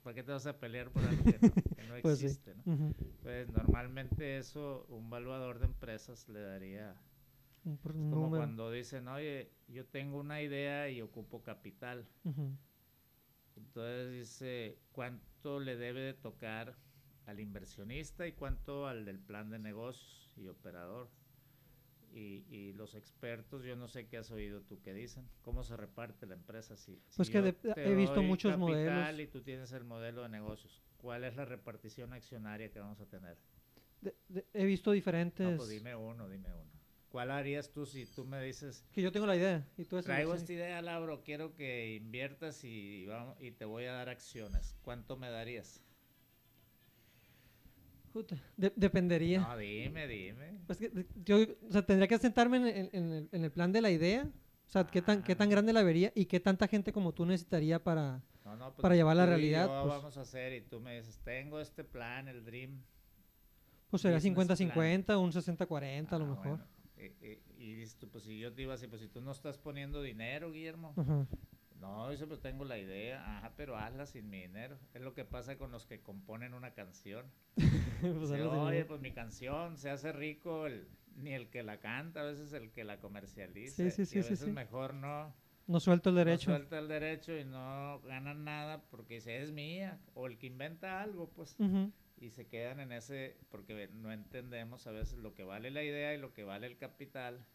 ¿Para 0.03 0.15
qué 0.15 0.23
te 0.23 0.31
vas 0.31 0.45
a 0.45 0.59
pelear 0.59 0.89
por 0.89 1.03
algo 1.03 1.23
que 1.23 1.39
no, 1.41 1.53
que 1.53 1.83
no 1.83 1.93
pues 2.01 2.21
existe? 2.21 2.53
Sí. 2.53 2.61
¿no? 2.65 2.73
Uh 2.73 2.77
-huh. 2.77 2.95
Pues 3.23 3.49
normalmente 3.49 4.37
eso 4.37 4.85
un 4.89 5.09
valuador 5.09 5.59
de 5.59 5.65
empresas 5.65 6.27
le 6.29 6.41
daría 6.41 6.95
un 7.63 7.73
es 7.73 7.81
como 7.81 8.29
cuando 8.29 8.71
dicen, 8.71 9.07
oye, 9.09 9.51
yo 9.67 9.85
tengo 9.85 10.19
una 10.19 10.41
idea 10.41 10.89
y 10.89 11.01
ocupo 11.01 11.43
capital. 11.43 12.07
Uh 12.23 12.29
-huh. 12.29 12.57
Entonces 13.57 14.11
dice, 14.11 14.79
¿cuánto 14.91 15.59
le 15.59 15.75
debe 15.75 16.01
de 16.01 16.13
tocar 16.13 16.77
al 17.25 17.39
inversionista 17.39 18.27
y 18.27 18.33
cuánto 18.33 18.87
al 18.87 19.03
del 19.03 19.19
plan 19.19 19.49
de 19.49 19.59
negocios 19.59 20.31
y 20.37 20.47
operador? 20.47 21.09
Y, 22.13 22.45
y, 22.49 22.73
los 22.73 22.95
expertos, 22.95 23.63
yo 23.63 23.75
no 23.75 23.87
sé 23.87 24.07
qué 24.07 24.17
has 24.17 24.31
oído 24.31 24.61
tú 24.61 24.81
que 24.81 24.93
dicen, 24.93 25.29
cómo 25.41 25.63
se 25.63 25.77
reparte 25.77 26.25
la 26.25 26.33
empresa. 26.33 26.75
Si, 26.75 26.99
pues 27.15 27.27
si 27.27 27.33
que 27.33 27.41
de, 27.41 27.55
he 27.75 27.93
visto 27.93 28.23
muchos 28.23 28.57
modelos. 28.57 29.19
Y 29.19 29.27
tú 29.27 29.41
tienes 29.41 29.71
el 29.71 29.83
modelo 29.83 30.23
de 30.23 30.29
negocios, 30.29 30.81
¿cuál 30.97 31.23
es 31.23 31.35
la 31.35 31.45
repartición 31.45 32.13
accionaria 32.13 32.71
que 32.71 32.79
vamos 32.79 32.99
a 33.01 33.05
tener? 33.05 33.37
De, 34.01 34.15
de, 34.29 34.45
he 34.53 34.65
visto 34.65 34.91
diferentes. 34.91 35.47
No, 35.47 35.57
pues 35.57 35.69
dime 35.69 35.95
uno, 35.95 36.27
dime 36.27 36.51
uno. 36.53 36.77
¿Cuál 37.09 37.31
harías 37.31 37.71
tú 37.71 37.85
si 37.85 38.05
tú 38.05 38.25
me 38.25 38.41
dices? 38.43 38.85
Que 38.91 39.01
yo 39.01 39.11
tengo 39.11 39.25
la 39.25 39.35
idea. 39.35 39.65
Y 39.77 39.85
tú 39.85 40.01
traigo 40.01 40.33
esta 40.33 40.51
idea, 40.53 40.81
Lauro, 40.81 41.23
quiero 41.23 41.55
que 41.55 41.95
inviertas 41.95 42.63
y, 42.63 43.05
vamos, 43.05 43.37
y 43.39 43.51
te 43.51 43.65
voy 43.65 43.85
a 43.85 43.93
dar 43.93 44.09
acciones. 44.09 44.77
¿Cuánto 44.81 45.17
me 45.17 45.29
darías? 45.29 45.81
De 48.55 48.73
dependería. 48.75 49.41
No, 49.41 49.57
dime, 49.57 50.07
dime. 50.07 50.59
Pues 50.65 50.77
que, 50.77 51.05
yo 51.23 51.37
o 51.37 51.71
sea, 51.71 51.85
tendría 51.85 52.07
que 52.07 52.17
sentarme 52.17 52.57
en, 52.57 52.67
en, 52.67 52.89
en, 52.91 53.13
el, 53.13 53.29
en, 53.31 53.43
el, 53.43 53.51
plan 53.51 53.71
de 53.71 53.81
la 53.81 53.91
idea. 53.91 54.23
O 54.67 54.69
sea, 54.69 54.81
ah. 54.81 54.87
qué, 54.87 55.01
tan, 55.01 55.23
qué 55.23 55.35
tan 55.35 55.49
grande 55.49 55.73
la 55.73 55.83
vería 55.83 56.11
y 56.15 56.25
qué 56.25 56.39
tanta 56.39 56.67
gente 56.67 56.91
como 56.91 57.13
tú 57.13 57.25
necesitaría 57.25 57.83
para, 57.83 58.21
no, 58.43 58.55
no, 58.55 58.73
pues 58.73 58.81
para 58.81 58.95
llevar 58.95 59.15
la 59.15 59.25
realidad. 59.25 59.67
Pues, 59.67 59.95
vamos 59.95 60.17
a 60.17 60.21
hacer 60.21 60.53
y 60.53 60.61
tú 60.61 60.79
me 60.79 60.97
dices, 60.97 61.19
tengo 61.23 61.59
este 61.59 61.83
plan, 61.83 62.27
el 62.27 62.43
Dream. 62.43 62.83
Pues 63.89 64.01
sería 64.01 64.19
50-50, 64.19 65.17
un 65.17 65.31
60-40 65.31 66.07
ah, 66.11 66.15
a 66.15 66.19
lo 66.19 66.25
mejor. 66.25 66.47
Bueno. 66.47 66.65
Y, 66.97 67.25
y, 67.25 67.41
y, 67.57 67.75
dices 67.75 67.95
tú, 67.97 68.09
pues 68.09 68.23
si 68.23 68.39
yo 68.39 68.51
te 68.53 68.63
iba 68.63 68.73
a 68.73 68.75
decir, 68.75 68.89
pues 68.89 69.01
si 69.01 69.07
tú 69.07 69.21
no 69.21 69.31
estás 69.31 69.57
poniendo 69.57 70.01
dinero, 70.01 70.51
Guillermo. 70.51 70.93
-huh. 70.95 71.27
No, 71.79 72.09
dice, 72.09 72.25
pues 72.25 72.41
tengo 72.41 72.65
la 72.65 72.77
idea, 72.77 73.37
ajá, 73.37 73.53
pero 73.55 73.77
hazla 73.77 74.05
sin 74.05 74.29
mi 74.29 74.41
dinero. 74.41 74.77
Es 74.93 75.01
lo 75.01 75.13
que 75.13 75.25
pasa 75.25 75.57
con 75.57 75.71
los 75.71 75.85
que 75.85 76.01
componen 76.01 76.53
una 76.53 76.73
canción. 76.73 77.25
pues 78.01 78.29
dice, 78.29 78.41
Oye, 78.43 78.85
pues 78.85 79.01
mi 79.01 79.11
canción 79.11 79.77
se 79.77 79.89
hace 79.89 80.11
rico 80.11 80.65
el, 80.65 80.87
ni 81.15 81.33
el 81.33 81.49
que 81.49 81.63
la 81.63 81.79
canta, 81.79 82.21
a 82.21 82.25
veces 82.25 82.53
el 82.53 82.71
que 82.71 82.83
la 82.83 82.99
comercializa. 82.99 83.75
Sí, 83.75 83.91
sí, 83.91 84.05
sí, 84.05 84.17
y 84.17 84.21
a 84.21 84.29
veces 84.29 84.47
mejor 84.47 84.93
no. 84.93 85.33
No 85.67 85.79
suelta 85.79 86.09
el 86.09 86.15
derecho. 86.15 86.49
No 86.49 86.57
suelta 86.57 86.79
el 86.79 86.87
derecho 86.87 87.37
y 87.37 87.43
no 87.43 87.99
ganan 88.01 88.45
nada 88.45 88.81
porque 88.89 89.15
dice, 89.15 89.41
es 89.41 89.51
mía. 89.51 89.99
O 90.13 90.27
el 90.27 90.37
que 90.37 90.47
inventa 90.47 91.01
algo, 91.01 91.29
pues. 91.29 91.55
Uh 91.59 91.65
-huh. 91.65 91.91
Y 92.19 92.31
se 92.31 92.47
quedan 92.47 92.79
en 92.79 92.91
ese, 92.93 93.37
porque 93.49 93.89
no 93.93 94.11
entendemos 94.11 94.87
a 94.87 94.91
veces 94.91 95.19
lo 95.19 95.35
que 95.35 95.43
vale 95.43 95.69
la 95.69 95.83
idea 95.83 96.15
y 96.15 96.17
lo 96.17 96.33
que 96.33 96.43
vale 96.43 96.65
el 96.65 96.77
capital. 96.77 97.45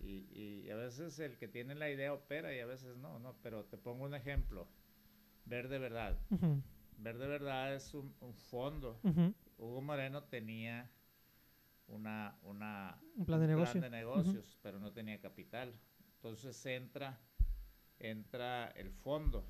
Y, 0.00 0.26
y, 0.32 0.70
a 0.70 0.76
veces 0.76 1.18
el 1.18 1.36
que 1.36 1.46
tiene 1.46 1.74
la 1.74 1.90
idea 1.90 2.14
opera 2.14 2.54
y 2.54 2.60
a 2.60 2.66
veces 2.66 2.96
no, 2.96 3.18
no, 3.18 3.36
pero 3.42 3.64
te 3.66 3.76
pongo 3.76 4.04
un 4.04 4.14
ejemplo. 4.14 4.66
Ver 5.44 5.68
de 5.68 5.78
verdad. 5.78 6.18
Uh 6.30 6.36
-huh. 6.36 6.62
Ver 6.98 7.18
de 7.18 7.26
verdad 7.26 7.74
es 7.74 7.92
un, 7.94 8.14
un 8.20 8.34
fondo. 8.34 8.98
Uh 9.02 9.08
-huh. 9.10 9.34
Hugo 9.58 9.82
Moreno 9.82 10.24
tenía 10.24 10.90
una, 11.90 12.38
una, 12.42 12.98
un 13.16 13.26
plan 13.26 13.40
de, 13.40 13.48
negocio. 13.48 13.80
de 13.80 13.90
negocios, 13.90 14.58
pero 14.62 14.78
no 14.78 14.92
tenía 14.92 15.20
capital. 15.20 15.74
Entonces 16.16 16.64
entra, 16.66 17.18
entra 17.98 18.68
el 18.68 18.90
fondo. 18.90 19.46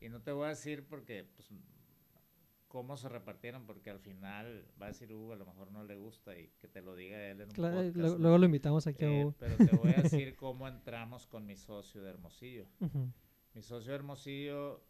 Y 0.00 0.08
no 0.08 0.20
te 0.20 0.32
voy 0.32 0.46
a 0.46 0.48
decir 0.50 0.86
porque, 0.86 1.24
pues, 1.24 1.50
cómo 2.74 2.96
se 2.96 3.08
repartieron, 3.08 3.66
porque 3.66 3.88
al 3.88 4.00
final 4.00 4.66
va 4.82 4.86
a 4.86 4.88
decir 4.88 5.12
Hugo, 5.12 5.34
a 5.34 5.36
lo 5.36 5.46
mejor 5.46 5.70
no 5.70 5.84
le 5.84 5.94
gusta 5.94 6.36
y 6.36 6.48
que 6.58 6.66
te 6.66 6.82
lo 6.82 6.96
diga 6.96 7.24
él 7.30 7.40
en 7.42 7.48
un 7.50 7.54
claro, 7.54 7.76
podcast, 7.76 8.18
Luego 8.18 8.36
lo 8.38 8.46
invitamos 8.46 8.84
aquí 8.88 9.04
a 9.04 9.08
Eh, 9.08 9.20
Hugo. 9.24 9.34
pero 9.38 9.56
te 9.58 9.76
voy 9.76 9.92
a 9.92 10.02
decir 10.02 10.34
cómo 10.34 10.66
entramos 10.66 11.24
con 11.28 11.46
mi 11.46 11.54
socio 11.54 12.02
de 12.02 12.10
Hermosillo. 12.10 12.66
Mi 13.54 13.62
socio 13.62 13.92
de 13.92 13.94
Hermosillo 13.98 14.82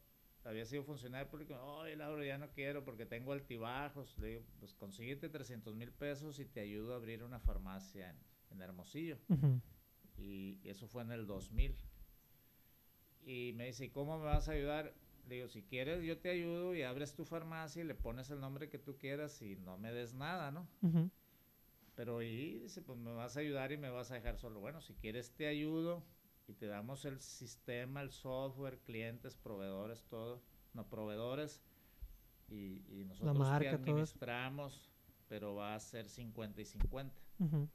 había 0.45 0.65
sido 0.65 0.83
funcionario 0.83 1.29
público. 1.31 1.55
Oye, 1.63 1.95
Lauro, 1.95 2.25
ya 2.25 2.39
no 2.39 2.49
quiero 2.53 2.83
porque 2.87 3.05
tengo 3.05 3.33
altibajos. 3.35 4.17
Le 4.19 4.29
digo, 4.29 4.43
pues 4.61 4.73
consíguete 4.73 5.29
300 5.29 5.75
mil 5.77 5.93
pesos 5.93 6.39
y 6.39 6.47
te 6.47 6.61
ayudo 6.61 6.95
a 6.95 6.97
abrir 6.97 7.23
una 7.23 7.39
farmacia 7.39 8.09
en, 8.09 8.17
en 8.51 8.63
Hermosillo. 8.63 9.19
Y 10.17 10.59
eso 10.65 10.89
fue 10.89 11.03
en 11.03 11.13
el 11.13 11.27
2000. 11.27 11.77
Y 13.27 13.53
me 13.57 13.67
dice, 13.67 13.85
¿y 13.85 13.91
cómo 13.91 14.19
me 14.19 14.25
vas 14.25 14.49
a 14.49 14.53
ayudar? 14.53 14.95
Le 15.27 15.37
digo, 15.37 15.49
si 15.49 15.63
quieres, 15.63 16.03
yo 16.05 16.19
te 16.19 16.31
ayudo 16.31 16.75
y 16.75 16.83
abres 16.83 17.15
tu 17.15 17.25
farmacia 17.25 17.83
y 17.83 17.87
le 17.87 17.95
pones 17.95 18.31
el 18.31 18.41
nombre 18.41 18.69
que 18.69 18.79
tú 18.79 18.99
quieras 18.99 19.41
y 19.43 19.57
no 19.57 19.79
me 19.79 19.93
des 19.93 20.15
nada, 20.15 20.51
¿no? 20.51 20.69
Pero 21.95 22.23
y 22.23 22.59
dice, 22.59 22.83
pues 22.83 22.99
me 22.99 23.13
vas 23.13 23.37
a 23.37 23.41
ayudar 23.41 23.73
y 23.73 23.77
me 23.79 23.89
vas 23.91 24.11
a 24.11 24.15
dejar 24.15 24.37
solo. 24.37 24.61
Bueno, 24.61 24.81
si 24.81 24.95
quieres 24.95 25.35
te 25.35 25.47
ayudo 25.47 26.05
y 26.47 26.55
te 26.55 26.67
damos 26.67 27.05
el 27.05 27.21
sistema, 27.21 28.03
el 28.03 28.11
software, 28.11 28.79
clientes, 28.81 29.37
proveedores, 29.37 30.05
todo. 30.05 30.43
No, 30.75 30.89
proveedores. 30.89 31.63
Y, 32.49 32.83
y 32.89 33.05
nosotros 33.07 33.39
marca, 33.39 33.71
te 33.71 33.77
todo 33.77 33.77
administramos, 33.77 34.91
pero 35.29 35.55
va 35.55 35.75
a 35.75 35.81
ser 35.81 36.09
50 36.09 36.61
y 36.61 36.65
50. 36.65 37.23
Ujú. 37.39 37.69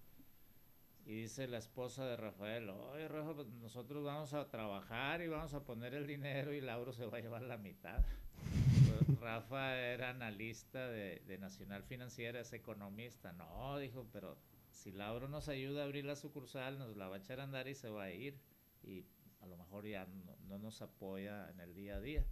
Y 1.09 1.21
dice 1.21 1.47
la 1.47 1.57
esposa 1.57 2.05
de 2.05 2.15
Rafael, 2.17 2.69
oye 2.69 3.07
Rafa, 3.07 3.33
pues 3.33 3.47
nosotros 3.47 4.03
vamos 4.03 4.31
a 4.35 4.47
trabajar 4.47 5.23
y 5.23 5.27
vamos 5.27 5.55
a 5.55 5.63
poner 5.63 5.95
el 5.95 6.05
dinero 6.05 6.53
y 6.53 6.61
Lauro 6.61 6.93
se 6.93 7.07
va 7.07 7.17
a 7.17 7.19
llevar 7.19 7.41
la 7.41 7.57
mitad. 7.57 8.05
Pues, 8.37 9.19
Rafa 9.19 9.75
era 9.75 10.11
analista 10.11 10.87
de, 10.87 11.23
de 11.25 11.39
Nacional 11.39 11.81
Financiera, 11.81 12.39
es 12.39 12.53
economista. 12.53 13.33
No, 13.33 13.79
dijo, 13.79 14.05
pero 14.13 14.37
si 14.69 14.91
Lauro 14.91 15.27
nos 15.27 15.49
ayuda 15.49 15.81
a 15.81 15.85
abrir 15.85 16.05
la 16.05 16.15
sucursal, 16.15 16.77
nos 16.77 16.95
la 16.95 17.07
va 17.07 17.15
a 17.15 17.19
echar 17.19 17.39
a 17.39 17.45
andar 17.45 17.67
y 17.67 17.73
se 17.73 17.89
va 17.89 18.03
a 18.03 18.11
ir. 18.11 18.39
Y 18.83 19.03
a 19.39 19.47
lo 19.47 19.57
mejor 19.57 19.87
ya 19.87 20.05
no, 20.05 20.37
no 20.47 20.59
nos 20.59 20.79
apoya 20.83 21.49
en 21.49 21.59
el 21.59 21.73
día 21.73 21.95
a 21.95 22.01
día. 22.01 22.23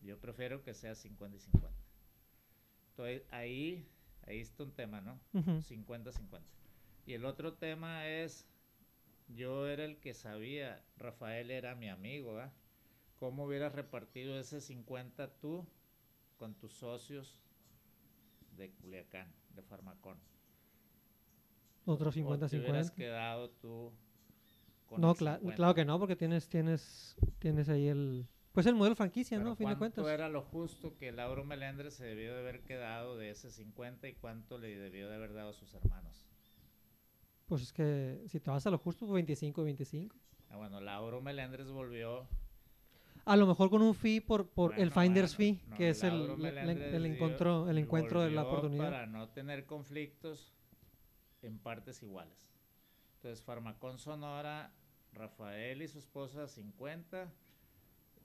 Yo 0.00 0.18
prefiero 0.18 0.62
que 0.62 0.72
sea 0.72 0.94
50 0.94 1.36
y 1.36 1.40
50. 1.40 1.78
Entonces 2.92 3.22
ahí, 3.30 3.86
ahí 4.26 4.40
está 4.40 4.62
un 4.62 4.72
tema, 4.72 5.02
¿no? 5.02 5.20
Ujú. 5.34 5.60
50-50. 5.60 6.63
Y 7.06 7.14
el 7.14 7.24
otro 7.24 7.54
tema 7.54 8.08
es, 8.08 8.46
yo 9.28 9.68
era 9.68 9.84
el 9.84 9.98
que 9.98 10.14
sabía, 10.14 10.82
Rafael 10.96 11.50
era 11.50 11.74
mi 11.74 11.88
amigo, 11.88 12.34
¿verdad? 12.34 12.52
¿Cómo 13.18 13.44
hubieras 13.44 13.74
repartido 13.74 14.38
ese 14.38 14.60
50 14.60 15.28
tú 15.40 15.66
con 16.38 16.54
tus 16.54 16.72
socios 16.72 17.38
de 18.56 18.70
Culiacán, 18.70 19.32
de 19.54 19.62
Farmacón? 19.62 20.18
Otros 21.86 22.16
¿O 22.16 22.38
te 22.48 22.58
hubieras 22.58 22.90
50-50. 22.90 22.96
quedado 22.96 23.50
tú 23.50 23.92
con 24.88 25.00
No, 25.00 25.14
cla- 25.14 25.36
50? 25.38 25.56
claro 25.56 25.74
que 25.74 25.84
no, 25.84 25.98
porque 25.98 26.16
tienes, 26.16 26.48
tienes, 26.48 27.16
tienes 27.38 27.68
ahí 27.68 27.88
el, 27.88 28.26
pues 28.52 28.66
el 28.66 28.74
modelo 28.74 28.96
franquicia, 28.96 29.36
Pero 29.38 29.48
¿no? 29.48 29.52
A 29.52 29.56
fin 29.56 29.68
de 29.68 29.76
¿Cuánto 29.76 30.02
cuentas. 30.02 30.14
era 30.14 30.28
lo 30.28 30.42
justo 30.42 30.96
que 30.96 31.12
Lauro 31.12 31.44
Melendres 31.44 31.94
se 31.94 32.04
debió 32.06 32.32
de 32.34 32.40
haber 32.40 32.62
quedado 32.62 33.16
de 33.18 33.30
ese 33.30 33.50
50 33.50 34.08
y 34.08 34.14
cuánto 34.14 34.58
le 34.58 34.76
debió 34.78 35.08
de 35.08 35.16
haber 35.16 35.34
dado 35.34 35.50
a 35.50 35.54
sus 35.54 35.74
hermanos? 35.74 36.26
Pues 37.46 37.62
es 37.62 37.72
que 37.72 38.22
si 38.28 38.40
te 38.40 38.50
vas 38.50 38.66
a 38.66 38.70
lo 38.70 38.78
justo, 38.78 39.06
pues 39.06 39.14
25 39.14 39.62
y 39.62 39.64
25. 39.64 40.16
Ah, 40.50 40.56
bueno, 40.56 40.80
Lauro 40.80 41.20
Melendres 41.20 41.68
volvió 41.70 42.26
A 43.26 43.36
lo 43.36 43.46
mejor 43.46 43.70
con 43.70 43.82
un 43.82 43.94
fee 43.94 44.20
por, 44.20 44.48
por 44.48 44.78
el 44.78 44.90
Finder's 44.90 45.36
bueno, 45.36 45.56
fee, 45.58 45.68
no, 45.70 45.76
que 45.76 45.90
es 45.90 46.02
el, 46.04 46.26
Lauro 46.28 46.46
el- 46.46 46.68
el 46.94 47.06
encuentro, 47.06 47.68
el 47.68 47.78
encuentro 47.78 48.20
de 48.22 48.30
la 48.30 48.42
oportunidad. 48.42 48.90
Para 48.90 49.06
no 49.06 49.28
tener 49.30 49.66
conflictos 49.66 50.52
en 51.42 51.58
partes 51.58 52.02
iguales. 52.02 52.36
Entonces, 53.16 53.42
Farmacón 53.44 53.98
Sonora, 53.98 54.72
Rafael 55.12 55.80
y 55.82 55.88
su 55.88 55.98
esposa 55.98 56.46
50, 56.46 57.32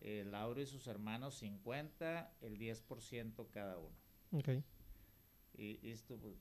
eh, 0.02 0.26
Lauro 0.30 0.62
y 0.62 0.66
sus 0.66 0.88
hermanos 0.88 1.36
50, 1.36 2.34
el 2.42 2.58
10% 2.58 3.48
cada 3.52 3.78
uno. 3.78 3.96
Ok. 4.32 4.50
Y, 5.58 5.80
y 5.86 5.92
esto, 5.92 6.18
pues, 6.18 6.36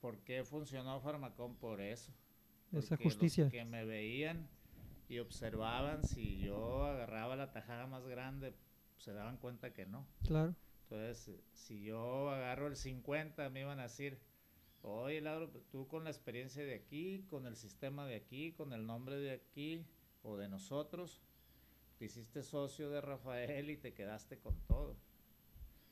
¿por 0.00 0.18
qué 0.20 0.44
funcionó 0.44 1.00
Farmacón? 1.00 1.56
Por 1.56 1.80
eso. 1.80 2.12
Esa 2.72 2.90
Porque 2.90 3.04
los 3.04 3.14
justicia. 3.14 3.48
que 3.50 3.64
me 3.64 3.84
veían 3.84 4.48
y 5.08 5.18
observaban 5.18 6.04
si 6.04 6.38
yo 6.40 6.84
agarraba 6.84 7.36
la 7.36 7.50
tajada 7.52 7.86
más 7.86 8.06
grande, 8.06 8.54
se 8.98 9.12
daban 9.12 9.38
cuenta 9.38 9.72
que 9.72 9.86
no. 9.86 10.06
Claro. 10.24 10.54
Entonces, 10.82 11.40
si 11.52 11.82
yo 11.82 12.30
agarro 12.30 12.66
el 12.66 12.76
50, 12.76 13.48
me 13.50 13.60
iban 13.60 13.78
a 13.78 13.84
decir, 13.84 14.18
oye, 14.82 15.20
Lauro, 15.20 15.50
pues, 15.50 15.64
tú 15.68 15.86
con 15.88 16.04
la 16.04 16.10
experiencia 16.10 16.64
de 16.64 16.74
aquí, 16.74 17.24
con 17.28 17.46
el 17.46 17.56
sistema 17.56 18.06
de 18.06 18.16
aquí, 18.16 18.52
con 18.52 18.72
el 18.72 18.86
nombre 18.86 19.16
de 19.16 19.32
aquí 19.32 19.86
o 20.22 20.36
de 20.36 20.48
nosotros, 20.48 21.22
te 21.98 22.06
hiciste 22.06 22.42
socio 22.42 22.90
de 22.90 23.00
Rafael 23.00 23.70
y 23.70 23.76
te 23.76 23.94
quedaste 23.94 24.38
con 24.38 24.58
todo. 24.66 24.96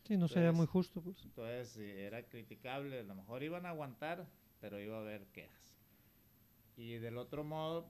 Sí, 0.09 0.16
no 0.16 0.26
sería 0.28 0.52
muy 0.52 0.66
justo, 0.66 1.02
pues. 1.02 1.22
Entonces, 1.24 1.76
era 1.76 2.22
criticable. 2.28 3.00
A 3.00 3.02
lo 3.02 3.14
mejor 3.14 3.42
iban 3.42 3.66
a 3.66 3.70
aguantar, 3.70 4.26
pero 4.61 4.80
iba 4.80 4.96
a 4.96 5.00
haber 5.00 5.26
quejas. 5.28 5.76
Y 6.76 6.94
del 6.94 7.18
otro 7.18 7.44
modo, 7.44 7.86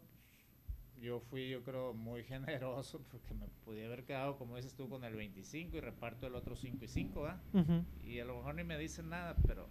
yo 0.96 1.20
fui, 1.20 1.48
yo 1.48 1.62
creo, 1.62 1.94
muy 1.94 2.24
generoso 2.24 3.00
porque 3.10 3.34
me 3.34 3.46
podía 3.64 3.86
haber 3.86 4.04
quedado, 4.04 4.36
como 4.36 4.56
dices 4.56 4.74
tú, 4.74 4.88
con 4.88 5.04
el 5.04 5.14
25 5.14 5.76
y 5.76 5.80
reparto 5.80 6.26
el 6.26 6.34
otro 6.34 6.56
5 6.56 6.84
y 6.84 6.88
5, 6.88 7.22
¿verdad? 7.22 7.42
Ujú. 7.52 7.84
Y 8.02 8.18
a 8.20 8.24
lo 8.24 8.36
mejor 8.36 8.54
ni 8.54 8.64
me 8.64 8.78
dicen 8.78 9.08
nada, 9.08 9.36
pero, 9.46 9.68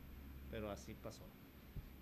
pero 0.49 0.71
así 0.71 0.93
pasó. 0.93 1.25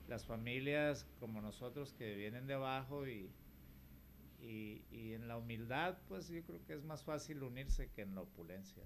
Las 0.07 0.25
familias 0.25 1.05
como 1.19 1.41
nosotros 1.41 1.93
que 1.93 2.15
vienen 2.15 2.47
de 2.47 2.53
abajo 2.53 3.07
y, 3.07 3.33
y, 4.37 4.85
y 4.91 5.13
en 5.13 5.27
la 5.27 5.37
humildad, 5.37 5.97
pues 6.07 6.27
yo 6.27 6.43
creo 6.43 6.63
que 6.65 6.73
es 6.73 6.83
más 6.83 7.03
fácil 7.03 7.43
unirse 7.43 7.89
que 7.91 8.01
en 8.01 8.13
la 8.15 8.21
opulencia. 8.21 8.83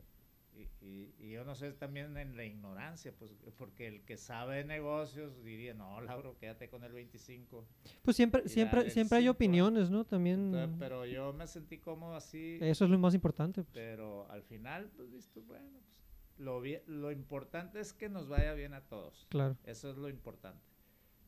Y, 0.82 1.30
yo 1.30 1.44
no 1.46 1.56
sé 1.56 1.72
también 1.74 2.18
en 2.18 2.36
la 2.36 2.44
ignorancia, 2.44 3.14
pues 3.18 3.32
porque 3.58 3.88
el 3.88 4.02
que 4.04 4.18
sabe 4.18 4.58
de 4.58 4.64
negocios 4.66 5.44
diría, 5.44 5.74
no, 5.74 6.02
Lauro, 6.02 6.38
quédate 6.38 6.70
con 6.70 6.84
el 6.84 6.92
25. 6.92 7.66
Pues 8.02 8.18
siempre, 8.18 8.48
siempre, 8.50 8.90
siempre 8.90 9.18
hay 9.20 9.24
cinco, 9.24 9.32
opiniones, 9.32 9.90
¿no? 9.90 10.06
También 10.06 10.54
Entonces, 10.54 10.78
pero 10.80 11.06
yo 11.06 11.34
me 11.34 11.48
sentí 11.48 11.78
cómodo 11.78 12.16
así. 12.16 12.58
eso 12.62 12.86
es 12.86 12.92
lo 12.92 12.98
más 13.00 13.14
importante. 13.14 13.64
pues. 13.64 13.74
Pero 13.74 14.30
al 14.30 14.44
final, 14.44 14.90
pues 14.96 15.12
visto, 15.12 15.42
bueno, 15.44 15.80
pues 15.86 16.02
lo, 16.38 16.62
lo 16.88 17.12
importante 17.12 17.80
es 17.80 17.94
que 17.94 18.10
nos 18.10 18.28
vaya 18.28 18.54
bien 18.54 18.74
a 18.74 18.82
todos. 18.82 19.28
Claro. 19.30 19.58
Eso 19.66 19.90
es 19.92 19.98
lo 19.98 20.10
importante. 20.10 20.66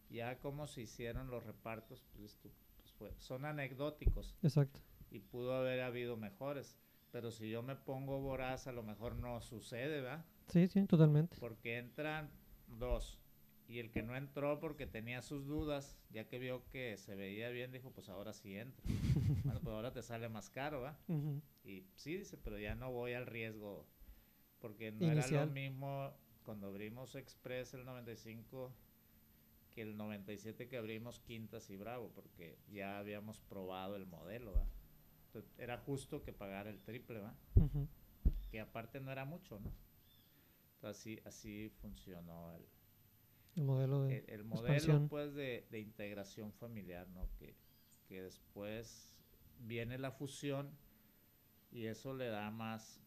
Ya 0.09 0.39
como 0.39 0.67
se 0.67 0.81
hicieron 0.81 1.29
los 1.29 1.45
repartos, 1.45 2.01
pues, 2.01 2.21
visto, 2.21 2.49
pues, 2.77 2.91
fue- 2.93 3.13
son 3.19 3.45
anecdóticos 3.45 4.35
Exacto. 4.43 4.79
y 5.09 5.19
pudo 5.19 5.53
haber 5.53 5.81
habido 5.81 6.17
mejores. 6.17 6.77
Pero 7.11 7.31
si 7.31 7.49
yo 7.49 7.61
me 7.61 7.75
pongo 7.75 8.19
voraz, 8.21 8.67
a 8.67 8.71
lo 8.71 8.83
mejor 8.83 9.15
no 9.15 9.41
sucede, 9.41 10.01
¿verdad? 10.01 10.25
Sí, 10.47 10.67
sí, 10.67 10.85
totalmente. 10.85 11.37
Porque 11.39 11.77
entran 11.77 12.29
dos. 12.67 13.19
Y 13.67 13.79
el 13.79 13.91
que 13.91 14.03
no 14.03 14.15
entró 14.15 14.59
porque 14.59 14.85
tenía 14.85 15.21
sus 15.21 15.45
dudas, 15.45 15.97
ya 16.09 16.27
que 16.27 16.39
vio 16.39 16.67
que 16.69 16.97
se 16.97 17.15
veía 17.15 17.49
bien, 17.49 17.71
dijo, 17.71 17.91
pues 17.91 18.09
ahora 18.09 18.33
sí 18.33 18.57
entra. 18.57 18.83
bueno, 19.45 19.59
pues 19.61 19.73
ahora 19.73 19.93
te 19.93 20.01
sale 20.01 20.29
más 20.29 20.49
caro, 20.49 20.81
¿verdad? 20.81 20.99
Ujú. 21.07 21.41
Y 21.63 21.85
sí, 21.95 22.17
dice, 22.17 22.37
pero 22.37 22.57
ya 22.59 22.75
no 22.75 22.91
voy 22.91 23.13
al 23.13 23.27
riesgo. 23.27 23.87
Porque 24.59 24.91
no 24.91 25.11
era 25.11 25.27
lo 25.27 25.47
mismo 25.47 26.13
cuando 26.43 26.67
abrimos 26.67 27.15
Express 27.15 27.73
el 27.73 27.85
95 27.85 28.73
que 29.71 29.81
el 29.81 29.95
97 29.95 30.67
que 30.67 30.77
abrimos 30.77 31.19
Quintas 31.19 31.69
y 31.69 31.77
Bravo, 31.77 32.11
porque 32.13 32.57
ya 32.67 32.99
habíamos 32.99 33.39
probado 33.39 33.95
el 33.95 34.05
modelo, 34.05 34.53
¿va? 34.53 34.67
Era 35.57 35.77
justo 35.77 36.23
que 36.23 36.33
pagara 36.33 36.69
el 36.69 36.81
triple, 36.81 37.19
¿va? 37.19 37.35
Que 38.49 38.59
aparte 38.59 38.99
no 38.99 39.11
era 39.11 39.25
mucho, 39.25 39.59
¿no? 39.59 39.71
Entonces, 40.75 40.99
así, 40.99 41.21
así 41.25 41.69
funcionó 41.81 42.53
el, 42.55 42.65
El 43.55 43.63
modelo 43.63 44.03
de... 44.03 44.17
el, 44.19 44.29
el 44.29 44.43
modelo 44.43 44.73
expansión. 44.73 45.09
pues 45.09 45.33
de, 45.33 45.67
de 45.71 45.79
integración 45.79 46.51
familiar, 46.53 47.07
¿no? 47.09 47.29
Que, 47.37 47.55
que 48.07 48.21
después 48.23 49.15
viene 49.59 49.97
la 49.97 50.11
fusión 50.11 50.71
y 51.71 51.85
eso 51.85 52.13
le 52.13 52.27
da 52.27 52.49
más, 52.51 52.99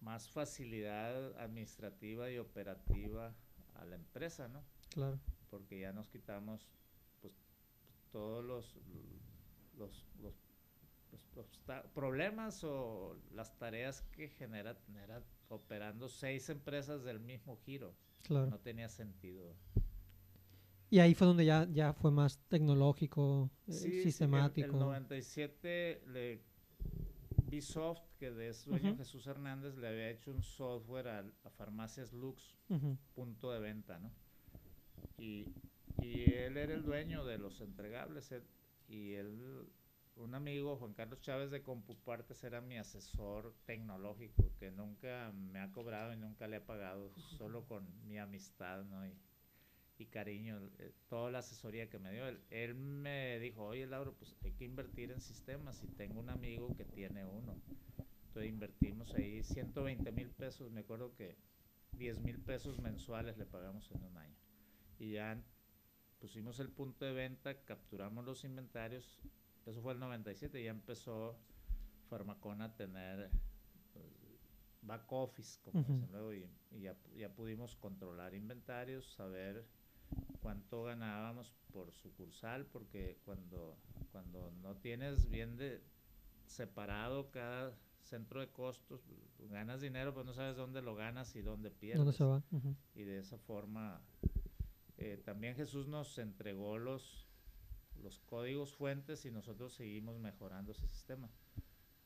más 0.00 0.28
facilidad 0.30 1.36
administrativa 1.38 2.30
y 2.30 2.38
operativa 2.38 3.34
a 3.74 3.84
la 3.84 3.96
empresa, 3.96 4.48
¿no? 4.48 4.64
Claro. 4.90 5.18
Porque 5.50 5.80
ya 5.80 5.92
nos 5.92 6.08
quitamos 6.08 6.68
pues 7.20 7.34
todos 8.10 8.44
los 8.44 8.78
los, 9.76 10.06
los, 10.20 10.34
los 11.12 11.36
obsta- 11.36 11.82
problemas 11.94 12.64
o 12.64 13.16
las 13.34 13.56
tareas 13.58 14.02
que 14.12 14.28
genera 14.28 14.74
tener 14.80 15.10
operando 15.48 16.08
seis 16.08 16.48
empresas 16.48 17.04
del 17.04 17.20
mismo 17.20 17.56
giro. 17.58 17.94
Claro. 18.22 18.50
No 18.50 18.58
tenía 18.58 18.88
sentido. 18.88 19.54
Y 20.90 20.98
ahí 21.00 21.14
fue 21.14 21.26
donde 21.26 21.44
ya, 21.44 21.66
ya 21.70 21.92
fue 21.92 22.10
más 22.10 22.38
tecnológico, 22.48 23.50
eh, 23.66 23.72
Sí, 23.72 23.96
el- 23.98 24.02
sistemático. 24.02 24.72
el, 24.76 24.78
97 24.78 26.02
le 26.08 26.42
Bsoft, 27.50 28.00
que 28.18 28.30
de 28.30 28.48
es 28.48 28.64
dueño 28.64 28.90
Ujú. 28.90 28.98
Jesús 28.98 29.26
Hernández, 29.26 29.76
le 29.76 29.88
había 29.88 30.08
hecho 30.10 30.30
un 30.30 30.42
software 30.42 31.08
a, 31.08 31.18
a 31.44 31.50
Farmacias 31.50 32.12
Lux, 32.12 32.56
Ujú. 32.70 32.96
punto 33.14 33.52
de 33.52 33.60
venta, 33.60 33.98
¿no? 33.98 34.10
Y, 35.18 35.46
y 36.00 36.22
él 36.32 36.56
era 36.56 36.72
el 36.74 36.82
dueño 36.82 37.24
de 37.24 37.38
los 37.38 37.60
entregables. 37.60 38.32
él- 38.32 38.44
y 38.88 39.12
él, 39.14 39.66
un 40.16 40.34
amigo, 40.34 40.76
Juan 40.76 40.94
Carlos 40.94 41.20
Chávez 41.20 41.50
de 41.50 41.62
Compupartes, 41.62 42.44
era 42.44 42.60
mi 42.60 42.76
asesor 42.76 43.54
tecnológico, 43.64 44.52
que 44.58 44.70
nunca 44.70 45.32
me 45.32 45.60
ha 45.60 45.72
cobrado 45.72 46.12
y 46.12 46.16
nunca 46.16 46.46
le 46.46 46.58
he 46.58 46.60
pagado, 46.60 47.12
solo 47.16 47.64
con 47.66 47.86
mi 48.06 48.18
amistad, 48.18 48.84
¿no? 48.84 49.06
Y, 49.06 49.14
y 49.98 50.06
cariño, 50.06 50.60
eh, 50.78 50.92
toda 51.08 51.30
la 51.30 51.38
asesoría 51.38 51.88
que 51.88 51.98
me 51.98 52.12
dio. 52.12 52.26
Él, 52.26 52.40
él 52.50 52.74
me 52.74 53.38
dijo, 53.38 53.64
oye 53.64 53.86
Lauro, 53.86 54.14
pues 54.14 54.36
hay 54.44 54.52
que 54.52 54.64
invertir 54.64 55.10
en 55.10 55.20
sistemas 55.20 55.82
y 55.82 55.88
tengo 55.88 56.20
un 56.20 56.30
amigo 56.30 56.74
que 56.76 56.84
tiene 56.84 57.24
uno. 57.24 57.60
Entonces 58.26 58.50
invertimos 58.50 59.14
ahí 59.14 59.42
120 59.42 60.10
mil 60.12 60.30
pesos, 60.30 60.70
me 60.70 60.80
acuerdo 60.80 61.14
que 61.14 61.36
10 61.92 62.20
mil 62.20 62.38
pesos 62.40 62.80
mensuales 62.80 63.36
le 63.36 63.46
pagamos 63.46 63.90
en 63.90 64.02
un 64.04 64.16
año. 64.16 64.36
Y 64.98 65.12
ya 65.12 65.40
pusimos 66.18 66.58
el 66.60 66.70
punto 66.70 67.04
de 67.04 67.12
venta, 67.12 67.62
capturamos 67.64 68.24
los 68.24 68.44
inventarios, 68.44 69.20
eso 69.66 69.80
fue 69.82 69.92
el 69.92 70.00
97, 70.00 70.60
y 70.60 70.64
ya 70.64 70.70
empezó 70.70 71.36
Farmacona 72.08 72.66
a 72.66 72.76
tener 72.76 73.30
pues, 73.92 74.06
back 74.82 75.10
office, 75.12 75.58
como 75.62 75.80
Ujú. 75.80 75.92
dicen 75.92 76.10
luego, 76.12 76.32
y, 76.34 76.48
y 76.70 76.80
ya, 76.80 76.96
ya 77.16 77.28
pudimos 77.34 77.76
controlar 77.76 78.34
inventarios, 78.34 79.12
saber 79.14 79.64
cuánto 80.40 80.84
ganábamos 80.84 81.52
por 81.72 81.92
sucursal, 81.92 82.66
porque 82.66 83.18
cuando, 83.24 83.78
cuando 84.10 84.50
no 84.62 84.76
tienes 84.76 85.28
bien 85.28 85.56
de 85.56 85.82
separado 86.46 87.30
cada 87.30 87.74
centro 88.02 88.40
de 88.40 88.48
costos, 88.48 89.00
pues, 89.38 89.50
ganas 89.50 89.80
dinero, 89.80 90.12
pero 90.12 90.24
no 90.24 90.34
sabes 90.34 90.56
dónde 90.56 90.82
lo 90.82 90.94
ganas 90.94 91.34
y 91.36 91.42
dónde 91.42 91.70
pierdes 91.70 91.98
¿Dónde 91.98 92.12
se 92.12 92.24
va? 92.24 92.42
Ujú. 92.50 92.74
y 92.94 93.04
de 93.04 93.18
esa 93.18 93.38
forma 93.38 94.00
eh, 94.98 95.20
también 95.24 95.54
Jesús 95.56 95.88
nos 95.88 96.18
entregó 96.18 96.78
los, 96.78 97.28
los 98.02 98.18
códigos 98.20 98.74
fuentes 98.74 99.24
y 99.24 99.30
nosotros 99.30 99.72
seguimos 99.74 100.18
mejorando 100.18 100.72
ese 100.72 100.86
sistema. 100.88 101.28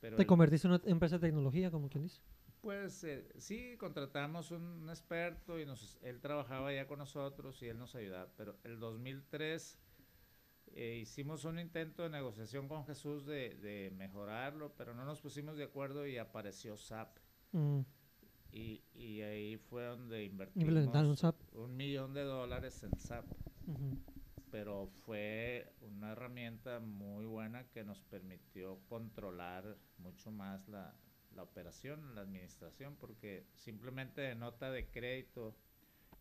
Pero 0.00 0.16
Te 0.16 0.22
el- 0.22 0.26
convertiste 0.28 0.66
en 0.68 0.74
una 0.74 0.82
empresa 0.86 1.18
de 1.18 1.26
tecnología, 1.28 1.70
como 1.70 1.88
quien 1.88 2.04
dice. 2.04 2.20
pues 2.60 3.02
eh, 3.04 3.28
sí, 3.38 3.76
contratamos 3.78 4.50
un 4.50 4.88
experto 4.90 5.58
y 5.60 5.64
nos, 5.66 5.98
él 6.02 6.20
trabajaba 6.20 6.72
ya 6.72 6.86
con 6.86 6.98
nosotros 6.98 7.62
y 7.62 7.66
él 7.68 7.78
nos 7.78 7.94
ayudaba, 7.94 8.30
pero 8.36 8.56
el 8.64 8.78
2003 8.80 9.78
eh, 10.72 10.98
hicimos 11.00 11.44
un 11.44 11.58
intento 11.60 12.02
de 12.02 12.10
negociación 12.10 12.66
con 12.68 12.84
Jesús 12.84 13.24
de, 13.24 13.54
de 13.56 13.90
mejorarlo, 13.96 14.74
pero 14.76 14.94
no 14.94 15.04
nos 15.04 15.20
pusimos 15.20 15.56
de 15.56 15.64
acuerdo 15.64 16.06
y 16.06 16.18
apareció 16.18 16.76
SAP. 16.76 17.16
Mm. 17.52 17.80
Y, 18.52 18.82
y 18.94 19.20
ahí 19.22 19.56
fue 19.58 19.84
donde 19.84 20.24
invertimos 20.24 20.62
Implementaron 20.68 21.16
SAP. 21.16 21.36
un 21.54 21.76
millón 21.76 22.14
de 22.14 22.22
dólares 22.22 22.82
en 22.82 22.98
SAP. 22.98 23.26
Pero 24.56 24.86
fue 25.04 25.70
una 25.82 26.12
herramienta 26.12 26.80
muy 26.80 27.26
buena 27.26 27.64
que 27.68 27.84
nos 27.84 28.00
permitió 28.00 28.78
controlar 28.88 29.76
mucho 29.98 30.30
más 30.30 30.66
la, 30.66 30.94
la 31.34 31.42
operación, 31.42 32.14
la 32.14 32.22
administración, 32.22 32.96
porque 32.98 33.44
simplemente 33.54 34.22
de 34.22 34.34
nota 34.34 34.70
de 34.70 34.86
crédito 34.88 35.54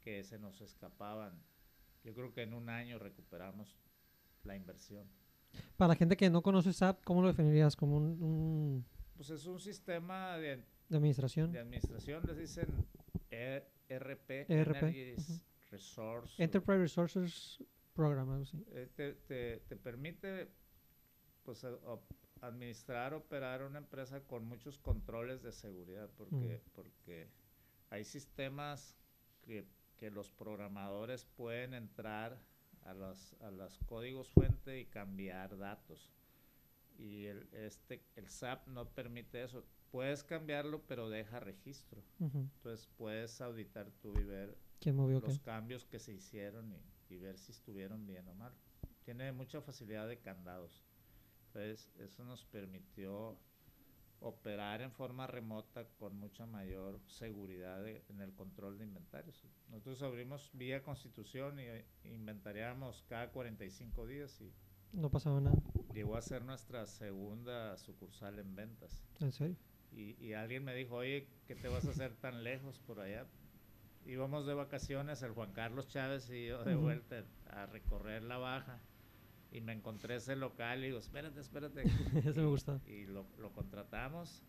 que 0.01 0.21
se 0.25 0.38
nos 0.38 0.59
escapaban, 0.59 1.41
yo 2.03 2.13
creo 2.13 2.33
que 2.33 2.41
en 2.41 2.53
un 2.53 2.67
año 2.67 2.99
recuperamos 2.99 3.73
la 4.43 4.57
inversión. 4.57 5.07
Para 5.77 5.93
la 5.93 5.95
gente 5.95 6.17
que 6.17 6.29
no 6.29 6.41
conoce 6.41 6.73
SAP, 6.73 7.05
¿cómo 7.05 7.21
lo 7.21 7.29
definirías? 7.29 7.77
¿Como 7.77 7.95
un, 7.95 8.21
un 8.21 8.86
Pues 9.15 9.29
es 9.29 9.45
un 9.45 9.61
sistema 9.61 10.36
de, 10.36 10.57
de 10.89 10.97
administración? 10.97 11.53
de 11.53 11.59
administración, 11.59 12.21
les 12.27 12.38
dicen 12.38 12.67
E- 13.31 13.63
ERP, 13.88 14.29
ERP, 14.49 14.75
Energies 14.75 15.29
ujú. 15.29 15.39
Resource. 15.71 16.43
Enterprise 16.43 16.79
Resources 16.81 17.63
Program, 17.96 18.30
algo 18.30 18.43
así. 18.43 18.64
eh, 18.72 18.88
te, 18.96 19.14
te- 19.14 19.58
te 19.68 19.76
permite 19.76 20.50
pues 21.43 21.64
a- 21.64 21.74
op- 21.86 22.12
administrar, 22.41 23.14
operar 23.14 23.64
una 23.64 23.80
empresa 23.80 24.22
con 24.22 24.46
muchos 24.46 24.78
controles 24.78 25.41
de 25.41 25.52
seguridad, 25.52 26.10
porque, 26.18 26.62
porque 26.74 27.30
hay 27.89 28.04
sistemas 28.04 28.96
que, 29.41 29.66
que 29.96 30.12
los 30.12 30.30
programadores 30.32 31.26
pueden 31.26 31.74
entrar 31.74 32.39
a 32.84 32.93
los, 32.93 33.34
a 33.41 33.50
los 33.52 33.80
códigos 33.86 34.30
fuente 34.30 34.80
y 34.80 34.86
cambiar 34.86 35.58
datos. 35.58 36.12
Y 36.98 37.26
el, 37.26 37.48
este, 37.54 38.04
el 38.16 38.28
SAP 38.30 38.68
no 38.68 38.89
permite 38.89 39.43
eso. 39.43 39.66
Puedes 39.91 40.24
cambiarlo, 40.24 40.82
pero 40.88 41.10
deja 41.10 41.39
registro. 41.39 42.02
Entonces 42.56 42.88
puedes 42.98 43.39
auditar 43.41 43.89
tú 44.02 44.14
y 44.20 44.24
ver 44.24 44.58
¿Quién 44.80 44.96
movió 44.98 45.22
qué? 45.22 45.28
los 45.28 45.39
cambios 45.39 45.86
que 45.86 46.00
se 46.00 46.14
hicieron 46.14 46.72
y, 46.74 46.82
y 47.16 47.20
ver 47.20 47.38
si 47.39 47.51
estuvieron 47.51 48.05
bien 48.05 48.28
o 48.28 48.34
mal. 48.36 48.53
Tiene 49.05 49.32
mucha 49.32 49.61
facilidad 49.61 50.07
de 50.07 50.20
candados. 50.20 50.84
Entonces, 51.47 51.89
eso 51.99 52.24
nos 52.26 52.43
permitió 52.45 53.38
operar 54.20 54.82
en 54.82 54.91
forma 54.91 55.28
remota 55.28 55.88
con 55.99 56.16
mucha 56.18 56.45
mayor 56.45 56.99
seguridad 57.07 57.84
de- 57.84 58.03
en 58.09 58.22
el 58.22 58.34
control 58.34 58.78
de 58.78 58.86
inventarios. 58.86 59.45
Nosotros 59.70 60.01
abrimos 60.01 60.49
vía 60.53 60.84
constitución 60.84 61.59
y 61.59 61.63
eh, 61.63 61.86
inventariamos 62.05 63.03
cada 63.07 63.32
45 63.32 64.07
días 64.07 64.39
y 64.41 64.51
No 64.93 65.09
pasaba 65.11 65.39
nada. 65.41 65.55
llegó 65.93 66.16
a 66.16 66.22
ser 66.22 66.43
nuestra 66.43 66.86
segunda 66.88 67.78
sucursal 67.78 68.39
en 68.39 68.55
ventas. 68.55 69.03
¿En 69.20 69.32
serio? 69.32 69.55
Y, 69.91 70.16
y 70.26 70.34
alguien 70.34 70.63
me 70.63 70.74
dijo, 70.76 70.95
oye, 70.95 71.28
¿qué 71.47 71.55
te 71.55 71.68
vas 71.68 71.86
a 71.86 71.91
hacer 71.91 72.16
tan 72.16 72.43
lejos 72.43 72.80
por 72.80 72.99
allá? 72.99 73.28
Íbamos 74.06 74.45
de 74.45 74.53
vacaciones, 74.53 75.22
el 75.24 75.32
Juan 75.32 75.51
Carlos 75.53 75.88
Chávez 75.88 76.30
y 76.30 76.47
yo 76.47 76.64
de 76.64 76.76
vuelta 76.76 77.24
a 77.47 77.66
recorrer 77.66 78.24
la 78.24 78.38
baja. 78.38 78.80
Y 79.51 79.62
me 79.62 79.74
encontré 79.74 80.18
ese 80.18 80.36
local 80.36 80.84
y 80.84 80.88
digo, 80.88 80.99
espérate, 80.99 81.39
espérate. 81.39 81.84
Eso 82.30 82.41
me 82.41 82.47
gusta. 82.47 82.80
Y 82.86 83.06
lo, 83.06 83.26
lo 83.38 83.51
contratamos. 83.53 84.43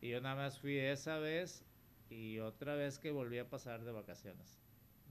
Y 0.00 0.10
yo 0.10 0.20
nada 0.20 0.36
más 0.36 0.58
fui 0.60 0.78
esa 0.78 1.18
vez 1.18 1.64
y 2.10 2.38
otra 2.38 2.74
vez 2.74 2.98
que 2.98 3.10
volví 3.10 3.38
a 3.38 3.48
pasar 3.48 3.84
de 3.84 3.92
vacaciones. 3.92 4.60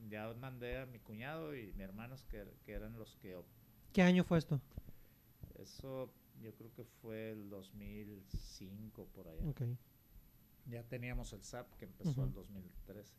Ya 0.10 0.32
mandé 0.34 0.80
a 0.80 0.86
mi 0.86 1.00
cuñado 1.00 1.56
y 1.56 1.74
mi 1.74 1.84
hermanos 1.84 2.24
que, 2.26 2.46
que 2.66 2.74
eran 2.74 2.98
los 2.98 3.16
que... 3.18 3.38
¿Qué 3.94 4.02
año 4.02 4.24
fue 4.24 4.38
esto? 4.38 4.62
Eso 5.56 6.14
yo 6.42 6.54
creo 6.56 6.74
que 6.74 6.84
fue 6.84 7.32
el 7.32 7.50
2005 7.50 9.08
por 9.14 9.28
allá. 9.28 9.48
Ok. 9.50 9.62
Ya 10.68 10.84
teníamos 10.84 11.34
el 11.34 11.44
SAP 11.44 11.74
que 11.78 11.86
empezó 11.86 12.24
en 12.24 12.34
2003. 12.34 13.14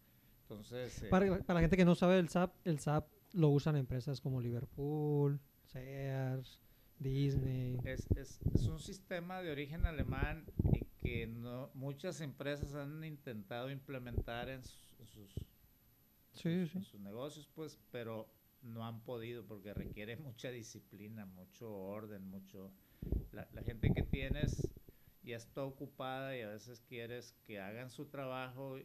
Entonces, 0.53 1.03
eh, 1.03 1.09
Para, 1.09 1.39
para 1.41 1.55
la 1.55 1.61
gente 1.63 1.77
que 1.77 1.85
no 1.85 1.95
sabe 1.95 2.19
el 2.19 2.29
SAP, 2.29 2.55
el 2.65 2.79
SAP 2.79 3.09
lo 3.33 3.49
usan 3.49 3.77
empresas 3.77 4.21
como 4.21 4.41
Liverpool, 4.41 5.41
Sears, 5.65 6.61
Disney. 6.99 7.79
es, 7.85 8.07
es- 8.17 8.41
es 8.55 8.67
un 8.69 8.79
sistema 8.79 9.41
de 9.43 9.51
origen 9.51 9.87
alemán 9.87 10.45
y 10.73 10.85
que 11.03 11.27
no, 11.27 11.71
muchas 11.75 12.21
empresas 12.21 12.75
han 12.75 13.03
intentado 13.05 13.71
implementar 13.71 14.49
en, 14.51 14.63
sus- 14.63 14.91
en 15.01 15.07
sus, 15.07 15.31
Sí, 16.35 16.67
sí. 16.67 16.79
en 16.79 16.85
sus 16.85 17.01
negocios, 17.01 17.49
pues, 17.55 17.79
pero 17.91 18.29
no 18.63 18.87
han 18.87 19.01
podido 19.01 19.45
porque 19.45 19.73
requiere 19.75 20.17
mucha 20.17 20.51
disciplina, 20.51 21.25
mucho 21.27 21.73
orden, 21.75 22.23
mucho... 22.29 22.71
La, 23.33 23.49
la 23.53 23.63
gente 23.63 23.93
que 23.93 24.03
tienes 24.03 24.69
ya 25.25 25.37
está 25.37 25.65
ocupada 25.65 26.37
y 26.37 26.43
a 26.43 26.49
veces 26.49 26.81
quieres 26.89 27.35
que 27.47 27.59
hagan 27.61 27.91
su 27.91 28.07
trabajo 28.07 28.77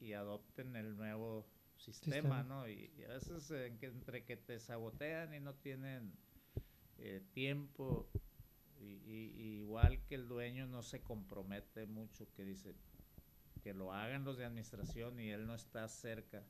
y, 0.00 0.12
adopten 0.12 0.76
el 0.76 0.96
nuevo 0.96 1.46
sistema, 1.76 2.14
Sistema. 2.14 2.42
¿no? 2.42 2.68
Y, 2.68 2.90
y 2.98 3.04
a 3.04 3.08
veces 3.08 3.50
eh, 3.50 3.66
en 3.66 3.78
que- 3.78 3.86
entre 3.86 4.24
que 4.24 4.36
te 4.36 4.58
sabotean 4.58 5.34
y 5.34 5.40
no 5.40 5.54
tienen 5.54 6.12
eh, 6.98 7.22
tiempo, 7.32 8.08
y, 8.78 9.58
igual 9.60 10.02
que 10.06 10.14
el 10.14 10.28
dueño 10.28 10.66
no 10.66 10.82
se 10.82 11.02
compromete 11.02 11.86
mucho, 11.86 12.26
que 12.34 12.44
dice 12.44 12.74
que 13.62 13.74
lo 13.74 13.92
hagan 13.92 14.24
los 14.24 14.36
de 14.38 14.44
administración 14.44 15.18
y 15.20 15.30
él 15.30 15.46
no 15.46 15.54
está 15.54 15.88
cerca, 15.88 16.44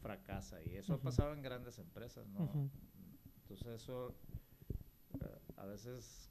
fracasa. 0.00 0.62
Y 0.62 0.76
eso 0.76 0.94
ha 0.94 0.98
pasado 1.00 1.32
en 1.32 1.42
grandes 1.42 1.78
empresas, 1.78 2.26
¿no? 2.28 2.70
Entonces 3.42 3.66
eso 3.82 4.14
eh, 5.20 5.38
a 5.56 5.66
veces 5.66 6.30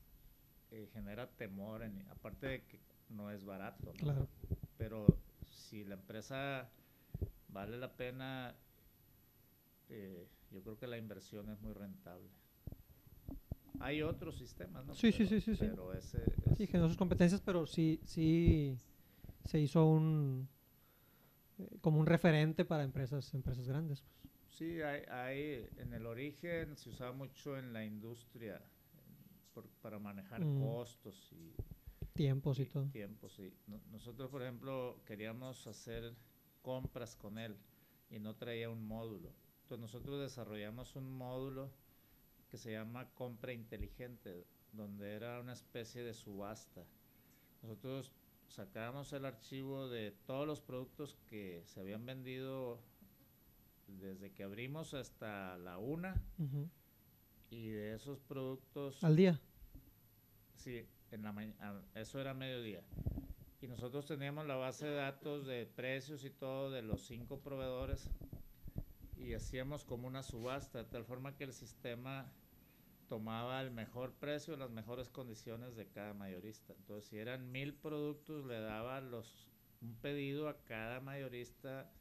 eh, 0.72 0.88
genera 0.94 1.30
temor, 1.30 1.84
en- 1.84 2.08
aparte 2.10 2.48
de 2.48 2.64
que 2.66 2.80
no 3.10 3.30
es 3.32 3.44
barato, 3.44 3.88
¿no? 3.88 4.00
Claro. 4.00 4.28
pero 4.78 5.06
si 5.72 5.86
la 5.86 5.94
empresa 5.96 6.70
vale 7.48 7.78
la 7.78 7.96
pena, 7.96 8.54
eh, 9.88 10.28
yo 10.52 10.62
creo 10.62 10.78
que 10.78 10.86
la 10.86 10.98
inversión 10.98 11.50
es 11.50 11.62
muy 11.62 11.74
rentable. 11.74 12.28
Hay 13.80 14.02
otros 14.02 14.38
sistemas, 14.38 14.86
¿no? 14.86 14.94
Sí, 14.94 15.14
sí, 15.14 15.20
Pero- 15.26 15.30
sí, 15.30 15.42
sí, 15.42 15.56
sí. 15.56 15.66
Pero 15.70 15.94
ese 15.94 16.24
Sí, 16.58 16.64
es- 16.64 16.70
generó 16.70 16.90
sus 16.90 16.98
competencias, 16.98 17.40
pero 17.42 17.66
sí, 17.66 18.02
sí 18.04 18.78
se 19.46 19.60
hizo 19.60 19.86
un 19.88 20.48
eh, 21.58 21.78
como 21.80 22.00
un 22.02 22.06
referente 22.06 22.66
para 22.66 22.84
empresas, 22.84 23.34
empresas 23.34 23.66
grandes. 23.68 24.02
Pues. 24.02 24.22
Sí, 24.50 24.82
hay, 24.82 25.04
hay, 25.10 25.70
en 25.78 25.94
el 25.94 26.06
origen 26.06 26.76
se 26.76 26.90
usaba 26.90 27.14
mucho 27.14 27.58
en 27.58 27.72
la 27.72 27.86
industria 27.86 28.62
por, 29.54 29.68
para 29.82 30.00
manejar 30.00 30.44
Mm. 30.44 30.60
costos 30.60 31.32
y 31.32 31.54
Tiempos 32.22 32.60
y 32.60 32.66
todo. 32.68 32.86
tiempos. 32.92 33.34
sí. 33.34 33.52
No- 33.68 33.82
nosotros, 33.92 34.30
por 34.30 34.44
ejemplo, 34.44 35.02
queríamos 35.06 35.66
hacer 35.66 36.14
compras 36.62 37.16
con 37.16 37.38
él 37.40 37.56
y 38.12 38.20
no 38.20 38.36
traía 38.36 38.70
un 38.70 38.86
módulo. 38.86 39.32
Entonces 39.64 39.80
nosotros 39.80 40.20
desarrollamos 40.22 40.96
un 40.96 41.10
módulo 41.18 41.72
que 42.50 42.58
se 42.58 42.74
llama 42.74 43.10
compra 43.16 43.54
inteligente, 43.54 44.46
donde 44.74 45.14
era 45.14 45.40
una 45.40 45.54
especie 45.54 46.04
de 46.04 46.14
subasta. 46.14 46.86
Nosotros 47.64 48.12
sacábamos 48.50 49.14
el 49.14 49.26
archivo 49.26 49.88
de 49.88 50.12
todos 50.28 50.46
los 50.46 50.62
productos 50.62 51.16
que 51.28 51.64
se 51.66 51.80
habían 51.80 52.06
vendido 52.06 52.80
desde 53.88 54.32
que 54.32 54.44
abrimos 54.44 54.94
hasta 54.94 55.58
la 55.58 55.78
una 55.80 56.22
y 57.50 57.70
de 57.70 57.96
esos 57.96 58.20
productos 58.20 59.04
Al 59.04 59.16
día. 59.16 59.40
Sí, 60.56 60.86
en 61.12 61.24
la 61.24 61.32
maña- 61.32 61.56
a- 61.60 62.00
eso 62.00 62.20
era 62.20 62.34
mediodía. 62.34 62.84
Y 63.62 63.68
nosotros 63.68 64.06
teníamos 64.08 64.48
la 64.48 64.56
base 64.56 64.88
de 64.88 64.96
datos 64.96 65.46
de 65.46 65.66
precios 65.68 66.24
y 66.24 66.30
todo 66.32 66.72
de 66.72 66.82
los 66.82 67.02
cinco 67.06 67.40
proveedores 67.42 68.10
y 69.16 69.34
hacíamos 69.34 69.84
como 69.86 70.08
una 70.08 70.24
subasta, 70.24 70.80
de 70.80 70.86
tal 70.86 71.06
forma 71.06 71.36
que 71.36 71.44
el 71.44 71.54
sistema 71.54 72.32
tomaba 73.08 73.62
el 73.62 73.72
mejor 73.72 74.14
precio, 74.14 74.58
las 74.58 74.72
mejores 74.72 75.10
condiciones 75.10 75.76
de 75.76 75.88
cada 75.88 76.14
mayorista. 76.14 76.74
Entonces, 76.74 77.10
si 77.10 77.18
eran 77.20 77.52
mil 77.52 77.74
productos, 77.76 78.46
le 78.46 78.60
daba 78.60 79.00
los, 79.02 79.48
un 79.82 79.96
pedido 79.96 80.48
a 80.50 80.64
cada 80.64 81.02
mayorista 81.02 81.92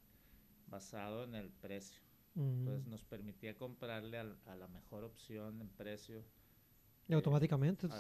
basado 0.67 1.25
en 1.25 1.35
el 1.35 1.51
precio. 1.51 2.01
Ujú. 2.37 2.45
Entonces, 2.49 2.87
nos 2.87 3.05
permitía 3.05 3.57
comprarle 3.57 4.19
al- 4.19 4.39
a 4.47 4.55
la 4.55 4.69
mejor 4.69 5.05
opción 5.05 5.61
en 5.61 5.69
precio 5.69 6.25
y 7.09 7.13
automáticamente 7.15 7.87
eso. 7.87 7.97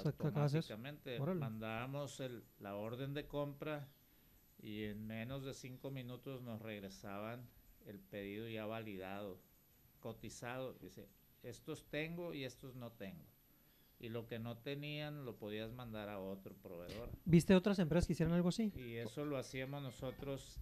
automáticamente 0.68 1.16
mandábamos 1.40 2.20
el- 2.20 2.44
la 2.60 2.76
orden 2.76 3.12
de 3.14 3.26
compra 3.26 3.88
y 4.62 4.84
en 4.84 5.06
menos 5.06 5.44
de 5.44 5.54
cinco 5.54 5.90
minutos 5.90 6.42
nos 6.42 6.60
regresaban 6.62 7.48
el 7.86 7.98
pedido 7.98 8.48
ya 8.48 8.66
validado, 8.66 9.40
cotizado. 10.00 10.74
Dice, 10.74 11.08
estos 11.42 11.86
tengo 11.88 12.34
y 12.34 12.44
estos 12.44 12.74
no 12.76 12.92
tengo. 12.92 13.24
Y 13.98 14.08
lo 14.08 14.26
que 14.26 14.38
no 14.38 14.56
tenían 14.58 15.24
lo 15.24 15.36
podías 15.36 15.72
mandar 15.72 16.08
a 16.08 16.18
otro 16.18 16.54
proveedor. 16.54 17.10
¿Viste 17.24 17.54
otras 17.54 17.78
empresas 17.78 18.06
que 18.06 18.12
hicieran 18.14 18.34
algo 18.34 18.48
así? 18.50 18.72
Y 18.76 18.96
eso 18.96 19.24
lo 19.24 19.36
hacíamos 19.36 19.82
nosotros 19.82 20.58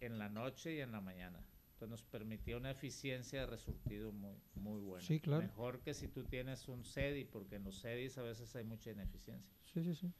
en 0.00 0.18
la 0.18 0.28
noche 0.28 0.74
y 0.74 0.80
en 0.80 0.92
la 0.92 1.00
mañana. 1.00 1.40
Entonces 1.78 1.90
nos 1.90 2.02
permitía 2.02 2.56
una 2.56 2.72
eficiencia 2.72 3.38
de 3.42 3.46
resurtido 3.46 4.10
muy, 4.10 4.34
muy 4.56 4.80
buena. 4.80 5.06
Sí, 5.06 5.20
claro. 5.20 5.42
Mejor 5.44 5.80
que 5.80 5.94
si 5.94 6.08
tú 6.08 6.24
tienes 6.24 6.66
un 6.66 6.82
CEDI, 6.84 7.24
porque 7.26 7.54
en 7.54 7.62
los 7.62 7.80
CEDIs 7.80 8.18
a 8.18 8.22
veces 8.22 8.56
hay 8.56 8.64
mucha 8.64 8.90
ineficiencia. 8.90 9.56
Sí, 9.72 9.84
sí, 9.84 9.94
sí. 9.94 10.12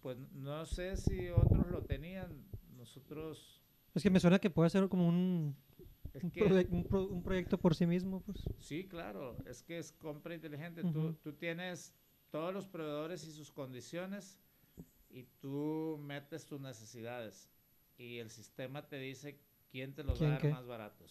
Pues 0.00 0.16
no 0.32 0.64
sé 0.64 0.96
si 0.96 1.28
otros 1.28 1.66
lo 1.68 1.82
tenían. 1.82 2.46
Nosotros... 2.78 3.60
Es 3.94 4.02
que 4.02 4.08
me 4.08 4.18
suena 4.18 4.38
que 4.38 4.48
puede 4.48 4.70
ser 4.70 4.88
como 4.88 5.06
un, 5.06 5.54
un, 6.22 6.30
que, 6.30 6.40
proye- 6.40 6.68
un 6.70 6.84
pro- 6.84 7.06
un 7.08 7.22
proyecto 7.22 7.58
por 7.58 7.74
sí 7.74 7.84
mismo, 7.86 8.22
pues. 8.22 8.48
sí, 8.58 8.88
claro, 8.88 9.36
es 9.44 9.62
que 9.62 9.78
es 9.78 9.92
compra 9.92 10.34
inteligente. 10.34 10.80
Ujú. 10.80 10.92
tú, 10.92 11.12
tú 11.22 11.32
tienes 11.34 11.94
todos 12.30 12.54
los 12.54 12.66
proveedores 12.66 13.26
y 13.26 13.30
sus 13.30 13.52
condiciones 13.52 14.38
y 15.10 15.24
tú 15.38 15.98
metes 16.00 16.46
tus 16.46 16.62
necesidades 16.62 17.50
y 17.98 18.20
el 18.20 18.30
sistema 18.30 18.88
te 18.88 18.96
dice 18.96 19.38
quién 19.74 19.92
te 19.92 20.04
los 20.04 20.14
va 20.14 20.18
¿Quién 20.18 20.30
a 20.30 20.32
dar 20.34 20.42
qué? 20.42 20.50
más 20.50 20.66
baratos. 20.66 21.10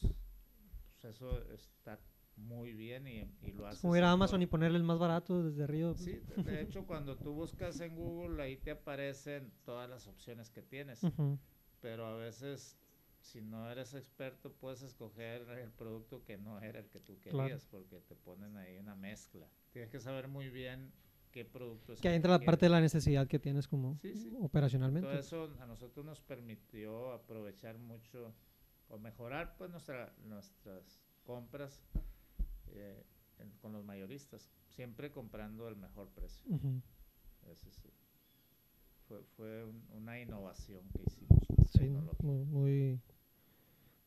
Pues 1.01 1.15
eso 1.15 1.37
está 1.51 1.99
muy 2.37 2.71
bien 2.73 3.05
y, 3.07 3.29
y 3.41 3.51
lo 3.51 3.67
hace. 3.67 3.81
Como 3.81 3.97
ir 3.97 4.03
a 4.05 4.11
Amazon 4.13 4.41
y 4.41 4.45
ponerle 4.45 4.77
el 4.77 4.85
más 4.85 4.99
barato 4.99 5.43
desde 5.43 5.65
arriba. 5.65 5.91
pues. 5.91 6.05
Sí, 6.05 6.21
de- 6.43 6.61
hecho 6.61 6.85
cuando 6.87 7.17
tú 7.17 7.33
buscas 7.33 7.81
en 7.81 7.93
Google 7.97 8.41
ahí 8.41 8.55
te 8.55 8.71
aparecen 8.71 9.51
todas 9.65 9.89
las 9.89 10.07
opciones 10.07 10.49
que 10.49 10.61
tienes, 10.61 11.03
Ujú. 11.03 11.37
pero 11.81 12.05
a 12.05 12.15
veces 12.15 12.77
si 13.19 13.41
no 13.41 13.69
eres 13.69 13.93
experto 13.95 14.53
puedes 14.53 14.81
escoger 14.81 15.41
el 15.59 15.71
producto 15.71 16.23
que 16.23 16.37
no 16.37 16.61
era 16.61 16.79
el 16.79 16.87
que 16.89 17.01
tú 17.01 17.19
Claro. 17.19 17.39
querías 17.39 17.65
porque 17.65 17.99
te 17.99 18.15
ponen 18.15 18.55
ahí 18.55 18.77
una 18.77 18.95
mezcla. 18.95 19.45
Tienes 19.73 19.91
que 19.91 19.99
saber 19.99 20.29
muy 20.29 20.49
bien 20.49 20.93
qué 21.33 21.43
producto 21.43 21.91
es 21.93 21.99
Que 21.99 22.15
entra 22.15 22.31
la 22.31 22.37
quieres. 22.37 22.45
parte 22.45 22.65
de 22.67 22.69
la 22.69 22.79
necesidad 22.79 23.27
que 23.27 23.39
tienes 23.39 23.67
como 23.67 23.97
Sí, 24.01 24.15
sí. 24.15 24.33
operacionalmente. 24.39 25.07
Todo 25.09 25.19
eso 25.19 25.49
a 25.59 25.65
nosotros 25.65 26.05
nos 26.05 26.21
permitió 26.21 27.11
aprovechar 27.11 27.77
mucho 27.77 28.33
o 28.93 28.99
mejorar 28.99 29.55
pues 29.57 29.71
nuestra, 29.71 30.13
nuestras 30.25 30.99
compras 31.23 31.81
eh, 32.75 33.03
en- 33.39 33.51
con 33.61 33.71
los 33.73 33.83
mayoristas, 33.83 34.49
siempre 34.69 35.11
comprando 35.11 35.67
el 35.67 35.75
mejor 35.75 36.09
precio. 36.09 36.43
Sí. 37.55 37.89
Fue, 39.07 39.23
fue 39.35 39.63
un- 39.65 39.83
una 39.93 40.19
innovación 40.19 40.87
que 40.93 41.03
hicimos. 41.05 41.39
Sí, 41.71 41.89
muy, 42.21 42.45
muy, 42.45 43.01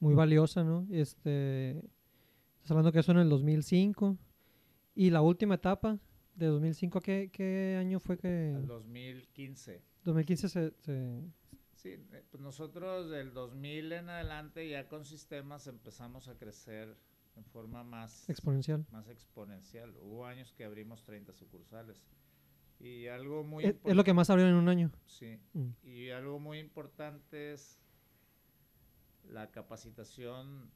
muy 0.00 0.14
valiosa, 0.14 0.62
¿no? 0.64 0.86
Este, 0.90 1.78
estás 2.56 2.70
hablando 2.70 2.92
que 2.92 3.00
eso 3.00 3.12
en 3.12 3.18
el 3.18 3.28
2005. 3.28 4.16
Y 4.94 5.10
la 5.10 5.20
última 5.20 5.56
etapa, 5.56 5.98
de 6.34 6.46
2005, 6.46 6.98
¿a 6.98 7.02
¿qué, 7.02 7.30
qué 7.32 7.76
año 7.78 7.98
fue 8.00 8.16
que...? 8.18 8.54
Al 8.56 8.66
2015. 8.66 9.82
2015 10.04 10.48
se... 10.48 10.70
se- 10.80 11.22
Sí, 11.86 11.92
eh, 12.12 12.24
pues 12.30 12.42
nosotros 12.42 13.10
del 13.10 13.32
2000 13.32 13.92
en 13.92 14.08
adelante 14.08 14.68
ya 14.68 14.88
con 14.88 15.04
sistemas 15.04 15.66
empezamos 15.68 16.26
a 16.28 16.36
crecer 16.36 16.96
en 17.36 17.44
forma 17.44 17.84
más 17.84 18.28
exponencial. 18.28 18.84
más 18.90 19.08
exponencial. 19.08 19.94
Hubo 20.00 20.26
años 20.26 20.52
que 20.52 20.64
abrimos 20.64 21.04
30 21.04 21.32
sucursales. 21.32 22.02
Y 22.80 23.06
algo 23.06 23.44
muy 23.44 23.64
Es, 23.66 23.76
es 23.84 23.94
lo 23.96 24.02
que 24.04 24.12
más 24.14 24.30
abrieron 24.30 24.54
en 24.54 24.60
un 24.60 24.68
año. 24.68 24.90
Sí, 25.06 25.38
Mm. 25.52 25.68
y 25.84 26.10
algo 26.10 26.38
muy 26.40 26.58
importante 26.58 27.52
es 27.52 27.78
la 29.28 29.50
capacitación 29.50 30.70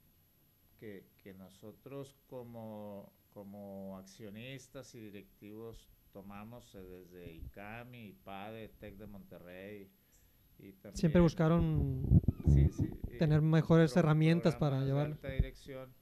que, 0.79 1.07
que 1.23 1.35
nosotros 1.35 2.17
como, 2.29 3.13
como 3.35 3.99
accionistas 3.99 4.95
y 4.95 5.01
directivos 5.01 5.89
tomamos 6.13 6.75
eh, 6.75 6.83
desde 6.83 7.33
ICAMI, 7.33 8.09
IPADE, 8.09 8.69
TEC 8.69 8.97
de 8.97 9.07
Monterrey. 9.07 9.91
Y 10.63 10.73
también, 10.75 10.97
Siempre 10.97 11.21
buscaron 11.21 12.03
sí, 12.53 12.69
sí, 12.71 12.89
eh, 13.09 13.17
tener 13.19 13.41
mejores 13.43 13.97
herramientas 13.97 14.57
para 14.57 14.85
llevarlo. 14.85 15.15
alta 15.15 15.29
dirección. 15.31 15.93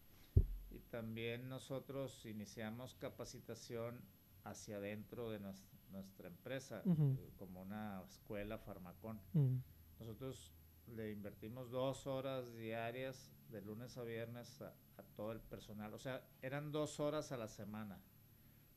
Y 0.71 0.81
también 0.91 1.49
nosotros 1.49 2.25
iniciamos 2.27 2.95
capacitación 2.95 4.01
hacia 4.45 4.77
adentro 4.79 5.31
de 5.31 5.41
nues- 5.41 5.65
nuestra 5.93 6.29
empresa, 6.29 6.83
eh, 6.85 7.31
como 7.37 7.63
una 7.63 8.03
escuela 8.09 8.59
farmacón. 8.59 9.21
Mm. 9.33 9.57
Nosotros 10.01 10.53
le 10.87 11.13
invertimos 11.13 11.71
dos 11.71 12.07
horas 12.07 12.55
diarias, 12.57 13.31
de 13.51 13.63
lunes 13.63 13.97
a 13.97 14.03
viernes, 14.05 14.61
a, 14.61 14.75
a 14.99 15.03
todo 15.17 15.33
el 15.33 15.41
personal. 15.41 15.95
O 15.95 15.99
sea, 15.99 16.23
eran 16.43 16.71
dos 16.73 17.01
horas 17.01 17.33
a 17.33 17.37
la 17.39 17.49
semana. 17.49 17.99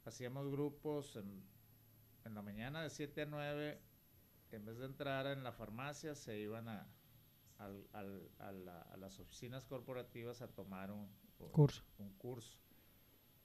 Hacíamos 0.06 0.50
grupos 0.50 1.16
en, 1.18 1.44
en 2.26 2.34
la 2.36 2.42
mañana 2.42 2.82
de 2.84 2.90
7 2.90 3.22
a 3.24 3.26
9. 3.26 3.80
En 4.54 4.66
vez 4.66 4.78
de 4.78 4.86
entrar 4.86 5.26
en 5.28 5.44
la 5.44 5.52
farmacia, 5.52 6.16
se 6.16 6.38
iban 6.40 6.68
a, 6.68 6.88
al- 7.60 7.88
al- 7.94 8.30
a, 8.40 8.52
la- 8.52 8.82
a 8.82 8.98
las 8.98 9.20
oficinas 9.20 9.66
corporativas 9.66 10.42
a 10.42 10.48
tomar 10.48 10.92
un, 10.92 11.08
Curso. 11.52 11.84
un 11.98 12.12
curso. 12.18 12.58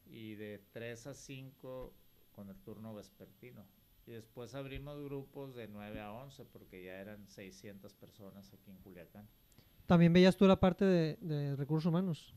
Y 0.04 0.34
de 0.34 0.58
3 0.72 1.06
a 1.08 1.14
5 1.14 1.92
con 2.32 2.48
el 2.50 2.56
turno 2.62 2.94
vespertino. 2.94 3.64
Y 4.06 4.12
después 4.12 4.54
abrimos 4.54 5.02
grupos 5.02 5.54
de 5.56 5.66
9 5.66 6.00
a 6.00 6.12
11 6.12 6.44
porque 6.44 6.84
ya 6.84 6.92
eran 7.00 7.26
600 7.28 7.94
personas 7.94 8.52
aquí 8.52 8.70
en 8.70 8.76
Culiacán. 8.78 9.28
También 9.86 10.12
veías 10.12 10.36
tú 10.36 10.46
la 10.46 10.60
parte 10.60 10.84
de, 10.84 11.16
de 11.20 11.56
recursos 11.56 11.86
humanos. 11.88 12.34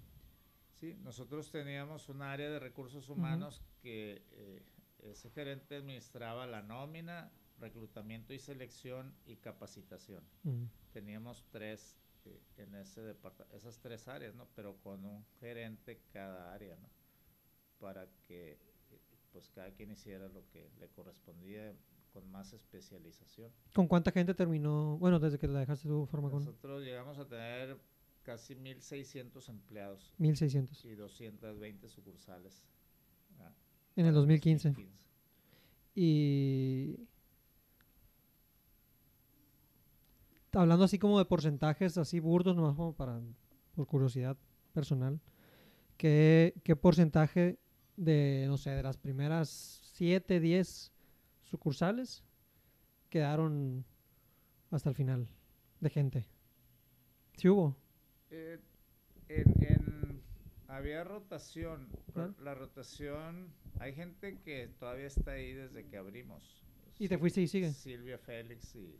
Sí, 0.79 0.95
nosotros 1.03 1.51
teníamos 1.51 2.07
un 2.09 2.21
área 2.21 2.49
de 2.49 2.57
recursos 2.59 3.09
humanos 3.09 3.61
que 3.81 4.23
eh, 4.31 4.63
ese 5.03 5.29
gerente 5.29 5.75
administraba 5.75 6.47
la 6.47 6.61
nómina, 6.61 7.31
reclutamiento 7.59 8.33
y 8.33 8.39
selección 8.39 9.13
y 9.25 9.35
capacitación. 9.37 10.23
Mm. 10.43 10.65
Teníamos 10.93 11.45
tres 11.51 11.95
eh, 12.25 12.39
en 12.57 12.75
ese 12.75 13.01
departamento, 13.01 13.55
esas 13.57 13.79
tres 13.79 14.07
áreas, 14.07 14.35
¿no? 14.35 14.47
Pero 14.55 14.77
con 14.81 15.05
un 15.05 15.25
gerente 15.39 16.01
cada 16.11 16.53
área, 16.53 16.75
¿no? 16.77 16.89
Para 17.79 18.07
que 18.27 18.53
eh, 18.53 18.57
pues 19.31 19.49
cada 19.49 19.71
quien 19.71 19.91
hiciera 19.91 20.27
lo 20.29 20.47
que 20.49 20.69
le 20.79 20.87
correspondía 20.89 21.73
con 22.13 22.29
más 22.31 22.53
especialización. 22.53 23.51
¿Con 23.73 23.87
cuánta 23.87 24.11
gente 24.11 24.33
terminó? 24.33 24.97
Bueno, 24.97 25.19
desde 25.19 25.37
que 25.37 25.47
la 25.47 25.59
dejaste 25.59 25.87
tú, 25.87 26.05
Farmacón. 26.07 26.39
Nosotros 26.43 26.83
llegamos 26.83 27.17
a 27.19 27.27
tener 27.27 27.77
casi 28.23 28.55
1.600 28.55 29.47
empleados 29.49 30.13
1600. 30.17 30.85
y 30.85 30.95
220 30.95 31.87
sucursales. 31.89 32.63
ah, 33.39 33.51
En 33.95 34.05
el 34.05 34.11
para 34.11 34.19
2015. 34.19 34.69
2015. 34.69 35.09
Y 35.95 37.07
hablando 40.53 40.85
así 40.85 40.99
como 40.99 41.19
de 41.19 41.25
porcentajes 41.25 41.97
así 41.97 42.19
burdos, 42.19 42.55
nomás 42.55 42.75
como 42.75 42.93
para, 42.93 43.19
por 43.75 43.87
curiosidad 43.87 44.37
personal, 44.73 45.19
¿qué, 45.97 46.53
qué 46.63 46.75
porcentaje 46.75 47.59
de, 47.97 48.45
no 48.47 48.57
sé, 48.57 48.71
de 48.71 48.83
las 48.83 48.97
primeras 48.97 49.81
7, 49.93 50.39
10 50.39 50.91
sucursales 51.43 52.23
quedaron 53.09 53.85
hasta 54.71 54.89
el 54.89 54.95
final 54.95 55.27
de 55.79 55.89
gente? 55.89 56.25
¿Sí 57.37 57.49
hubo? 57.49 57.75
Eh, 58.29 58.59
en, 59.29 59.63
en- 59.63 60.21
había 60.67 61.03
rotación. 61.03 61.87
La 62.41 62.53
rotación, 62.53 63.47
hay 63.79 63.93
gente 63.93 64.37
que 64.43 64.67
todavía 64.79 65.07
está 65.07 65.31
ahí 65.31 65.53
desde 65.53 65.85
que 65.85 65.97
abrimos. 65.97 66.61
¿Y 66.99 67.07
te 67.07 67.17
fuiste 67.17 67.41
y 67.41 67.47
sigue? 67.47 67.71
Silvia 67.71 68.17
Félix 68.19 68.75
y 68.75 68.93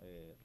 eh, 0.00 0.36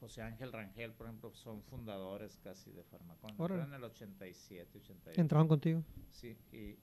José 0.00 0.22
Ángel 0.22 0.52
Rangel, 0.52 0.94
por 0.94 1.06
ejemplo, 1.06 1.32
son 1.34 1.62
fundadores 1.62 2.38
casi 2.38 2.70
de 2.72 2.84
Farmacón. 2.84 3.30
Entraron 3.30 3.68
en 3.68 3.74
el 3.74 3.84
87, 3.84 4.78
88. 4.78 5.20
Entraron 5.20 5.48
contigo. 5.48 5.82
Sí, 6.10 6.38
y, 6.52 6.78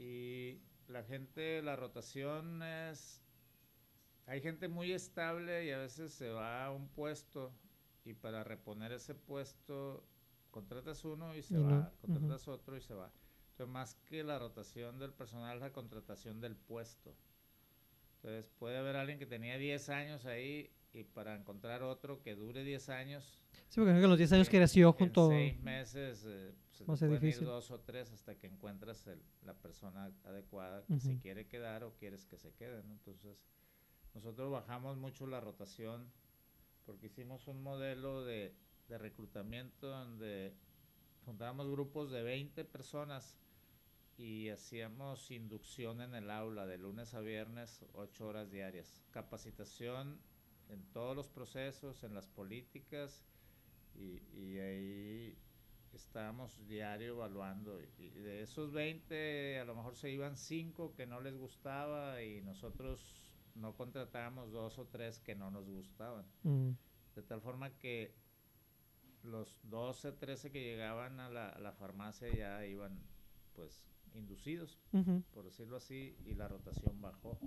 y 0.00 0.60
la 0.88 1.02
gente, 1.02 1.62
la 1.62 1.76
rotación 1.76 2.62
es... 2.62 3.22
Hay 4.26 4.40
gente 4.40 4.68
muy 4.68 4.92
estable 4.92 5.64
y 5.64 5.70
a 5.70 5.78
veces 5.78 6.12
se 6.12 6.30
va 6.30 6.66
a 6.66 6.70
un 6.70 6.88
puesto 6.88 7.52
y 8.04 8.14
para 8.14 8.44
reponer 8.44 8.92
ese 8.92 9.14
puesto 9.14 10.06
contratas 10.50 11.04
uno 11.04 11.34
y 11.34 11.42
se 11.42 11.54
Y 11.54 11.56
no, 11.58 11.70
va, 11.70 11.92
contratas 12.00 12.48
otro 12.48 12.76
y 12.76 12.80
se 12.80 12.94
va. 12.94 13.12
Entonces, 13.50 13.72
más 13.72 13.94
que 14.06 14.22
la 14.22 14.38
rotación 14.38 14.98
del 14.98 15.12
personal, 15.12 15.56
es 15.56 15.62
la 15.62 15.72
contratación 15.72 16.40
del 16.40 16.56
puesto. 16.56 17.14
Entonces, 18.28 18.52
puede 18.58 18.76
haber 18.76 18.96
alguien 18.96 19.18
que 19.18 19.24
tenía 19.24 19.56
10 19.56 19.88
años 19.88 20.26
ahí 20.26 20.70
y 20.92 21.02
para 21.04 21.34
encontrar 21.34 21.82
otro 21.82 22.20
que 22.22 22.34
dure 22.34 22.62
10 22.62 22.90
años, 22.90 23.40
Sí, 23.70 23.80
porque 23.80 23.92
que 23.94 23.98
en 24.04 24.08
los 24.10 24.18
10 24.18 24.32
años 24.32 24.48
en- 24.48 24.50
creció 24.58 24.88
en 24.88 24.92
junto. 24.92 25.28
seis 25.30 25.58
meses 25.60 26.24
eh, 26.26 26.54
se 26.72 26.84
Va 26.84 26.92
a 26.92 26.96
te 26.96 26.98
ser 27.00 27.08
pueden 27.08 27.22
difícil. 27.22 27.42
ir 27.44 27.48
dos 27.48 27.70
o 27.70 27.80
tres 27.80 28.12
hasta 28.12 28.34
que 28.36 28.46
encuentras 28.46 29.06
el- 29.06 29.22
la 29.46 29.54
persona 29.54 30.12
adecuada 30.24 30.84
que 30.86 31.00
se 31.00 31.18
quiere 31.18 31.46
quedar 31.46 31.84
o 31.84 31.94
quieres 31.94 32.26
que 32.26 32.36
se 32.36 32.52
quede. 32.52 32.82
¿no? 32.82 32.92
Entonces, 32.92 33.38
nosotros 34.14 34.50
bajamos 34.52 34.98
mucho 34.98 35.26
la 35.26 35.40
rotación 35.40 36.10
porque 36.84 37.06
hicimos 37.06 37.46
un 37.48 37.62
modelo 37.62 38.24
de, 38.26 38.54
de 38.88 38.98
reclutamiento 38.98 39.88
donde 39.88 40.52
juntábamos 41.24 41.70
grupos 41.70 42.10
de 42.10 42.22
20 42.22 42.64
personas 42.66 43.38
y 44.18 44.48
hacíamos 44.50 45.30
inducción 45.30 46.00
en 46.00 46.14
el 46.14 46.30
aula 46.30 46.66
de 46.66 46.76
lunes 46.76 47.14
a 47.14 47.20
viernes, 47.20 47.84
8 47.94 48.26
horas 48.26 48.50
diarias. 48.50 49.00
Capacitación 49.12 50.18
en 50.68 50.82
todos 50.92 51.14
los 51.16 51.28
procesos, 51.28 52.02
en 52.02 52.14
las 52.14 52.26
políticas 52.26 53.24
y, 53.94 54.20
y 54.36 54.58
ahí 54.58 55.38
estábamos 55.94 56.66
diario 56.66 57.14
evaluando. 57.14 57.80
Y, 57.80 57.86
y 57.98 58.10
de 58.10 58.42
esos 58.42 58.72
20, 58.72 59.60
a 59.60 59.64
lo 59.64 59.76
mejor 59.76 59.94
se 59.94 60.10
iban 60.10 60.36
5 60.36 60.94
que 60.96 61.06
no 61.06 61.20
les 61.20 61.36
gustaba 61.36 62.20
y 62.22 62.42
nosotros 62.42 63.14
no 63.54 63.76
contratábamos 63.76 64.50
dos 64.50 64.78
o 64.80 64.86
tres 64.86 65.20
que 65.20 65.36
no 65.36 65.50
nos 65.52 65.64
gustaban. 65.68 66.26
Mm, 66.42 66.70
De 67.14 67.22
tal 67.22 67.40
forma 67.40 67.70
que 67.78 68.14
los 69.22 69.60
12, 69.64 70.12
13 70.12 70.50
que 70.50 70.62
llegaban 70.62 71.20
a 71.20 71.28
la, 71.30 71.48
a 71.50 71.58
la 71.60 71.72
farmacia 71.72 72.28
ya 72.34 72.64
iban 72.66 72.98
pues 73.54 73.84
inducidos, 74.18 74.78
por 75.32 75.44
decirlo 75.44 75.76
así, 75.76 76.16
y 76.26 76.34
la 76.34 76.48
rotación 76.48 77.00
bajó. 77.00 77.38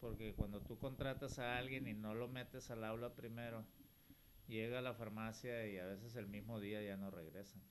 Porque 0.00 0.34
cuando 0.34 0.60
tú 0.62 0.78
contratas 0.78 1.38
a 1.38 1.58
alguien 1.58 1.86
y 1.88 1.94
no 1.94 2.14
lo 2.14 2.28
metes 2.28 2.70
al 2.70 2.84
aula 2.84 3.14
primero, 3.14 3.64
llega 4.48 4.78
a 4.78 4.82
la 4.82 4.94
farmacia 4.94 5.66
y 5.66 5.78
a 5.78 5.86
veces 5.86 6.16
el 6.16 6.26
mismo 6.26 6.58
día 6.60 6.82
ya 6.82 6.96
no 6.96 7.10
regresan. 7.10 7.62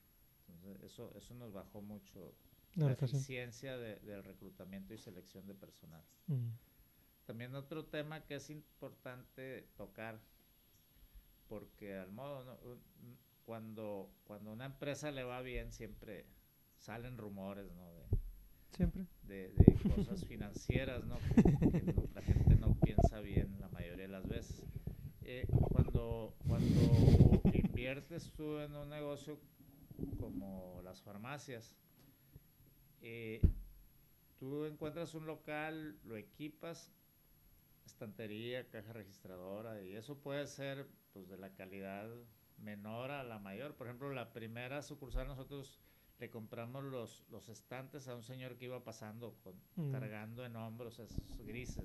Entonces, 0.47 0.83
eso, 0.83 1.13
eso 1.15 1.33
nos 1.35 1.51
bajó 1.53 1.81
mucho 1.81 2.33
La 2.75 2.85
eficiencia 3.15 3.77
de- 3.77 3.95
del 4.01 4.23
reclutamiento 4.23 4.93
y 4.93 4.97
selección 4.99 5.47
de 5.47 5.55
personal. 5.55 6.03
También 7.25 7.55
otro 7.55 7.85
tema 7.85 8.25
que 8.25 8.35
es 8.35 8.49
importante 8.51 9.67
tocar, 9.75 10.19
porque 11.47 11.97
al 11.97 12.11
modo, 12.11 12.43
¿no? 12.45 12.57
Cuando, 13.45 14.11
cuando 14.25 14.51
una 14.53 14.65
empresa 14.65 15.09
le 15.11 15.23
va 15.23 15.41
bien, 15.41 15.71
siempre 15.71 16.27
salen 16.77 17.17
rumores, 17.17 17.71
¿no? 17.73 17.91
De, 17.93 18.05
Siempre. 18.79 19.05
de, 19.23 19.49
de 19.49 19.93
cosas 19.93 20.25
financieras, 20.25 21.03
¿no? 21.03 21.17
Que, 21.35 21.93
la 22.15 22.21
gente 22.21 22.55
no 22.55 22.73
piensa 22.75 23.19
bien 23.19 23.59
la 23.59 23.67
mayoría 23.67 24.03
de 24.03 24.07
las 24.07 24.25
veces. 24.25 24.63
Eh, 25.21 25.45
cuando, 25.69 26.33
cuando 26.47 27.41
inviertes 27.53 28.31
tú 28.37 28.57
en 28.59 28.73
un 28.73 28.89
negocio 28.89 29.37
como 30.17 30.79
las 30.81 31.01
farmacias, 31.01 31.75
eh, 33.01 33.41
tú 34.37 34.63
encuentras 34.63 35.13
un 35.13 35.25
local, 35.25 35.99
lo 36.05 36.15
equipas, 36.15 36.93
estantería, 37.85 38.69
caja 38.69 38.93
registradora, 38.93 39.83
y 39.83 39.93
eso 39.93 40.17
puede 40.19 40.47
ser 40.47 40.87
pues 41.11 41.27
de 41.27 41.35
la 41.35 41.53
calidad 41.53 42.09
menor 42.57 43.11
a 43.11 43.25
la 43.25 43.39
mayor. 43.39 43.75
Por 43.75 43.87
ejemplo, 43.87 44.09
la 44.13 44.31
primera 44.31 44.81
sucursal 44.83 45.27
nosotros 45.27 45.81
le 46.19 46.29
compramos 46.29 46.83
los, 46.83 47.25
los 47.29 47.47
estantes 47.49 48.07
a 48.09 48.15
un 48.15 48.23
señor 48.23 48.57
que 48.57 48.65
iba 48.65 48.83
pasando 48.83 49.35
con, 49.41 49.55
Mm. 49.75 49.91
cargando 49.91 50.45
en 50.45 50.55
hombros 50.57 50.99
esos 50.99 51.39
grises, 51.45 51.83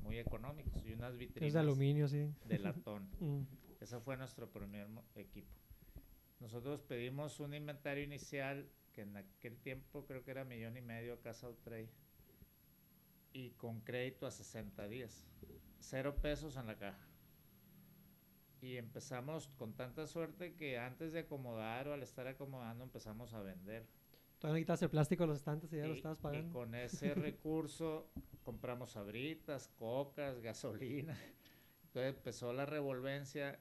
muy 0.00 0.18
económicos, 0.18 0.84
y 0.84 0.92
unas 0.92 1.16
vitrinas 1.16 1.46
Es 1.48 1.54
de 1.54 1.60
aluminio, 1.60 2.08
sí. 2.08 2.28
de 2.46 2.58
latón. 2.58 3.08
Mm. 3.20 3.42
Ese 3.80 4.00
fue 4.00 4.16
nuestro 4.16 4.50
primer 4.50 4.88
equipo. 5.14 5.54
Nosotros 6.40 6.80
pedimos 6.82 7.38
un 7.40 7.54
inventario 7.54 8.02
inicial 8.04 8.68
que 8.92 9.02
en 9.02 9.16
aquel 9.16 9.58
tiempo 9.58 10.04
creo 10.06 10.24
que 10.24 10.30
era 10.32 10.44
millón 10.44 10.76
y 10.76 10.80
medio 10.80 11.14
a 11.14 11.20
Casa 11.20 11.46
Outrey 11.46 11.88
y 13.32 13.50
con 13.50 13.80
crédito 13.82 14.26
a 14.26 14.30
60 14.30 14.88
días. 14.88 15.26
Cero 15.78 16.16
pesos 16.20 16.56
en 16.56 16.66
la 16.66 16.76
caja. 16.76 17.05
Y 18.66 18.78
empezamos 18.78 19.46
con 19.56 19.74
tanta 19.74 20.08
suerte 20.08 20.56
que 20.56 20.76
antes 20.76 21.12
de 21.12 21.20
acomodar 21.20 21.86
o 21.86 21.92
al 21.92 22.02
estar 22.02 22.26
acomodando 22.26 22.82
empezamos 22.82 23.32
a 23.32 23.40
vender. 23.40 23.86
Todavía 24.40 24.62
quitas 24.62 24.82
el 24.82 24.90
plástico 24.90 25.22
de 25.22 25.28
los 25.28 25.36
estantes 25.38 25.72
y 25.72 25.76
ya 25.76 25.86
lo 25.86 25.94
Y- 25.94 25.98
estabas 25.98 26.18
y 26.18 26.22
pagando. 26.22 26.52
con 26.52 26.74
ese 26.74 27.14
recurso 27.14 28.10
compramos 28.42 28.90
sabritas, 28.90 29.68
cocas, 29.78 30.40
gasolina. 30.40 31.16
Entonces 31.84 32.16
empezó 32.16 32.52
la 32.52 32.66
revolvencia 32.66 33.60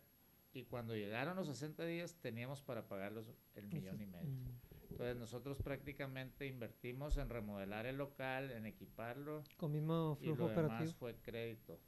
y 0.53 0.63
cuando 0.63 0.95
llegaron 0.95 1.35
los 1.35 1.45
60 1.47 1.85
días 1.85 2.15
teníamos 2.19 2.63
para 2.63 2.87
pagarlos 2.87 3.31
el 3.53 3.67
millón 3.67 4.01
y 4.01 4.07
medio. 4.07 4.27
Mm. 4.31 4.55
Entonces 4.89 5.17
nosotros 5.17 5.59
prácticamente 5.61 6.47
invertimos 6.47 7.17
en 7.17 7.29
remodelar 7.29 7.85
el 7.85 7.97
local, 7.97 8.49
en 8.49 8.65
equiparlo 8.65 9.43
Con 9.57 9.71
mismo 9.71 10.17
y 10.19 10.23
flujo 10.25 10.43
lo 10.43 10.47
demás 10.49 10.63
operativo. 10.65 10.93
fue 10.97 11.15
crédito. 11.21 11.79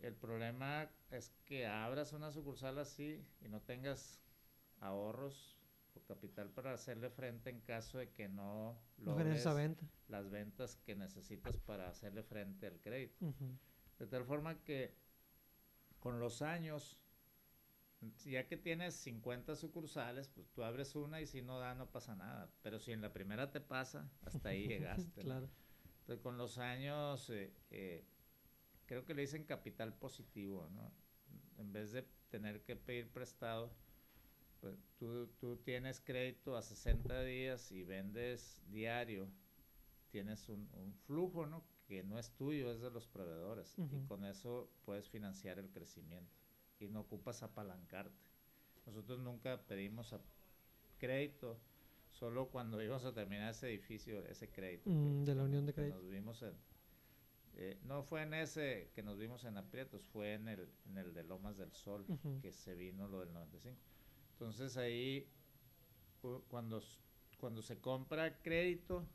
El 0.00 0.14
problema 0.14 0.90
es 1.10 1.30
que 1.44 1.66
abras 1.66 2.12
una 2.12 2.30
sucursal 2.30 2.78
así 2.78 3.26
y 3.40 3.48
no 3.48 3.60
tengas 3.60 4.20
ahorros 4.80 5.58
o 5.94 6.00
capital 6.04 6.50
para 6.50 6.72
hacerle 6.72 7.10
frente 7.10 7.50
en 7.50 7.60
caso 7.60 7.98
de 7.98 8.10
que 8.12 8.28
no 8.28 8.78
No 8.98 9.12
logres 9.12 9.44
venta. 9.54 9.84
las 10.08 10.30
ventas 10.30 10.76
que 10.76 10.94
necesitas 10.94 11.58
para 11.58 11.88
hacerle 11.88 12.22
frente 12.22 12.66
al 12.66 12.80
crédito. 12.80 13.32
De 13.98 14.06
tal 14.06 14.24
forma 14.24 14.62
que 14.64 14.96
con 16.00 16.18
los 16.20 16.42
años, 16.42 16.98
ya 18.24 18.46
que 18.46 18.56
tienes 18.56 18.94
50 18.94 19.54
sucursales, 19.56 20.28
pues 20.28 20.48
tú 20.50 20.62
abres 20.64 20.94
una 20.96 21.20
y 21.20 21.26
si 21.26 21.42
no 21.42 21.58
da 21.58 21.74
no 21.74 21.90
pasa 21.90 22.14
nada. 22.16 22.50
Pero 22.62 22.78
si 22.78 22.92
en 22.92 23.00
la 23.00 23.12
primera 23.12 23.50
te 23.50 23.60
pasa, 23.60 24.10
hasta 24.22 24.50
ahí 24.50 24.66
llegaste. 24.68 25.20
¿no? 25.22 25.24
Claro. 25.24 25.48
Entonces 26.00 26.22
con 26.22 26.36
los 26.36 26.58
años, 26.58 27.30
eh, 27.30 27.54
eh, 27.70 28.04
creo 28.86 29.04
que 29.04 29.14
le 29.14 29.22
dicen 29.22 29.44
capital 29.44 29.94
positivo, 29.94 30.68
¿no? 30.70 30.92
En 31.58 31.72
vez 31.72 31.92
de 31.92 32.02
tener 32.30 32.62
que 32.62 32.76
pedir 32.76 33.08
prestado, 33.10 33.70
pues 34.60 34.76
tú, 34.98 35.28
tú 35.38 35.56
tienes 35.58 36.00
crédito 36.00 36.56
a 36.56 36.62
60 36.62 37.22
días 37.22 37.70
y 37.72 37.84
vendes 37.84 38.62
diario, 38.68 39.28
tienes 40.10 40.48
un, 40.48 40.68
un 40.74 40.94
flujo, 41.06 41.46
¿no? 41.46 41.64
Que 41.86 42.02
no 42.02 42.18
es 42.18 42.30
tuyo, 42.34 42.72
es 42.72 42.80
de 42.80 42.90
los 42.90 43.06
proveedores. 43.06 43.74
Y 43.78 44.06
con 44.06 44.24
eso 44.24 44.70
puedes 44.84 45.08
financiar 45.08 45.58
el 45.58 45.70
crecimiento 45.70 46.32
y 46.80 46.88
no 46.88 47.00
ocupas 47.00 47.42
apalancarte. 47.42 48.16
Nosotros 48.86 49.18
nunca 49.20 49.62
pedimos 49.66 50.14
crédito, 50.98 51.58
solo 52.10 52.48
cuando 52.48 52.80
íbamos 52.82 53.04
a 53.04 53.12
terminar 53.12 53.50
ese 53.50 53.68
edificio, 53.68 54.24
ese 54.26 54.48
crédito. 54.50 54.84
que- 54.84 54.90
Mm, 54.96 55.24
de 55.24 55.34
la 55.34 55.42
unión 55.44 55.66
de 55.66 55.74
crédito. 55.74 55.96
Nos 55.96 56.10
vimos 56.10 56.42
en, 56.42 56.54
eh, 57.56 57.78
no 57.84 58.02
fue 58.02 58.22
en 58.22 58.34
ese 58.34 58.90
que 58.94 59.02
nos 59.02 59.18
vimos 59.18 59.44
en 59.44 59.56
aprietos, 59.56 60.06
fue 60.08 60.34
en 60.34 60.48
el, 60.48 60.68
en 60.86 60.98
el 60.98 61.14
de 61.14 61.22
Lomas 61.24 61.56
del 61.56 61.72
Sol, 61.72 62.04
que 62.40 62.52
se 62.52 62.74
vino 62.74 63.06
lo 63.08 63.20
del 63.20 63.32
95. 63.32 63.80
Entonces 64.32 64.76
ahí, 64.76 65.28
cu- 66.20 66.42
cuando, 66.48 66.82
cuando 67.38 67.62
se 67.62 67.80
compra 67.80 68.40
crédito 68.42 69.06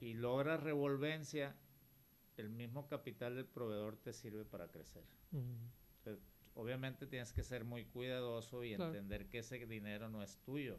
y 0.00 0.14
logra 0.14 0.56
revolvencia, 0.56 1.56
el 2.36 2.50
mismo 2.50 2.86
capital 2.86 3.34
del 3.36 3.46
proveedor 3.46 3.96
te 3.96 4.12
sirve 4.12 4.44
para 4.44 4.68
crecer. 4.70 5.04
obviamente 6.54 7.06
tienes 7.06 7.32
que 7.34 7.42
ser 7.42 7.64
muy 7.64 7.84
cuidadoso 7.84 8.64
y 8.64 8.72
entender 8.86 9.28
que 9.28 9.38
ese 9.40 9.66
dinero 9.66 10.08
no 10.08 10.22
es 10.22 10.38
tuyo 10.38 10.78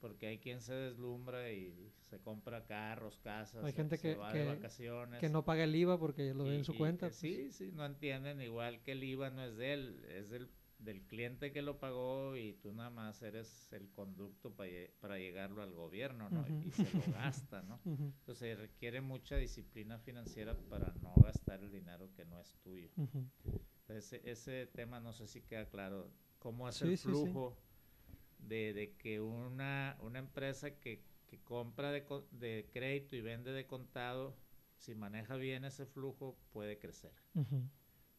porque 0.00 0.26
hay 0.26 0.38
quien 0.38 0.60
se 0.60 0.72
deslumbra 0.72 1.52
y 1.52 1.92
se 2.00 2.18
compra 2.18 2.64
carros, 2.64 3.18
casas, 3.18 3.62
hay 3.64 3.72
gente 3.72 3.96
se 3.96 4.02
que, 4.02 4.14
va 4.16 4.32
que, 4.32 4.38
de 4.38 4.46
vacaciones. 4.46 5.20
Que 5.20 5.28
no 5.28 5.44
paga 5.44 5.64
el 5.64 5.74
IVA 5.74 5.98
porque 5.98 6.34
lo 6.34 6.44
ve 6.44 6.56
en 6.56 6.64
su 6.64 6.76
cuenta. 6.76 7.06
Pues. 7.06 7.16
Sí, 7.16 7.52
sí, 7.52 7.70
no 7.72 7.84
entienden, 7.84 8.40
igual 8.40 8.82
que 8.82 8.92
el 8.92 9.04
IVA 9.04 9.30
no 9.30 9.44
es 9.44 9.56
de 9.56 9.72
él, 9.74 10.04
es 10.08 10.30
del, 10.30 10.50
del 10.78 11.02
cliente 11.02 11.52
que 11.52 11.62
lo 11.62 11.78
pagó 11.78 12.36
y 12.36 12.54
tú 12.54 12.72
nada 12.72 12.90
más 12.90 13.22
eres 13.22 13.72
el 13.72 13.90
conducto 13.90 14.54
para, 14.54 14.70
para 15.00 15.18
llegarlo 15.18 15.62
al 15.62 15.72
gobierno, 15.72 16.30
¿no? 16.30 16.44
y, 16.48 16.70
se 16.70 16.84
lo 16.96 17.12
gasta, 17.12 17.62
¿no? 17.62 17.80
Entonces 17.84 18.58
requiere 18.58 19.00
mucha 19.00 19.36
disciplina 19.36 19.98
financiera 19.98 20.56
para 20.68 20.94
no 21.02 21.14
gastar 21.22 21.62
el 21.62 21.70
dinero 21.70 22.10
que 22.14 22.24
no 22.24 22.40
es 22.40 22.56
tuyo. 22.62 22.90
Entonces 22.96 24.20
ese, 24.24 24.66
tema 24.66 25.00
no 25.00 25.12
sé 25.12 25.26
si 25.26 25.42
queda 25.42 25.66
claro. 25.66 26.10
¿Cómo 26.38 26.66
es 26.68 26.80
el 26.80 26.96
flujo? 26.96 27.58
De, 28.42 28.94
que 28.98 29.20
una, 29.20 29.96
una 30.00 30.18
empresa 30.18 30.78
que, 30.78 31.02
que 31.26 31.38
compra 31.42 31.92
de, 31.92 32.04
de, 32.32 32.68
crédito 32.72 33.16
y 33.16 33.20
vende 33.20 33.52
de 33.52 33.66
contado, 33.66 34.36
si 34.76 34.94
maneja 34.94 35.36
bien 35.36 35.64
ese 35.64 35.86
flujo, 35.86 36.36
puede 36.52 36.78
crecer. 36.78 37.12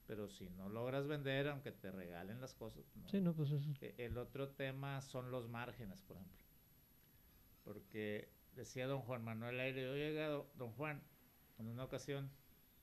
Pero 0.05 0.27
si 0.27 0.49
no 0.49 0.69
logras 0.69 1.07
vender, 1.07 1.47
aunque 1.47 1.71
te 1.71 1.91
regalen 1.91 2.41
las 2.41 2.53
cosas. 2.53 2.83
No. 2.95 3.33
pues 3.33 3.51
eso. 3.51 3.71
E, 3.81 3.95
el 3.97 4.17
otro 4.17 4.49
tema 4.49 5.01
son 5.01 5.31
los 5.31 5.47
márgenes, 5.49 6.01
por 6.01 6.17
ejemplo. 6.17 6.45
Porque 7.63 8.29
decía 8.55 8.87
don 8.87 9.01
Juan 9.01 9.23
Manuel 9.23 9.59
Aire, 9.59 9.89
oye, 9.89 10.13
don 10.55 10.71
Juan, 10.73 11.01
en 11.59 11.67
una 11.67 11.83
ocasión, 11.83 12.29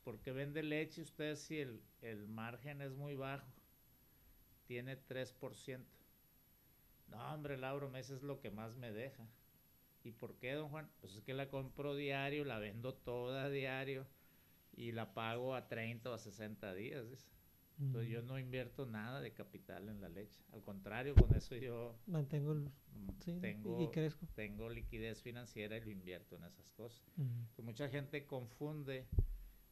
¿por 0.05 0.21
qué 0.21 0.33
vende 0.33 0.63
leche 0.63 1.03
usted 1.03 1.37
si 1.37 1.59
el, 1.59 1.83
el 2.01 2.29
margen 2.29 2.81
es 2.81 2.95
muy 2.95 3.15
bajo? 3.15 3.47
Tiene 4.67 4.97
3%. 4.97 5.85
No, 7.11 7.35
hombre, 7.35 7.57
Lauro, 7.57 7.95
ese 7.97 8.15
es 8.15 8.23
lo 8.23 8.41
que 8.41 8.51
más 8.51 8.77
me 8.77 8.93
deja. 8.93 9.27
¿Y 10.05 10.13
por 10.13 10.37
qué, 10.37 10.53
don 10.53 10.71
Juan? 10.71 10.89
Pues 11.01 11.15
es 11.15 11.23
que 11.23 11.35
la 11.35 11.49
compro 11.49 11.95
diario, 11.95 12.45
la 12.45 12.59
vendo 12.59 12.95
toda 12.95 13.51
diario 13.51 14.07
y 14.73 14.93
la 14.93 15.13
pago 15.13 15.55
a 15.55 15.69
30 15.69 16.11
o 16.11 16.15
a 16.15 16.19
60 16.19 16.75
días. 16.75 17.29
Entonces 17.81 18.11
yo 18.11 18.23
mm. 18.23 18.27
no 18.27 18.39
invierto 18.39 18.87
nada 18.87 19.21
de 19.21 19.33
capital 19.33 19.89
en 19.89 20.01
la 20.01 20.09
leche. 20.09 20.43
Al 20.53 20.63
contrario, 20.63 21.15
con 21.15 21.35
eso 21.35 21.55
yo 21.57 21.97
mantengo 22.07 22.53
el, 22.53 22.71
mm, 22.93 23.41
tengo, 23.41 23.81
y 23.81 23.89
crezco. 23.89 24.27
Tengo 24.35 24.69
liquidez 24.69 25.23
financiera 25.23 25.77
y 25.77 25.81
lo 25.81 25.91
invierto 25.91 26.37
en 26.37 26.45
esas 26.45 26.73
cosas. 26.73 27.05
mucha 27.63 27.89
gente 27.89 28.27
confunde 28.27 29.07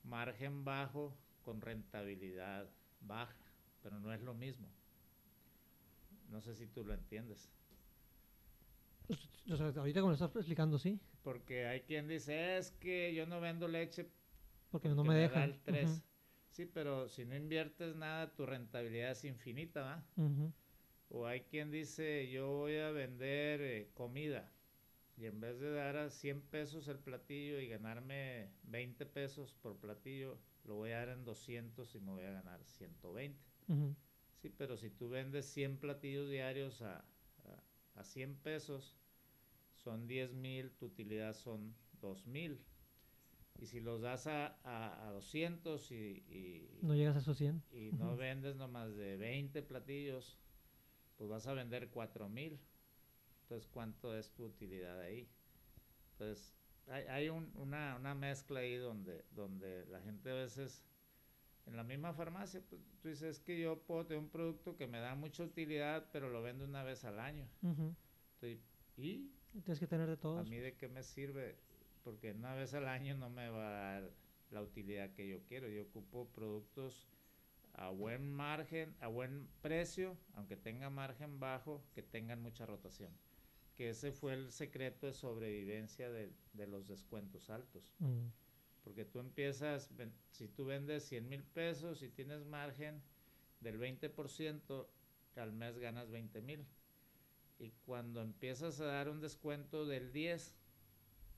margen 0.05 0.65
bajo 0.65 1.17
con 1.43 1.61
rentabilidad 1.61 2.69
baja, 3.01 3.37
pero 3.83 3.99
no 3.99 4.13
es 4.13 4.21
lo 4.21 4.35
mismo. 4.35 4.69
No 6.29 6.41
sé 6.41 6.55
si 6.55 6.67
tú 6.67 6.85
lo 6.85 6.95
entiendes. 6.95 7.51
Pues, 9.07 9.61
ahorita 9.61 10.01
como 10.01 10.11
lo 10.11 10.15
estás 10.15 10.35
explicando, 10.35 10.79
sí. 10.79 10.99
Porque 11.23 11.67
hay 11.67 11.81
quien 11.83 12.09
dice, 12.09 12.59
es 12.59 12.73
que 12.73 13.15
yo 13.15 13.27
no 13.27 13.41
vendo 13.41 13.69
leche 13.69 14.11
porque, 14.71 14.89
no 14.89 15.05
me, 15.05 15.15
dejan. 15.15 15.43
el 15.43 15.59
3. 15.61 16.03
Sí, 16.51 16.67
pero 16.67 17.09
si 17.09 17.25
no 17.25 17.37
inviertes 17.37 17.97
nada, 17.97 18.35
tu 18.35 18.47
rentabilidad 18.47 19.13
es 19.13 19.25
infinita, 19.25 19.83
¿va? 19.83 20.05
O 21.09 21.27
hay 21.27 21.43
quien 21.43 21.71
dice, 21.71 22.29
yo 22.31 22.49
voy 22.49 22.77
a 22.77 22.91
vender 22.91 23.61
eh, 23.61 23.91
comida 23.95 24.51
y 25.17 25.27
en 25.27 25.41
vez 25.41 25.61
de 25.61 25.71
dar 25.71 25.97
a 25.97 26.11
100 26.11 26.43
pesos 26.43 26.89
el 26.89 26.99
platillo 26.99 27.61
y 27.61 27.69
ganarme 27.69 28.51
20 28.65 29.07
pesos 29.07 29.55
por 29.63 29.77
platillo, 29.77 30.39
lo 30.65 30.75
voy 30.75 30.91
a 30.91 30.99
dar 30.99 31.09
en 31.11 31.25
200 31.25 31.95
y 31.95 32.01
me 32.01 32.13
voy 32.13 32.25
a 32.25 32.33
ganar 32.33 32.65
120. 32.65 33.39
Sí, 34.47 34.55
pero 34.57 34.77
si 34.77 34.91
tú 34.91 35.09
vendes 35.09 35.45
100 35.47 35.79
platillos 35.79 36.31
diarios 36.31 36.81
a, 36.81 37.05
a, 37.97 38.05
100 38.05 38.37
pesos, 38.37 38.97
son 39.75 40.07
10 40.07 40.35
mil, 40.35 40.71
tu 40.71 40.87
utilidad 40.87 41.35
son 41.35 41.75
2 42.01 42.29
mil. 42.29 42.61
Y 43.59 43.67
si 43.67 43.81
los 43.81 44.03
das 44.03 44.29
a, 44.29 44.57
a, 44.63 45.11
200 45.11 45.91
y, 45.91 46.79
No 46.81 46.95
llegas 46.95 47.17
a 47.17 47.19
esos 47.19 47.37
100. 47.39 47.61
Y 47.73 47.91
no 47.91 48.17
vendes 48.17 48.55
nomás 48.55 48.95
de 48.95 49.17
20 49.17 49.65
platillos, 49.65 50.39
pues 51.17 51.29
vas 51.29 51.49
a 51.49 51.53
vender 51.53 51.91
4 51.91 52.29
mil. 52.29 52.61
Entonces, 53.43 53.69
¿cuánto 53.69 54.17
es 54.17 54.31
tu 54.31 54.45
utilidad 54.45 55.01
ahí? 55.01 55.29
Entonces, 56.13 56.55
hay, 56.87 57.03
hay 57.07 57.29
un, 57.31 57.51
una, 57.57 57.97
una 57.97 58.15
mezcla 58.15 58.61
ahí 58.61 58.77
donde, 58.77 59.25
donde 59.33 59.87
la 59.87 60.01
gente 60.03 60.31
a 60.31 60.35
veces 60.35 60.85
en 61.67 61.77
la 61.77 61.83
misma 61.83 62.13
farmacia, 62.15 62.63
pues, 62.69 62.81
tú 63.03 63.09
dices 63.09 63.41
que 63.41 63.61
yo 63.61 63.79
puedo 63.81 64.07
tener 64.07 64.23
un 64.23 64.31
producto 64.31 64.77
que 64.77 64.87
me 64.87 65.01
da 65.01 65.15
mucha 65.15 65.43
utilidad, 65.43 66.09
pero 66.13 66.31
lo 66.31 66.43
vendo 66.43 66.65
una 66.65 66.83
vez 66.85 67.05
al 67.05 67.19
año. 67.19 67.49
¿Y? 68.97 69.31
Tienes 69.65 69.81
que 69.81 69.87
tener 69.87 70.09
de 70.09 70.17
todo. 70.17 70.39
¿A 70.39 70.45
mí 70.45 70.57
de 70.59 70.75
qué 70.75 70.89
me 70.89 71.03
sirve? 71.03 71.57
Porque 72.05 72.33
una 72.33 72.55
vez 72.55 72.73
al 72.75 72.87
año 72.89 73.17
no 73.17 73.31
me 73.31 73.49
va 73.49 73.67
a 73.67 74.01
dar 74.01 74.11
la 74.51 74.63
utilidad 74.63 75.11
que 75.11 75.27
yo 75.27 75.43
quiero. 75.45 75.69
Yo 75.69 75.83
ocupo 75.83 76.29
productos 76.29 77.09
a 77.75 77.91
buen 77.91 78.31
margen, 78.33 78.95
a 79.01 79.09
buen 79.09 79.49
precio, 79.61 80.17
aunque 80.35 80.57
tenga 80.57 80.89
margen 80.89 81.41
bajo, 81.41 81.83
que 81.95 82.03
tengan 82.03 82.41
mucha 82.41 82.65
rotación. 82.65 83.11
Que 83.75 83.91
ese 83.91 84.13
fue 84.13 84.35
el 84.35 84.53
secreto 84.53 85.07
de 85.07 85.13
sobrevivencia 85.13 86.11
de, 86.11 86.33
los 86.67 86.87
descuentos 86.87 87.51
altos. 87.51 87.95
Porque 88.87 89.05
tú 89.05 89.19
empiezas, 89.19 89.91
si 90.31 90.47
tú 90.47 90.65
vendes 90.65 91.03
100 91.09 91.29
mil 91.29 91.43
pesos 91.43 92.03
y 92.03 92.09
tienes 92.09 92.45
margen 92.47 93.03
del 93.59 93.81
20%, 93.81 94.87
al 95.35 95.53
mes 95.53 95.77
ganas 95.79 96.09
20 96.09 96.41
mil. 96.41 96.65
Y 97.59 97.73
cuando 97.85 98.23
empiezas 98.23 98.79
a 98.81 98.85
dar 98.85 99.09
un 99.09 99.21
descuento 99.21 99.87
del 99.87 100.13
10, 100.13 100.55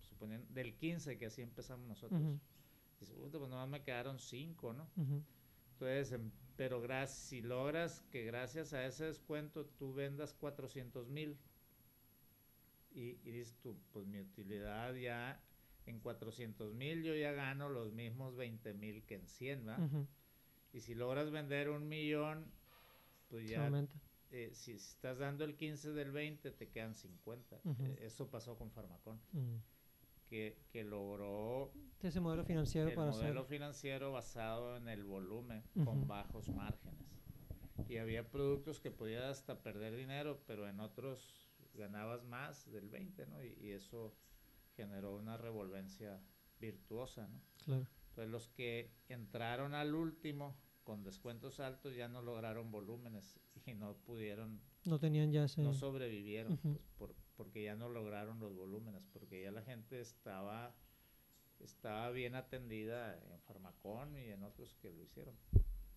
suponiendo, 0.03 0.47
del 0.53 0.75
15, 0.75 1.17
que 1.17 1.25
así 1.25 1.41
empezamos 1.41 1.89
nosotros, 1.89 2.21
dices, 3.01 3.17
pues 3.17 3.33
nomás 3.33 3.69
me 3.71 3.83
quedaron 3.83 4.19
5, 4.19 4.75
¿no? 4.75 4.87
Entonces, 5.73 6.13
em, 6.13 6.31
pero 6.55 6.83
gracias, 6.83 7.19
si 7.19 7.41
logras 7.41 8.03
que 8.11 8.25
gracias 8.25 8.75
a 8.75 8.85
ese 8.85 9.07
descuento 9.07 9.65
tú 9.65 9.95
vendas 9.95 10.35
400 10.35 11.09
mil 11.09 11.39
y, 12.91 13.19
y 13.25 13.31
dices 13.31 13.57
tú, 13.63 13.75
pues 13.91 14.05
mi 14.07 14.21
utilidad 14.21 14.95
ya 14.97 15.41
en 15.89 16.01
400 16.01 16.75
mil 16.75 17.03
yo 17.03 17.15
ya 17.15 17.33
gano 17.33 17.69
los 17.69 17.93
mismos 17.93 18.37
20 18.37 18.75
mil 18.75 19.05
que 19.05 19.17
en 19.17 19.27
100, 19.27 19.69
¿va? 19.69 19.79
Y 20.73 20.81
si 20.81 20.95
logras 20.95 21.31
vender 21.31 21.71
un 21.71 21.89
millón, 21.89 22.45
pues 23.29 23.49
ya... 23.49 23.71
Eh, 24.31 24.51
si, 24.53 24.73
estás 24.73 25.19
dando 25.19 25.45
el 25.45 25.57
15 25.57 25.93
del 25.93 26.13
20, 26.13 26.51
te 26.51 26.69
quedan 26.69 26.95
50. 26.95 27.57
Eh, 27.65 27.99
eso 28.03 28.29
pasó 28.29 28.59
con 28.59 28.71
Farmacón. 28.71 29.19
que, 30.27 30.59
que, 30.71 30.85
logró... 30.85 31.73
Ese 32.03 32.21
modelo 32.21 32.45
financiero 32.45 32.91
el 32.91 32.97
modelo 32.97 33.45
financiero 33.47 34.13
basado 34.13 34.77
en 34.77 34.89
el 34.89 35.05
volumen, 35.05 35.65
con 35.83 36.07
bajos 36.07 36.51
márgenes. 36.51 37.09
Y 37.89 37.97
había 37.97 38.29
productos 38.29 38.81
que 38.81 38.91
podías 38.91 39.25
hasta 39.25 39.63
perder 39.63 39.97
dinero, 39.97 40.43
pero 40.47 40.69
en 40.69 40.81
otros 40.81 41.49
ganabas 41.73 42.25
más 42.25 42.71
del 42.71 42.91
20, 42.91 43.27
¿no? 43.29 43.43
y 43.43 43.71
eso 43.71 44.15
generó 44.79 45.17
una 45.17 45.37
revolvencia 45.37 46.23
virtuosa, 46.61 47.27
¿no? 47.27 47.43
Claro. 47.65 47.87
Entonces 48.11 48.31
los 48.31 48.49
que 48.49 48.93
entraron 49.09 49.75
al 49.75 49.93
último 49.93 50.57
con 50.85 51.03
descuentos 51.03 51.59
altos 51.59 51.97
ya 51.97 52.09
no 52.09 52.23
lograron 52.23 52.71
volúmenes 52.71 53.41
y 53.67 53.75
no 53.75 53.97
pudieron... 53.97 54.61
No 54.85 55.01
tenían 55.01 55.33
ya 55.33 55.45
ese... 55.45 55.63
No 55.63 55.75
sobrevivieron 55.75 56.57
pues, 56.59 56.79
por, 56.97 57.15
porque 57.37 57.65
ya 57.65 57.75
no 57.75 57.89
lograron 57.89 58.39
los 58.39 58.55
volúmenes, 58.55 59.05
porque 59.13 59.43
ya 59.43 59.51
la 59.51 59.63
gente 59.63 60.01
estaba, 60.01 60.75
estaba 61.59 62.11
bien 62.11 62.37
atendida 62.37 63.19
en 63.19 63.41
Farmacón 63.41 64.17
y 64.17 64.29
en 64.31 64.45
otros 64.45 64.77
que 64.77 64.93
lo 64.93 65.03
hicieron, 65.03 65.35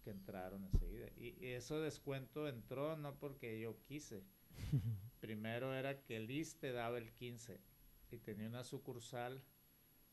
que 0.03 0.09
entraron 0.09 0.65
enseguida. 0.65 1.07
Y, 1.15 1.37
y 1.39 1.51
ese 1.51 1.75
descuento 1.75 2.47
entró 2.47 2.97
no 2.97 3.15
porque 3.19 3.59
yo 3.59 3.77
quise. 3.83 4.23
Primero 5.21 5.73
era 5.73 6.01
que 6.01 6.17
el 6.17 6.29
ISTE 6.31 6.71
daba 6.71 6.97
el 6.97 7.13
15 7.13 7.61
y 8.11 8.19
tenía 8.19 8.47
una 8.47 8.63
sucursal 8.63 9.41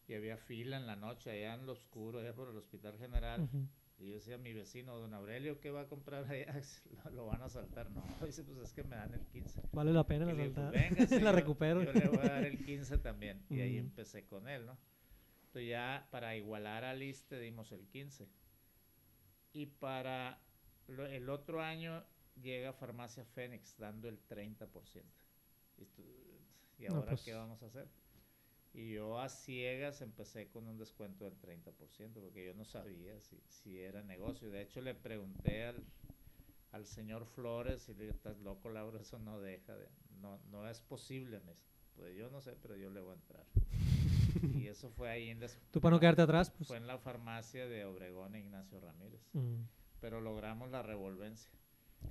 y 0.07 0.15
había 0.15 0.37
fila 0.37 0.77
en 0.77 0.87
la 0.87 0.97
noche 0.97 1.31
allá 1.31 1.55
en 1.55 1.67
lo 1.67 1.73
oscuro, 1.73 2.21
allá 2.21 2.35
por 2.35 2.49
el 2.49 2.57
Hospital 2.57 2.97
General. 2.99 3.49
Y 3.99 4.09
yo 4.09 4.15
decía 4.15 4.37
a 4.37 4.39
mi 4.39 4.53
vecino, 4.53 4.97
don 4.97 5.13
Aurelio, 5.13 5.61
¿qué 5.61 5.71
va 5.71 5.83
a 5.83 5.87
comprar 5.89 6.25
allá? 6.31 6.61
lo, 7.13 7.27
van 7.27 7.43
a 7.43 7.49
saltar. 7.49 7.91
No, 7.91 8.03
dice, 8.27 8.45
pues 8.45 8.69
es 8.69 8.73
que 8.73 8.85
me 8.85 8.97
dan 8.97 9.13
el 9.13 9.27
15. 9.27 9.63
Vale 9.73 9.93
la 9.93 10.07
pena 10.07 10.25
la 10.25 10.35
pues, 10.35 10.55
saltar. 10.55 11.23
la 11.23 11.33
recupero. 11.33 11.83
Yo 11.83 11.93
le 11.93 12.09
voy 12.09 12.19
a 12.19 12.31
dar 12.31 12.45
el 12.45 12.65
15 12.65 12.99
también. 12.99 13.45
Y 13.51 13.61
ahí 13.61 13.77
empecé 13.77 14.25
con 14.25 14.49
él, 14.49 14.67
¿no? 14.67 14.79
Entonces 15.47 15.69
ya 15.69 16.07
para 16.11 16.37
igualar 16.37 16.85
al 16.85 17.03
ISTE 17.03 17.41
dimos 17.41 17.73
el 17.73 17.87
15. 17.89 18.29
Y 19.53 19.67
para 19.67 20.41
el 20.87 21.29
otro 21.29 21.61
año 21.61 22.05
llega 22.41 22.73
Farmacia 22.73 23.25
Fénix 23.25 23.77
dando 23.79 24.09
el 24.09 24.25
30%. 24.27 25.03
¿Y 26.79 26.87
ahora 26.87 27.11
pues 27.11 27.23
qué 27.23 27.35
vamos 27.35 27.63
a 27.63 27.67
hacer? 27.67 27.89
Y 28.75 28.93
yo 28.93 29.19
a 29.19 29.29
ciegas 29.29 30.03
empecé 30.03 30.49
con 30.49 30.69
un 30.69 30.79
descuento 30.79 31.25
del 31.25 31.39
30%, 31.41 32.13
porque 32.21 32.47
yo 32.47 32.55
no 32.55 32.65
sabía 32.65 33.19
si, 33.21 33.41
si 33.49 33.81
era 33.81 34.03
negocio. 34.03 34.51
De 34.51 34.63
hecho, 34.63 34.81
le 34.81 34.95
pregunté 34.95 35.65
al, 35.65 35.83
al 36.73 36.87
señor 36.87 37.27
Flores 37.27 37.89
y 37.89 37.95
le 37.95 38.05
dije, 38.05 38.15
estás 38.15 38.39
loco, 38.39 38.69
Laura, 38.69 39.01
eso 39.01 39.19
no 39.19 39.41
deja 39.41 39.75
de, 39.77 39.89
no, 40.21 40.39
no 40.51 40.69
es 40.69 40.81
posible. 40.81 41.41
Me 41.41 41.55
pues 41.99 42.17
yo 42.17 42.31
no 42.31 42.41
sé, 42.41 42.57
pero 42.63 42.77
yo 42.77 42.91
le 42.91 43.01
voy 43.01 43.13
a 43.13 43.15
entrar. 43.15 43.45
y 44.55 44.69
eso 44.69 44.89
fue 44.91 45.11
ahí 45.11 45.31
en 45.31 45.41
¿Tú 45.73 45.81
para 45.81 45.97
no 45.97 46.01
quedarte 46.01 46.23
atrás? 46.23 46.51
Pues. 46.51 46.69
Fue 46.69 46.77
en 46.77 46.87
la 46.87 46.99
farmacia 46.99 47.67
de 47.67 47.85
Obregón 47.85 48.37
e 48.37 48.41
Ignacio 48.41 48.81
Ramírez. 48.81 49.21
Mm. 49.33 49.63
Pero 50.01 50.21
logramos 50.21 50.71
la 50.71 50.83
revolvencia. 50.83 51.51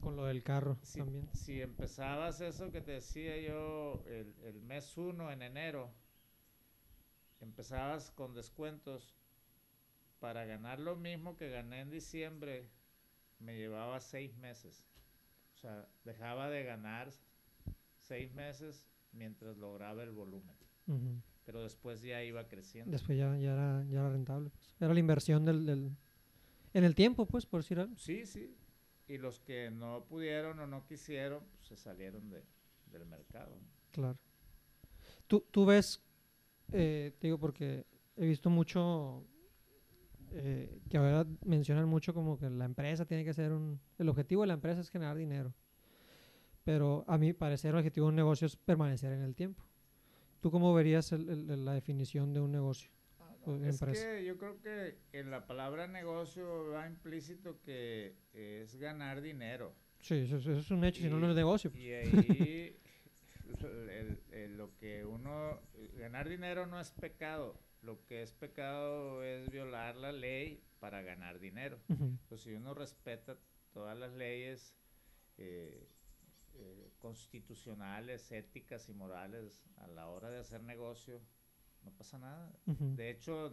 Con 0.02 0.16
lo 0.16 0.26
del 0.26 0.44
carro 0.44 0.78
también. 0.96 1.30
Si 1.34 1.62
empezabas 1.62 2.42
eso 2.42 2.72
que 2.72 2.82
te 2.82 2.94
decía 2.94 3.38
yo 3.38 4.04
el, 4.08 4.34
el 4.44 4.62
mes 4.62 4.98
uno 4.98 5.32
en 5.32 5.42
enero, 5.42 5.92
empezabas 7.42 8.12
con 8.12 8.34
descuentos 8.34 9.16
para 10.20 10.46
ganar 10.46 10.80
lo 10.80 10.96
mismo 10.96 11.36
que 11.38 11.50
gané 11.50 11.82
en 11.82 11.92
diciembre, 11.92 12.70
me 13.40 13.56
llevaba 13.56 14.00
seis 14.00 14.36
meses. 14.38 14.86
O 15.56 15.58
sea, 15.60 15.88
dejaba 16.04 16.50
de 16.50 16.64
ganar 16.64 17.12
seis 18.00 18.34
meses 18.34 18.86
mientras 19.12 19.58
lograba 19.58 20.04
el 20.04 20.12
volumen. 20.12 20.56
Pero 21.46 21.64
después 21.64 22.02
ya 22.02 22.24
iba 22.24 22.48
creciendo. 22.48 22.92
Después 22.92 23.18
ya, 23.18 23.38
ya, 23.38 23.54
era, 23.54 23.84
ya 23.86 24.00
era 24.00 24.10
rentable. 24.10 24.50
Pues. 24.50 24.76
Era 24.80 24.94
la 24.94 25.00
inversión 25.00 25.46
del, 25.46 25.66
del, 25.66 25.92
en 26.74 26.84
el 26.84 26.96
tiempo, 26.96 27.26
pues, 27.26 27.46
por 27.46 27.62
decir 27.62 27.80
algo. 27.80 27.96
Sí, 27.98 28.26
sí. 28.26 28.56
Y 29.08 29.18
los 29.18 29.40
que 29.40 29.72
no 29.72 30.06
pudieron 30.06 30.60
o 30.60 30.68
no 30.68 30.86
quisieron, 30.86 31.44
pues, 31.56 31.68
se 31.68 31.78
salieron 31.78 32.30
de, 32.30 32.44
del 32.92 33.06
mercado. 33.06 33.58
Claro. 33.92 34.18
Tú, 35.28 35.46
tú 35.52 35.66
ves, 35.66 36.02
eh, 36.72 37.14
te 37.20 37.28
digo 37.28 37.40
porque 37.40 37.86
he 38.16 38.26
visto 38.26 38.50
mucho 38.50 39.24
eh, 40.32 40.82
que 40.90 40.98
ahora 40.98 41.26
mencionan 41.46 41.88
mucho 41.88 42.14
como 42.14 42.38
que 42.38 42.50
la 42.50 42.66
empresa 42.66 43.06
tiene 43.06 43.24
que 43.24 43.34
ser 43.34 43.52
un... 43.54 43.80
El 43.98 44.10
objetivo 44.10 44.42
de 44.42 44.48
la 44.48 44.54
empresa 44.56 44.82
es 44.82 44.90
generar 44.90 45.16
dinero. 45.16 45.54
Pero 46.64 47.06
a 47.08 47.18
mi 47.18 47.32
parecer 47.32 47.72
el 47.72 47.78
objetivo 47.78 48.08
de 48.08 48.10
un 48.10 48.16
negocio 48.16 48.46
es 48.46 48.58
permanecer 48.58 49.14
en 49.14 49.22
el 49.22 49.36
tiempo. 49.36 49.64
¿Tú 50.42 50.52
cómo 50.52 50.74
verías 50.74 51.12
la 51.14 51.74
definición 51.74 52.34
de 52.34 52.42
un 52.42 52.52
negocio? 52.52 52.92
Es 53.64 53.80
que 53.80 54.26
yo 54.26 54.38
creo 54.38 54.60
que 54.62 54.98
en 55.14 55.32
la 55.32 55.48
palabra 55.48 55.88
negocio 55.88 56.72
va 56.72 56.86
implícito 56.88 57.62
que 57.62 58.16
es 58.34 58.76
ganar 58.76 59.22
dinero. 59.22 59.74
Sí, 60.02 60.16
eso, 60.16 60.52
es 60.52 60.70
un 60.70 60.84
hecho, 60.84 61.02
si 61.02 61.10
no, 61.10 61.18
no 61.20 61.30
es 61.30 61.36
negocio. 61.36 61.72
Y 61.74 61.92
ahí 61.92 62.78
lo 64.58 64.76
que 64.78 65.06
uno, 65.06 65.62
ganar 65.98 66.28
dinero 66.28 66.66
no 66.66 66.80
es 66.80 66.92
pecado, 66.92 67.60
lo 67.82 68.06
que 68.06 68.22
es 68.22 68.34
pecado 68.34 69.24
es 69.24 69.50
violar 69.50 69.96
la 69.96 70.12
ley 70.12 70.62
para 70.80 71.02
ganar 71.02 71.40
dinero. 71.40 71.80
Pues 72.28 72.42
si 72.42 72.54
uno 72.54 72.74
respeta 72.74 73.38
todas 73.72 73.98
las 73.98 74.14
leyes 74.14 74.76
eh, 75.38 75.88
eh, 76.56 76.92
constitucionales, 76.98 78.32
éticas 78.32 78.90
y 78.90 78.94
morales 78.94 79.64
a 79.78 79.88
la 79.88 80.08
hora 80.08 80.30
de 80.30 80.40
hacer 80.40 80.64
negocio, 80.64 81.22
no 81.88 81.98
pasa 81.98 82.20
nada. 82.20 82.52
De 82.66 83.10
hecho, 83.10 83.52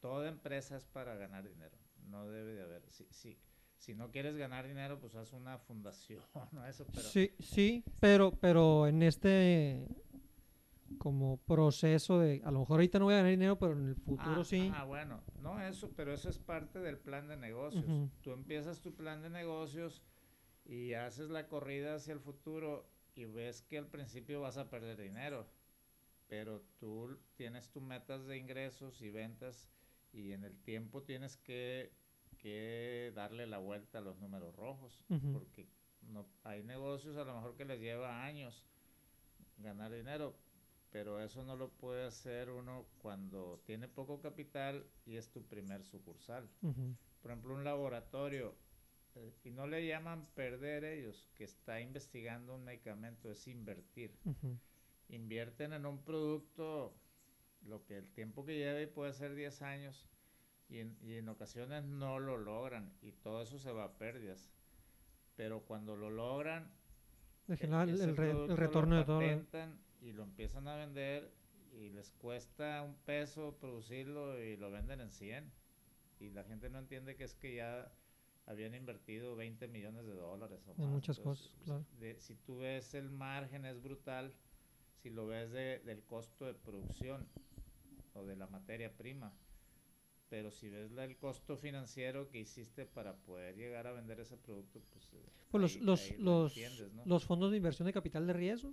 toda 0.00 0.28
empresa 0.28 0.76
es 0.76 0.86
para 0.86 1.16
ganar 1.16 1.48
dinero. 1.48 1.76
No 2.08 2.26
debe 2.28 2.54
de 2.54 2.62
haber. 2.62 2.82
Si, 2.90 3.06
si, 3.10 3.38
si 3.76 3.94
no 3.94 4.10
quieres 4.10 4.36
ganar 4.36 4.66
dinero, 4.66 5.00
pues 5.00 5.14
haz 5.14 5.32
una 5.32 5.58
fundación, 5.58 6.22
¿no? 6.52 6.66
Eso, 6.66 6.86
pero... 6.86 7.08
Sí, 7.08 7.32
sí, 7.40 7.84
pero, 8.00 8.32
pero 8.32 8.86
en 8.86 9.02
este 9.02 9.88
como 10.98 11.38
proceso 11.38 12.20
de, 12.20 12.40
a 12.44 12.52
lo 12.52 12.60
mejor 12.60 12.74
ahorita 12.76 12.98
no 13.00 13.06
voy 13.06 13.14
a 13.14 13.18
ganar 13.18 13.32
dinero, 13.32 13.58
pero 13.58 13.72
en 13.72 13.88
el 13.88 13.96
futuro 13.96 14.42
ah, 14.42 14.44
sí. 14.44 14.70
Ah, 14.72 14.84
bueno, 14.84 15.22
no 15.40 15.60
eso, 15.60 15.90
pero 15.96 16.12
eso 16.12 16.28
es 16.28 16.38
parte 16.38 16.78
del 16.78 16.98
plan 16.98 17.26
de 17.26 17.36
negocios. 17.36 17.84
Tú 18.22 18.30
empiezas 18.30 18.80
tu 18.80 18.94
plan 18.94 19.20
de 19.20 19.30
negocios 19.30 20.04
y 20.64 20.92
haces 20.92 21.30
la 21.30 21.48
corrida 21.48 21.96
hacia 21.96 22.14
el 22.14 22.20
futuro 22.20 22.88
y 23.14 23.24
ves 23.24 23.62
que 23.62 23.78
al 23.78 23.86
principio 23.86 24.40
vas 24.40 24.56
a 24.56 24.70
perder 24.70 25.00
dinero, 25.00 25.46
pero 26.28 26.62
tú 26.78 27.18
tienes 27.36 27.70
tus 27.70 27.82
metas 27.82 28.26
de 28.26 28.38
ingresos 28.38 29.00
y 29.02 29.10
ventas 29.10 29.68
y 30.12 30.32
en 30.32 30.44
el 30.44 30.56
tiempo 30.62 31.02
tienes 31.02 31.36
que, 31.36 31.92
que 32.38 33.12
darle 33.14 33.46
la 33.46 33.58
vuelta 33.58 33.98
a 33.98 34.02
los 34.02 34.18
números 34.18 34.54
rojos, 34.54 35.04
porque 35.32 35.68
no, 36.02 36.26
hay 36.44 36.62
negocios 36.62 37.16
a 37.16 37.24
lo 37.24 37.34
mejor 37.34 37.56
que 37.56 37.64
les 37.64 37.80
lleva 37.80 38.24
años 38.24 38.64
ganar 39.58 39.92
dinero, 39.92 40.36
pero 40.90 41.20
eso 41.20 41.44
no 41.44 41.56
lo 41.56 41.70
puede 41.70 42.06
hacer 42.06 42.50
uno 42.50 42.86
cuando 42.98 43.60
tiene 43.66 43.88
poco 43.88 44.20
capital 44.20 44.86
y 45.06 45.16
es 45.16 45.30
tu 45.30 45.42
primer 45.42 45.84
sucursal. 45.84 46.48
Por 47.20 47.30
ejemplo, 47.30 47.54
un 47.54 47.64
laboratorio, 47.64 48.54
eh, 49.14 49.32
y 49.44 49.50
no 49.50 49.66
le 49.66 49.86
llaman 49.86 50.26
perder 50.34 50.84
ellos, 50.84 51.28
que 51.34 51.44
está 51.44 51.80
investigando 51.80 52.54
un 52.54 52.64
medicamento, 52.64 53.30
es 53.30 53.46
invertir. 53.48 54.16
Invierten 55.14 55.72
en 55.72 55.86
un 55.86 55.98
producto 56.02 56.94
lo 57.62 57.84
que 57.84 57.96
el 57.96 58.10
tiempo 58.10 58.44
que 58.44 58.56
lleve 58.56 58.86
puede 58.86 59.12
ser 59.12 59.34
10 59.34 59.62
años 59.62 60.08
y 60.68 60.78
en, 60.78 60.96
y 61.02 61.14
en 61.14 61.28
ocasiones 61.28 61.84
no 61.84 62.18
lo 62.18 62.36
logran 62.36 62.92
y 63.00 63.12
todo 63.12 63.42
eso 63.42 63.58
se 63.58 63.72
va 63.72 63.84
a 63.84 63.92
pérdidas. 63.98 64.50
Pero 65.36 65.62
cuando 65.62 65.96
lo 65.96 66.10
logran, 66.10 66.70
el, 67.48 67.60
el, 67.62 68.56
retorno 68.56 68.96
de 68.96 69.04
todo 69.04 69.22
y 70.00 70.12
lo 70.12 70.22
empiezan 70.22 70.68
a 70.68 70.76
vender 70.76 71.32
y 71.72 71.90
les 71.90 72.10
cuesta 72.10 72.82
un 72.82 72.94
peso 73.04 73.56
producirlo 73.58 74.40
y 74.42 74.56
lo 74.56 74.70
venden 74.70 75.00
en 75.00 75.10
100. 75.10 75.50
Y 76.20 76.30
la 76.30 76.44
gente 76.44 76.70
no 76.70 76.78
entiende 76.78 77.16
que 77.16 77.24
es 77.24 77.34
que 77.34 77.56
ya 77.56 77.90
habían 78.46 78.74
invertido 78.74 79.34
20 79.36 79.68
millones 79.68 80.06
de 80.06 80.14
dólares 80.14 80.60
o 80.68 80.82
En 80.82 80.90
muchas 80.90 81.18
cosas, 81.18 81.50
claro. 81.64 81.84
si 82.18 82.36
tú 82.36 82.58
ves 82.58 82.94
el 82.94 83.10
margen 83.10 83.64
es 83.64 83.82
brutal, 83.82 84.34
si 85.04 85.10
lo 85.10 85.26
ves 85.26 85.52
del 85.52 86.02
costo 86.04 86.46
de 86.46 86.54
producción 86.54 87.28
o 88.14 88.24
de 88.24 88.36
la 88.36 88.46
materia 88.46 88.90
prima. 88.90 89.34
Pero 90.30 90.50
si 90.50 90.70
ves 90.70 90.90
el 90.96 91.16
costo 91.18 91.58
financiero 91.58 92.30
que 92.30 92.40
hiciste 92.40 92.86
para 92.86 93.14
poder 93.14 93.54
llegar 93.54 93.86
a 93.86 93.92
vender 93.92 94.20
ese 94.20 94.38
producto, 94.38 94.80
pues... 94.90 95.12
Eh, 95.12 95.28
pues 95.50 95.60
los, 95.60 95.76
los, 95.82 96.18
los, 96.18 96.56
los 97.04 97.24
fondos 97.26 97.50
de 97.50 97.58
inversión 97.58 97.84
de 97.84 97.92
capital 97.92 98.26
de 98.26 98.32
riesgo 98.32 98.72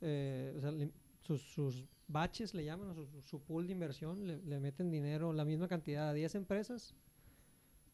eh, 0.00 0.54
o 0.56 0.60
sea, 0.62 0.72
sus, 1.20 1.42
sus, 1.42 1.84
baches 2.08 2.54
le 2.54 2.64
llaman, 2.64 2.94
su, 2.94 3.20
su 3.20 3.42
pool 3.42 3.66
de 3.66 3.74
inversión, 3.74 4.26
le, 4.26 4.38
le, 4.38 4.60
meten 4.60 4.90
dinero, 4.90 5.34
la 5.34 5.44
misma 5.44 5.68
cantidad 5.68 6.08
a 6.08 6.14
10 6.14 6.36
empresas, 6.36 6.96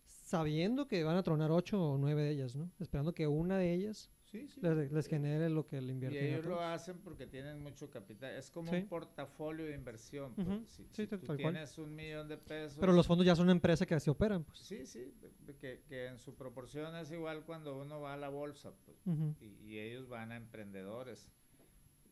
sabiendo 0.05 0.87
que 0.87 1.03
van 1.03 1.17
a 1.17 1.25
tronar 1.25 1.51
8 1.51 1.83
o 1.83 1.99
9 1.99 2.23
de 2.23 2.31
ellas, 2.31 2.55
¿no? 2.55 2.71
Esperando 2.79 3.13
que 3.13 3.27
una 3.27 3.59
de 3.59 3.75
ellas 3.75 4.09
Les, 4.61 4.93
les, 4.93 5.07
genere 5.07 5.49
lo 5.49 5.67
que 5.67 5.81
le 5.81 5.93
invierten. 5.93 6.25
Y 6.25 6.29
ellos 6.29 6.45
lo 6.47 6.61
hacen 6.61 6.99
porque 6.99 7.27
tienen 7.27 7.63
mucho 7.63 7.91
capital. 7.91 8.35
Es 8.35 8.51
como 8.51 8.73
un 8.73 8.87
portafolio 8.87 9.67
de 9.67 9.75
inversión. 9.75 10.35
Si, 10.67 10.87
si 10.93 11.07
tú 11.07 11.37
tienes 11.37 11.79
un 11.79 11.95
millón 11.95 12.29
de 12.29 12.37
pesos. 12.37 12.79
Pero 12.79 12.93
los 12.93 13.07
fondos 13.07 13.27
ya 13.27 13.37
son 13.37 13.51
empresas 13.51 13.87
que 13.87 13.99
se 14.01 14.11
operan. 14.11 14.45
Pues. 14.45 14.59
Sí, 14.59 14.87
sí, 14.87 15.15
que, 15.61 15.83
que, 15.89 16.07
en 16.07 16.19
su 16.19 16.35
proporción 16.35 16.95
es 16.97 17.11
igual 17.11 17.45
cuando 17.45 17.79
uno 17.81 18.01
va 18.01 18.15
a 18.15 18.17
la 18.17 18.29
bolsa. 18.29 18.73
Pues, 18.85 18.97
y, 19.41 19.47
y, 19.65 19.79
ellos 19.79 20.09
van 20.09 20.33
a 20.33 20.37
emprendedores. 20.37 21.31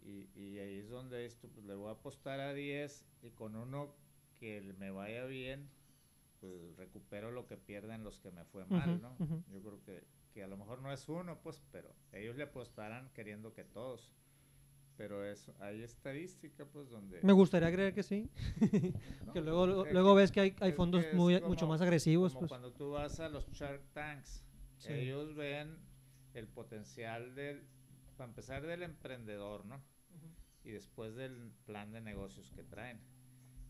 Y, 0.04 0.58
ahí 0.58 0.78
es 0.78 0.90
donde 0.90 1.24
esto, 1.24 1.48
pues 1.48 1.64
le 1.64 1.74
voy 1.74 1.88
a 1.88 1.92
apostar 1.92 2.38
a 2.40 2.52
10 2.52 3.06
y 3.22 3.30
con 3.30 3.56
uno 3.56 3.94
que 4.38 4.74
me 4.78 4.90
vaya 4.90 5.24
bien, 5.24 5.70
pues 6.40 6.76
recupero 6.76 7.30
lo 7.30 7.46
que 7.46 7.56
pierden 7.56 8.04
los 8.04 8.18
que 8.18 8.30
me 8.30 8.44
fue 8.44 8.66
mal, 8.66 9.00
¿no? 9.00 9.16
Yo 9.50 9.62
creo 9.62 9.82
que, 9.82 10.04
que 10.34 10.42
a 10.42 10.46
lo 10.46 10.58
mejor 10.58 10.82
no 10.82 10.92
es 10.92 11.08
uno, 11.08 11.40
pues, 11.40 11.62
pero 11.72 11.94
ellos 12.12 12.36
le 12.36 12.42
apostarán 12.42 13.08
queriendo 13.14 13.54
que 13.54 13.64
todos. 13.64 14.12
Pero 14.96 15.24
eso, 15.24 15.54
hay 15.58 15.82
estadística, 15.82 16.66
pues, 16.66 16.90
donde... 16.90 17.20
Me 17.22 17.32
gustaría 17.32 17.72
creer 17.72 17.94
que 17.94 18.02
sí. 18.02 18.30
que 19.32 19.40
luego, 19.40 19.66
luego, 19.66 20.14
ves 20.14 20.30
que 20.30 20.40
hay, 20.40 20.56
hay 20.60 20.72
fondos 20.72 21.04
muy, 21.14 21.40
mucho 21.40 21.66
más 21.66 21.80
agresivos. 21.80 22.32
Como 22.32 22.40
pues. 22.40 22.48
cuando 22.50 22.72
tú 22.72 22.90
vas 22.90 23.18
a 23.18 23.28
los 23.28 23.48
Shark 23.50 23.82
Tanks, 23.92 24.44
ellos 24.86 25.34
ven 25.34 25.78
el 26.34 26.46
potencial 26.46 27.34
del, 27.34 27.66
para 28.16 28.28
empezar, 28.28 28.66
del 28.66 28.82
emprendedor, 28.82 29.64
¿no? 29.64 29.80
y 30.64 30.70
después 30.70 31.14
del 31.14 31.52
plan 31.66 31.92
de 31.92 32.00
negocios 32.00 32.50
que 32.50 32.64
traen. 32.64 32.98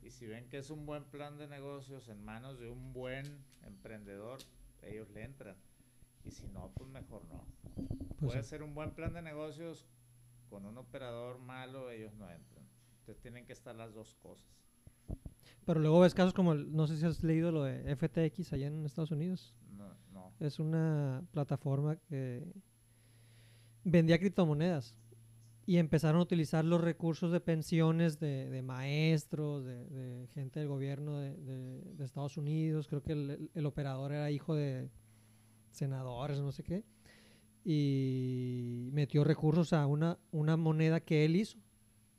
Y 0.01 0.11
si 0.11 0.27
ven 0.27 0.49
que 0.49 0.59
es 0.59 0.71
un 0.71 0.87
buen 0.87 1.05
plan 1.05 1.37
de 1.39 1.49
negocios 1.49 2.09
en 2.09 2.25
manos 2.25 2.59
de 2.59 2.71
un 2.71 2.93
buen 2.93 3.45
emprendedor, 3.63 4.39
ellos 4.83 5.11
le 5.11 5.25
entran. 5.25 5.57
Y 6.25 6.31
si 6.31 6.47
no, 6.49 6.71
pues 6.75 6.89
mejor 6.91 7.25
no. 7.27 7.45
Pues 7.75 8.33
Puede 8.33 8.43
ser 8.45 8.63
un 8.63 8.75
buen 8.75 8.93
plan 8.93 9.13
de 9.13 9.23
negocios 9.23 9.87
con 10.49 10.65
un 10.67 10.79
operador 10.79 11.39
malo, 11.39 11.91
ellos 11.91 12.15
no 12.15 12.31
entran. 12.31 12.65
Entonces 13.01 13.21
tienen 13.21 13.45
que 13.47 13.53
estar 13.53 13.75
las 13.75 13.93
dos 13.93 14.15
cosas. 14.23 14.47
Pero 15.67 15.81
luego 15.81 16.01
ves 16.01 16.15
casos 16.15 16.33
como, 16.35 16.55
no 16.55 16.87
sé 16.87 16.97
si 16.97 17.05
has 17.07 17.23
leído 17.23 17.51
lo 17.53 17.65
de 17.65 17.95
FTX 17.97 18.53
allá 18.53 18.67
en 18.69 18.85
Estados 18.87 19.11
Unidos. 19.11 19.55
No, 19.77 19.95
no. 20.13 20.33
Es 20.41 20.59
una 20.59 21.23
plataforma 21.33 21.97
que 21.97 22.45
vendía 23.85 24.19
criptomonedas 24.19 24.95
y 25.67 25.79
empezaron 25.79 26.21
a 26.21 26.23
utilizar 26.25 26.65
los 26.65 26.81
recursos 26.81 27.33
de 27.33 27.41
pensiones 27.41 28.19
de, 28.21 28.49
de 28.51 28.63
maestros, 28.63 29.65
de, 29.65 29.87
de 29.87 30.27
gente 30.29 30.61
del 30.61 30.69
gobierno 30.69 31.19
de, 31.19 31.35
de- 31.37 31.81
de 31.95 32.05
Estados 32.05 32.37
Unidos. 32.37 32.87
Creo 32.89 33.03
que 33.03 33.13
el, 33.13 33.51
el 33.55 33.67
operador 33.67 34.13
era 34.13 34.31
hijo 34.31 34.55
de 34.55 34.91
senadores, 35.75 36.41
no 36.41 36.53
sé 36.53 36.63
qué. 36.63 36.85
Y 37.65 38.91
metió 38.93 39.25
recursos 39.25 39.73
a 39.73 39.87
una, 39.87 40.19
una 40.33 40.57
moneda 40.57 41.01
que 41.01 41.25
él 41.25 41.37
hizo, 41.37 41.59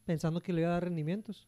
pensando 0.05 0.41
que 0.41 0.53
le 0.53 0.61
iba 0.61 0.69
a 0.69 0.73
dar 0.73 0.85
rendimientos. 0.85 1.47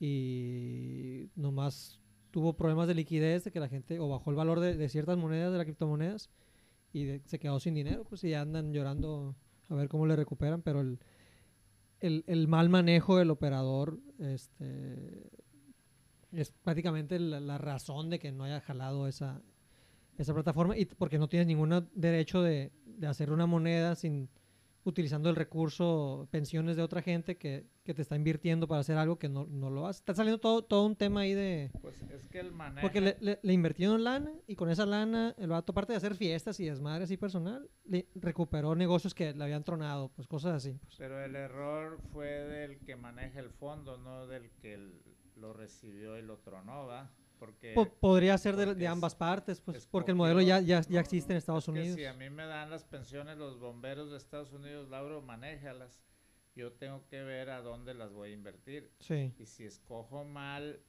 Y 0.00 1.30
nomás 1.34 2.00
tuvo 2.30 2.54
problemas 2.56 2.86
de 2.88 2.94
liquidez, 2.94 3.44
de 3.44 3.50
que 3.50 3.60
la 3.60 3.68
gente, 3.68 3.98
o 3.98 4.08
bajó 4.08 4.30
el 4.30 4.36
valor 4.36 4.60
de, 4.60 4.88
ciertas 4.88 5.16
monedas, 5.16 5.50
de 5.52 5.58
las 5.58 5.64
criptomonedas, 5.66 6.30
y 6.92 7.04
de- 7.04 7.22
se 7.26 7.38
quedó 7.38 7.58
sin 7.60 7.74
dinero, 7.74 8.04
pues 8.04 8.22
y 8.24 8.34
andan 8.34 8.72
llorando 8.72 9.34
a 9.68 9.74
ver 9.74 9.88
cómo 9.88 10.06
le 10.06 10.16
recuperan, 10.16 10.62
pero 10.62 10.80
el, 10.80 10.98
el, 12.00 12.24
el 12.26 12.48
mal 12.48 12.68
manejo 12.68 13.18
del 13.18 13.30
operador 13.30 13.98
este, 14.18 15.30
es 16.32 16.50
prácticamente 16.50 17.18
la, 17.18 17.40
la 17.40 17.58
razón 17.58 18.08
de 18.10 18.18
que 18.18 18.32
no 18.32 18.44
haya 18.44 18.60
jalado 18.60 19.08
esa, 19.08 19.42
esa 20.18 20.34
plataforma 20.34 20.76
y 20.76 20.84
porque 20.84 21.18
no 21.18 21.28
tienes 21.28 21.46
ningún 21.46 21.88
derecho 21.94 22.42
de, 22.42 22.72
de 22.84 23.06
hacer 23.06 23.30
una 23.32 23.46
moneda 23.46 23.94
sin 23.94 24.28
utilizando 24.84 25.28
el 25.28 25.36
recurso 25.36 26.28
pensiones 26.30 26.76
de 26.76 26.82
otra 26.82 27.02
gente 27.02 27.36
que, 27.36 27.66
que 27.84 27.92
te 27.92 28.00
está 28.00 28.16
invirtiendo 28.16 28.66
para 28.66 28.80
hacer 28.80 28.96
algo 28.96 29.18
que 29.18 29.28
no, 29.28 29.44
no 29.46 29.68
lo 29.68 29.86
hace. 29.86 29.98
Está 29.98 30.14
saliendo 30.14 30.38
todo, 30.40 30.62
todo 30.62 30.86
un 30.86 30.96
tema 30.96 31.20
ahí 31.20 31.34
de... 31.34 31.70
Pues 31.82 32.00
es 32.10 32.26
que 32.28 32.40
el 32.40 32.52
manejo... 32.52 32.86
Porque 32.86 33.02
le, 33.02 33.16
le, 33.20 33.38
le 33.42 33.52
invirtieron 33.52 34.02
lana 34.02 34.32
y 34.46 34.54
con 34.56 34.70
esa 34.70 34.86
lana 34.86 35.34
el 35.36 35.50
vato, 35.50 35.72
aparte 35.72 35.92
de 35.92 35.98
hacer 35.98 36.14
fiestas 36.14 36.58
y 36.60 36.64
desmadres 36.64 37.04
así 37.04 37.18
personal, 37.18 37.68
le 37.84 38.06
recuperó 38.14 38.74
negocios 38.74 39.14
que 39.14 39.34
le 39.34 39.44
habían 39.44 39.62
tronado, 39.62 40.10
pues 40.16 40.26
cosas 40.26 40.54
así. 40.54 40.78
Pues. 40.82 40.94
Pero 40.96 41.22
el 41.22 41.36
error 41.36 41.98
fue 42.10 42.26
del 42.28 42.78
que 42.78 42.96
maneja 42.96 43.40
el 43.40 43.50
fondo, 43.50 43.98
no 43.98 44.26
del 44.26 44.50
que 44.62 44.72
el- 44.74 45.02
lo 45.36 45.52
recibió 45.52 46.18
y 46.18 46.22
lo 46.22 46.38
tronó, 46.38 46.86
¿va? 46.86 47.12
Porque... 47.38 47.72
Po- 47.74 47.88
podría 47.88 48.36
ser 48.38 48.56
de, 48.56 48.74
de 48.74 48.84
es- 48.84 48.90
ambas 48.90 49.14
partes, 49.14 49.60
pues, 49.60 49.86
porque 49.86 50.10
el 50.12 50.16
modelo 50.16 50.40
ya, 50.40 50.60
ya, 50.60 50.80
ya 50.82 50.88
No, 50.90 50.98
existe 51.00 51.32
en 51.32 51.36
no, 51.36 51.38
Estados 51.38 51.64
es 51.64 51.68
Unidos. 51.68 51.96
si 51.96 52.04
a 52.04 52.12
mí 52.14 52.28
me 52.30 52.44
dan 52.46 52.70
las 52.70 52.84
pensiones 52.84 53.36
los 53.38 53.58
bomberos 53.58 54.10
de 54.10 54.16
Estados 54.16 54.52
Unidos, 54.52 54.88
Lauro, 54.88 55.22
manéjalas. 55.22 56.00
Yo 56.54 56.72
tengo 56.72 57.06
que 57.06 57.22
ver 57.22 57.50
a 57.50 57.60
dónde 57.62 57.94
las 57.94 58.12
voy 58.12 58.30
a 58.30 58.32
invertir. 58.32 58.90
Sí. 58.98 59.32
Y 59.38 59.46
si 59.46 59.64
escojo 59.64 60.24
mal 60.24 60.80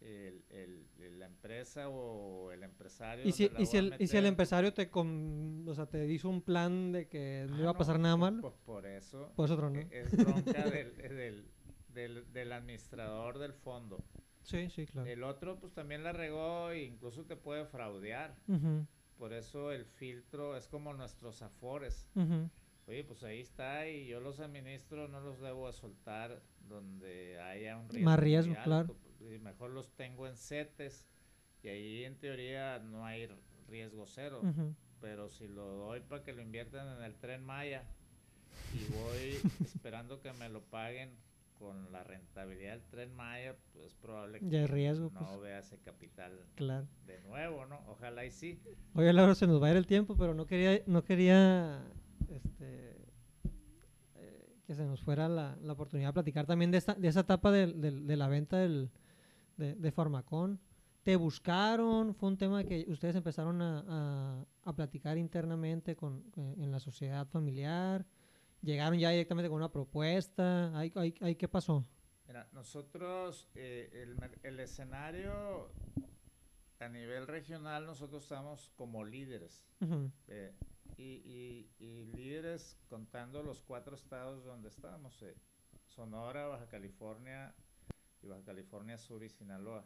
el- 0.00 0.44
el- 0.48 1.18
la 1.18 1.26
empresa 1.26 1.88
o 1.88 2.52
el 2.52 2.62
empresario... 2.62 3.26
Y 3.26 3.32
si, 3.32 3.50
y, 3.58 3.66
si 3.66 3.76
el, 3.76 3.94
y 3.98 4.06
si 4.06 4.16
el 4.16 4.24
empresario 4.26 4.72
te, 4.72 4.88
con, 4.88 5.66
o 5.68 5.74
sea, 5.74 5.86
te 5.86 6.06
hizo 6.06 6.28
un 6.28 6.40
plan 6.42 6.92
de 6.92 7.08
que 7.08 7.46
no 7.50 7.56
ah, 7.56 7.60
iba 7.60 7.70
a 7.72 7.76
pasar 7.76 7.96
no, 7.98 8.04
nada 8.04 8.16
pues- 8.16 8.32
mal, 8.32 8.40
Pues 8.40 8.54
por 8.64 8.86
eso 8.86 9.32
pues 9.36 9.50
otro 9.50 9.68
no. 9.68 9.78
e- 9.80 9.88
es 9.90 10.16
bronca 10.16 10.64
del, 10.70 10.96
del, 10.96 11.44
del- 11.88 12.32
del 12.32 12.52
administrador 12.52 13.38
del 13.38 13.52
fondo. 13.52 13.98
Sí, 14.50 14.68
sí, 14.70 14.86
claro. 14.86 15.08
El 15.08 15.22
otro 15.22 15.58
pues 15.58 15.72
también 15.72 16.02
la 16.02 16.12
regó 16.12 16.70
e 16.70 16.82
incluso 16.82 17.24
te 17.24 17.36
puede 17.36 17.64
fraudear. 17.66 18.36
Por 19.16 19.32
eso 19.32 19.70
el 19.70 19.84
filtro 19.84 20.56
es 20.56 20.66
como 20.66 20.92
nuestros 20.94 21.42
afores. 21.42 22.06
Oye, 22.86 23.04
pues 23.04 23.22
ahí 23.22 23.40
está 23.40 23.86
y 23.88 24.06
yo 24.06 24.18
los 24.18 24.40
administro, 24.40 25.06
no 25.06 25.20
los 25.20 25.40
debo 25.40 25.68
de 25.68 25.72
soltar 25.72 26.42
donde 26.68 27.40
haya 27.40 27.76
un 27.76 27.88
riesgo. 27.88 28.10
Más 28.10 28.18
riesgo, 28.18 28.52
alto, 28.52 28.64
claro. 28.64 28.96
pues, 29.18 29.32
y 29.32 29.38
mejor 29.38 29.70
los 29.70 29.92
tengo 29.92 30.26
en 30.26 30.36
CETES 30.36 31.06
y 31.62 31.68
ahí 31.68 32.04
en 32.04 32.16
teoría 32.18 32.78
no 32.80 33.04
hay 33.04 33.28
riesgo 33.68 34.06
cero. 34.06 34.42
Pero 35.00 35.28
si 35.28 35.46
lo 35.46 35.66
doy 35.66 36.00
para 36.00 36.24
que 36.24 36.32
lo 36.32 36.42
inviertan 36.42 36.98
en 36.98 37.04
el 37.04 37.14
tren 37.14 37.44
Maya 37.44 37.84
y 38.74 38.92
voy 38.92 39.40
esperando 39.64 40.20
que 40.20 40.32
me 40.32 40.48
lo 40.48 40.62
paguen 40.62 41.16
con 41.60 41.92
la 41.92 42.02
rentabilidad 42.02 42.72
del 42.72 42.82
tren 42.86 43.14
Maya, 43.14 43.54
pues 43.72 43.84
es 43.84 43.94
probable 43.94 44.40
que 44.40 44.48
Ya 44.48 44.60
hay 44.60 44.66
riesgo, 44.66 45.10
no 45.12 45.20
pues. 45.20 45.40
vea 45.42 45.58
ese 45.60 45.78
capital 45.78 46.32
Claro. 46.56 46.88
de 47.06 47.20
nuevo, 47.20 47.66
¿no? 47.66 47.78
Ojalá 47.86 48.24
y 48.24 48.30
sí. 48.30 48.58
Oye, 48.94 49.12
Laura, 49.12 49.34
se 49.34 49.46
nos 49.46 49.62
va 49.62 49.66
a 49.68 49.70
ir 49.72 49.76
el 49.76 49.86
tiempo, 49.86 50.16
pero 50.16 50.32
no 50.34 50.46
quería, 50.46 50.82
no 50.86 51.04
quería 51.04 51.84
este, 52.28 52.96
eh, 54.14 54.56
que 54.66 54.74
se 54.74 54.84
nos 54.86 55.02
fuera 55.02 55.28
la, 55.28 55.56
la 55.62 55.72
oportunidad 55.74 56.08
de 56.08 56.14
platicar 56.14 56.46
también 56.46 56.70
de, 56.70 56.78
esta, 56.78 56.94
de 56.94 57.08
esa 57.08 57.20
etapa 57.20 57.50
del- 57.52 57.80
del- 57.80 58.06
de, 58.06 58.16
la 58.16 58.28
venta 58.28 58.56
del, 58.56 58.90
de, 59.56 59.74
de 59.74 59.92
Farmacón. 59.92 60.58
¿Te 61.02 61.16
buscaron? 61.16 62.14
¿Fue 62.14 62.28
un 62.28 62.36
tema 62.38 62.64
que 62.64 62.84
ustedes 62.88 63.16
empezaron 63.16 63.60
a, 63.62 63.84
a- 63.86 64.46
a 64.64 64.72
platicar 64.74 65.18
internamente 65.18 65.94
con, 65.96 66.24
eh, 66.36 66.54
en 66.58 66.70
la 66.72 66.80
sociedad 66.80 67.26
familiar? 67.26 68.06
¿Llegaron 68.62 68.98
ya 68.98 69.10
directamente 69.10 69.48
con 69.48 69.56
una 69.56 69.72
propuesta? 69.72 70.76
¿Ahí, 70.78 70.92
ahí- 70.96 71.14
ahí 71.20 71.34
qué 71.36 71.48
pasó? 71.48 71.84
Mira, 72.26 72.48
nosotros, 72.52 73.48
eh, 73.54 73.90
el, 73.92 74.16
el 74.42 74.60
escenario 74.60 75.72
a 76.78 76.88
nivel 76.88 77.26
regional, 77.26 77.86
nosotros 77.86 78.22
estamos 78.22 78.70
como 78.76 79.04
líderes. 79.04 79.64
Ujú, 79.80 80.10
eh, 80.28 80.52
y, 80.96 81.02
y- 81.02 81.70
y 81.78 82.04
líderes 82.14 82.76
contando 82.88 83.42
los 83.42 83.62
cuatro 83.62 83.94
estados 83.96 84.44
donde 84.44 84.68
estamos, 84.68 85.20
eh, 85.22 85.34
Sonora, 85.86 86.46
Baja 86.46 86.68
California 86.68 87.54
y 88.22 88.26
Baja 88.26 88.42
California 88.44 88.98
Sur 88.98 89.24
y 89.24 89.30
Sinaloa. 89.30 89.84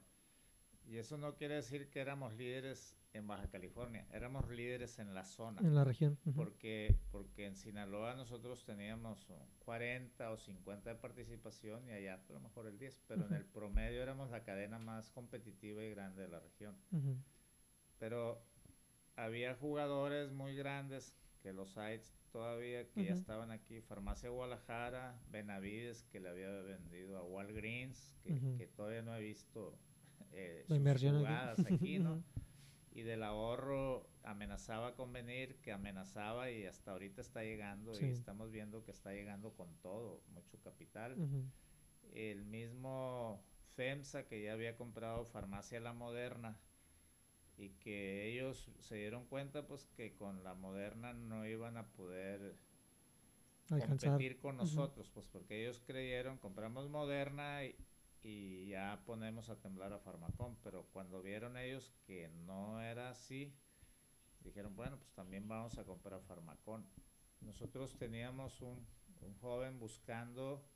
Y 0.87 0.99
eso 0.99 1.17
no 1.17 1.35
quiere 1.37 1.55
decir 1.55 1.89
que 1.89 2.01
éramos 2.01 2.35
líderes 2.35 2.95
en 3.15 3.27
Baja 3.29 3.49
California, 3.49 4.05
éramos 4.13 4.49
líderes 4.51 4.99
en 4.99 5.15
la 5.15 5.25
zona. 5.25 5.61
En 5.61 5.75
la 5.75 5.85
región. 5.85 6.19
ujú. 6.27 6.35
Porque, 6.35 6.97
porque 7.13 7.47
en 7.47 7.57
Sinaloa 7.57 8.15
nosotros 8.15 8.65
teníamos 8.65 9.31
uh, 9.31 9.35
40 9.61 10.31
o 10.33 10.37
50 10.37 10.91
de 10.91 10.97
participación 10.97 11.89
y 11.89 11.93
allá 11.93 12.15
a 12.29 12.33
lo 12.33 12.41
mejor 12.41 12.67
el 12.67 12.77
10, 12.79 13.03
pero 13.07 13.25
Ujú. 13.25 13.35
en 13.35 13.41
el 13.41 13.47
promedio 13.47 14.03
éramos 14.03 14.31
la 14.31 14.43
cadena 14.43 14.79
más 14.79 15.11
competitiva 15.11 15.83
y 15.85 15.91
grande 15.91 16.23
de 16.23 16.29
la 16.29 16.41
región. 16.41 16.77
Ujú, 16.91 17.17
Pero 17.99 18.43
había 19.17 19.55
jugadores 19.55 20.33
muy 20.33 20.57
grandes 20.57 21.17
que 21.41 21.53
los 21.53 21.79
hay 21.79 22.01
todavía 22.33 22.89
que 22.91 23.05
ya 23.05 23.13
estaban 23.13 23.53
aquí. 23.53 23.81
Farmacia 23.81 24.29
Guadalajara, 24.31 25.21
Benavides 25.31 26.03
que 26.11 26.19
le 26.19 26.31
había 26.31 26.49
vendido 26.63 27.17
a 27.19 27.23
Walgreens, 27.23 28.17
que, 28.25 28.41
que 28.59 28.67
todavía 28.67 29.03
no 29.03 29.15
he 29.15 29.21
visto 29.21 29.79
eh, 30.33 30.65
sus 30.67 31.01
jugadas 31.13 31.59
aquí, 31.71 32.01
¿no? 32.01 32.25
Y 32.95 33.03
del 33.03 33.25
ahorro 33.25 34.07
amenazaba 34.23 34.95
con 34.95 35.13
venir, 35.13 35.57
que 35.61 35.73
amenazaba 35.73 36.51
y 36.51 36.65
hasta 36.65 36.93
ahorita 36.93 37.21
está 37.21 37.43
llegando 37.43 37.93
Sí. 37.95 38.07
y 38.07 38.11
estamos 38.11 38.51
viendo 38.53 38.85
que 38.85 38.93
está 38.93 39.13
llegando 39.13 39.53
con 39.55 39.75
todo, 39.83 40.23
mucho 40.29 40.59
capital. 40.63 41.17
El 42.13 42.45
mismo 42.47 43.43
FEMSA 43.75 44.27
que 44.29 44.43
ya 44.43 44.53
había 44.53 44.77
comprado 44.77 45.25
Farmacia 45.25 45.81
La 45.81 45.93
Moderna 45.93 46.57
y 47.57 47.71
que 47.71 48.29
ellos 48.33 48.71
se 48.79 48.95
dieron 48.97 49.27
cuenta 49.27 49.67
pues 49.67 49.87
que 49.97 50.15
con 50.15 50.45
la 50.45 50.55
Moderna 50.55 51.13
no 51.13 51.45
iban 51.47 51.77
a 51.77 51.89
poder 51.89 52.57
Alcanzar. 53.71 54.11
competir 54.11 54.39
con 54.39 54.57
nosotros, 54.57 55.11
pues 55.13 55.27
porque 55.27 55.63
ellos 55.63 55.81
creyeron, 55.85 56.39
compramos 56.39 56.89
Moderna 56.89 57.65
y, 57.65 57.75
y 58.25 58.67
ya 58.69 59.03
ponemos 59.05 59.51
a 59.51 59.61
temblar 59.61 59.93
a 59.93 59.99
Farmacón, 59.99 60.57
pero 60.63 60.87
cuando 60.93 61.23
vieron 61.23 61.57
ellos 61.59 61.93
que 62.07 62.29
no 62.47 62.81
era 62.81 63.11
así, 63.11 63.55
dijeron, 64.41 64.75
bueno, 64.75 64.97
pues 64.99 65.13
también 65.13 65.47
vamos 65.47 65.77
a 65.79 65.85
comprar 65.85 66.21
Farmacón. 66.23 66.87
Nosotros 67.43 67.97
teníamos 67.99 68.63
un, 68.63 68.87
un 69.21 69.35
joven 69.41 69.79
buscando 69.79 70.67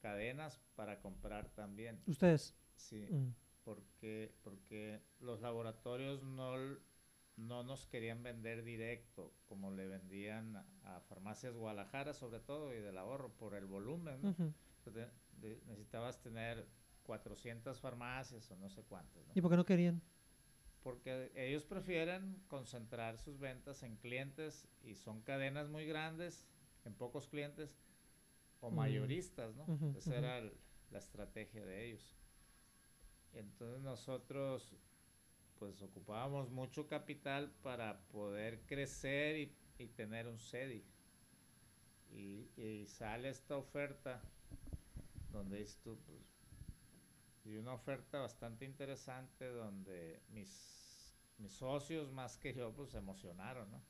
cadenas 0.00 0.60
para 0.76 1.00
comprar 1.00 1.48
también, 1.50 2.02
¿Ustedes? 2.06 2.54
sí, 2.76 3.06
Mm. 3.10 3.34
porque, 3.64 4.32
porque 4.42 5.02
los 5.18 5.40
laboratorios 5.40 6.22
no, 6.22 6.54
no 7.36 7.62
nos 7.64 7.86
querían 7.86 8.22
vender 8.22 8.62
directo, 8.64 9.34
como 9.46 9.72
le 9.72 9.86
vendían 9.88 10.56
a, 10.56 10.66
a 10.96 11.00
farmacias 11.00 11.54
Guadalajara 11.56 12.14
sobre 12.14 12.40
todo 12.40 12.72
y 12.72 12.78
del 12.78 12.96
ahorro 12.96 13.32
por 13.36 13.54
el 13.54 13.66
volumen. 13.66 14.22
¿no? 14.22 14.34
De- 14.92 15.10
de- 15.40 15.60
necesitabas 15.66 16.20
tener 16.20 16.66
400 17.02 17.80
farmacias 17.80 18.50
o 18.50 18.56
no 18.56 18.68
sé 18.68 18.82
cuántas, 18.84 19.26
¿no? 19.26 19.32
¿Y 19.34 19.40
por 19.40 19.50
qué 19.50 19.56
no 19.56 19.64
querían? 19.64 20.02
porque 20.82 21.30
ellos 21.34 21.64
prefieren 21.66 22.42
concentrar 22.48 23.18
sus 23.18 23.38
ventas 23.38 23.82
en 23.82 23.96
clientes 23.96 24.66
y 24.82 24.94
son 24.94 25.20
cadenas 25.20 25.68
muy 25.68 25.84
grandes, 25.84 26.46
en 26.86 26.94
pocos 26.94 27.28
clientes 27.28 27.76
o 28.60 28.70
Mm. 28.70 28.74
mayoristas, 28.76 29.54
¿no? 29.56 29.66
Esa 29.94 30.16
era 30.16 30.38
el- 30.38 30.54
la 30.90 30.98
estrategia 30.98 31.66
de 31.66 31.84
ellos. 31.84 32.16
Entonces 33.34 33.82
nosotros 33.82 34.74
pues 35.58 35.82
ocupábamos 35.82 36.48
mucho 36.50 36.86
capital 36.86 37.52
para 37.62 38.00
poder 38.08 38.62
crecer 38.62 39.36
y, 39.36 39.54
y 39.78 39.88
tener 39.88 40.26
un 40.28 40.38
SEDI. 40.38 40.82
Y, 42.12 42.48
y 42.56 42.86
sale 42.86 43.28
esta 43.28 43.58
oferta 43.58 44.22
donde 45.32 45.64
tú, 45.82 45.98
pues, 46.06 46.18
y 47.44 47.56
una 47.56 47.72
oferta 47.74 48.18
bastante 48.20 48.64
interesante 48.64 49.46
donde 49.46 50.20
mis, 50.28 51.16
mis 51.38 51.52
socios 51.52 52.12
más 52.12 52.36
que 52.36 52.52
yo 52.54 52.72
pues 52.72 52.90
se 52.90 52.98
emocionaron, 52.98 53.70
¿no? 53.70 53.82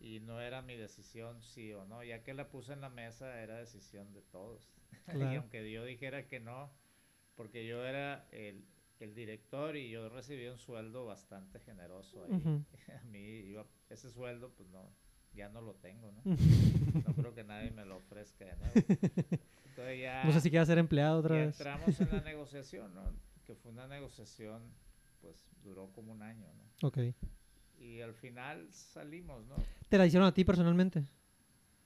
Y 0.00 0.20
no 0.20 0.40
era 0.40 0.62
mi 0.62 0.76
decisión 0.76 1.42
sí 1.42 1.72
o 1.72 1.84
no, 1.84 2.02
ya 2.04 2.22
que 2.22 2.32
la 2.34 2.48
puse 2.48 2.72
en 2.72 2.80
la 2.80 2.88
mesa 2.88 3.40
era 3.42 3.56
decisión 3.58 4.12
de 4.12 4.22
todos. 4.22 4.68
y 5.08 5.12
Claro. 5.12 5.40
aunque 5.40 5.70
yo 5.70 5.84
dijera 5.84 6.26
que 6.28 6.40
no, 6.40 6.70
porque 7.34 7.66
yo 7.66 7.84
era 7.84 8.26
el, 8.30 8.64
el 9.00 9.14
director 9.14 9.76
y 9.76 9.90
yo 9.90 10.08
recibía 10.08 10.50
un 10.52 10.58
sueldo 10.58 11.04
bastante 11.04 11.60
generoso 11.60 12.24
ahí. 12.24 12.64
A 13.00 13.04
mí 13.04 13.54
ese 13.90 14.10
sueldo 14.10 14.50
pues 14.54 14.68
no, 14.70 14.88
ya 15.34 15.48
no 15.50 15.60
lo 15.60 15.74
tengo, 15.74 16.10
¿no? 16.12 16.22
No 16.24 17.14
creo 17.14 17.34
que 17.34 17.44
nadie 17.44 17.70
me 17.70 17.84
lo 17.84 17.96
ofrezca 17.96 18.44
de 18.46 18.56
nuevo. 18.56 18.72
Ya, 20.08 20.24
No 20.24 20.32
sé 20.32 20.40
si 20.40 20.50
quieres 20.50 20.66
ser 20.68 20.78
empleado 20.78 21.18
otra 21.20 21.36
vez. 21.36 21.58
entramos 21.60 22.00
en 22.00 22.10
la 22.10 22.20
negociación, 22.22 22.94
¿no? 22.94 23.02
Que 23.44 23.54
fue 23.54 23.72
una 23.72 23.86
negociación, 23.86 24.62
pues 25.20 25.36
duró 25.62 25.90
como 25.92 26.12
un 26.12 26.22
año, 26.22 26.46
¿no? 26.54 26.88
Ok. 26.88 26.98
Y 27.78 28.00
al 28.00 28.14
final 28.14 28.68
salimos, 28.72 29.44
¿no? 29.46 29.56
¿Te 29.88 29.98
la 29.98 30.06
hicieron 30.06 30.26
a 30.26 30.32
ti 30.34 30.44
personalmente, 30.44 31.04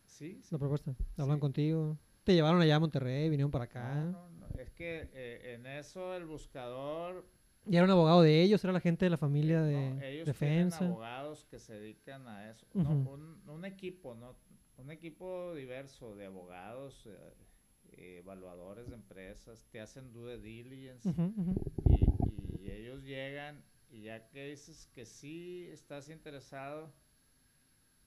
Sí, 0.06 0.40
sí. 0.42 0.48
la 0.52 0.58
propuesta? 0.58 0.94
¿Hablan 1.16 1.38
Sí. 1.38 1.40
contigo? 1.40 1.98
¿Te 2.24 2.34
llevaron 2.34 2.60
allá 2.60 2.76
a 2.76 2.80
Monterrey? 2.80 3.28
¿Vinieron 3.28 3.50
para 3.50 3.64
acá? 3.64 3.94
No, 3.96 4.28
no, 4.30 4.46
no, 4.46 4.46
Es 4.58 4.70
que 4.70 5.10
eh, 5.12 5.54
en 5.54 5.66
eso 5.66 6.14
el 6.14 6.24
buscador, 6.26 7.26
¿Y 7.66 7.76
era 7.76 7.84
un 7.84 7.90
abogado 7.90 8.22
de 8.22 8.42
ellos? 8.42 8.62
¿Era 8.64 8.72
la 8.72 8.80
gente 8.80 9.04
de 9.06 9.10
la 9.10 9.16
familia 9.16 9.60
no, 9.60 9.66
de 9.66 10.12
ellos 10.14 10.26
defensa? 10.26 10.78
tienen 10.78 10.90
abogados 10.92 11.44
que 11.44 11.58
se 11.60 11.74
dedican 11.74 12.26
a 12.28 12.50
eso. 12.50 12.66
No, 12.74 12.90
Ujú. 12.90 13.10
un, 13.10 13.42
un 13.48 13.64
equipo, 13.64 14.14
¿no? 14.14 14.36
Un 14.78 14.90
equipo 14.90 15.54
diverso 15.54 16.14
de 16.16 16.26
abogados, 16.26 17.04
eh, 17.06 17.34
eh, 17.92 18.18
evaluadores 18.18 18.88
de 18.88 18.94
empresas, 18.94 19.66
te 19.70 19.80
hacen 19.80 20.12
due 20.12 20.38
diligence 20.38 21.08
y, 21.88 22.62
y 22.64 22.70
ellos 22.70 23.02
llegan 23.04 23.62
y 23.90 24.02
ya 24.02 24.28
que 24.30 24.46
dices 24.48 24.88
que 24.94 25.04
sí 25.06 25.68
estás 25.70 26.08
interesado, 26.08 26.92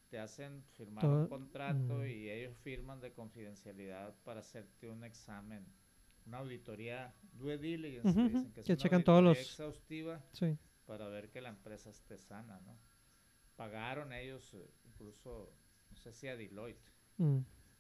te 0.10 0.20
hacen 0.20 0.64
firmar 0.78 1.04
Todo- 1.04 1.24
un 1.24 1.28
contrato 1.30 1.94
mm. 2.00 2.08
y 2.08 2.30
ellos 2.30 2.56
firman 2.58 3.00
de 3.02 3.12
confidencialidad 3.14 4.16
para 4.24 4.40
hacerte 4.40 4.88
un 4.90 5.04
examen, 5.04 5.66
una 6.26 6.40
auditoría 6.40 7.14
due 7.34 7.58
diligence, 7.58 8.08
dicen 8.10 8.52
que 8.54 8.62
es 8.62 8.66
que 8.66 8.74
una 8.74 8.82
checan 8.82 9.04
todos 9.04 9.24
los- 9.24 9.38
exhaustiva 9.38 10.24
Sí. 10.32 10.58
para 10.86 11.08
ver 11.08 11.30
que 11.30 11.42
la 11.42 11.50
empresa 11.50 11.90
esté 11.90 12.18
sana, 12.18 12.60
¿no? 12.62 12.78
Pagaron 13.56 14.12
ellos 14.14 14.54
eh, 14.54 14.70
incluso, 14.86 15.52
no 15.92 15.98
sé 15.98 16.14
si 16.14 16.28
a 16.28 16.36
Deloitte. 16.36 16.92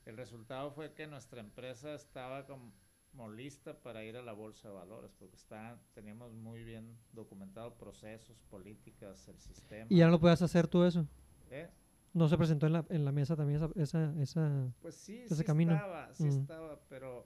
El 0.05 0.17
resultado 0.17 0.71
fue 0.71 0.93
que 0.93 1.07
nuestra 1.07 1.39
empresa 1.39 1.95
estaba 1.95 2.45
como 2.45 3.29
lista 3.29 3.81
para 3.81 4.03
ir 4.03 4.15
a 4.17 4.21
la 4.21 4.33
bolsa 4.33 4.67
de 4.67 4.75
valores 4.75 5.11
porque 5.17 5.35
está, 5.35 5.79
teníamos 5.93 6.31
muy 6.33 6.63
bien 6.63 6.95
documentado 7.11 7.75
procesos, 7.75 8.39
políticas, 8.49 9.27
el 9.27 9.39
sistema. 9.39 9.87
¿Y 9.89 9.97
ya 9.97 10.05
no 10.05 10.11
lo 10.11 10.19
podías 10.19 10.43
hacer 10.43 10.67
tú 10.67 10.83
eso? 10.83 11.07
¿eh? 11.49 11.69
¿No 12.13 12.27
se 12.27 12.37
presentó 12.37 12.67
en 12.67 12.73
la, 12.73 12.85
en 12.89 13.03
la 13.03 13.11
mesa 13.11 13.35
también 13.35 13.61
esa... 13.61 13.71
esa, 13.75 14.21
esa... 14.21 14.73
Pues 14.81 14.95
sí, 14.95 15.21
ese 15.21 15.35
sí 15.35 15.43
camino. 15.43 15.73
estaba, 15.73 16.13
sí 16.13 16.27
estaba, 16.27 16.79
pero, 16.87 17.25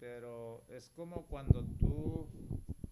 pero 0.00 0.64
es 0.68 0.90
como 0.90 1.26
cuando 1.26 1.64
tú 1.78 2.28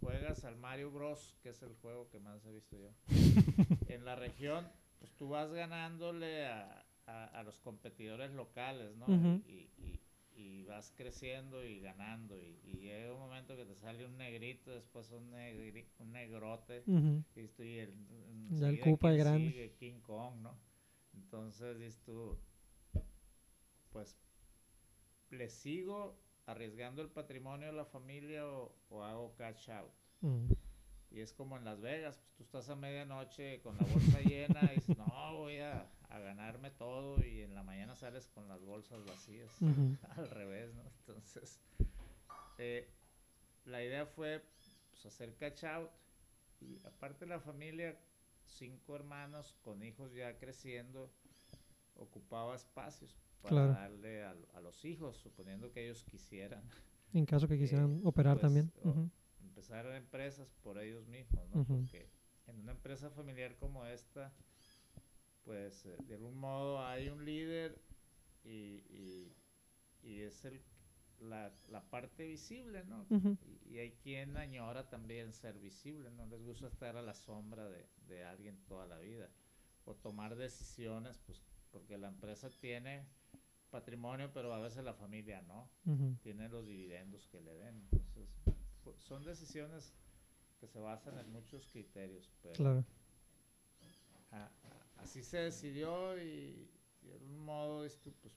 juegas 0.00 0.44
al 0.44 0.56
Mario 0.56 0.92
Bros, 0.92 1.36
que 1.42 1.48
es 1.48 1.62
el 1.62 1.74
juego 1.82 2.08
que 2.08 2.20
más 2.20 2.44
he 2.46 2.52
visto 2.52 2.76
yo. 2.78 2.90
en 3.88 4.04
la 4.04 4.14
región, 4.14 4.68
pues 5.00 5.12
tú 5.16 5.28
vas 5.28 5.50
ganándole 5.52 6.46
a, 6.46 6.83
a- 7.06 7.26
a 7.26 7.42
los 7.42 7.58
competidores 7.58 8.30
locales, 8.32 8.94
¿no? 8.96 9.06
Y, 9.46 9.70
y- 9.78 10.00
y 10.36 10.64
vas 10.64 10.92
creciendo 10.96 11.64
y 11.64 11.78
ganando, 11.80 12.36
y, 12.36 12.58
y 12.64 12.76
llega 12.80 13.12
un 13.12 13.20
momento 13.20 13.56
que 13.56 13.64
te 13.64 13.76
sale 13.76 14.04
un 14.04 14.16
negrito, 14.18 14.72
después 14.72 15.10
un, 15.12 15.30
negri- 15.30 15.86
un 16.00 16.10
negrote, 16.12 16.82
Ujú. 16.88 17.22
y 17.36 17.46
tú, 17.48 17.62
y 17.62 17.78
el, 17.78 17.94
Ya 18.50 18.68
el 18.68 18.80
Koopa, 18.80 19.10
el 19.10 19.14
¿quién 19.16 19.24
grande. 19.26 19.50
sigue? 19.50 19.72
King 19.78 20.00
Kong, 20.00 20.34
¿no? 20.42 20.56
Entonces 21.14 21.78
dices 21.78 22.00
tú, 22.04 22.36
pues, 23.92 24.16
¿le 25.30 25.48
sigo 25.48 26.16
arriesgando 26.46 27.02
el 27.02 27.08
patrimonio 27.10 27.66
de 27.68 27.72
la 27.72 27.84
familia 27.84 28.46
o, 28.46 28.74
o 28.90 29.02
hago 29.02 29.34
cash 29.36 29.70
out? 29.70 29.92
Mm. 30.22 30.52
Y 31.10 31.20
es 31.20 31.32
como 31.32 31.56
en 31.56 31.64
Las 31.64 31.80
Vegas, 31.80 32.18
pues 32.18 32.34
tú 32.36 32.42
estás 32.42 32.68
a 32.70 32.76
medianoche 32.76 33.60
con 33.62 33.76
la 33.76 33.84
bolsa 33.84 34.20
llena 34.24 34.72
y 34.72 34.76
dices, 34.76 34.96
no, 34.96 35.36
voy 35.36 35.58
a, 35.58 35.86
a 36.14 36.20
ganarme 36.20 36.70
todo 36.70 37.24
y 37.24 37.42
en 37.42 37.54
la 37.54 37.62
mañana 37.62 37.94
sales 37.96 38.28
con 38.28 38.48
las 38.48 38.62
bolsas 38.64 39.04
vacías. 39.04 39.50
Al 40.16 40.30
revés, 40.30 40.74
¿no? 40.74 40.82
Entonces, 41.00 41.60
eh, 42.58 42.88
la 43.64 43.82
idea 43.82 44.06
fue 44.06 44.44
pues, 44.90 45.06
hacer 45.06 45.34
catch 45.36 45.64
out 45.64 45.90
y 46.60 46.78
aparte 46.86 47.26
la 47.26 47.40
familia, 47.40 47.98
cinco 48.46 48.94
hermanos 48.96 49.54
con 49.62 49.82
hijos 49.82 50.12
ya 50.12 50.38
creciendo, 50.38 51.10
ocupaba 51.96 52.54
espacios 52.54 53.16
para 53.42 53.56
Claro. 53.56 53.72
darle 53.72 54.24
a, 54.24 54.34
a 54.54 54.60
los 54.60 54.84
hijos, 54.84 55.18
suponiendo 55.18 55.70
que 55.72 55.84
ellos 55.84 56.04
quisieran 56.04 56.62
En 57.12 57.26
caso 57.26 57.46
que 57.48 57.58
quisieran 57.58 58.00
operar 58.04 58.34
pues, 58.34 58.42
también. 58.42 58.72
Ujú. 58.84 59.10
empezar 59.42 59.86
empresas 59.94 60.48
por 60.62 60.78
ellos 60.78 61.06
mismos, 61.06 61.48
¿no? 61.50 61.64
Porque 61.64 62.08
en 62.46 62.58
una 62.60 62.72
empresa 62.72 63.10
familiar 63.10 63.56
como 63.56 63.84
esta, 63.86 64.32
pues 65.44 65.84
eh, 65.86 65.96
de 66.06 66.14
algún 66.14 66.36
modo 66.36 66.84
hay 66.84 67.08
un 67.08 67.24
líder 67.24 67.78
y, 68.44 68.48
y- 68.88 69.36
y 70.02 70.20
es 70.20 70.44
el, 70.44 70.60
la, 71.20 71.52
la 71.70 71.82
parte 71.90 72.26
visible, 72.26 72.84
¿no? 72.84 73.06
Y, 73.42 73.74
y 73.74 73.78
hay 73.78 73.92
quien 74.02 74.36
añora 74.36 74.88
también 74.88 75.32
ser 75.32 75.58
visible, 75.58 76.10
no 76.10 76.26
les 76.26 76.42
gusta 76.42 76.66
estar 76.68 76.96
a 76.96 77.02
la 77.02 77.14
sombra 77.14 77.68
de, 77.68 77.86
de 78.08 78.24
alguien 78.24 78.58
toda 78.66 78.86
la 78.86 78.98
vida 78.98 79.28
o 79.86 79.94
tomar 79.94 80.36
decisiones, 80.36 81.18
pues 81.26 81.40
porque 81.70 81.98
la 81.98 82.08
empresa 82.08 82.48
tiene 82.60 83.06
patrimonio, 83.70 84.30
pero 84.32 84.52
a 84.54 84.58
veces 84.60 84.84
la 84.84 84.94
familia 84.94 85.42
no 85.42 85.68
tiene 86.22 86.48
los 86.48 86.66
dividendos 86.66 87.26
que 87.26 87.40
le 87.40 87.54
den. 87.54 87.88
Entonces, 87.92 88.28
son 88.98 89.24
decisiones 89.24 89.92
que 90.60 90.68
se 90.68 90.78
basan 90.78 91.18
en 91.18 91.30
muchos 91.32 91.66
criterios, 91.66 92.30
pero 92.42 92.54
Claro. 92.54 92.84
a- 94.30 94.50
así 95.04 95.22
se 95.22 95.36
decidió 95.38 96.18
y, 96.20 96.68
y 97.02 97.06
de 97.06 97.12
algún 97.12 97.44
modo 97.44 97.84
esto, 97.84 98.10
pues, 98.22 98.34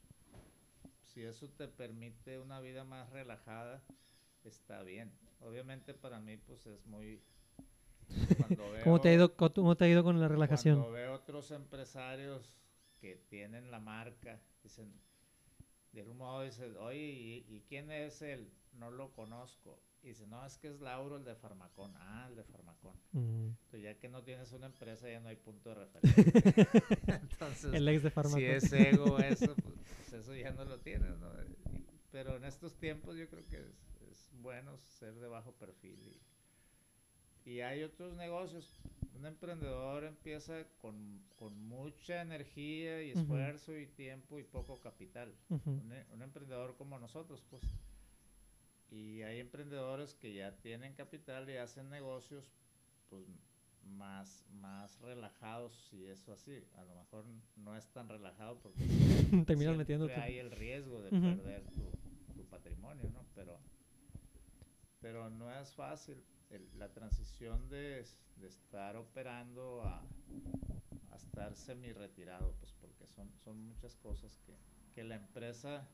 si 1.01 1.23
eso 1.23 1.49
te 1.49 1.67
permite 1.67 2.39
una 2.39 2.59
vida 2.59 2.83
más 2.83 3.09
relajada, 3.09 3.81
está 4.43 4.83
bien. 4.83 5.11
Obviamente 5.39 5.93
para 5.93 6.19
mí, 6.19 6.37
pues 6.37 6.65
es 6.67 6.85
muy... 6.85 7.23
Cuando 8.37 8.71
veo, 8.71 8.83
¿Cómo 8.83 9.01
te, 9.01 9.09
ha 9.09 9.13
ido, 9.13 9.35
¿Cómo 9.35 9.75
te 9.75 9.85
ha 9.85 9.87
ido 9.87 10.03
con 10.03 10.19
la 10.19 10.27
relajación? 10.27 10.75
cuando 10.79 10.93
veo 10.93 11.13
otros 11.13 11.51
empresarios 11.51 12.53
que 12.99 13.15
tienen 13.15 13.71
la 13.71 13.79
marca, 13.79 14.41
dicen, 14.61 14.93
de 15.93 16.01
algún 16.01 16.17
modo 16.17 16.43
dicen, 16.43 16.75
oye, 16.77 16.99
¿y, 16.99 17.45
y 17.47 17.63
quién 17.67 17.91
es 17.91 18.21
él? 18.21 18.51
No 18.73 18.91
lo 18.91 19.11
conozco. 19.13 19.79
Y 20.07 20.11
dice, 20.11 20.25
no, 20.25 20.45
es 20.45 20.57
que 20.57 20.69
es 20.69 20.79
Lauro 20.79 21.17
el 21.17 21.25
de 21.25 21.35
Farmacón. 21.35 21.93
Ah, 21.97 22.27
el 22.29 22.37
de 22.37 22.43
Farmacón. 22.45 22.95
Entonces, 23.13 23.81
ya 23.81 23.99
que 23.99 24.07
no 24.07 24.23
tienes 24.23 24.53
una 24.53 24.67
empresa, 24.67 25.09
ya 25.09 25.19
no 25.19 25.27
hay 25.27 25.35
punto 25.35 25.67
de 25.67 25.75
referencia. 25.75 26.69
Entonces, 27.21 27.73
El 27.73 27.89
ex 27.89 28.03
de 28.03 28.09
fármaco. 28.09 28.37
si 28.37 28.45
es 28.45 28.71
ego 28.71 29.19
eso, 29.19 29.53
pues, 29.53 29.75
pues, 29.97 30.13
eso 30.13 30.33
ya 30.33 30.51
no 30.51 30.63
lo 30.63 30.79
tienes, 30.79 31.19
¿no? 31.19 31.29
Pero 32.09 32.37
en 32.37 32.45
estos 32.45 32.77
tiempos 32.77 33.17
yo 33.17 33.27
creo 33.27 33.45
que 33.47 33.57
es, 33.57 34.01
es 34.09 34.31
bueno 34.41 34.77
ser 34.77 35.13
de 35.15 35.27
bajo 35.27 35.51
perfil. 35.51 35.99
Y, 37.43 37.51
y 37.51 37.59
hay 37.59 37.83
otros 37.83 38.15
negocios. 38.15 38.79
Un 39.13 39.25
emprendedor 39.25 40.05
empieza 40.05 40.63
con, 40.77 41.21
con 41.35 41.61
mucha 41.67 42.21
energía 42.21 43.03
y 43.03 43.11
esfuerzo 43.11 43.77
y 43.77 43.87
tiempo 43.87 44.39
y 44.39 44.43
poco 44.45 44.79
capital. 44.79 45.35
Un, 45.49 45.93
un 46.13 46.21
emprendedor 46.21 46.77
como 46.77 46.97
nosotros, 46.97 47.43
pues. 47.49 47.63
Y 48.91 49.21
hay 49.23 49.39
emprendedores 49.39 50.13
que 50.15 50.33
ya 50.33 50.55
tienen 50.57 50.93
capital 50.93 51.49
y 51.49 51.57
hacen 51.57 51.89
negocios, 51.89 52.49
pues 53.09 53.25
más, 53.83 54.45
más 54.61 54.99
relajados, 55.01 55.73
si 55.89 56.05
eso 56.05 56.31
así. 56.33 56.63
A 56.77 56.83
lo 56.83 56.95
mejor 56.95 57.25
no 57.57 57.75
es 57.75 57.87
tan 57.91 58.07
relajado 58.09 58.59
porque 58.59 58.79
Terminas 59.45 59.45
siempre 59.45 59.75
metiéndote. 59.77 60.15
hay 60.15 60.37
el 60.37 60.51
riesgo 60.51 61.01
de 61.01 61.09
perder 61.09 61.63
tu, 61.71 62.33
tu 62.35 62.45
patrimonio, 62.49 63.09
¿no? 63.13 63.25
Pero, 63.35 63.59
pero 65.01 65.29
no 65.29 65.53
es 65.53 65.73
fácil 65.73 66.23
el- 66.49 66.67
la 66.79 66.91
transición 66.93 67.69
de, 67.69 68.05
de 68.37 68.47
estar 68.47 68.95
operando 68.95 69.83
a, 69.83 70.01
a 71.11 71.15
estar 71.17 71.55
semi 71.55 71.91
retirado, 71.91 72.53
pues 72.59 72.73
porque 72.79 73.05
son, 73.07 73.29
son 73.43 73.57
muchas 73.67 73.95
cosas 73.97 74.37
que, 74.45 74.53
que 74.95 75.03
la 75.03 75.15
empresa 75.15 75.87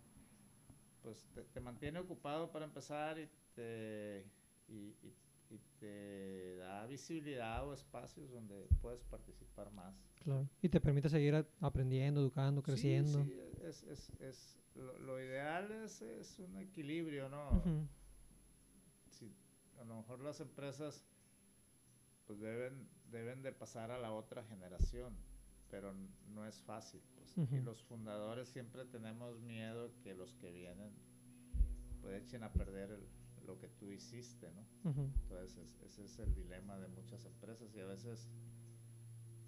pues 1.03 1.23
te, 1.35 1.43
te 1.43 1.59
mantiene 1.59 1.99
ocupado 1.99 2.51
para 2.51 2.65
empezar 2.65 3.19
y 3.19 3.29
te, 3.53 4.25
y, 4.67 4.73
y- 4.73 5.15
y 5.49 5.59
te 5.79 6.55
da 6.55 6.87
visibilidad 6.87 7.67
o 7.67 7.73
espacios 7.75 8.31
donde 8.31 8.67
puedes 8.81 9.03
participar 9.03 9.69
más. 9.71 9.93
Claro. 10.23 10.49
Y 10.63 10.69
te 10.69 10.81
permite 10.81 11.09
seguir 11.09 11.45
aprendiendo, 11.59 12.21
educando, 12.21 12.61
Sí, 12.61 12.65
creciendo. 12.65 13.23
Sí, 13.23 13.39
es, 13.61 13.83
es, 13.83 14.09
es, 14.19 14.59
lo, 14.73 14.97
lo 14.97 15.19
ideal 15.21 15.71
es, 15.71 16.01
es 16.01 16.39
un 16.39 16.57
equilibrio, 16.57 17.29
¿no? 17.29 17.49
Ujú. 17.51 17.87
Si 19.11 19.31
a 19.79 19.83
lo 19.83 19.97
mejor 19.97 20.21
las 20.21 20.39
empresas 20.39 21.05
pues 22.25 22.39
deben, 22.39 22.87
deben 23.11 23.43
de 23.43 23.51
pasar 23.51 23.91
a 23.91 23.99
la 23.99 24.11
otra 24.13 24.43
generación, 24.45 25.13
pero 25.73 25.91
no 26.27 26.45
es 26.45 26.61
fácil. 26.61 27.01
Pues. 27.15 27.51
Y 27.51 27.59
los 27.61 27.81
fundadores 27.81 28.47
siempre 28.47 28.85
tenemos 28.85 29.41
miedo 29.41 29.91
que 30.03 30.13
los 30.13 30.35
que 30.35 30.51
vienen 30.51 30.93
pues 31.99 32.21
echen 32.21 32.43
a 32.43 32.53
perder 32.53 32.99
lo 33.47 33.57
que 33.57 33.69
tú 33.69 33.91
hiciste, 33.91 34.51
¿no? 34.51 34.67
Entonces 34.83 35.79
ese 35.81 36.03
es 36.03 36.19
el 36.19 36.35
dilema 36.35 36.77
de 36.77 36.89
muchas 36.89 37.25
empresas 37.25 37.73
y 37.73 37.79
a 37.79 37.87
veces 37.87 38.29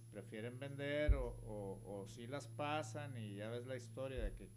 prefieren 0.09 0.57
vender 0.57 1.13
o, 1.13 1.37
o, 1.45 2.07
sí 2.07 2.25
las 2.25 2.47
pasan 2.47 3.15
y 3.17 3.35
ya 3.35 3.51
ves 3.51 3.67
la 3.67 3.75
historia 3.75 4.23
de 4.23 4.33
que 4.33 4.49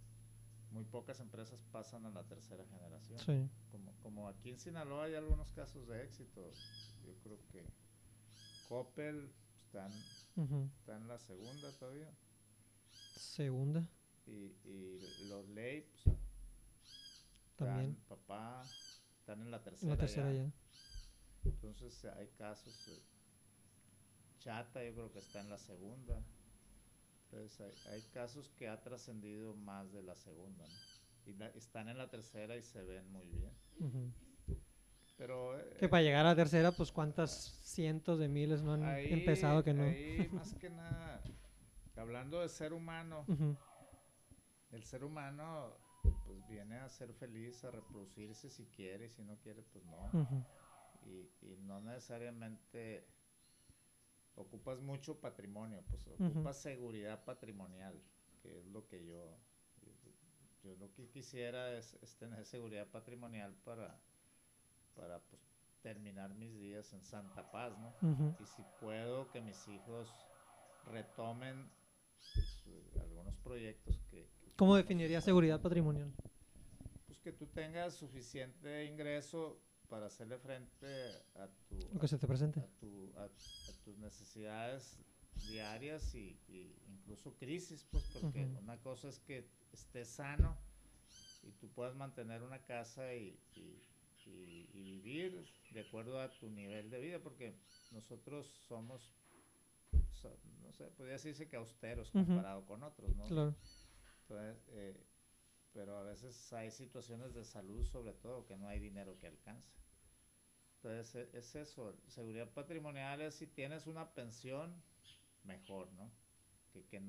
muy 0.70 0.84
pocas 0.84 1.20
empresas 1.20 1.62
pasan 1.70 2.06
a 2.06 2.10
la 2.10 2.24
tercera 2.24 2.64
generación. 2.64 3.18
Sí. 3.18 3.46
Como, 3.70 3.92
como 3.98 4.28
aquí 4.28 4.48
en 4.48 4.58
Sinaloa 4.58 5.04
hay 5.04 5.16
algunos 5.16 5.52
casos 5.52 5.86
de 5.86 6.02
éxito. 6.02 6.50
Yo 7.04 7.14
creo 7.22 7.38
que 7.52 7.66
Coppel 8.70 9.30
está 10.44 10.96
en 10.96 11.08
la 11.08 11.18
segunda 11.18 11.72
todavía. 11.78 12.10
Segunda. 12.92 13.88
Y, 14.26 14.54
y 14.64 15.00
los 15.28 15.44
pues, 15.46 16.16
también. 17.56 17.96
papá, 18.08 18.64
están 19.18 19.40
en 19.42 19.50
la 19.50 19.62
tercera. 19.62 19.92
la 19.92 19.98
tercera 19.98 20.32
ya. 20.32 20.52
Entonces 21.44 22.04
hay 22.04 22.28
casos. 22.38 22.74
Chata, 24.38 24.84
yo 24.84 24.92
creo 24.92 25.12
que 25.12 25.18
está 25.18 25.40
en 25.40 25.50
la 25.50 25.58
segunda. 25.58 26.22
Entonces 27.24 27.86
hay, 27.86 28.02
casos 28.12 28.48
que 28.56 28.68
ha 28.68 28.80
trascendido 28.80 29.54
más 29.54 29.92
de 29.92 30.02
la 30.02 30.14
segunda. 30.14 30.64
Y 31.26 31.36
están 31.58 31.88
en 31.88 31.98
la 31.98 32.08
tercera 32.08 32.56
y 32.56 32.62
se 32.62 32.82
ven 32.82 33.10
muy 33.10 33.26
bien. 33.26 34.14
Pero, 35.18 35.58
que 35.78 35.88
para 35.88 36.02
llegar 36.02 36.24
a 36.24 36.30
la 36.30 36.36
tercera, 36.36 36.72
pues 36.72 36.92
cuántas 36.92 37.58
cientos 37.62 38.18
de 38.18 38.28
miles 38.28 38.62
no 38.62 38.74
han 38.74 38.84
empezado 38.84 39.64
que 39.64 39.74
no. 39.74 39.82
Ahí, 39.82 40.28
más 40.32 40.54
que 40.54 40.70
nada, 40.70 41.22
hablando 41.96 42.40
de 42.40 42.48
ser 42.48 42.72
humano, 42.72 43.26
el 44.70 44.84
ser 44.84 45.04
humano 45.04 45.76
pues 46.24 46.46
viene 46.48 46.76
a 46.76 46.88
ser 46.88 47.12
feliz, 47.12 47.64
a 47.64 47.70
reproducirse 47.70 48.48
si 48.48 48.66
quiere, 48.66 49.06
y 49.06 49.10
si 49.10 49.22
no 49.22 49.36
quiere, 49.38 49.62
pues 49.62 49.84
no. 49.84 50.10
y, 51.04 51.28
y, 51.42 51.56
no 51.62 51.80
necesariamente 51.80 53.04
ocupas 54.38 54.80
mucho 54.80 55.20
patrimonio, 55.20 55.82
pues 55.88 56.06
ocupas 56.06 56.56
seguridad 56.58 57.24
patrimonial, 57.24 58.00
que 58.40 58.58
es 58.58 58.66
lo 58.66 58.86
que 58.86 59.04
yo, 59.04 59.36
yo, 60.62 60.76
lo 60.76 60.92
que 60.92 61.08
quisiera 61.08 61.72
es, 61.76 61.98
tener 62.18 62.44
seguridad 62.44 62.86
patrimonial 62.86 63.54
para, 63.64 64.00
para 64.98 65.20
pues, 65.20 65.40
terminar 65.80 66.34
mis 66.34 66.58
días 66.58 66.92
en 66.92 67.02
santa 67.04 67.50
paz, 67.50 67.72
¿no? 67.78 67.94
Y 68.40 68.46
si 68.46 68.62
puedo 68.80 69.30
que 69.30 69.40
mis 69.40 69.66
hijos 69.68 70.12
retomen 70.84 71.70
pues, 72.34 72.96
algunos 73.00 73.36
proyectos 73.36 73.98
que, 74.10 74.28
¿Cómo 74.56 74.74
definiría 74.74 75.20
seguridad 75.20 75.60
patrimonial? 75.60 76.12
Pues 77.06 77.20
que 77.20 77.32
tú 77.32 77.46
tengas 77.46 77.94
suficiente 77.94 78.86
ingreso 78.86 79.60
para 79.88 80.06
hacerle 80.06 80.36
frente 80.38 80.86
a 81.36 81.48
tu... 81.68 81.78
Lo 81.92 82.00
que 82.00 82.08
se 82.08 82.18
te 82.18 82.26
presente. 82.26 82.60
A, 83.16 83.28
tus 83.84 83.96
necesidades 83.98 84.98
diarias 85.48 86.14
y, 86.14 86.36
incluso 86.88 87.34
crisis, 87.36 87.86
pues 87.90 88.04
porque 88.12 88.44
una 88.60 88.76
cosa 88.80 89.08
es 89.08 89.20
que 89.20 89.48
estés 89.72 90.08
sano 90.08 90.58
y 91.42 91.52
tú 91.52 91.68
puedas 91.68 91.94
mantener 91.94 92.42
una 92.42 92.58
casa 92.58 93.14
y, 93.14 93.38
vivir 94.72 95.46
de 95.70 95.80
acuerdo 95.80 96.20
a 96.20 96.30
tu 96.30 96.50
nivel 96.50 96.90
de 96.90 97.00
vida, 97.00 97.18
porque 97.18 97.54
nosotros 97.90 98.46
somos, 98.68 99.12
no 100.62 100.72
sé, 100.72 100.84
podría 100.96 101.14
decirse 101.14 101.48
que 101.48 101.56
austeros 101.56 102.10
comparado 102.10 102.64
con 102.66 102.82
otros, 102.82 103.14
¿no? 103.16 103.24
Claro. 103.24 103.54
Entonces, 104.22 104.68
eh, 104.72 104.96
pero 105.72 105.96
a 105.96 106.02
veces 106.02 106.52
hay 106.52 106.70
situaciones 106.70 107.34
de 107.34 107.44
salud, 107.44 107.84
sobre 107.84 108.12
todo, 108.12 108.46
que 108.46 108.56
no 108.56 108.68
hay 108.68 108.80
dinero 108.80 109.16
que 109.18 109.26
alcance. 109.26 109.70
Entonces, 110.76 111.14
e, 111.14 111.38
es 111.38 111.54
eso, 111.56 111.96
seguridad 112.06 112.48
patrimonial 112.52 113.20
es 113.20 113.34
si 113.34 113.46
tienes 113.46 113.86
una 113.86 114.12
pensión, 114.14 114.74
mejor, 115.44 115.90
¿no? 115.92 116.10
Que, 116.72 116.84
que 116.84 117.02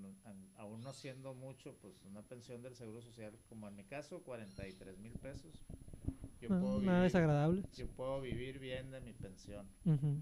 aún 0.55 0.81
no 0.81 0.93
siendo 0.93 1.33
mucho, 1.33 1.75
pues 1.81 2.01
una 2.03 2.21
pensión 2.21 2.61
del 2.61 2.75
Seguro 2.75 3.01
Social, 3.01 3.37
como 3.49 3.67
en 3.67 3.75
mi 3.75 3.83
caso, 3.83 4.23
43 4.23 4.97
mil 4.99 5.13
pesos. 5.13 5.65
Yo 6.41 6.47
puedo 6.47 6.81
nada 6.81 7.03
desagradable. 7.03 7.63
Yo 7.73 7.87
puedo 7.87 8.21
vivir 8.21 8.59
bien 8.59 8.91
de 8.91 9.01
mi 9.01 9.13
pensión. 9.13 9.67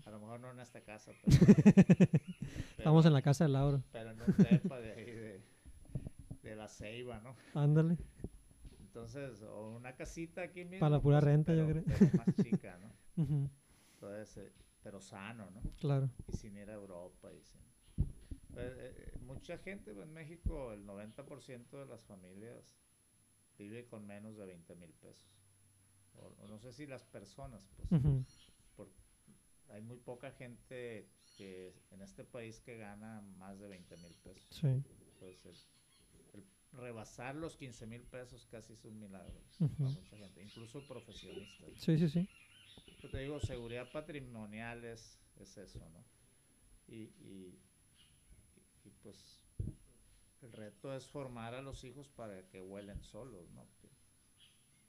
A 0.06 0.10
lo 0.10 0.20
mejor 0.20 0.40
no 0.40 0.52
en 0.52 0.60
esta 0.60 0.82
casa. 0.82 1.12
Estamos 2.78 3.06
en 3.06 3.14
la 3.14 3.22
casa 3.22 3.46
de 3.46 3.52
Laura. 3.52 3.82
Pero 3.92 4.12
en 4.12 4.22
un 4.22 4.38
de 4.38 4.94
ahí 4.94 5.06
de 5.06 5.58
de 6.48 6.56
la 6.56 6.68
ceiba, 6.68 7.20
¿no? 7.20 7.36
Ándale. 7.54 7.98
Entonces, 8.80 9.42
o 9.44 9.76
una 9.76 9.96
casita 9.96 10.42
aquí 10.42 10.64
mismo. 10.64 10.80
Para 10.80 10.98
la 10.98 11.02
pura 11.02 11.20
pues, 11.20 11.26
renta, 11.26 11.54
yo 11.54 11.68
creo. 11.68 11.84
más 12.16 12.36
chica, 12.36 12.80
¿no? 12.80 13.20
Entonces, 13.94 14.38
eh, 14.38 14.54
pero 14.82 15.02
sano, 15.02 15.50
¿no? 15.52 15.62
Claro. 15.80 16.10
Y 16.28 16.38
sin 16.38 16.58
ir 16.58 16.70
a 16.70 16.74
Europa 16.74 17.30
y 17.34 17.42
sin... 17.42 17.62
Pues, 18.54 18.74
eh, 18.78 18.94
eh, 18.96 19.18
mucha 19.22 19.58
gente 19.58 19.92
en 19.92 20.14
México, 20.14 20.74
el 20.74 20.86
90% 20.86 21.70
de 21.70 21.86
las 21.86 22.04
familias 22.06 22.78
vive 23.58 23.86
con 23.86 24.06
menos 24.06 24.38
de 24.38 24.46
20 24.46 24.76
mil 24.76 24.94
pesos. 24.94 25.28
O, 26.18 26.48
no 26.48 26.60
sé 26.60 26.74
si 26.74 26.86
las 26.88 27.04
personas, 27.04 27.62
pues. 28.76 28.90
hay 29.70 29.82
muy 29.82 29.98
poca 29.98 30.32
gente 30.32 31.10
que 31.38 31.74
en 31.92 32.02
este 32.02 32.24
país 32.24 32.60
que 32.62 32.78
gana 32.78 33.22
más 33.38 33.60
de 33.60 33.68
20 33.68 33.98
mil 33.98 34.14
pesos. 34.16 34.48
Sí. 34.50 34.84
Entonces, 35.14 35.68
rebasar 36.74 37.36
los 37.36 37.56
15 37.56 37.86
mil 37.88 38.02
pesos 38.04 38.46
casi 38.48 38.74
es 38.74 38.86
un 38.86 39.00
milagro 39.00 39.42
para 39.58 39.72
mucha 39.78 40.18
gente, 40.18 40.44
incluso 40.44 40.82
profesionistas. 40.82 41.70
Sí, 41.78 41.98
sí, 41.98 42.10
sí. 42.10 42.28
Yo 43.02 43.10
te 43.10 43.20
digo, 43.20 43.40
seguridad 43.40 43.92
patrimonial 43.92 44.84
es, 44.86 45.20
es 45.40 45.58
eso, 45.58 45.80
¿no? 45.90 46.04
Y, 46.88 47.12
y, 47.20 47.60
y, 48.86 48.90
pues 49.04 49.42
el 50.42 50.52
reto 50.52 50.94
es 50.96 51.06
formar 51.06 51.54
a 51.54 51.62
los 51.62 51.84
hijos 51.84 52.08
para 52.10 52.48
que 52.48 52.62
huelen 52.62 53.04
solos, 53.04 53.50
¿no? 53.52 53.68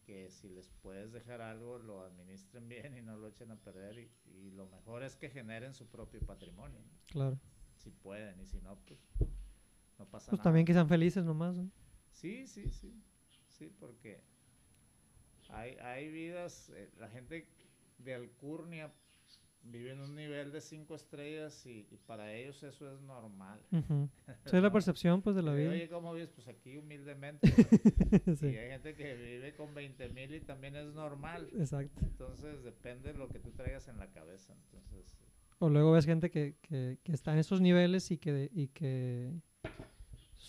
Que, 0.09 0.31
si 0.31 0.49
les 0.49 0.71
puedes 0.81 1.13
dejar 1.13 1.43
algo, 1.43 1.79
lo 1.79 2.01
administren 2.01 2.67
bien 2.67 2.97
y 2.97 3.03
no 3.03 3.19
lo 3.19 3.29
echen 3.29 3.51
a 3.51 3.57
perder. 3.57 3.99
Y, 3.99 4.11
y 4.25 4.51
lo 4.53 4.67
mejor 4.67 5.03
es 5.03 5.17
que 5.17 5.29
generen 5.29 5.75
su 5.75 5.87
propio 5.87 6.19
patrimonio. 6.21 6.81
Claro. 7.11 7.39
Si 7.77 7.91
pueden, 7.91 8.41
y 8.41 8.47
si 8.47 8.59
no, 8.63 8.79
pues 8.87 8.99
no 9.99 10.09
pasa 10.09 10.31
pues 10.31 10.41
también 10.41 10.65
que 10.65 10.73
sean 10.73 10.89
felices 10.89 11.27
nomás. 11.27 11.57
Sí, 12.11 12.47
sí, 12.47 12.71
sí. 12.71 12.99
Sí, 13.49 13.71
porque 13.79 14.23
hay, 15.51 15.77
hay 15.77 16.09
vidas, 16.09 16.71
eh, 16.71 16.91
la 16.97 17.11
gente 17.11 17.47
de 17.99 18.15
Alcurnia 18.15 18.91
vive 19.71 19.93
en 19.93 20.01
un 20.01 20.15
nivel 20.15 20.53
de 20.53 20.61
cinco 20.61 20.95
estrellas 20.95 21.65
y, 21.67 21.85
para 22.07 22.33
ellos 22.33 22.63
eso 22.63 22.93
es 22.93 23.01
normal. 23.01 23.61
Esa 24.45 24.57
es 24.57 24.63
la 24.63 24.73
percepción 24.73 25.23
pues 25.23 25.37
de 25.37 25.43
la 25.43 25.53
vida. 25.53 25.71
Oye, 25.71 25.89
¿cómo 25.89 26.13
vives? 26.15 26.31
Pues 26.31 26.49
aquí 26.49 26.77
humildemente. 26.77 27.49
Y 28.43 28.57
hay 28.57 28.71
gente 28.71 28.95
que 28.95 29.15
vive 29.15 29.55
con 29.55 29.75
20 29.75 30.09
mil 30.11 30.35
y 30.35 30.41
también 30.41 30.77
es 30.77 30.93
normal. 30.95 31.49
Exacto. 31.59 32.01
Entonces 32.03 32.63
depende 32.63 33.13
de 33.13 33.19
lo 33.19 33.29
que 33.29 33.39
tú 33.39 33.51
traigas 33.51 33.89
en 33.89 33.99
la 33.99 34.11
cabeza. 34.11 34.55
Entonces... 34.65 35.17
O 35.59 35.69
luego 35.69 35.93
ves 35.93 36.07
gente 36.07 36.31
que, 36.31 36.57
que, 36.63 36.99
que 37.03 37.13
está 37.13 37.33
en 37.33 37.39
esos 37.39 37.61
niveles 37.61 38.11
y 38.11 38.19
que, 38.19 38.49
y 38.53 38.69
que 38.69 39.33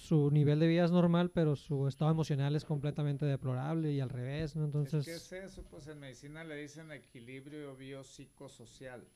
su 0.10 0.32
nivel 0.32 0.60
de 0.60 0.68
vida 0.68 0.86
es 0.86 0.92
normal, 0.92 1.30
pero 1.30 1.56
su 1.56 1.88
estado 1.88 2.10
emocional 2.10 2.56
es 2.56 2.66
completamente 2.66 3.28
deplorable 3.28 3.92
y 3.92 4.00
al 4.00 4.10
revés, 4.10 4.56
¿no? 4.56 4.66
Entonces... 4.66 5.06
¿Qué 5.06 5.14
es 5.14 5.32
eso? 5.32 5.64
Pues 5.70 5.86
en 5.86 6.00
medicina 6.00 6.44
le 6.44 6.56
dicen 6.56 6.92
equilibrio 6.92 7.76
biopsicosocial, 7.76 9.08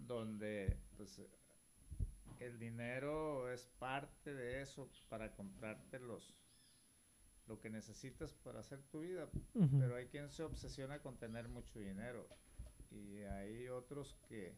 donde 0.00 0.76
pues, 0.96 1.20
el 2.40 2.58
dinero 2.58 3.52
es 3.52 3.68
parte 3.78 4.34
de 4.34 4.62
eso 4.62 4.90
para 5.08 5.32
comprarte 5.32 6.00
los 6.00 6.34
lo 7.46 7.60
que 7.60 7.70
necesitas 7.70 8.32
para 8.32 8.60
hacer 8.60 8.80
tu 8.92 9.00
vida, 9.00 9.28
pero 9.78 9.96
hay 9.96 10.06
quien 10.06 10.28
se 10.28 10.44
obsesiona 10.44 11.00
con 11.00 11.16
tener 11.18 11.48
mucho 11.48 11.80
dinero 11.80 12.28
y 12.92 13.22
hay 13.22 13.68
otros 13.68 14.16
que, 14.28 14.54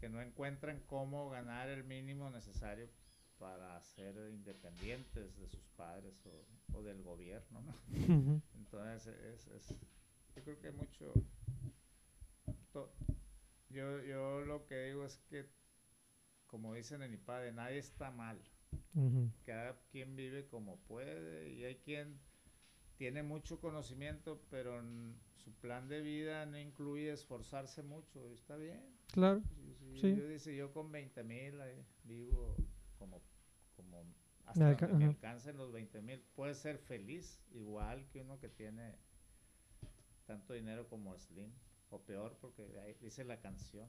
que 0.00 0.08
no 0.08 0.22
encuentran 0.22 0.80
cómo 0.86 1.28
ganar 1.28 1.68
el 1.68 1.84
mínimo 1.84 2.30
necesario 2.30 2.88
para 3.40 3.80
ser 3.80 4.14
independientes 4.30 5.36
de 5.38 5.48
sus 5.48 5.66
padres 5.70 6.14
o, 6.72 6.82
del 6.82 7.02
gobierno, 7.02 7.62
¿no? 7.62 8.42
Entonces, 8.54 9.16
es, 9.16 9.46
es, 9.48 9.74
yo 10.36 10.44
creo 10.44 10.60
que 10.60 10.70
mucho... 10.70 11.12
yo, 13.70 14.02
yo 14.04 14.40
lo 14.42 14.66
que 14.66 14.84
digo 14.84 15.04
es 15.04 15.16
que, 15.28 15.46
como 16.46 16.74
dicen 16.74 17.02
en 17.02 17.10
mi 17.10 17.16
padre, 17.16 17.52
nadie 17.52 17.78
está 17.78 18.10
mal. 18.10 18.38
Cada 19.46 19.80
quien 19.90 20.16
vive 20.16 20.46
como 20.46 20.76
puede 20.80 21.50
y 21.50 21.64
hay 21.64 21.76
quien 21.76 22.20
tiene 22.96 23.22
mucho 23.22 23.58
conocimiento, 23.60 24.42
pero 24.50 24.82
su 25.36 25.52
plan 25.54 25.88
de 25.88 26.02
vida 26.02 26.44
no 26.44 26.58
incluye 26.58 27.10
esforzarse 27.10 27.82
mucho. 27.82 28.30
Está 28.32 28.56
bien. 28.56 28.84
Claro. 29.12 29.42
Sí. 29.94 30.14
yo 30.14 30.28
dice, 30.28 30.54
yo 30.54 30.72
con 30.72 30.92
20 30.92 31.24
mil 31.24 31.54
vivo 32.04 32.54
como, 32.98 33.20
como 33.20 33.29
hasta 34.50 34.64
donde 34.64 34.84
alca- 34.86 34.96
me 34.98 35.04
alcancen 35.06 35.56
los 35.56 35.72
20 35.72 36.00
mil. 36.02 36.20
Puede 36.34 36.54
ser 36.54 36.78
feliz, 36.78 37.40
igual 37.52 38.06
que 38.10 38.20
uno 38.20 38.38
que 38.38 38.48
tiene 38.48 38.94
tanto 40.26 40.52
dinero 40.54 40.88
como 40.88 41.16
Slim. 41.18 41.50
O 41.92 42.00
peor, 42.02 42.36
porque 42.40 42.62
ahí 42.80 42.94
dice 43.00 43.24
la 43.24 43.40
canción. 43.40 43.88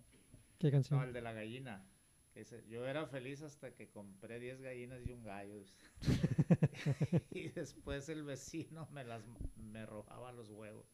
¿Qué 0.57 0.67
No, 0.67 0.71
canción? 0.71 1.03
el 1.03 1.13
de 1.13 1.21
la 1.21 1.33
gallina. 1.33 1.85
que 2.33 2.39
dice, 2.39 2.63
yo 2.69 2.87
era 2.87 3.05
feliz 3.05 3.41
hasta 3.41 3.75
que 3.75 3.89
compré 3.89 4.39
10 4.39 4.61
gallinas 4.61 5.05
y 5.05 5.11
un 5.11 5.23
gallo. 5.23 5.61
y 7.31 7.49
después 7.49 8.07
el 8.09 8.23
vecino 8.23 8.87
me 8.91 9.03
las 9.03 9.21
me 9.57 9.85
robaba 9.85 10.31
los 10.31 10.49
huevos. 10.49 10.85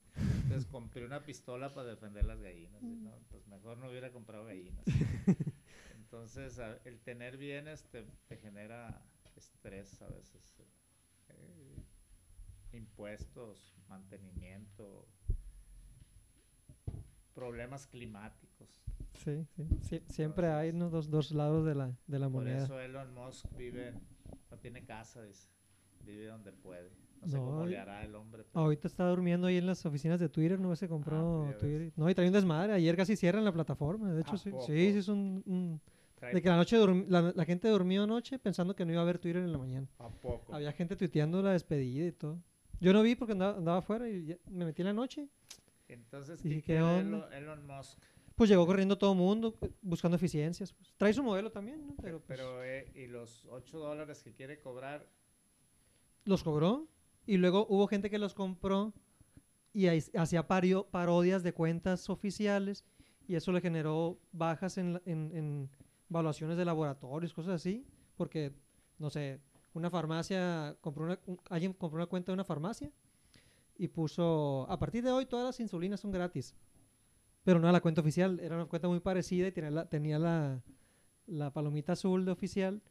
Entonces 0.43 0.65
compré 0.65 1.05
una 1.05 1.23
pistola 1.23 1.73
para 1.73 1.89
defender 1.89 2.25
las 2.25 2.41
gallinas. 2.41 2.81
y 2.83 2.95
no, 2.95 3.19
pues 3.29 3.45
mejor 3.47 3.77
no 3.77 3.89
hubiera 3.89 4.11
comprado 4.11 4.45
gallinas. 4.45 4.83
Entonces, 5.95 6.59
el 6.85 6.99
tener 7.01 7.37
bienes 7.37 7.83
te, 7.89 8.03
te 8.27 8.37
genera 8.37 9.01
estrés 9.37 10.01
a 10.01 10.07
veces. 10.09 10.55
eh, 11.29 11.75
impuestos, 12.73 13.73
mantenimiento, 13.87 15.07
problemas 17.33 17.87
climáticos. 17.87 18.81
Sí, 19.23 19.45
sí. 19.55 19.67
sí, 19.81 20.01
Siempre 20.09 20.47
hay 20.47 20.73
¿no? 20.73 20.89
dos, 20.89 21.09
dos 21.09 21.31
lados 21.31 21.65
de 21.65 21.75
la, 21.75 21.95
de 22.07 22.19
la 22.19 22.27
Por 22.29 22.43
moneda. 22.43 22.63
eso 22.63 22.79
Elon 22.79 23.13
Musk 23.13 23.45
vive, 23.55 23.93
no 24.51 24.57
tiene 24.57 24.83
casa, 24.85 25.23
dice. 25.23 25.49
Vive 26.03 26.27
donde 26.27 26.51
puede. 26.53 26.89
No 27.21 27.27
sé 27.27 27.37
No, 27.37 27.45
cómo 27.45 27.65
y- 27.67 27.71
le 27.71 27.79
hará 27.79 28.03
el 28.05 28.15
hombre. 28.15 28.43
pero- 28.43 28.59
Ahorita 28.63 28.87
está 28.87 29.07
durmiendo 29.09 29.47
ahí 29.47 29.57
en 29.57 29.65
las 29.65 29.85
oficinas 29.85 30.19
de 30.19 30.29
Twitter, 30.29 30.59
¿no? 30.59 30.75
Se 30.75 30.87
compró 30.87 31.45
ves. 31.47 31.57
Twitter. 31.57 31.91
No, 31.95 32.09
y 32.09 32.15
trae 32.15 32.27
un 32.27 32.33
desmadre. 32.33 32.73
Ayer 32.73 32.95
casi 32.95 33.15
cierran 33.15 33.43
la 33.43 33.51
plataforma. 33.51 34.13
De 34.13 34.21
hecho, 34.21 34.33
¿A 34.35 34.37
sí. 34.37 34.51
Sí, 34.65 34.91
sí, 34.93 34.97
es 34.99 35.07
un... 35.07 35.81
De 36.19 36.41
que 36.41 36.49
la 36.49 36.55
noche 36.57 36.77
la, 37.07 37.31
la 37.35 37.45
gente 37.45 37.67
durmió 37.69 38.03
anoche 38.03 38.39
pensando 38.39 38.75
que 38.75 38.85
no 38.85 38.91
iba 38.91 39.01
a 39.01 39.03
haber 39.03 39.19
Twitter 39.19 39.43
en 39.43 39.51
la 39.51 39.57
mañana. 39.59 39.87
¿A 39.99 40.09
poco? 40.09 40.53
Había 40.53 40.71
gente 40.71 40.95
tuiteando 40.95 41.41
la 41.41 41.51
despedida 41.51 42.05
y 42.07 42.11
todo. 42.11 42.41
Yo 42.79 42.91
no 42.93 43.01
vi 43.03 43.15
porque 43.15 43.33
andaba, 43.33 43.57
andaba 43.57 43.77
afuera 43.79 44.09
y 44.09 44.25
ya- 44.25 44.37
me 44.49 44.65
metí 44.65 44.81
en 44.81 44.87
la 44.87 44.93
noche. 44.93 45.27
Entonces, 45.87 46.41
¿qué, 46.41 46.61
¿qué 46.61 46.81
onda? 46.81 47.29
Elon, 47.37 47.65
Musk? 47.65 47.99
Pues 48.35 48.49
llegó 48.49 48.65
corriendo 48.67 48.97
todo 48.97 49.13
el 49.13 49.17
mundo 49.17 49.55
eh, 49.61 49.71
buscando 49.81 50.17
eficiencias. 50.17 50.73
pues. 50.73 50.93
Trae 50.97 51.13
su 51.13 51.23
modelo 51.23 51.51
también, 51.51 51.87
¿no? 51.87 51.95
Pero, 52.01 52.21
Pero, 52.27 52.55
pues, 52.57 52.65
eh, 52.67 52.91
¿y 52.95 53.07
los 53.07 53.45
8 53.49 53.79
dólares 53.79 54.21
que 54.23 54.33
quiere 54.33 54.59
cobrar? 54.59 55.07
los 56.25 56.43
cobró 56.43 56.87
y 57.25 57.37
luego 57.37 57.65
hubo 57.69 57.87
gente 57.87 58.09
que 58.09 58.19
los 58.19 58.33
compró 58.33 58.93
y 59.73 59.87
hacía 59.87 60.45
parodias 60.47 61.41
de 61.43 61.53
cuentas 61.53 62.09
oficiales 62.09 62.83
y 63.27 63.35
eso 63.35 63.51
le 63.51 63.61
generó 63.61 64.19
bajas 64.33 64.77
en, 64.77 64.93
la- 64.93 65.01
en, 65.05 65.31
en 65.33 65.69
evaluaciones 66.09 66.57
de 66.57 66.65
laboratorios, 66.65 67.33
cosas 67.33 67.55
así, 67.55 67.85
porque, 68.15 68.53
no 68.99 69.09
sé, 69.09 69.39
una 69.73 69.89
farmacia, 69.89 70.75
compró 70.81 71.05
una, 71.05 71.19
un- 71.25 71.39
alguien 71.49 71.73
compró 71.73 71.97
una 71.97 72.07
cuenta 72.07 72.31
de 72.31 72.35
una 72.35 72.43
farmacia 72.43 72.91
y 73.77 73.87
puso, 73.89 74.65
a 74.69 74.79
partir 74.79 75.03
de 75.03 75.11
hoy 75.11 75.25
todas 75.25 75.45
las 75.45 75.59
insulinas 75.59 75.99
son 75.99 76.11
gratis, 76.11 76.55
pero 77.43 77.59
no 77.59 77.67
era 77.67 77.73
la 77.73 77.81
cuenta 77.81 78.01
oficial, 78.01 78.39
era 78.39 78.55
una 78.55 78.65
cuenta 78.65 78.87
muy 78.87 78.99
parecida 78.99 79.47
y 79.47 79.51
tenía 79.51 79.71
la, 79.71 79.85
tenía 79.89 80.19
la, 80.19 80.61
la 81.27 81.51
palomita 81.53 81.93
azul 81.93 82.25
de 82.25 82.31
oficial 82.31 82.81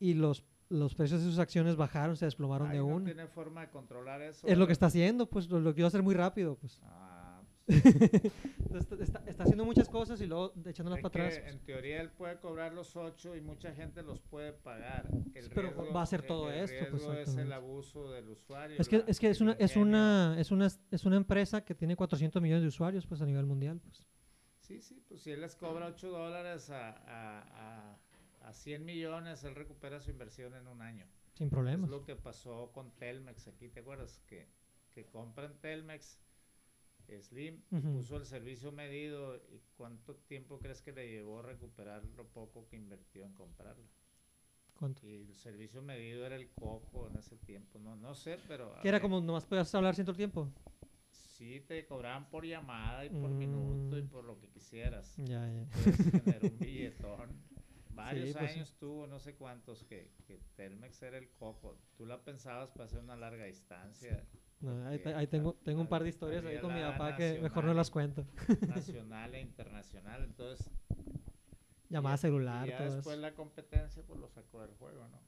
y 0.00 0.14
los, 0.14 0.44
los 0.68 0.94
precios 0.94 1.20
de 1.22 1.26
sus 1.28 1.38
acciones 1.38 1.76
bajaron, 1.76 2.16
se 2.16 2.24
desplomaron 2.24 2.68
Ay, 2.68 2.74
de 2.74 2.82
no 2.82 2.86
una. 2.86 3.04
tiene 3.04 3.26
forma 3.28 3.60
de 3.60 3.70
controlar 3.70 4.20
eso. 4.22 4.46
Es 4.46 4.58
lo 4.58 4.66
que 4.66 4.72
está 4.72 4.86
haciendo, 4.86 5.26
pues 5.30 5.48
lo, 5.48 5.60
lo 5.60 5.72
quiero 5.72 5.86
hacer 5.86 6.02
muy 6.02 6.14
rápido, 6.14 6.56
pues. 6.56 6.80
Ah, 6.84 7.13
Entonces, 7.68 9.00
está, 9.00 9.22
está 9.26 9.42
haciendo 9.44 9.64
muchas 9.64 9.88
cosas 9.88 10.20
y 10.20 10.26
luego 10.26 10.52
echándolas 10.66 10.98
es 10.98 11.02
para 11.02 11.08
atrás. 11.26 11.38
pues. 11.42 11.54
En 11.54 11.60
teoría 11.64 12.00
él 12.00 12.10
puede 12.10 12.38
cobrar 12.38 12.72
los 12.74 12.94
8 12.96 13.36
y 13.36 13.40
mucha 13.40 13.72
gente 13.74 14.02
los 14.02 14.20
puede 14.20 14.52
pagar. 14.52 15.08
El 15.34 15.48
pero 15.50 15.92
va 15.92 16.00
a 16.00 16.02
hacer 16.02 16.20
el- 16.20 16.26
todo 16.26 16.50
el 16.50 16.58
esto, 16.60 16.84
pues, 16.90 17.28
es 17.28 17.36
el 17.36 17.52
abuso 17.52 18.10
del 18.10 18.28
usuario. 18.28 18.76
Es 18.78 18.88
que, 18.88 18.98
la- 18.98 19.04
es 19.06 19.18
que 19.20 19.30
es 19.30 19.40
una, 19.40 19.52
es 19.52 19.76
una, 19.76 20.36
es 20.38 20.50
una, 20.50 20.68
es 20.90 21.04
una 21.04 21.16
empresa 21.16 21.64
que 21.64 21.74
tiene 21.74 21.96
400 21.96 22.40
millones 22.42 22.62
de 22.62 22.68
usuarios, 22.68 23.06
pues 23.06 23.20
a 23.22 23.26
nivel 23.26 23.46
mundial, 23.46 23.80
pues. 23.80 24.06
Sí, 24.60 24.80
sí, 24.80 25.02
pues 25.08 25.20
si 25.22 25.30
él 25.30 25.40
les 25.42 25.56
cobra 25.56 25.86
8 25.86 26.08
dólares 26.10 26.70
a, 26.70 26.90
a, 26.90 27.92
a, 28.42 28.48
a 28.48 28.52
100 28.52 28.84
millones, 28.84 29.44
él 29.44 29.54
recupera 29.54 30.00
su 30.00 30.10
inversión 30.10 30.54
en 30.54 30.66
un 30.66 30.80
año. 30.80 31.06
Sin 31.34 31.48
Es 31.48 31.50
problemas. 31.52 31.90
lo 31.90 32.04
que 32.04 32.16
pasó 32.16 32.70
con 32.72 32.92
Telmex 32.96 33.48
aquí, 33.48 33.68
¿te 33.68 33.80
acuerdas? 33.80 34.20
Que, 34.26 34.48
que 34.92 35.06
compran 35.06 35.60
Telmex, 35.60 36.18
Slim, 37.22 37.62
Ujú. 37.70 37.92
puso 37.94 38.16
el 38.16 38.26
servicio 38.26 38.72
medido. 38.72 39.36
¿Y 39.36 39.60
cuánto 39.76 40.14
tiempo 40.16 40.58
crees 40.58 40.82
que 40.82 40.92
le 40.92 41.08
llevó 41.08 41.42
recuperar 41.42 42.04
lo 42.16 42.26
poco 42.26 42.66
que 42.68 42.76
invirtió 42.76 43.24
en 43.24 43.32
comprarlo? 43.34 43.84
¿Cuánto? 44.78 45.06
Y 45.06 45.14
el 45.14 45.34
servicio 45.34 45.82
medido 45.82 46.26
era 46.26 46.36
el 46.36 46.48
coco 46.50 47.08
en 47.08 47.16
ese 47.16 47.36
tiempo, 47.36 47.78
no, 47.78 47.94
no 47.96 48.14
sé, 48.14 48.38
pero... 48.48 48.72
Que 48.82 48.88
era 48.88 48.96
había- 48.98 49.02
como 49.02 49.20
nomás 49.20 49.46
podías 49.46 49.72
hablar 49.74 49.94
cierto 49.94 50.14
tiempo. 50.14 50.50
Sí, 51.10 51.60
te 51.66 51.84
cobraban 51.86 52.28
por 52.30 52.44
llamada 52.44 53.04
y 53.04 53.10
por 53.10 53.30
Mm. 53.30 53.38
minuto 53.38 53.98
y 53.98 54.02
por 54.02 54.24
lo 54.24 54.38
que 54.38 54.48
quisieras. 54.48 55.14
Ya, 55.18 55.48
ya. 55.48 55.66
Generó 56.20 56.48
un 56.48 56.58
billetón. 56.58 57.30
Varios 57.94 58.32
pues 58.36 58.50
sí. 58.50 58.56
años 58.58 58.74
tuvo, 58.80 59.06
no 59.06 59.20
sé 59.20 59.34
cuántos, 59.36 59.84
que, 59.84 60.10
que 60.26 60.40
Telmex 60.56 61.00
era 61.02 61.16
el 61.18 61.28
coco. 61.30 61.78
Tú 61.96 62.04
la 62.06 62.24
pensabas 62.24 62.70
para 62.70 62.86
hacer 62.86 62.98
una 62.98 63.14
larga 63.14 63.44
distancia 63.44 64.26
No, 64.64 64.88
ahí, 64.88 65.00
ahí 65.14 65.26
tengo, 65.26 65.54
tengo 65.62 65.80
un 65.82 65.86
par 65.88 66.02
de 66.02 66.08
historias 66.08 66.44
ahí 66.44 66.58
con 66.58 66.72
mi 66.74 66.80
papá 66.80 67.16
que 67.16 67.38
mejor 67.40 67.64
no 67.64 67.74
las 67.74 67.88
y- 67.88 67.92
cuento. 67.92 68.24
nacional 68.66 69.34
e 69.34 69.40
internacional. 69.42 70.24
Entonces, 70.24 70.70
Llamada 71.90 72.14
ya- 72.16 72.20
celular, 72.22 72.66
y 72.66 72.70
ya 72.70 72.78
todo 72.78 72.94
después 72.96 73.14
eso. 73.16 73.22
la 73.22 73.34
competencia 73.34 74.02
pues 74.06 74.18
lo 74.18 74.28
sacó 74.28 74.62
del 74.62 74.70
juego, 74.74 75.06
¿no? 75.08 75.20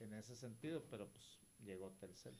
En 0.00 0.14
ese 0.14 0.36
sentido, 0.36 0.84
pero 0.90 1.08
pues 1.08 1.40
llegó 1.64 1.90
Telcel. 1.98 2.36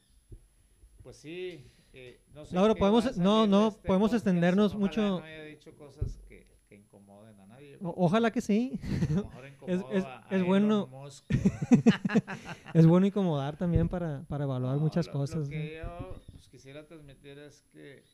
Pues 1.03 1.17
sí, 1.17 1.71
eh, 1.93 2.21
no 2.35 2.45
sé 2.45 2.55
Laura, 2.55 2.75
podemos- 2.75 3.07
a 3.07 3.13
no, 3.21 3.47
no, 3.47 3.69
este 3.69 3.87
podemos 3.87 4.11
podcast, 4.11 4.27
extendernos 4.27 4.67
ojalá 4.75 4.81
mucho. 4.87 5.01
no 5.21 5.25
haya 5.25 5.43
dicho 5.43 5.75
cosas 5.77 6.19
que, 6.29 6.47
que 6.69 6.75
incomoden 6.77 7.39
a 7.41 7.47
nadie. 7.47 7.79
O- 7.83 7.95
ojalá 8.05 8.31
que 8.31 8.41
sí. 8.41 8.79
A 8.83 9.13
lo 9.13 9.25
mejor 9.25 9.47
incomodo 9.49 9.93
es- 9.93 10.05
a- 10.05 10.27
es 10.31 10.45
bueno-. 10.45 10.89
Es 12.75 12.87
bueno 12.87 13.07
incomodar 13.07 13.57
también 13.57 13.89
para, 13.89 14.23
para 14.29 14.45
evaluar 14.45 14.75
No, 14.77 14.81
muchas 14.83 15.07
lo- 15.07 15.13
cosas. 15.13 15.37
Lo 15.39 15.45
¿no? 15.45 15.51
que 15.51 15.77
yo 15.83 16.21
pues, 16.39 16.49
quisiera 16.49 16.87
transmitir 16.87 17.39
es 17.39 17.63
que, 17.73 18.05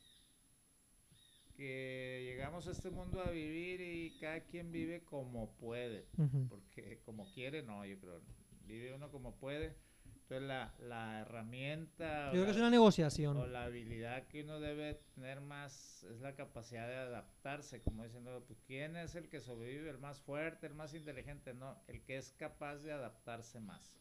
que 1.57 2.23
llegamos 2.27 2.67
a 2.67 2.73
este 2.73 2.91
mundo 2.91 3.21
a 3.23 3.31
vivir 3.31 3.81
y 3.81 4.17
cada 4.19 4.41
quien 4.41 4.73
vive 4.73 5.05
como 5.05 5.55
puede. 5.57 6.07
Porque 6.49 7.01
como 7.05 7.31
quiere, 7.33 7.63
no, 7.63 7.85
yo 7.85 7.99
creo. 8.01 8.21
Vive 8.67 8.95
uno 8.95 9.11
como 9.11 9.37
puede. 9.37 9.77
Entonces 10.23 10.49
la, 10.49 10.75
la 10.81 11.21
herramienta 11.21 12.27
Yo 12.29 12.33
creo 12.33 12.45
que 12.47 12.51
es 12.53 12.57
la- 12.57 12.63
una 12.63 12.71
negociación. 12.71 13.37
o 13.37 13.47
la 13.47 13.65
habilidad 13.65 14.27
que 14.29 14.43
uno 14.43 14.59
debe 14.59 14.95
tener 15.15 15.43
más 15.43 16.03
es 16.05 16.19
la 16.23 16.35
capacidad 16.35 16.89
de 16.89 16.97
adaptarse, 16.97 17.83
como 17.83 18.05
diciendo, 18.05 18.43
pues, 18.47 18.59
¿quién 18.67 18.97
es 18.97 19.15
el 19.17 19.29
que 19.29 19.43
sobrevive, 19.43 19.91
el 19.91 19.99
más 19.99 20.19
fuerte, 20.21 20.67
el 20.67 20.75
más 20.75 20.95
inteligente? 20.95 21.53
No, 21.53 21.79
el 21.89 22.03
que 22.03 22.17
es 22.17 22.33
capaz 22.33 22.79
de 22.79 22.93
adaptarse 22.93 23.61
más. 23.61 23.99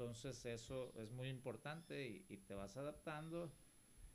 Entonces 0.00 0.46
eso 0.46 0.94
es 0.96 1.10
muy 1.12 1.28
importante 1.28 2.08
y, 2.08 2.24
y 2.30 2.38
te 2.38 2.54
vas 2.54 2.74
adaptando. 2.78 3.52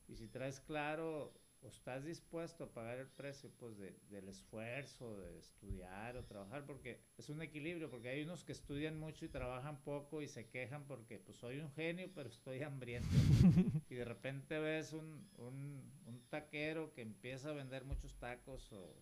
Y 0.07 0.15
si 0.15 0.27
traes 0.27 0.59
claro 0.59 1.33
o 1.61 1.67
estás 1.67 2.05
dispuesto 2.05 2.65
a 2.65 2.73
pagar 2.73 2.97
el 2.99 3.07
precio 3.07 3.51
pues 3.59 3.77
de- 3.77 3.99
del 4.09 4.29
esfuerzo 4.29 5.17
de 5.17 5.39
estudiar 5.39 6.17
o 6.17 6.25
trabajar 6.25 6.65
porque 6.65 7.01
es 7.17 7.29
un 7.29 7.41
equilibrio 7.41 7.89
porque 7.91 8.09
hay 8.09 8.23
unos 8.23 8.43
que 8.43 8.53
estudian 8.53 8.99
mucho 8.99 9.25
y 9.25 9.29
trabajan 9.29 9.83
poco 9.83 10.21
y 10.21 10.27
se 10.27 10.49
quejan 10.49 10.85
porque 10.87 11.19
pues 11.19 11.37
soy 11.37 11.59
un 11.59 11.71
genio 11.71 12.09
pero 12.15 12.29
estoy 12.29 12.63
hambriento. 12.63 13.09
Y 13.89 13.95
de 13.95 14.05
repente 14.05 14.59
ves 14.59 14.93
un, 14.93 15.29
un, 15.37 15.83
un 16.07 16.21
taquero 16.29 16.93
que 16.93 17.01
empieza 17.03 17.49
a 17.49 17.53
vender 17.53 17.85
muchos 17.85 18.15
tacos 18.17 18.71
o 18.73 18.95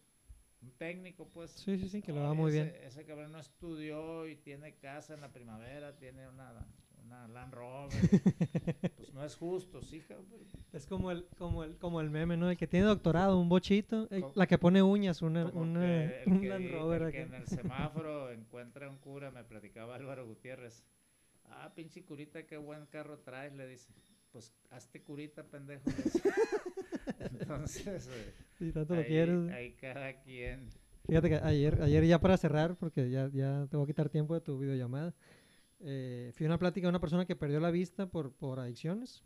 un 0.64 0.72
técnico 0.78 1.28
pues 1.34 1.52
Sí, 1.52 1.78
sí, 1.78 1.90
sí, 1.90 2.02
que 2.02 2.12
le 2.12 2.20
"Ay, 2.20 2.26
va 2.26 2.34
muy 2.34 2.50
ese- 2.52 2.62
bien. 2.64 2.74
ese 2.88 3.06
cabrón 3.06 3.32
no 3.32 3.40
estudió 3.40 4.28
y 4.28 4.36
tiene 4.38 4.76
casa 4.76 5.14
en 5.14 5.22
la 5.22 5.32
primavera 5.32 5.96
tiene 5.98 6.28
una, 6.28 6.66
una 7.06 7.28
Land 7.28 7.54
Rover 7.54 7.90
pues 8.98 9.14
no 9.14 9.24
es 9.24 9.36
justo 9.36 9.82
sí 9.82 10.00
cabrón. 10.02 10.28
Es 10.72 10.86
como 10.88 11.12
el, 11.12 11.26
como 11.38 11.64
el, 11.64 11.76
como 11.78 12.02
el 12.02 12.10
meme, 12.10 12.36
¿no? 12.38 12.50
El 12.50 12.58
que 12.58 12.68
tiene 12.68 12.86
doctorado, 12.86 13.40
un 13.40 13.50
bochito, 13.50 14.08
eh, 14.12 14.24
la 14.36 14.48
que 14.48 14.58
pone 14.58 14.82
uñas, 14.82 15.22
una, 15.22 15.46
una, 15.54 15.80
que 15.82 16.24
un 16.28 16.42
que 16.42 16.50
Land 16.50 16.72
Rover 16.72 17.02
el 17.04 17.12
que 17.12 17.22
en 17.22 17.34
el 17.34 17.48
semáforo 17.48 18.32
encuentra 18.32 18.90
un 18.90 18.98
cura, 18.98 19.32
me 19.32 19.44
platicaba 19.44 19.96
Álvaro 19.96 20.26
Gutiérrez. 20.26 20.84
Ah, 21.46 21.72
pinche 21.76 22.04
curita, 22.04 22.46
qué 22.46 22.58
buen 22.58 22.86
carro 22.88 23.20
traes, 23.20 23.54
le 23.54 23.68
dice. 23.68 23.90
Pues 24.34 24.52
hazte 24.72 25.02
curita, 25.02 25.44
pendejo. 25.44 25.84
Entonces, 27.20 28.10
eh, 28.60 28.72
tanto 28.74 28.96
lo 28.96 29.02
ahí, 29.02 29.08
quieres. 29.08 29.52
ahí 29.52 29.72
cada 29.74 30.22
quien. 30.22 30.70
Fíjate 31.08 31.30
que 31.30 31.36
ayer, 31.36 31.82
ayer 31.82 32.06
ya 32.06 32.20
para 32.20 32.36
cerrar, 32.38 32.76
porque 32.76 33.10
ya, 33.10 33.30
ya 33.32 33.68
te 33.70 33.78
voy 33.78 33.84
a 33.84 33.88
quitar 33.88 34.10
tiempo 34.10 34.34
de 34.34 34.42
tu 34.42 34.58
videollamada, 34.58 35.14
eh, 35.82 36.32
fui 36.34 36.46
a 36.46 36.50
una 36.50 36.58
plática 36.58 36.88
de 36.88 36.90
una 36.90 37.00
persona 37.00 37.26
que 37.26 37.36
perdió 37.36 37.60
la 37.60 37.70
vista 37.70 38.10
por, 38.10 38.34
por 38.34 38.60
adicciones 38.60 39.24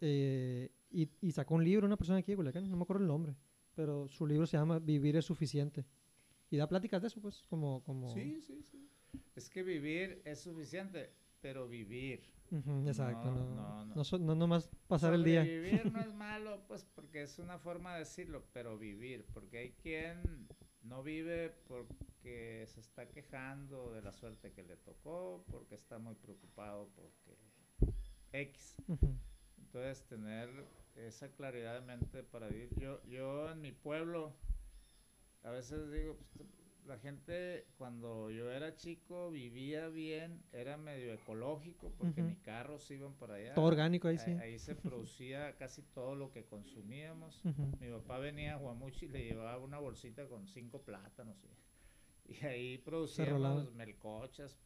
eh, 0.00 0.70
y, 0.90 1.08
y 1.20 1.32
sacó 1.32 1.54
un 1.54 1.64
libro, 1.64 1.86
una 1.86 1.96
persona 1.96 2.18
aquí 2.18 2.32
de 2.32 2.36
Culiacán, 2.36 2.68
no 2.68 2.76
me 2.76 2.82
acuerdo 2.82 3.02
el 3.02 3.08
nombre, 3.08 3.34
pero 3.74 4.08
su 4.08 4.26
libro 4.26 4.46
se 4.46 4.56
llama 4.56 4.78
Vivir 4.78 5.16
es 5.16 5.24
suficiente. 5.24 5.86
Y 6.50 6.56
da 6.56 6.68
pláticas 6.68 7.00
de 7.00 7.08
eso, 7.08 7.20
pues, 7.20 7.44
como... 7.48 7.82
como... 7.84 8.12
Sí, 8.12 8.40
sí, 8.40 8.62
sí. 8.62 8.88
Es 9.36 9.48
que 9.48 9.62
vivir 9.62 10.20
es 10.24 10.40
suficiente, 10.40 11.10
pero 11.40 11.68
vivir. 11.68 12.22
Exacto, 12.86 13.30
No, 13.30 13.84
no, 13.84 13.84
no, 13.84 13.94
no, 13.94 14.18
no. 14.18 14.34
nomás 14.34 14.68
pasar 14.86 15.12
el 15.14 15.24
día. 15.24 15.42
Vivir 15.42 15.92
no 15.92 16.00
es 16.00 16.12
malo, 16.14 16.62
pues 16.66 16.84
porque 16.94 17.22
es 17.22 17.38
una 17.38 17.58
forma 17.58 17.94
de 17.94 18.00
decirlo, 18.00 18.44
pero 18.52 18.78
vivir, 18.78 19.26
porque 19.34 19.58
hay 19.58 19.72
quien 19.72 20.48
no 20.82 21.02
vive 21.02 21.50
porque 21.66 22.64
se 22.66 22.80
está 22.80 23.08
quejando 23.08 23.92
de 23.92 24.00
la 24.02 24.12
suerte 24.12 24.52
que 24.52 24.62
le 24.62 24.76
tocó, 24.76 25.44
porque 25.50 25.74
está 25.74 25.98
muy 25.98 26.14
preocupado, 26.14 26.88
porque 26.94 27.36
X. 28.32 28.76
Entonces, 29.58 30.06
tener 30.06 30.48
esa 30.96 31.28
claridad 31.28 31.74
de 31.80 31.86
mente 31.86 32.22
para 32.22 32.48
vivir. 32.48 32.70
Yo, 32.78 33.02
yo 33.04 33.50
en 33.50 33.60
mi 33.60 33.72
pueblo, 33.72 34.32
a 35.42 35.50
veces 35.50 35.90
digo, 35.92 36.16
pues, 36.36 36.48
la 36.88 36.98
gente 36.98 37.66
cuando 37.76 38.30
yo 38.30 38.50
era 38.50 38.74
chico 38.74 39.30
vivía 39.30 39.88
bien, 39.88 40.42
era 40.52 40.76
medio 40.76 41.12
ecológico, 41.12 41.92
porque 41.98 42.22
Ujú. 42.22 42.30
ni 42.30 42.36
carros 42.36 42.90
iban 42.90 43.14
para 43.14 43.34
allá. 43.34 43.54
Todo 43.54 43.66
orgánico 43.66 44.08
ahí, 44.08 44.16
Ahí, 44.16 44.24
sí. 44.24 44.30
ahí 44.40 44.58
se 44.58 44.74
producía 44.74 45.54
casi 45.56 45.82
todo 45.82 46.14
lo 46.14 46.30
que 46.30 46.44
consumíamos. 46.44 47.44
Mi 47.80 47.90
papá 47.90 48.18
venía 48.18 48.54
a 48.54 48.56
Guamuchi 48.56 49.06
y 49.06 49.08
le 49.08 49.24
llevaba 49.24 49.58
una 49.58 49.78
bolsita 49.78 50.26
con 50.26 50.48
cinco 50.48 50.82
plátanos. 50.82 51.36
Y, 52.24 52.32
y 52.32 52.46
ahí 52.46 52.78
producíamos 52.78 53.72
melcochas, 53.74 54.58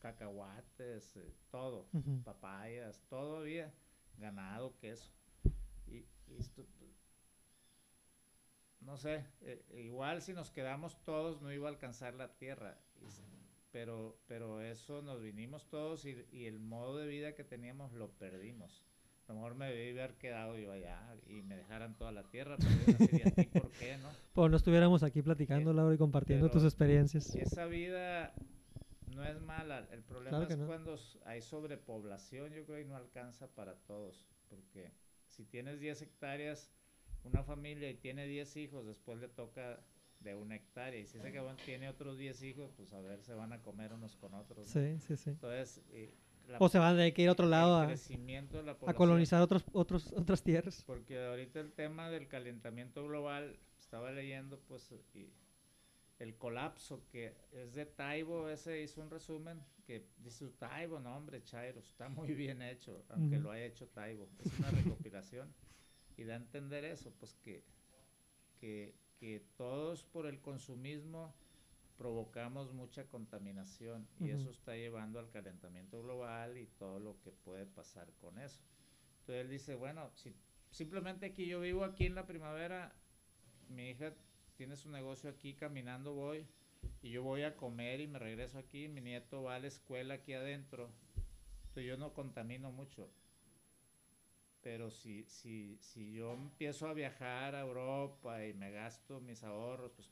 cacahuates, 0.00 1.16
eh, 1.16 1.32
todo 1.50 1.86
papayas, 2.24 3.02
todo 3.08 3.38
había, 3.38 3.72
ganado, 4.18 4.76
queso. 4.78 5.10
Y, 5.86 6.06
y 6.26 6.36
esto, 6.38 6.64
pues, 6.78 6.90
no 8.84 8.96
sé, 8.96 9.24
eh, 9.42 9.64
igual 9.74 10.22
si 10.22 10.32
nos 10.32 10.50
quedamos 10.50 11.02
todos 11.04 11.40
no 11.42 11.52
iba 11.52 11.68
a 11.68 11.72
alcanzar 11.72 12.14
la 12.14 12.36
tierra, 12.36 12.78
pero, 13.72 14.18
pero 14.26 14.60
eso 14.62 15.02
nos 15.02 15.20
vinimos 15.20 15.68
todos 15.68 16.04
y, 16.04 16.24
y 16.30 16.46
el 16.46 16.60
modo 16.60 16.98
de 16.98 17.06
vida 17.08 17.34
que 17.34 17.44
teníamos 17.44 17.92
lo 17.92 18.10
perdimos. 18.12 18.84
A 19.26 19.32
lo 19.32 19.36
mejor 19.36 19.54
me 19.54 19.70
debí 19.72 19.98
haber 19.98 20.18
quedado 20.18 20.58
yo 20.58 20.70
allá 20.72 21.16
y 21.26 21.40
me 21.42 21.56
dejaran 21.56 21.96
toda 21.96 22.12
la 22.12 22.24
tierra, 22.30 22.56
pero 22.58 22.70
yo 22.86 22.92
no 22.98 23.06
sé, 23.06 23.16
¿y 23.24 23.28
a 23.28 23.30
ti 23.34 23.44
por 23.58 23.70
qué, 23.72 23.96
no? 23.96 24.10
Pues 24.34 24.50
no 24.50 24.56
estuviéramos 24.58 25.02
aquí 25.02 25.22
platicando, 25.22 25.70
Eh, 25.70 25.74
Laura, 25.74 25.94
y 25.94 25.98
compartiendo 25.98 26.50
tus 26.50 26.62
experiencias. 26.62 27.34
Esa 27.34 27.64
vida 27.64 28.34
no 29.16 29.24
es 29.24 29.40
mala, 29.40 29.88
el 29.92 30.02
problema 30.02 30.36
Claro 30.38 30.50
es 30.52 30.58
no. 30.58 30.66
cuando 30.66 30.98
hay 31.24 31.40
sobrepoblación, 31.40 32.52
yo 32.52 32.66
creo, 32.66 32.80
y 32.80 32.84
no 32.84 32.96
alcanza 32.96 33.48
para 33.48 33.76
todos, 33.86 34.26
porque 34.50 34.92
si 35.28 35.44
tienes 35.46 35.80
10 35.80 36.02
hectáreas, 36.02 36.70
una 37.24 37.42
familia 37.42 37.90
y 37.90 37.94
tiene 37.94 38.26
10 38.26 38.56
hijos, 38.56 38.86
después 38.86 39.18
le 39.18 39.28
toca 39.28 39.80
de 40.20 40.34
una 40.34 40.56
hectárea, 40.56 40.98
y 40.98 41.06
si 41.06 41.18
ese 41.18 41.32
cabrón 41.32 41.56
tiene 41.64 41.88
otros 41.88 42.16
10 42.16 42.42
hijos, 42.42 42.70
pues 42.76 42.92
a 42.92 43.00
ver, 43.00 43.22
se 43.22 43.34
van 43.34 43.52
a 43.52 43.60
comer 43.62 43.92
unos 43.92 44.16
con 44.16 44.32
otros. 44.34 44.74
¿no? 44.74 44.82
Sí, 44.82 44.98
sí, 45.00 45.16
sí. 45.16 45.30
Entonces, 45.30 45.82
eh, 45.92 46.14
la- 46.48 46.58
O 46.58 46.68
se 46.68 46.78
van 46.78 46.94
a 46.94 46.96
tener 46.96 47.12
que 47.12 47.22
ir 47.22 47.28
a 47.28 47.32
otro 47.32 47.46
lado 47.46 47.78
a, 47.80 47.86
crecimiento 47.86 48.56
de 48.58 48.62
la 48.64 48.76
a 48.86 48.94
colonizar 48.94 49.42
otros, 49.42 49.64
otros, 49.72 50.12
otras 50.12 50.42
tierras. 50.42 50.82
porque 50.86 51.22
ahorita 51.22 51.60
el 51.60 51.72
tema 51.72 52.10
del 52.10 52.28
calentamiento 52.28 53.04
global, 53.06 53.58
estaba 53.78 54.10
leyendo, 54.12 54.58
pues, 54.66 54.90
y 55.14 55.28
el 56.18 56.36
colapso 56.36 57.02
que 57.10 57.34
es 57.52 57.74
de 57.74 57.84
Taibo, 57.86 58.48
ese 58.48 58.80
hizo 58.82 59.00
un 59.02 59.10
resumen 59.10 59.62
que 59.86 60.06
dice 60.18 60.48
Taibo, 60.58 61.00
no 61.00 61.14
hombre, 61.16 61.42
Chairo, 61.42 61.80
está 61.80 62.08
muy 62.08 62.34
bien 62.34 62.62
hecho, 62.62 63.04
aunque 63.10 63.38
lo 63.38 63.50
haya 63.50 63.66
hecho 63.66 63.86
Taibo, 63.88 64.28
es 64.44 64.58
una 64.58 64.70
recopilación 64.70 65.52
y 66.16 66.24
da 66.24 66.34
a 66.34 66.36
entender 66.36 66.84
eso, 66.84 67.12
pues 67.18 67.34
que, 67.34 67.64
que, 68.60 68.94
que 69.18 69.40
todos 69.56 70.04
por 70.04 70.26
el 70.26 70.40
consumismo 70.40 71.34
provocamos 71.96 72.72
mucha 72.72 73.06
contaminación 73.08 74.08
y 74.18 74.30
eso 74.30 74.50
está 74.50 74.74
llevando 74.74 75.18
al 75.18 75.30
calentamiento 75.30 76.02
global 76.02 76.58
y 76.58 76.66
todo 76.66 76.98
lo 76.98 77.20
que 77.20 77.30
puede 77.30 77.66
pasar 77.66 78.12
con 78.20 78.38
eso. 78.38 78.60
Entonces 79.20 79.44
él 79.44 79.50
dice, 79.50 79.74
bueno, 79.74 80.10
si 80.14 80.34
simplemente 80.70 81.26
aquí 81.26 81.46
yo 81.46 81.60
vivo 81.60 81.84
aquí 81.84 82.06
en 82.06 82.14
la 82.14 82.26
primavera, 82.26 82.92
mi 83.68 83.90
hija 83.90 84.12
tiene 84.56 84.76
su 84.76 84.90
negocio 84.90 85.30
aquí, 85.30 85.54
caminando 85.54 86.14
voy, 86.14 86.46
y 87.00 87.10
yo 87.10 87.22
voy 87.22 87.42
a 87.42 87.56
comer 87.56 88.00
y 88.00 88.06
me 88.06 88.18
regreso 88.18 88.58
aquí, 88.58 88.88
mi 88.88 89.00
nieto 89.00 89.42
va 89.42 89.56
a 89.56 89.58
la 89.60 89.68
escuela 89.68 90.14
aquí 90.14 90.34
adentro, 90.34 90.90
entonces 91.62 91.86
yo 91.86 91.96
no 91.96 92.12
contamino 92.12 92.72
mucho. 92.72 93.10
Pero 94.64 94.90
si, 94.90 95.24
si, 95.28 95.76
si 95.78 96.14
yo 96.14 96.32
empiezo 96.32 96.88
a 96.88 96.94
viajar 96.94 97.54
a 97.54 97.60
Europa 97.60 98.44
y 98.46 98.54
me 98.54 98.70
gasto 98.70 99.20
mis 99.20 99.44
ahorros, 99.44 99.92
pues 99.92 100.10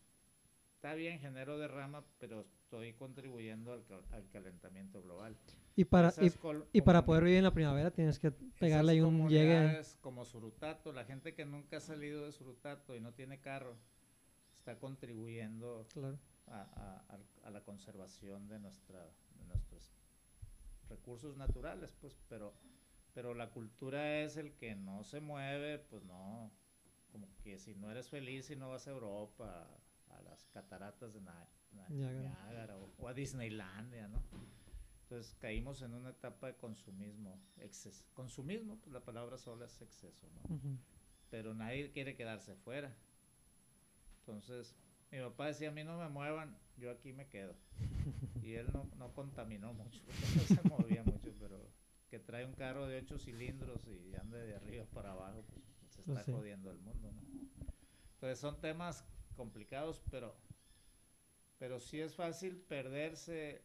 está 0.74 0.92
bien, 0.92 1.18
genero 1.18 1.56
derrama, 1.58 2.04
pero 2.18 2.42
estoy 2.42 2.92
contribuyendo 2.92 3.72
al, 3.72 3.82
cal- 3.86 4.04
al 4.12 4.28
calentamiento 4.28 5.00
global. 5.02 5.38
Y 5.74 5.86
para, 5.86 6.12
y, 6.74 6.82
para 6.82 7.02
poder 7.06 7.24
vivir 7.24 7.38
en 7.38 7.44
la 7.44 7.54
primavera 7.54 7.90
tienes 7.90 8.18
que 8.18 8.30
pegarle 8.30 8.92
ahí 8.92 9.00
un 9.00 9.26
llegue. 9.26 9.80
como 10.02 10.26
Surutato, 10.26 10.92
la 10.92 11.06
gente 11.06 11.34
que 11.34 11.46
nunca 11.46 11.78
ha 11.78 11.80
salido 11.80 12.26
de 12.26 12.32
Surutato 12.32 12.94
y 12.94 13.00
no 13.00 13.14
tiene 13.14 13.40
carro, 13.40 13.74
está 14.58 14.78
contribuyendo 14.78 15.86
Claro. 15.94 16.18
a, 16.48 16.60
a- 17.08 17.46
a 17.46 17.50
la 17.50 17.62
conservación 17.64 18.48
de, 18.48 18.58
nuestra, 18.58 19.02
de 19.38 19.44
nuestros 19.46 19.90
recursos 20.90 21.38
naturales, 21.38 21.94
pues, 22.02 22.18
pero, 22.28 22.52
pero 23.14 23.34
la 23.34 23.50
cultura 23.50 24.20
es 24.20 24.36
el 24.36 24.54
que 24.54 24.74
no 24.74 25.04
se 25.04 25.20
mueve, 25.20 25.78
pues 25.78 26.04
no, 26.04 26.50
como 27.10 27.28
que 27.42 27.58
si 27.58 27.74
no 27.74 27.90
eres 27.90 28.08
feliz 28.08 28.50
y 28.50 28.56
no 28.56 28.70
vas 28.70 28.86
a 28.86 28.90
Europa, 28.90 29.68
a 30.08 30.22
las 30.22 30.46
cataratas 30.46 31.12
de 31.12 31.20
Niágara. 31.20 32.76
O, 32.78 32.90
o 32.98 33.08
a 33.08 33.14
Disneylandia, 33.14 34.08
¿no? 34.08 34.22
Entonces 35.02 35.34
caímos 35.40 35.82
en 35.82 35.92
una 35.92 36.10
etapa 36.10 36.46
de 36.46 36.56
consumismo, 36.56 37.38
exces 37.58 38.02
consumismo, 38.14 38.78
pues 38.78 38.92
la 38.92 39.04
palabra 39.04 39.36
sola 39.36 39.66
es 39.66 39.80
exceso, 39.82 40.26
¿no? 40.34 40.70
Pero 41.30 41.54
nadie 41.54 41.90
quiere 41.90 42.16
quedarse 42.16 42.54
fuera. 42.56 42.94
Entonces, 44.20 44.74
mi 45.10 45.18
papá 45.20 45.48
decía, 45.48 45.68
a 45.68 45.72
mí 45.72 45.84
no 45.84 45.98
me 45.98 46.08
muevan, 46.08 46.56
yo 46.78 46.90
aquí 46.90 47.12
me 47.12 47.28
quedo. 47.28 47.54
Y 48.42 48.54
él 48.54 48.68
no, 48.72 48.88
no 48.96 49.12
contaminó 49.12 49.72
mucho, 49.72 50.02
no 50.36 50.42
se 50.42 50.68
movía 50.68 51.04
mucho, 51.04 51.32
pero 51.38 51.70
que 52.12 52.18
trae 52.20 52.44
un 52.44 52.52
carro 52.52 52.86
de 52.86 52.98
ocho 52.98 53.18
cilindros 53.18 53.86
y 53.88 54.14
ande 54.16 54.38
de 54.46 54.54
arriba 54.54 54.84
para 54.92 55.12
abajo, 55.12 55.46
pues 55.48 55.64
se 55.94 56.02
Pues 56.04 56.18
está 56.18 56.24
sí. 56.26 56.32
jodiendo 56.32 56.70
el 56.70 56.78
mundo, 56.78 57.10
¿no? 57.10 57.22
Entonces 58.16 58.38
son 58.38 58.60
temas 58.60 59.04
complicados, 59.36 60.02
pero, 60.10 60.34
pero 61.58 61.80
sí 61.80 62.00
es 62.00 62.14
fácil 62.14 62.56
perderse 62.56 63.62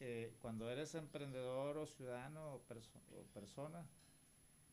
eh, 0.00 0.36
cuando 0.40 0.70
eres 0.70 0.94
emprendedor 0.94 1.76
o 1.78 1.86
ciudadano 1.86 2.54
o, 2.54 2.62
perso- 2.68 3.00
o 3.18 3.24
persona 3.32 3.86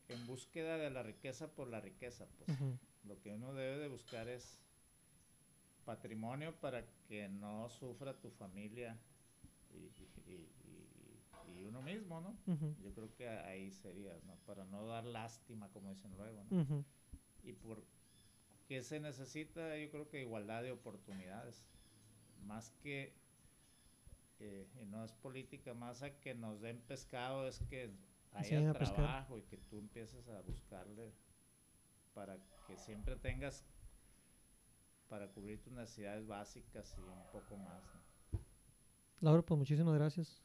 en 0.09 0.25
búsqueda 0.27 0.77
de 0.77 0.89
la 0.91 1.03
riqueza 1.03 1.47
por 1.55 1.67
la 1.69 1.81
riqueza, 1.81 2.27
pues 2.38 2.49
lo 3.05 3.19
que 3.21 3.31
uno 3.31 3.53
debe 3.53 3.77
de 3.80 3.88
buscar 3.89 4.27
es 4.30 4.59
patrimonio 5.85 6.53
para 6.59 6.85
que 7.07 7.27
no 7.30 7.69
sufra 7.69 8.19
tu 8.19 8.30
familia 8.31 8.97
y, 9.71 10.31
y- 10.31 10.49
y- 11.64 11.68
uno 11.68 11.81
mismo, 11.81 12.22
¿no? 12.22 12.38
Ujú. 12.53 12.76
Yo 12.84 12.94
creo 12.94 13.14
que 13.15 13.27
ahí 13.30 13.72
sería, 13.72 14.19
¿no? 14.26 14.35
Para 14.45 14.65
no 14.65 14.85
dar 14.85 15.06
lástima, 15.06 15.69
como 15.69 15.90
dicen 15.90 16.15
luego, 16.18 16.44
¿no? 16.49 16.85
Y 17.44 17.53
por 17.53 17.84
qué 18.68 18.84
se 18.84 18.99
necesita, 18.99 19.77
yo 19.77 19.90
creo 19.91 20.10
que 20.10 20.22
igualdad 20.22 20.64
de 20.64 20.72
oportunidades, 20.72 21.64
más 22.45 22.72
que, 22.81 23.14
eh, 24.40 24.68
y 24.81 24.85
no 24.85 25.03
es 25.03 25.11
política, 25.14 25.73
más 25.73 26.02
a 26.03 26.19
que 26.19 26.34
nos 26.35 26.61
den 26.61 26.80
pescado, 26.81 27.48
es 27.48 27.60
que 27.69 27.91
haya 28.34 28.73
pescar. 28.73 28.95
trabajo 28.95 29.38
y 29.38 29.44
que 29.44 29.57
tú 29.57 29.77
empieces 29.77 30.27
a 30.30 30.41
buscarle 30.41 31.14
para 32.14 32.38
que 32.68 32.77
siempre 32.77 33.15
tengas 33.15 33.65
para 35.10 35.27
cubrir 35.27 35.61
tus 35.61 35.72
necesidades 35.73 36.26
básicas 36.26 36.95
y 36.98 37.02
un 37.02 37.31
poco 37.31 37.57
más. 37.57 37.84
¿no? 37.84 38.40
Laura, 39.22 39.44
pues 39.44 39.57
muchísimas 39.57 39.94
gracias. 39.94 40.42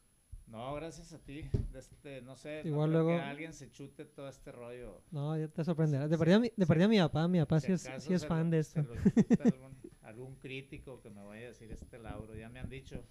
No, 0.51 0.75
gracias 0.75 1.13
a 1.13 1.19
ti. 1.19 1.45
Este, 1.75 2.23
no 2.23 2.35
sé, 2.35 2.63
no 2.65 2.71
Igual 2.71 2.91
creo 2.91 3.03
luego- 3.03 3.19
que 3.19 3.25
alguien 3.25 3.53
se 3.53 3.71
chute 3.71 4.05
todo 4.07 4.29
este 4.29 4.51
rollo. 4.51 5.03
No, 5.11 5.37
ya 5.39 5.47
te 5.49 5.63
sorprenderás. 5.63 6.09
De 6.09 6.17
Sí, 6.17 6.19
perdida, 6.19 6.39
mi- 6.41 6.49
de 6.57 6.65
sí. 6.65 6.67
perdida 6.67 6.89
mi 6.89 6.99
papá, 6.99 7.29
mi 7.29 7.39
papá 7.39 7.61
Si 7.61 7.67
sí 7.67 7.73
es, 7.75 8.03
sí 8.03 8.15
es 8.15 8.27
fan 8.27 8.45
lo- 8.47 8.51
de 8.53 8.59
esto. 8.61 8.81
algún, 8.81 9.77
algún 10.03 10.35
crítico 10.37 11.01
que 11.03 11.11
me 11.11 11.23
vaya 11.23 11.45
a 11.47 11.49
decir 11.49 11.71
este 11.71 11.99
Lauro. 11.99 12.35
Ya 12.35 12.49
me 12.49 12.61
han 12.61 12.69
dicho 12.71 13.05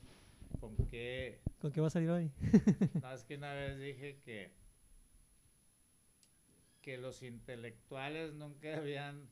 con 0.59 0.76
qué. 0.88 1.39
¿Con 1.61 1.72
qué 1.72 1.80
va 1.81 1.88
a 1.88 1.91
salir 1.91 2.09
hoy? 2.09 2.31
No, 3.03 3.14
es 3.14 3.23
que 3.23 3.35
una 3.35 3.53
vez 3.53 3.77
dije 3.80 4.19
que 4.26 4.51
que 6.81 6.97
los 6.97 7.22
intelectuales 7.22 8.34
nunca 8.34 8.77
habían 8.77 9.27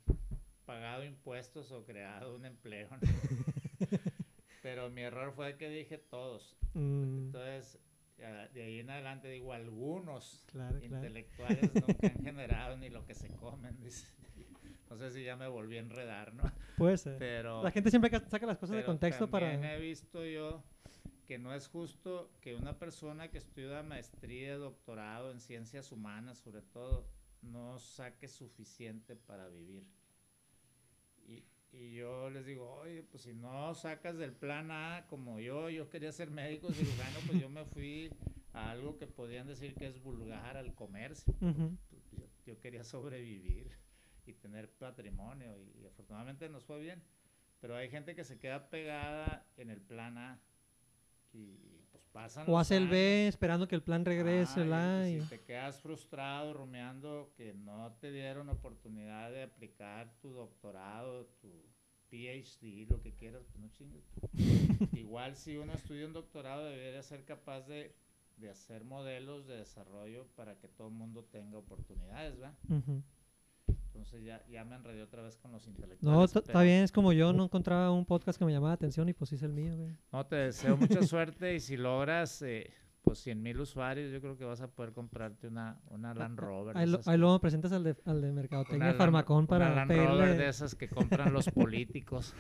pagado 0.65 1.05
impuestos 1.05 1.71
o 1.71 1.85
creado 1.85 2.35
un 2.35 2.45
empleo. 2.45 2.89
¿no? 2.91 2.99
Pero 4.61 4.89
mi 4.89 5.01
error 5.03 5.31
fue 5.33 5.55
que 5.57 5.69
dije 5.69 5.97
todos. 5.97 6.55
Mm, 6.73 7.27
Entonces, 7.27 7.79
de 8.17 8.63
ahí 8.63 8.79
en 8.79 8.89
adelante 8.89 9.27
digo, 9.29 9.53
algunos 9.53 10.43
Claro, 10.47 10.79
claro. 10.79 10.95
intelectuales 10.95 11.73
nunca 11.75 12.07
han 12.07 12.23
generado 12.23 12.77
ni 12.77 12.89
lo 12.89 13.05
que 13.05 13.13
se 13.13 13.29
comen, 13.35 13.79
dice. 13.81 14.07
No 14.89 14.97
sé 14.97 15.11
si 15.11 15.23
ya 15.23 15.35
me 15.35 15.47
volví 15.47 15.77
a 15.77 15.79
enredar, 15.79 16.33
¿no? 16.33 16.43
Puede 16.77 16.97
ser. 16.97 17.17
Pero, 17.17 17.63
La 17.63 17.71
gente 17.71 17.89
siempre 17.89 18.09
ca- 18.11 18.25
saca 18.29 18.45
las 18.45 18.57
cosas 18.57 18.77
de 18.77 18.85
contexto 18.85 19.29
para... 19.29 19.51
también 19.51 19.71
he 19.71 19.79
visto 19.79 20.23
yo 20.25 20.63
que 21.27 21.39
no 21.39 21.53
es 21.55 21.67
justo 21.67 22.31
que 22.39 22.55
una 22.55 22.77
persona 22.77 23.29
que 23.31 23.39
estudia 23.39 23.81
maestría, 23.81 24.57
doctorado 24.57 25.31
en 25.31 25.39
ciencias 25.41 25.91
humanas, 25.91 26.37
sobre 26.37 26.61
todo, 26.61 27.09
no 27.41 27.79
saque 27.79 28.27
suficiente 28.27 29.15
para 29.15 29.49
vivir. 29.49 29.83
Y, 31.79 31.95
yo 31.95 32.29
les 32.29 32.45
digo, 32.45 32.71
oye, 32.75 33.03
pues 33.03 33.23
si 33.23 33.33
no 33.33 33.73
sacas 33.75 34.17
del 34.17 34.33
plan 34.33 34.71
A 34.71 35.05
como 35.09 35.39
yo, 35.39 35.69
yo 35.69 35.89
quería 35.89 36.11
ser 36.11 36.29
médico 36.29 36.71
cirujano, 36.71 37.19
pues 37.27 37.39
yo 37.39 37.49
me 37.49 37.65
fui 37.65 38.11
a 38.53 38.71
algo 38.71 38.97
que 38.97 39.07
podían 39.07 39.47
decir 39.47 39.75
que 39.75 39.87
es 39.87 40.01
vulgar 40.01 40.57
al 40.57 40.73
comercio. 40.73 41.33
Pues 41.39 42.03
yo, 42.11 42.27
yo 42.45 42.59
quería 42.59 42.83
sobrevivir 42.83 43.71
y 44.25 44.33
tener 44.33 44.69
patrimonio 44.71 45.57
y, 45.57 45.81
y 45.81 45.85
afortunadamente 45.85 46.49
nos 46.49 46.63
fue 46.65 46.79
bien. 46.79 47.03
Pero 47.61 47.75
hay 47.75 47.89
gente 47.89 48.15
que 48.15 48.23
se 48.23 48.37
queda 48.37 48.69
pegada 48.69 49.45
en 49.57 49.69
el 49.69 49.81
plan 49.81 50.17
A 50.17 50.39
y, 51.33 51.84
pasan 52.15 52.49
O 52.49 52.57
hace 52.57 52.77
el 52.77 52.87
B 52.87 53.27
esperando 53.27 53.67
que 53.67 53.75
el 53.75 53.83
plan 53.83 54.05
regrese, 54.05 54.65
y- 54.65 54.69
la, 54.69 55.09
y 55.09 55.19
si 55.21 55.27
te 55.27 55.41
quedas 55.43 55.79
frustrado, 55.81 56.53
rumiando 56.53 57.33
que 57.35 57.53
no 57.53 57.91
te 57.99 58.09
dieron 58.11 58.47
oportunidad 58.49 59.31
de 59.31 59.43
aplicar 59.43 60.09
tu 60.21 60.29
doctorado, 60.31 61.25
tu 61.41 61.51
PhD, 62.09 62.87
lo 62.89 63.01
que 63.01 63.13
quieras, 63.13 63.43
pues 63.51 63.59
no 63.59 63.69
chingues. 63.69 64.05
Igual 64.97 65.35
si 65.35 65.57
uno 65.57 65.73
estudia 65.73 66.05
un 66.07 66.13
doctorado 66.13 66.63
debería 66.65 67.03
ser 67.03 67.25
capaz 67.25 67.67
de, 67.67 67.93
de 68.37 68.49
hacer 68.49 68.85
modelos 68.85 69.45
de 69.45 69.57
desarrollo 69.57 70.25
para 70.37 70.57
que 70.57 70.69
todo 70.69 70.87
el 70.87 70.93
mundo 70.93 71.25
tenga 71.25 71.57
oportunidades, 71.57 72.41
¿va? 72.41 72.53
Ujú. 72.69 73.03
Entonces 73.95 74.23
ya, 74.25 74.45
ya 74.47 74.65
me 74.65 74.75
enredé 74.75 75.01
otra 75.01 75.21
vez 75.23 75.37
con 75.37 75.51
los 75.53 75.65
intelectuales. 75.67 76.03
No, 76.35 76.39
está 76.41 76.61
bien, 76.63 76.83
es 76.83 76.91
como 76.91 77.13
yo 77.13 77.31
no 77.31 77.45
encontraba 77.45 77.91
un 77.91 78.05
podcast 78.05 78.37
que 78.37 78.43
me 78.45 78.51
llamaba 78.51 78.71
la 78.71 78.75
atención 78.75 79.07
y 79.07 79.13
pues 79.13 79.31
hice 79.31 79.45
el 79.45 79.53
mío, 79.53 79.75
güey. 79.77 79.95
No, 80.11 80.25
te 80.25 80.35
deseo 80.35 80.75
mucha 80.75 81.01
suerte 81.03 81.55
y 81.55 81.59
si 81.61 81.77
logras 81.77 82.41
eh, 82.41 82.69
pues 83.03 83.19
100 83.19 83.41
mil 83.41 83.59
usuarios, 83.61 84.11
yo 84.11 84.19
creo 84.19 84.35
que 84.37 84.43
vas 84.43 84.59
a 84.59 84.67
poder 84.67 84.91
comprarte 84.91 85.47
una, 85.47 85.79
una 85.91 86.13
Land 86.13 86.37
Rover. 86.37 86.75
Ahí, 86.77 86.87
lo- 86.89 86.99
ahí 87.05 87.17
luego 87.17 87.39
presentas 87.39 87.71
al 87.71 87.83
de, 87.85 87.95
al 88.05 88.19
de 88.21 88.33
Mercadotecnia 88.33 88.89
una 88.89 88.93
Farmacón 88.97 89.37
una 89.39 89.47
para 89.47 89.73
Land 89.75 89.91
Rover 89.91 90.09
de 90.17 90.25
pedirle 90.25 90.49
esas 90.49 90.75
que 90.75 90.89
compran 90.89 91.31
los 91.31 91.49
políticos. 91.51 92.33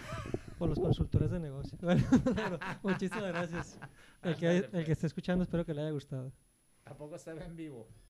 por 0.59 0.67
los 0.67 0.77
consultores 0.79 1.31
de 1.31 1.39
negocio. 1.39 1.77
Bueno, 1.81 2.03
pero 2.35 2.59
muchísimas 2.83 3.27
gracias. 3.29 3.79
El 4.23 4.35
que, 4.35 4.57
el 4.57 4.63
que 4.65 4.69
pues. 4.71 4.89
esté 4.89 5.07
escuchando 5.07 5.43
espero 5.43 5.65
que 5.65 5.73
le 5.73 5.81
haya 5.81 5.91
gustado. 5.91 6.33
¿A 6.83 6.95
poco 6.97 7.15
estaba 7.15 7.43
en 7.45 7.55
vivo? 7.55 7.87